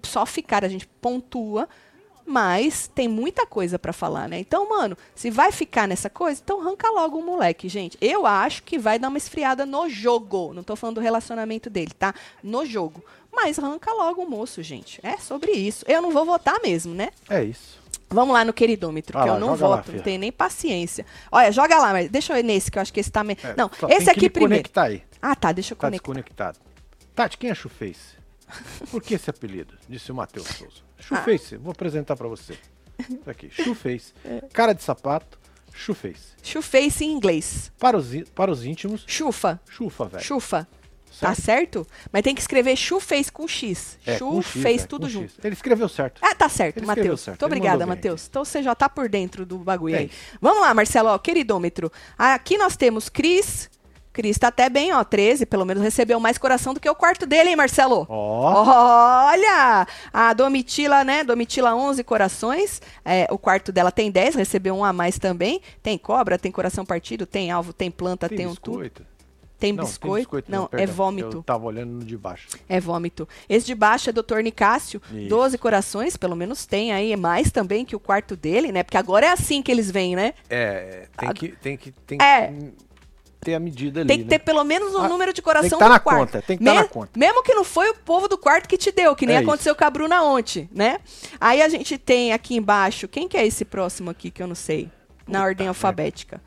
só 0.05 0.25
ficar, 0.25 0.65
a 0.65 0.69
gente 0.69 0.87
pontua, 0.87 1.69
mas 2.25 2.87
tem 2.87 3.09
muita 3.09 3.45
coisa 3.47 3.79
para 3.79 3.93
falar, 3.93 4.29
né? 4.29 4.39
Então, 4.39 4.69
mano, 4.69 4.97
se 5.15 5.29
vai 5.29 5.51
ficar 5.51 5.89
nessa 5.89 6.09
coisa, 6.09 6.41
então 6.45 6.61
arranca 6.61 6.89
logo 6.91 7.19
o 7.19 7.25
moleque, 7.25 7.69
gente. 7.69 7.99
Eu 8.01 8.27
acho 8.27 8.63
que 8.63 8.79
vai 8.79 8.99
dar 8.99 9.09
uma 9.09 9.19
esfriada 9.19 9.67
no 9.67 9.89
jogo. 9.89 10.53
Não 10.53 10.63
tô 10.63 10.77
falando 10.77 10.97
do 10.97 11.01
relacionamento 11.01 11.69
dele, 11.69 11.93
tá? 11.99 12.15
No 12.43 12.65
jogo. 12.65 13.03
Mas 13.33 13.59
arranca 13.59 13.93
logo 13.93 14.23
o 14.23 14.29
moço, 14.29 14.63
gente. 14.63 15.01
É 15.03 15.17
sobre 15.17 15.53
isso. 15.53 15.85
Eu 15.89 16.03
não 16.03 16.11
vou 16.11 16.25
votar 16.25 16.61
mesmo, 16.63 16.95
né? 16.95 17.11
É 17.31 17.43
isso. 17.43 17.78
Vamos 18.11 18.33
lá 18.35 18.45
no 18.45 18.53
queridômetro, 18.53 19.13
Vai 19.19 19.25
que 19.25 19.35
eu 19.35 19.39
não 19.39 19.57
joga 19.57 19.69
lá, 19.69 19.77
voto, 19.77 19.93
não 19.93 20.03
tenho 20.03 20.19
nem 20.19 20.33
paciência. 20.33 21.05
Olha, 21.31 21.53
joga 21.53 21.79
lá, 21.79 21.93
mas 21.93 22.09
deixa 22.11 22.33
eu 22.33 22.39
ir 22.39 22.43
nesse, 22.43 22.71
que 22.71 22.79
eu 22.79 22.83
acho 22.83 22.93
que 22.93 23.01
esse 23.01 23.11
tá... 23.11 23.23
Me... 23.23 23.37
É, 23.43 23.55
não, 23.57 23.71
esse 23.91 24.09
aqui 24.11 24.23
me 24.23 24.31
primeiro. 24.31 24.55
conectar 24.65 24.85
aí. 24.85 25.03
Ah, 25.21 25.35
tá, 25.37 25.53
deixa 25.53 25.75
eu 25.75 25.77
Tá 25.77 25.89
conectar. 25.89 26.03
desconectado. 26.13 26.59
Tati, 27.15 27.37
quem 27.37 27.51
é 27.51 27.55
Chuface? 27.55 28.17
Por 28.91 29.03
que 29.03 29.15
esse 29.15 29.29
apelido? 29.29 29.75
Disse 29.89 30.11
o 30.11 30.15
Matheus 30.15 30.47
Souza. 30.47 30.77
Ah. 30.99 31.03
Chuface, 31.03 31.57
vou 31.57 31.73
apresentar 31.73 32.17
pra 32.17 32.29
você. 32.29 32.57
Isso 32.99 33.29
aqui, 33.29 33.51
Chuface. 33.53 34.15
É. 34.25 34.43
Cara 34.53 34.73
de 34.73 34.83
sapato, 34.83 35.39
Chuface. 35.75 36.33
Chuface 36.43 37.05
em 37.05 37.13
inglês. 37.13 37.71
Para 37.79 37.97
os, 37.99 38.09
para 38.35 38.51
os 38.51 38.65
íntimos, 38.65 39.05
Chufa. 39.07 39.61
chufa, 39.69 40.05
velho. 40.07 40.25
Chufa. 40.25 40.67
Tá 41.21 41.35
Certo? 41.35 41.43
certo? 41.43 41.87
Mas 42.13 42.23
tem 42.23 42.35
que 42.35 42.41
escrever 42.41 42.77
chuface 42.77 43.31
com 43.33 43.47
X. 43.49 43.99
É, 44.07 44.19
com 44.19 44.41
X, 44.41 44.53
Chuface 44.53 44.85
é, 44.85 44.87
tudo 44.87 45.09
junto. 45.09 45.33
X. 45.33 45.39
Ele 45.45 45.55
escreveu 45.55 45.89
certo. 45.89 46.21
Ah, 46.23 46.35
tá 46.35 46.49
certo, 46.49 46.77
Ele 46.79 46.87
escreveu 46.87 47.05
Matheus. 47.05 47.21
certo, 47.21 47.41
Muito 47.41 47.47
obrigada, 47.47 47.87
Matheus. 47.87 48.27
Então 48.29 48.45
você 48.45 48.63
já 48.63 48.75
tá 48.75 48.89
por 48.89 49.09
dentro 49.09 49.45
do 49.45 49.59
bagulho 49.59 49.95
É 49.97 49.99
aí. 49.99 50.07
isso. 50.07 50.39
Vamos 50.41 50.61
lá, 50.61 50.73
Marcelo, 50.75 51.09
ó, 51.09 51.19
queridômetro. 51.19 51.91
Aqui 52.17 52.57
nós 52.57 52.77
temos 52.77 53.09
Cris. 53.09 53.69
Cris 54.13 54.37
tá 54.39 54.49
até 54.49 54.69
bem, 54.69 54.93
ó, 54.93 55.05
13, 55.05 55.47
pelo 55.47 55.65
menos 55.65 55.81
recebeu 55.83 56.19
mais 56.19 56.39
coração 56.39 56.75
do 56.75 56.81
que 56.81 56.89
o 56.91 56.95
quarto 56.95 57.25
dele, 57.25 57.51
hein, 57.51 57.57
Marcelo? 57.57 58.05
Ó, 58.09 58.65
Olha! 59.29 59.87
A 60.13 60.33
Domitila, 60.33 61.05
né? 61.05 61.23
Domitila 61.23 61.75
11 61.75 62.03
corações. 62.05 62.81
É, 63.05 63.29
o 63.31 63.39
quarto 63.39 63.71
dela 63.71 63.93
tem 63.93 64.11
10, 64.11 64.35
recebeu 64.35 64.75
um 64.75 64.85
a 64.85 64.93
mais 64.93 65.19
também. 65.19 65.61
Tem 65.83 65.97
cobra, 65.97 66.39
tem 66.39 66.51
coração 66.51 66.85
partido, 66.85 67.27
tem 67.27 67.51
alvo, 67.51 67.73
tem 67.73 67.91
planta, 67.91 68.29
tem, 68.29 68.39
tem 68.39 68.47
um 68.47 68.55
tudo. 68.57 68.91
Tem 69.59 69.73
Não, 69.73 69.85
biscoito. 69.85 70.15
tem 70.15 70.23
biscoito 70.23 70.51
não, 70.53 70.65
é 70.67 70.69
perdão. 70.69 70.95
vômito. 70.95 71.37
Eu 71.39 71.43
tava 71.43 71.65
olhando 71.67 71.91
no 71.91 72.05
de 72.05 72.17
baixo. 72.17 72.47
É 72.69 72.79
vômito. 72.79 73.29
Esse 73.49 73.67
de 73.67 73.75
baixo 73.75 74.09
é 74.09 74.13
Dr. 74.13 74.39
Nicásio, 74.41 75.03
Isso. 75.13 75.29
12 75.29 75.59
corações, 75.59 76.17
pelo 76.17 76.37
menos 76.37 76.65
tem 76.65 76.93
aí, 76.93 77.13
é 77.13 77.17
mais 77.17 77.51
também 77.51 77.85
que 77.85 77.97
o 77.97 78.01
quarto 78.01 78.37
dele, 78.37 78.71
né? 78.71 78.83
Porque 78.85 78.97
agora 78.97 79.27
é 79.27 79.31
assim 79.31 79.61
que 79.61 79.73
eles 79.73 79.91
vêm, 79.91 80.15
né? 80.15 80.33
É, 80.49 81.09
tem 81.19 81.33
que, 81.33 81.49
tem 81.49 81.77
que, 81.77 81.91
tem 81.91 82.19
É. 82.23 82.47
que 82.53 82.73
ter 83.41 83.55
a 83.55 83.61
medida 83.61 84.01
ali, 84.01 84.09
Tem 84.09 84.19
que 84.19 84.25
né? 84.25 84.31
ter 84.31 84.39
pelo 84.41 84.63
menos 84.65 84.95
um 84.95 84.99
Ah, 85.03 85.09
número 85.09 85.33
de 85.33 85.37
tem 85.41 85.43
que 85.43 85.57
coração 85.57 85.79
tá 85.79 85.89
na 85.89 85.99
quarto. 86.01 86.19
conta, 86.21 86.43
tem 86.43 86.57
que 86.59 86.65
tá 86.65 86.75
na 86.75 86.85
conta. 86.85 87.11
Mesmo 87.17 87.43
que 87.43 87.55
não 87.55 87.65
foi 87.65 87.89
o 87.91 87.95
povo 87.95 88.29
do 88.29 88.37
quarto 88.39 88.69
que 88.69 88.77
te 88.79 88.93
deu, 88.93 89.15
que 89.17 89.27
nem 89.27 89.37
É 89.37 89.39
aconteceu 89.41 89.75
com 89.75 89.85
a 89.85 89.91
Bruna 89.91 90.23
ontem, 90.23 90.69
né? 90.73 90.99
Aí 91.41 91.63
a 91.63 91.69
gente 91.69 91.97
tem 91.99 92.33
aqui 92.33 92.57
embaixo, 92.57 93.09
quem 93.09 93.27
que 93.29 93.37
é 93.37 93.47
esse 93.47 93.65
próximo 93.65 94.09
aqui 94.11 94.31
que 94.31 94.43
eu 94.43 94.47
não 94.47 94.55
sei? 94.57 94.91
Na 95.27 95.39
Puta 95.41 95.49
ordem 95.49 95.65
merda. 95.67 95.71
alfabética. 95.71 96.41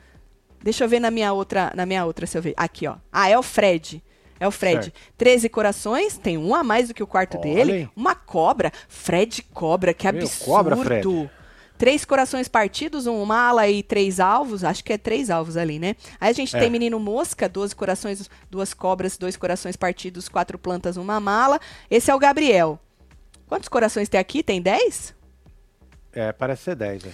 Deixa 0.64 0.84
eu 0.84 0.90
ver 0.90 1.00
na 1.00 1.10
minha 1.12 1.34
outra, 1.34 1.72
na 1.76 1.86
minha 1.86 2.06
outra 2.06 2.26
se 2.28 2.38
eu 2.38 2.42
ver. 2.42 2.54
Aqui, 2.58 2.88
ó. 2.88 2.96
Ah, 3.12 3.30
é 3.30 3.38
o 3.38 3.44
Fred. 3.44 4.04
É 4.40 4.48
o 4.48 4.52
Fred. 4.52 4.86
Certo. 4.86 5.00
13 5.18 5.50
corações, 5.50 6.18
tem 6.18 6.38
um 6.38 6.54
a 6.56 6.64
mais 6.64 6.88
do 6.88 6.94
que 6.94 7.04
o 7.04 7.08
quarto 7.08 7.38
Olha 7.38 7.44
dele. 7.66 7.90
Uma 7.96 8.16
cobra. 8.16 8.72
Fred 8.88 9.44
cobra, 9.54 9.94
que 9.94 10.12
Meu, 10.12 10.22
absurdo. 10.22 10.46
cobra, 10.46 10.78
Fred. 10.78 11.30
Três 11.78 12.06
corações 12.06 12.48
partidos, 12.48 13.08
um 13.08 13.26
mala 13.26 13.68
e 13.68 13.82
três 13.82 14.20
alvos. 14.20 14.64
Acho 14.64 14.84
que 14.84 14.94
é 14.94 14.98
três 15.00 15.32
alvos 15.32 15.58
ali, 15.58 15.80
né? 15.80 15.96
Aí 16.20 16.30
a 16.30 16.34
gente 16.34 16.56
É. 16.56 16.60
tem 16.60 16.70
menino 16.70 17.00
mosca, 17.00 17.50
12 17.50 17.76
corações, 17.76 18.30
duas 18.52 18.72
cobras, 18.74 19.18
dois 19.18 19.36
corações 19.36 19.76
partidos, 19.76 20.30
quatro 20.30 20.60
plantas, 20.60 20.96
uma 20.98 21.20
mala. 21.20 21.60
Esse 21.90 22.12
é 22.12 22.16
o 22.16 22.20
Gabriel. 22.20 22.80
Quantos 23.48 23.68
corações 23.68 24.08
tem 24.10 24.20
aqui? 24.20 24.44
Tem 24.44 24.62
10? 24.62 25.16
É, 26.14 26.32
parece 26.32 26.64
ser 26.64 26.76
10, 26.76 27.04
né? 27.04 27.12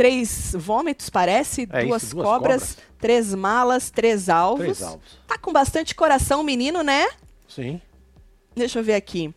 Três 0.00 0.56
vômitos, 0.58 1.10
parece. 1.10 1.68
É 1.70 1.84
duas, 1.84 2.04
isso, 2.04 2.14
duas 2.14 2.26
cobras, 2.26 2.62
cobras. 2.62 2.78
três 2.98 3.34
malas, 3.34 3.90
três 3.90 4.30
alvos. 4.30 4.64
Três 4.64 4.82
alvos. 4.82 5.18
Tá 5.26 5.36
com 5.36 5.52
bastante 5.52 5.94
coração, 5.94 6.42
menino, 6.42 6.82
né? 6.82 7.06
Sim. 7.46 7.78
Deixa 8.56 8.78
eu 8.78 8.82
ver 8.82 8.94
aqui. 8.94 9.34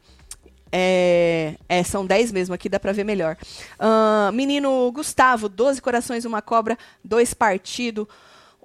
É, 0.72 1.56
é, 1.68 1.84
são 1.84 2.06
10 2.06 2.32
mesmo, 2.32 2.56
aqui 2.56 2.70
dá 2.70 2.80
pra 2.80 2.94
ver 2.94 3.04
melhor. 3.04 3.36
Uh, 3.78 4.32
menino 4.32 4.90
Gustavo, 4.94 5.50
12 5.50 5.82
corações, 5.82 6.24
uma 6.24 6.42
cobra, 6.42 6.78
dois 7.04 7.34
partido, 7.34 8.08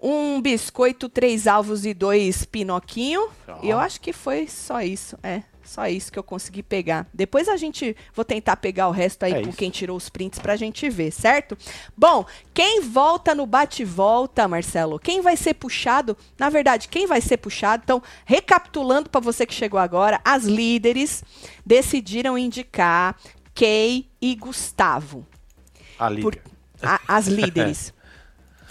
um 0.01 0.41
biscoito, 0.41 1.09
três 1.09 1.49
alvos 1.49 1.85
e 1.85 1.93
dois 1.93 2.45
pinoquinho. 2.45 3.29
E 3.61 3.71
eu 3.71 3.79
acho 3.81 4.01
que 4.01 4.13
foi 4.13 4.47
só 4.47 4.81
isso, 4.83 5.19
é. 5.21 5.43
Só 5.69 5.87
isso 5.87 6.11
que 6.11 6.19
eu 6.19 6.23
consegui 6.23 6.63
pegar. 6.63 7.07
Depois 7.13 7.47
a 7.47 7.59
gente 7.59 7.95
vou 8.15 8.25
tentar 8.25 8.57
pegar 8.57 8.89
o 8.89 8.91
resto 8.91 9.25
aí 9.25 9.35
é 9.35 9.43
com 9.43 9.53
quem 9.53 9.69
tirou 9.69 9.99
os 9.99 10.09
prints 10.09 10.39
pra 10.39 10.57
gente 10.57 10.89
ver, 10.89 11.11
certo? 11.11 11.59
Bom, 11.95 12.25
quem 12.55 12.81
volta 12.81 13.35
no 13.35 13.45
bate-volta, 13.45 14.49
Marcelo? 14.49 14.99
Quem 14.99 15.21
vai 15.21 15.37
ser 15.37 15.53
puxado? 15.53 16.17
Na 16.39 16.49
verdade, 16.49 16.89
quem 16.89 17.07
vai 17.07 17.21
ser 17.21 17.37
puxado? 17.37 17.83
Então, 17.85 18.03
recapitulando 18.25 19.11
para 19.11 19.21
você 19.21 19.45
que 19.45 19.53
chegou 19.53 19.79
agora, 19.79 20.19
as 20.25 20.45
líderes 20.45 21.23
decidiram 21.67 22.39
indicar 22.39 23.15
Kay 23.55 24.09
e 24.23 24.35
Gustavo. 24.37 25.27
A 25.99 26.09
líder. 26.09 26.23
Por, 26.23 26.39
a, 26.83 26.99
as 27.07 27.27
líderes. 27.29 27.93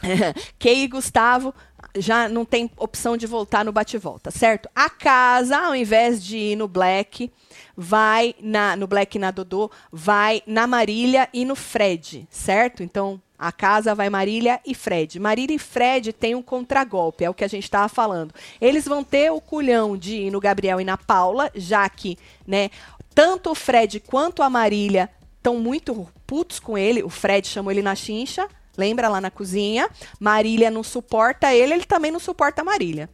Kay 0.59 0.83
e 0.83 0.87
Gustavo 0.87 1.53
já 1.99 2.29
não 2.29 2.45
tem 2.45 2.69
opção 2.77 3.17
de 3.17 3.27
voltar 3.27 3.65
no 3.65 3.71
bate-volta, 3.71 4.31
certo? 4.31 4.69
A 4.75 4.89
casa, 4.89 5.57
ao 5.57 5.75
invés 5.75 6.23
de 6.23 6.37
ir 6.37 6.55
no 6.55 6.67
Black, 6.67 7.31
vai 7.75 8.35
na, 8.41 8.75
no 8.75 8.87
Black 8.87 9.19
na 9.19 9.31
Dodô, 9.31 9.69
vai 9.91 10.41
na 10.45 10.65
Marília 10.67 11.29
e 11.33 11.45
no 11.45 11.55
Fred, 11.55 12.27
certo? 12.29 12.83
Então, 12.83 13.21
a 13.37 13.51
casa 13.51 13.93
vai 13.93 14.09
Marília 14.09 14.59
e 14.65 14.73
Fred. 14.73 15.19
Marília 15.19 15.55
e 15.55 15.59
Fred 15.59 16.11
tem 16.11 16.33
um 16.33 16.41
contragolpe, 16.41 17.23
é 17.23 17.29
o 17.29 17.33
que 17.33 17.43
a 17.43 17.47
gente 17.47 17.63
estava 17.63 17.87
falando. 17.87 18.33
Eles 18.59 18.85
vão 18.85 19.03
ter 19.03 19.31
o 19.31 19.39
culhão 19.39 19.95
de 19.95 20.15
ir 20.15 20.31
no 20.31 20.39
Gabriel 20.39 20.81
e 20.81 20.85
na 20.85 20.97
Paula, 20.97 21.51
já 21.53 21.87
que, 21.87 22.17
né, 22.47 22.71
tanto 23.13 23.51
o 23.51 23.55
Fred 23.55 23.99
quanto 23.99 24.41
a 24.41 24.49
Marília 24.49 25.09
estão 25.37 25.59
muito 25.59 26.07
putos 26.25 26.59
com 26.59 26.77
ele. 26.77 27.03
O 27.03 27.09
Fred 27.09 27.47
chamou 27.47 27.71
ele 27.71 27.81
na 27.81 27.95
chincha, 27.95 28.47
Lembra 28.77 29.09
lá 29.09 29.19
na 29.19 29.31
cozinha? 29.31 29.89
Marília 30.19 30.69
não 30.69 30.83
suporta 30.83 31.53
ele, 31.53 31.73
ele 31.73 31.85
também 31.85 32.11
não 32.11 32.19
suporta 32.19 32.61
a 32.61 32.65
Marília. 32.65 33.09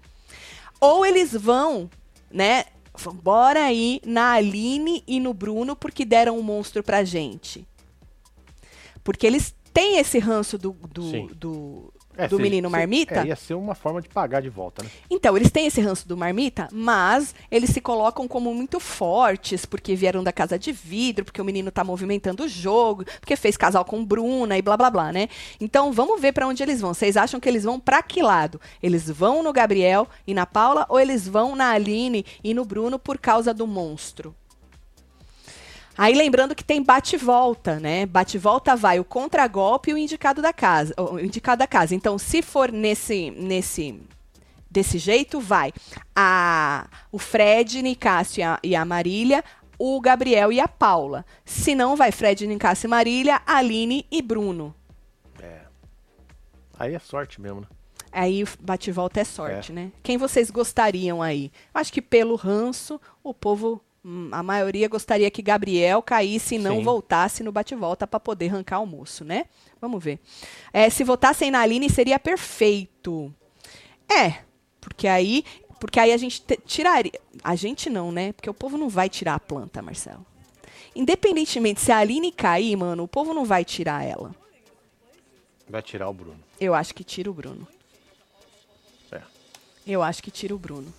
Ou 0.79 1.05
eles 1.05 1.31
vão, 1.31 1.89
né? 2.29 2.65
Bora 3.13 3.63
aí 3.63 4.01
na 4.05 4.33
Aline 4.33 5.03
e 5.07 5.19
no 5.19 5.33
Bruno 5.33 5.75
porque 5.75 6.03
deram 6.05 6.37
um 6.37 6.43
monstro 6.43 6.83
pra 6.83 7.03
gente. 7.03 7.65
Porque 9.03 9.25
eles 9.25 9.55
têm 9.73 9.97
esse 9.97 10.19
ranço 10.19 10.57
do, 10.57 10.71
do, 10.71 11.27
do, 11.33 11.93
é, 12.17 12.27
do 12.27 12.37
se, 12.37 12.41
menino 12.41 12.69
se, 12.69 12.71
marmita. 12.71 13.21
É, 13.21 13.27
ia 13.27 13.35
ser 13.35 13.53
uma 13.53 13.75
forma 13.75 14.01
de 14.01 14.09
pagar 14.09 14.41
de 14.41 14.49
volta, 14.49 14.83
né? 14.83 14.89
Então, 15.09 15.35
eles 15.35 15.51
têm 15.51 15.67
esse 15.67 15.81
ranço 15.81 16.07
do 16.07 16.15
marmita, 16.15 16.67
mas 16.71 17.33
eles 17.49 17.69
se 17.69 17.81
colocam 17.81 18.27
como 18.27 18.53
muito 18.53 18.79
fortes, 18.79 19.65
porque 19.65 19.95
vieram 19.95 20.23
da 20.23 20.31
casa 20.31 20.57
de 20.57 20.71
vidro, 20.71 21.25
porque 21.25 21.41
o 21.41 21.45
menino 21.45 21.71
tá 21.71 21.83
movimentando 21.83 22.43
o 22.43 22.47
jogo, 22.47 23.05
porque 23.19 23.35
fez 23.35 23.57
casal 23.57 23.85
com 23.85 24.03
Bruna 24.03 24.57
e 24.57 24.61
blá 24.61 24.77
blá 24.77 24.89
blá, 24.89 25.11
né? 25.11 25.27
Então, 25.59 25.91
vamos 25.91 26.21
ver 26.21 26.31
para 26.31 26.47
onde 26.47 26.61
eles 26.61 26.81
vão. 26.81 26.93
Vocês 26.93 27.17
acham 27.17 27.39
que 27.39 27.49
eles 27.49 27.63
vão 27.63 27.79
para 27.79 28.01
que 28.01 28.21
lado? 28.21 28.59
Eles 28.81 29.09
vão 29.09 29.43
no 29.43 29.53
Gabriel 29.53 30.07
e 30.25 30.33
na 30.33 30.45
Paula 30.45 30.85
ou 30.89 30.99
eles 30.99 31.27
vão 31.27 31.55
na 31.55 31.71
Aline 31.71 32.25
e 32.43 32.53
no 32.53 32.65
Bruno 32.65 32.99
por 32.99 33.17
causa 33.17 33.53
do 33.53 33.67
monstro? 33.67 34.35
Aí 35.97 36.15
lembrando 36.15 36.55
que 36.55 36.63
tem 36.63 36.81
bate-volta, 36.81 37.79
né? 37.79 38.05
Bate-volta 38.05 38.75
vai 38.75 38.99
o 38.99 39.05
contragolpe 39.05 39.91
e 39.91 39.93
o 39.93 39.97
indicado 39.97 40.41
da 40.41 40.51
casa, 40.51 40.93
o 40.97 41.19
indicado 41.19 41.59
da 41.59 41.67
casa. 41.67 41.93
Então, 41.93 42.17
se 42.17 42.41
for 42.41 42.71
nesse 42.71 43.29
nesse 43.31 44.01
desse 44.69 44.97
jeito, 44.97 45.39
vai 45.39 45.71
a 46.15 46.87
o 47.11 47.19
Fred, 47.19 47.81
Nicásio 47.81 48.41
e 48.41 48.43
a, 48.43 48.59
e 48.63 48.75
a 48.75 48.83
Marília, 48.83 49.43
o 49.77 50.01
Gabriel 50.01 50.51
e 50.51 50.59
a 50.59 50.67
Paula. 50.67 51.23
Se 51.45 51.75
não, 51.75 51.95
vai 51.95 52.11
Fred, 52.11 52.47
Nicásio 52.47 52.87
e 52.87 52.89
Marília, 52.89 53.41
Aline 53.45 54.05
e 54.11 54.21
Bruno. 54.21 54.73
É. 55.39 55.61
Aí 56.79 56.95
é 56.95 56.99
sorte 56.99 57.39
mesmo, 57.39 57.61
né? 57.61 57.67
Aí 58.11 58.43
bate-volta 58.59 59.19
é 59.19 59.23
sorte, 59.23 59.71
é. 59.71 59.75
né? 59.75 59.91
Quem 60.01 60.17
vocês 60.17 60.49
gostariam 60.49 61.21
aí? 61.21 61.51
Acho 61.73 61.93
que 61.93 62.01
pelo 62.01 62.35
ranço, 62.35 62.99
o 63.23 63.33
povo 63.33 63.81
a 64.31 64.43
maioria 64.43 64.89
gostaria 64.89 65.31
que 65.31 65.41
Gabriel 65.41 66.01
caísse 66.01 66.55
e 66.55 66.59
não 66.59 66.77
Sim. 66.77 66.83
voltasse 66.83 67.43
no 67.43 67.53
bate-volta 67.53 68.05
para 68.05 68.19
poder 68.19 68.49
arrancar 68.49 68.79
o 68.81 68.85
moço, 68.85 69.23
né? 69.23 69.45
Vamos 69.79 70.03
ver. 70.03 70.19
É, 70.73 70.89
se 70.89 71.03
votassem 71.03 71.49
na 71.49 71.61
Aline 71.61 71.89
seria 71.89 72.19
perfeito. 72.19 73.33
É, 74.09 74.43
porque 74.81 75.07
aí, 75.07 75.45
porque 75.79 75.99
aí 75.99 76.11
a 76.11 76.17
gente 76.17 76.41
te, 76.41 76.57
tiraria. 76.65 77.13
A 77.41 77.55
gente 77.55 77.89
não, 77.89 78.11
né? 78.11 78.33
Porque 78.33 78.49
o 78.49 78.53
povo 78.53 78.77
não 78.77 78.89
vai 78.89 79.07
tirar 79.07 79.35
a 79.35 79.39
planta, 79.39 79.81
Marcelo. 79.81 80.25
Independentemente 80.93 81.79
se 81.79 81.91
a 81.91 81.97
Aline 81.99 82.31
cair, 82.31 82.75
mano, 82.75 83.03
o 83.03 83.07
povo 83.07 83.33
não 83.33 83.45
vai 83.45 83.63
tirar 83.63 84.03
ela. 84.03 84.35
Vai 85.67 85.81
tirar 85.81 86.09
o 86.09 86.13
Bruno. 86.13 86.39
Eu 86.59 86.75
acho 86.75 86.93
que 86.93 87.05
tira 87.05 87.31
o 87.31 87.33
Bruno. 87.33 87.65
É. 89.13 89.21
Eu 89.87 90.03
acho 90.03 90.21
que 90.21 90.29
tira 90.29 90.53
o 90.53 90.59
Bruno. 90.59 90.93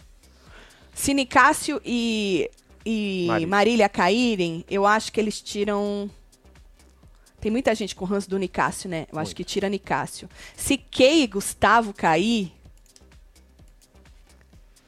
Se 0.94 1.12
Nicásio 1.12 1.81
e 1.85 2.51
e 2.85 3.24
Marília. 3.28 3.48
Marília 3.48 3.89
caírem, 3.89 4.65
eu 4.69 4.86
acho 4.86 5.12
que 5.12 5.20
eles 5.20 5.40
tiram. 5.40 6.11
Tem 7.40 7.51
muita 7.51 7.74
gente 7.74 7.94
com 7.94 8.05
ranço 8.05 8.28
do 8.28 8.39
Nicásio, 8.39 8.89
né? 8.89 9.02
Eu 9.02 9.16
Muito. 9.16 9.19
acho 9.20 9.36
que 9.36 9.44
tira 9.44 9.69
Nicásio. 9.69 10.28
Se 10.56 10.77
Kay 10.77 11.23
e 11.23 11.27
Gustavo 11.27 11.93
cair. 11.93 12.52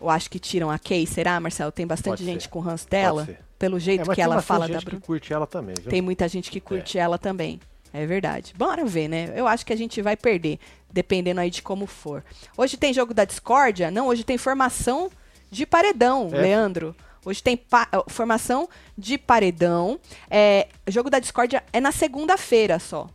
Eu 0.01 0.10
acho 0.10 0.31
que 0.31 0.39
tiram 0.39 0.70
a 0.70 0.78
Kay, 0.78 1.06
será, 1.06 1.39
Marcelo? 1.40 1.73
Tem 1.73 1.86
bastante 1.86 2.18
Pode 2.18 2.24
gente 2.24 2.44
ser. 2.44 2.48
com 2.48 2.60
ranço 2.60 2.89
dela? 2.89 3.28
Pelo 3.59 3.78
jeito 3.78 4.10
é, 4.10 4.14
que 4.14 4.20
ela 4.20 4.43
fala 4.43 4.68
da 4.68 4.81
Bruna. 4.81 5.01
que 5.01 5.06
curte 5.06 5.32
ela 5.32 5.47
também, 5.47 5.74
viu? 5.81 5.90
Tem 5.90 6.02
muita 6.02 6.28
gente 6.28 6.51
que 6.51 6.60
curte 6.60 6.98
é. 6.98 7.01
ela 7.01 7.18
também. 7.18 7.59
É 7.93 8.05
verdade. 8.05 8.52
Bora 8.56 8.85
ver, 8.85 9.09
né? 9.09 9.32
Eu 9.35 9.47
acho 9.47 9.64
que 9.64 9.73
a 9.73 9.77
gente 9.77 10.02
vai 10.02 10.16
perder, 10.16 10.59
dependendo 10.93 11.40
aí 11.40 11.48
de 11.51 11.62
como 11.62 11.86
for. 11.86 12.23
Hoje 12.56 12.77
tem 12.77 12.93
jogo 12.93 13.14
da 13.14 13.24
discórdia? 13.24 13.90
Não, 13.90 14.09
hoje 14.09 14.23
tem 14.23 14.36
formação 14.36 15.10
de 15.51 15.64
paredão, 15.64 16.28
é. 16.32 16.40
Leandro. 16.40 16.94
Hoje 17.27 17.43
tem 17.43 17.61
formação 18.07 18.69
de 18.97 19.19
paredão. 19.19 19.98
É, 20.31 20.69
jogo 20.86 21.11
da 21.11 21.19
discórdia 21.19 21.65
é 21.73 21.81
na 21.81 21.90
segunda-feira 21.90 22.78
só. 22.78 23.11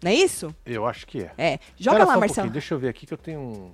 Não 0.00 0.12
é 0.12 0.14
isso? 0.14 0.54
Eu 0.64 0.86
acho 0.86 1.04
que 1.08 1.24
é. 1.24 1.32
É. 1.36 1.58
Joga 1.76 1.96
Pera 1.96 2.08
lá, 2.08 2.16
um 2.16 2.20
Marcelo. 2.20 2.50
Deixa 2.50 2.74
eu 2.74 2.78
ver 2.78 2.88
aqui 2.88 3.04
que 3.04 3.12
eu 3.12 3.18
tenho 3.18 3.40
um. 3.40 3.72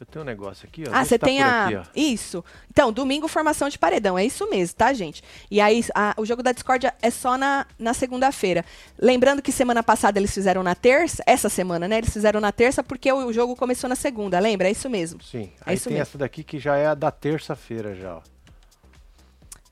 Eu 0.00 0.06
tenho 0.06 0.22
um 0.22 0.26
negócio 0.26 0.66
aqui, 0.66 0.84
ó. 0.86 0.90
Ah, 0.92 1.04
você 1.04 1.18
tá 1.18 1.26
tem 1.26 1.42
a. 1.42 1.66
Aqui, 1.66 1.90
isso. 1.94 2.44
Então, 2.70 2.92
domingo, 2.92 3.28
formação 3.28 3.68
de 3.68 3.78
paredão. 3.78 4.18
É 4.18 4.24
isso 4.24 4.48
mesmo, 4.48 4.76
tá, 4.76 4.92
gente? 4.92 5.22
E 5.50 5.60
aí, 5.60 5.84
a, 5.94 6.14
o 6.16 6.24
jogo 6.24 6.42
da 6.42 6.52
Discord 6.52 6.88
é 7.00 7.10
só 7.10 7.36
na, 7.36 7.66
na 7.78 7.94
segunda-feira. 7.94 8.64
Lembrando 8.98 9.42
que 9.42 9.52
semana 9.52 9.82
passada 9.82 10.18
eles 10.18 10.32
fizeram 10.32 10.62
na 10.62 10.74
terça, 10.74 11.22
essa 11.26 11.48
semana, 11.48 11.88
né? 11.88 11.98
Eles 11.98 12.12
fizeram 12.12 12.40
na 12.40 12.52
terça 12.52 12.82
porque 12.82 13.10
o, 13.12 13.26
o 13.26 13.32
jogo 13.32 13.56
começou 13.56 13.88
na 13.88 13.96
segunda, 13.96 14.38
lembra? 14.38 14.68
É 14.68 14.70
isso 14.70 14.88
mesmo. 14.88 15.22
Sim. 15.22 15.50
É 15.66 15.70
aí 15.70 15.76
isso 15.76 15.84
tem 15.84 15.94
mesmo. 15.94 16.02
essa 16.02 16.18
daqui 16.18 16.44
que 16.44 16.58
já 16.58 16.76
é 16.76 16.86
a 16.86 16.94
da 16.94 17.10
terça-feira 17.10 17.94
já, 17.94 18.16
ó. 18.16 18.22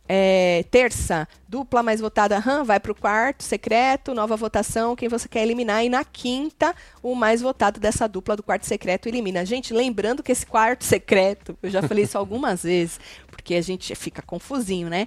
É, 0.09 0.65
terça, 0.71 1.27
dupla 1.49 1.83
mais 1.83 2.01
votada 2.01 2.39
RAM 2.39 2.65
vai 2.65 2.79
para 2.79 2.93
o 2.93 2.95
quarto 2.95 3.43
secreto, 3.43 4.15
nova 4.15 4.37
votação, 4.37 4.95
quem 4.95 5.09
você 5.09 5.29
quer 5.29 5.43
eliminar. 5.43 5.85
E 5.85 5.89
na 5.89 6.05
quinta, 6.05 6.75
o 7.03 7.15
mais 7.15 7.41
votado 7.41 7.81
dessa 7.81 8.07
dupla 8.09 8.37
do 8.37 8.43
quarto 8.43 8.67
secreto 8.67 9.09
elimina. 9.09 9.45
Gente, 9.45 9.73
lembrando 9.75 10.23
que 10.23 10.33
esse 10.33 10.47
quarto 10.47 10.85
secreto, 10.85 11.57
eu 11.63 11.71
já 11.71 11.83
falei 11.83 12.05
isso 12.05 12.17
algumas 12.19 12.63
vezes, 12.63 13.01
porque 13.27 13.55
a 13.55 13.63
gente 13.63 13.95
fica 13.95 14.23
confusinho, 14.23 14.89
né? 14.89 15.07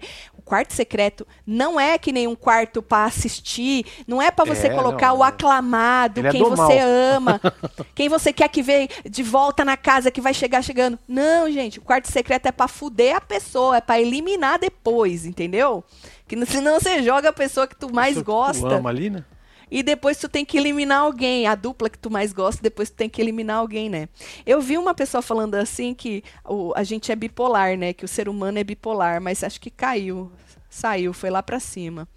O 0.49 0.55
quarto 0.57 0.73
secreto 0.73 1.27
não 1.45 1.79
é 1.79 1.95
que 1.99 2.11
nem 2.11 2.25
um 2.25 2.33
quarto 2.33 2.81
para 2.81 3.05
assistir, 3.05 3.85
não 4.07 4.19
é 4.19 4.31
para 4.31 4.45
você 4.45 4.65
é, 4.65 4.69
colocar 4.71 5.09
não, 5.09 5.17
o 5.17 5.23
aclamado, 5.23 6.25
é 6.25 6.31
quem 6.31 6.41
é 6.41 6.43
você 6.43 6.79
ama, 6.79 7.39
quem 7.93 8.09
você 8.09 8.33
quer 8.33 8.49
que 8.49 8.63
venha 8.63 8.89
de 9.07 9.21
volta 9.21 9.63
na 9.63 9.77
casa, 9.77 10.09
que 10.09 10.19
vai 10.19 10.33
chegar 10.33 10.63
chegando. 10.63 10.97
Não, 11.07 11.51
gente, 11.51 11.77
o 11.77 11.83
quarto 11.83 12.07
secreto 12.07 12.47
é 12.47 12.51
para 12.51 12.67
fuder 12.67 13.15
a 13.15 13.21
pessoa, 13.21 13.77
é 13.77 13.81
para 13.81 14.01
eliminar 14.01 14.57
depois, 14.57 15.23
entendeu? 15.23 15.83
Que 16.27 16.43
senão 16.47 16.79
você 16.79 17.03
joga 17.03 17.29
a 17.29 17.33
pessoa 17.33 17.67
que 17.67 17.75
tu 17.75 17.93
mais 17.93 18.19
gosta. 18.19 18.67
Tu 18.67 18.73
ama 18.73 18.89
ali, 18.89 19.11
né? 19.11 19.23
E 19.71 19.83
depois 19.83 20.17
tu 20.17 20.27
tem 20.27 20.45
que 20.45 20.57
eliminar 20.57 20.99
alguém, 20.99 21.47
a 21.47 21.55
dupla 21.55 21.89
que 21.89 21.97
tu 21.97 22.09
mais 22.09 22.33
gosta, 22.33 22.61
depois 22.61 22.89
tu 22.89 22.95
tem 22.95 23.09
que 23.09 23.21
eliminar 23.21 23.57
alguém, 23.57 23.89
né? 23.89 24.09
Eu 24.45 24.61
vi 24.61 24.77
uma 24.77 24.93
pessoa 24.93 25.21
falando 25.21 25.55
assim 25.55 25.93
que 25.93 26.23
o, 26.45 26.73
a 26.75 26.83
gente 26.83 27.11
é 27.11 27.15
bipolar, 27.15 27.77
né? 27.77 27.93
Que 27.93 28.05
o 28.05 28.07
ser 28.07 28.29
humano 28.29 28.59
é 28.59 28.63
bipolar, 28.63 29.21
mas 29.21 29.43
acho 29.43 29.59
que 29.59 29.69
caiu, 29.69 30.31
saiu, 30.69 31.13
foi 31.13 31.29
lá 31.29 31.43
para 31.43 31.59
cima. 31.59 32.07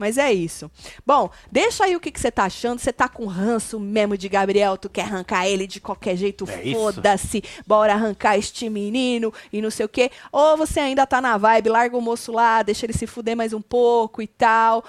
Mas 0.00 0.16
é 0.16 0.32
isso. 0.32 0.70
Bom, 1.04 1.30
deixa 1.52 1.84
aí 1.84 1.94
o 1.94 2.00
que, 2.00 2.10
que 2.10 2.18
você 2.18 2.30
tá 2.30 2.44
achando. 2.44 2.78
Você 2.78 2.90
tá 2.90 3.06
com 3.06 3.26
ranço 3.26 3.78
mesmo 3.78 4.16
de 4.16 4.30
Gabriel? 4.30 4.78
Tu 4.78 4.88
quer 4.88 5.02
arrancar 5.02 5.46
ele 5.46 5.66
de 5.66 5.78
qualquer 5.78 6.16
jeito? 6.16 6.46
É. 6.48 6.72
Foda-se. 6.72 7.44
Bora 7.66 7.92
arrancar 7.92 8.38
este 8.38 8.70
menino 8.70 9.30
e 9.52 9.60
não 9.60 9.70
sei 9.70 9.84
o 9.84 9.88
quê. 9.90 10.10
Ou 10.32 10.56
você 10.56 10.80
ainda 10.80 11.06
tá 11.06 11.20
na 11.20 11.36
vibe, 11.36 11.68
larga 11.68 11.98
o 11.98 12.00
moço 12.00 12.32
lá, 12.32 12.62
deixa 12.62 12.86
ele 12.86 12.94
se 12.94 13.06
fuder 13.06 13.36
mais 13.36 13.52
um 13.52 13.60
pouco 13.60 14.22
e 14.22 14.26
tal. 14.26 14.82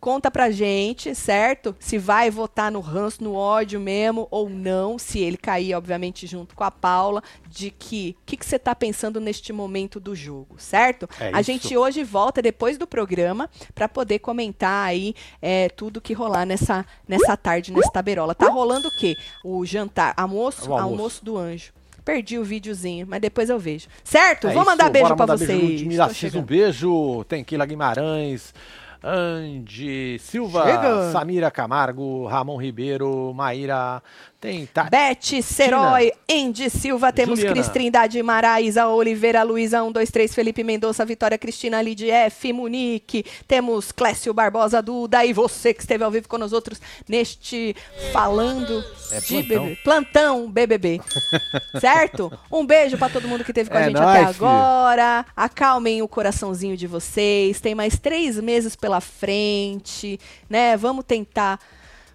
Conta 0.00 0.30
pra 0.30 0.50
gente, 0.50 1.14
certo? 1.14 1.76
Se 1.78 1.98
vai 1.98 2.30
votar 2.30 2.72
no 2.72 2.80
ranço, 2.80 3.22
no 3.22 3.34
ódio 3.34 3.78
mesmo 3.78 4.26
ou 4.30 4.48
não. 4.48 4.98
Se 4.98 5.18
ele 5.18 5.36
cair, 5.36 5.74
obviamente, 5.74 6.26
junto 6.26 6.54
com 6.54 6.64
a 6.64 6.70
Paula. 6.70 7.22
De 7.48 7.70
que. 7.70 8.16
O 8.22 8.24
que, 8.24 8.36
que 8.38 8.46
você 8.46 8.58
tá 8.58 8.74
pensando 8.74 9.20
neste 9.20 9.52
momento 9.52 10.00
do 10.00 10.14
jogo, 10.14 10.54
certo? 10.56 11.08
É 11.20 11.26
a 11.34 11.40
isso. 11.40 11.42
gente 11.42 11.76
hoje 11.76 12.02
volta 12.02 12.40
depois 12.40 12.78
do 12.78 12.86
programa 12.86 13.50
para 13.74 13.88
poder 13.88 14.20
comentar 14.20 14.88
aí 14.88 15.14
é, 15.42 15.68
tudo 15.68 16.00
que 16.00 16.14
rolar 16.14 16.46
nessa, 16.46 16.86
nessa 17.06 17.36
tarde, 17.36 17.70
nessa 17.70 17.90
taberola. 17.90 18.34
Tá 18.34 18.48
rolando 18.48 18.88
o 18.88 18.96
quê? 18.96 19.16
O 19.44 19.66
jantar, 19.66 20.14
almoço, 20.16 20.70
O 20.70 20.72
almoço. 20.72 20.92
almoço 20.92 21.24
do 21.24 21.36
anjo. 21.36 21.72
Perdi 22.04 22.38
o 22.38 22.44
videozinho, 22.44 23.06
mas 23.06 23.20
depois 23.20 23.50
eu 23.50 23.58
vejo. 23.58 23.86
Certo? 24.02 24.48
É 24.48 24.54
Vou 24.54 24.64
mandar 24.64 24.84
isso, 24.84 24.92
beijo 24.92 25.14
beijo 25.14 25.26
no 25.26 25.38
vocês. 25.38 25.96
Tô 25.96 26.14
Cis, 26.14 26.34
um 26.34 26.42
beijo. 26.42 27.24
Tem 27.24 27.44
Keila 27.44 27.66
Guimarães, 27.66 28.54
Andy 29.02 30.18
Silva, 30.18 30.64
Chega. 30.64 31.10
Samira 31.12 31.50
Camargo, 31.50 32.26
Ramon 32.26 32.58
Ribeiro, 32.58 33.32
Maíra, 33.34 34.02
tem 34.40 34.64
Tati. 34.66 34.90
Beth 34.90 35.42
Serói, 35.42 36.12
Andy 36.30 36.70
Silva, 36.70 37.12
temos 37.12 37.38
Juliana. 37.38 37.54
Cris 37.60 37.68
Trindade, 37.68 38.22
Maraísa 38.22 38.86
Oliveira, 38.88 39.42
Luísa 39.42 39.78
123, 39.82 40.34
Felipe 40.34 40.64
Mendonça, 40.64 41.04
Vitória 41.04 41.36
Cristina, 41.36 41.82
Lidia 41.82 42.14
F, 42.26 42.52
Munique, 42.52 43.24
temos 43.46 43.92
Clécio 43.92 44.32
Barbosa, 44.32 44.80
Duda 44.80 45.24
e 45.24 45.32
você 45.32 45.74
que 45.74 45.80
esteve 45.80 46.02
ao 46.02 46.10
vivo 46.10 46.26
com 46.28 46.38
nós 46.38 46.52
outros 46.52 46.80
neste 47.08 47.76
Falando 48.12 48.82
É 49.12 49.20
de 49.20 49.26
plantão. 49.26 49.42
BBB. 49.42 49.78
Plantão 49.84 50.50
BBB. 50.50 51.00
certo? 51.80 52.32
Um 52.50 52.64
beijo 52.64 52.96
pra 52.96 53.08
todo 53.08 53.28
mundo 53.28 53.44
que 53.44 53.50
esteve 53.50 53.68
com 53.68 53.76
a 53.76 53.80
É 53.80 53.84
gente 53.84 53.94
nóis, 53.94 54.08
até 54.22 54.32
filho. 54.32 54.46
agora. 54.46 55.26
Acalmem 55.36 56.00
o 56.02 56.08
coraçãozinho 56.08 56.76
de 56.76 56.86
vocês. 56.86 57.60
Tem 57.60 57.74
mais 57.74 57.98
três 57.98 58.38
meses 58.40 58.74
pela 58.74 59.00
frente, 59.00 60.18
né? 60.48 60.76
Vamos 60.76 61.04
tentar. 61.04 61.58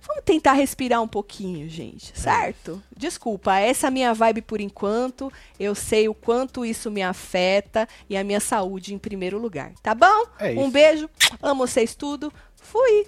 Vamos 0.07 0.23
tentar 0.23 0.53
respirar 0.53 1.01
um 1.01 1.07
pouquinho, 1.07 1.67
gente, 1.67 2.17
certo? 2.19 2.81
Desculpa, 2.95 3.57
essa 3.57 3.87
é 3.87 3.89
a 3.89 3.91
minha 3.91 4.13
vibe 4.13 4.41
por 4.41 4.61
enquanto. 4.61 5.31
Eu 5.59 5.73
sei 5.73 6.07
o 6.07 6.13
quanto 6.13 6.63
isso 6.65 6.91
me 6.91 7.01
afeta 7.01 7.87
e 8.09 8.15
a 8.15 8.23
minha 8.23 8.39
saúde 8.39 8.93
em 8.93 8.97
primeiro 8.99 9.39
lugar, 9.39 9.73
tá 9.81 9.95
bom? 9.95 10.25
É 10.39 10.51
Um 10.51 10.69
beijo, 10.69 11.09
amo 11.41 11.65
vocês 11.65 11.95
tudo. 11.95 12.31
Fui! 12.55 13.07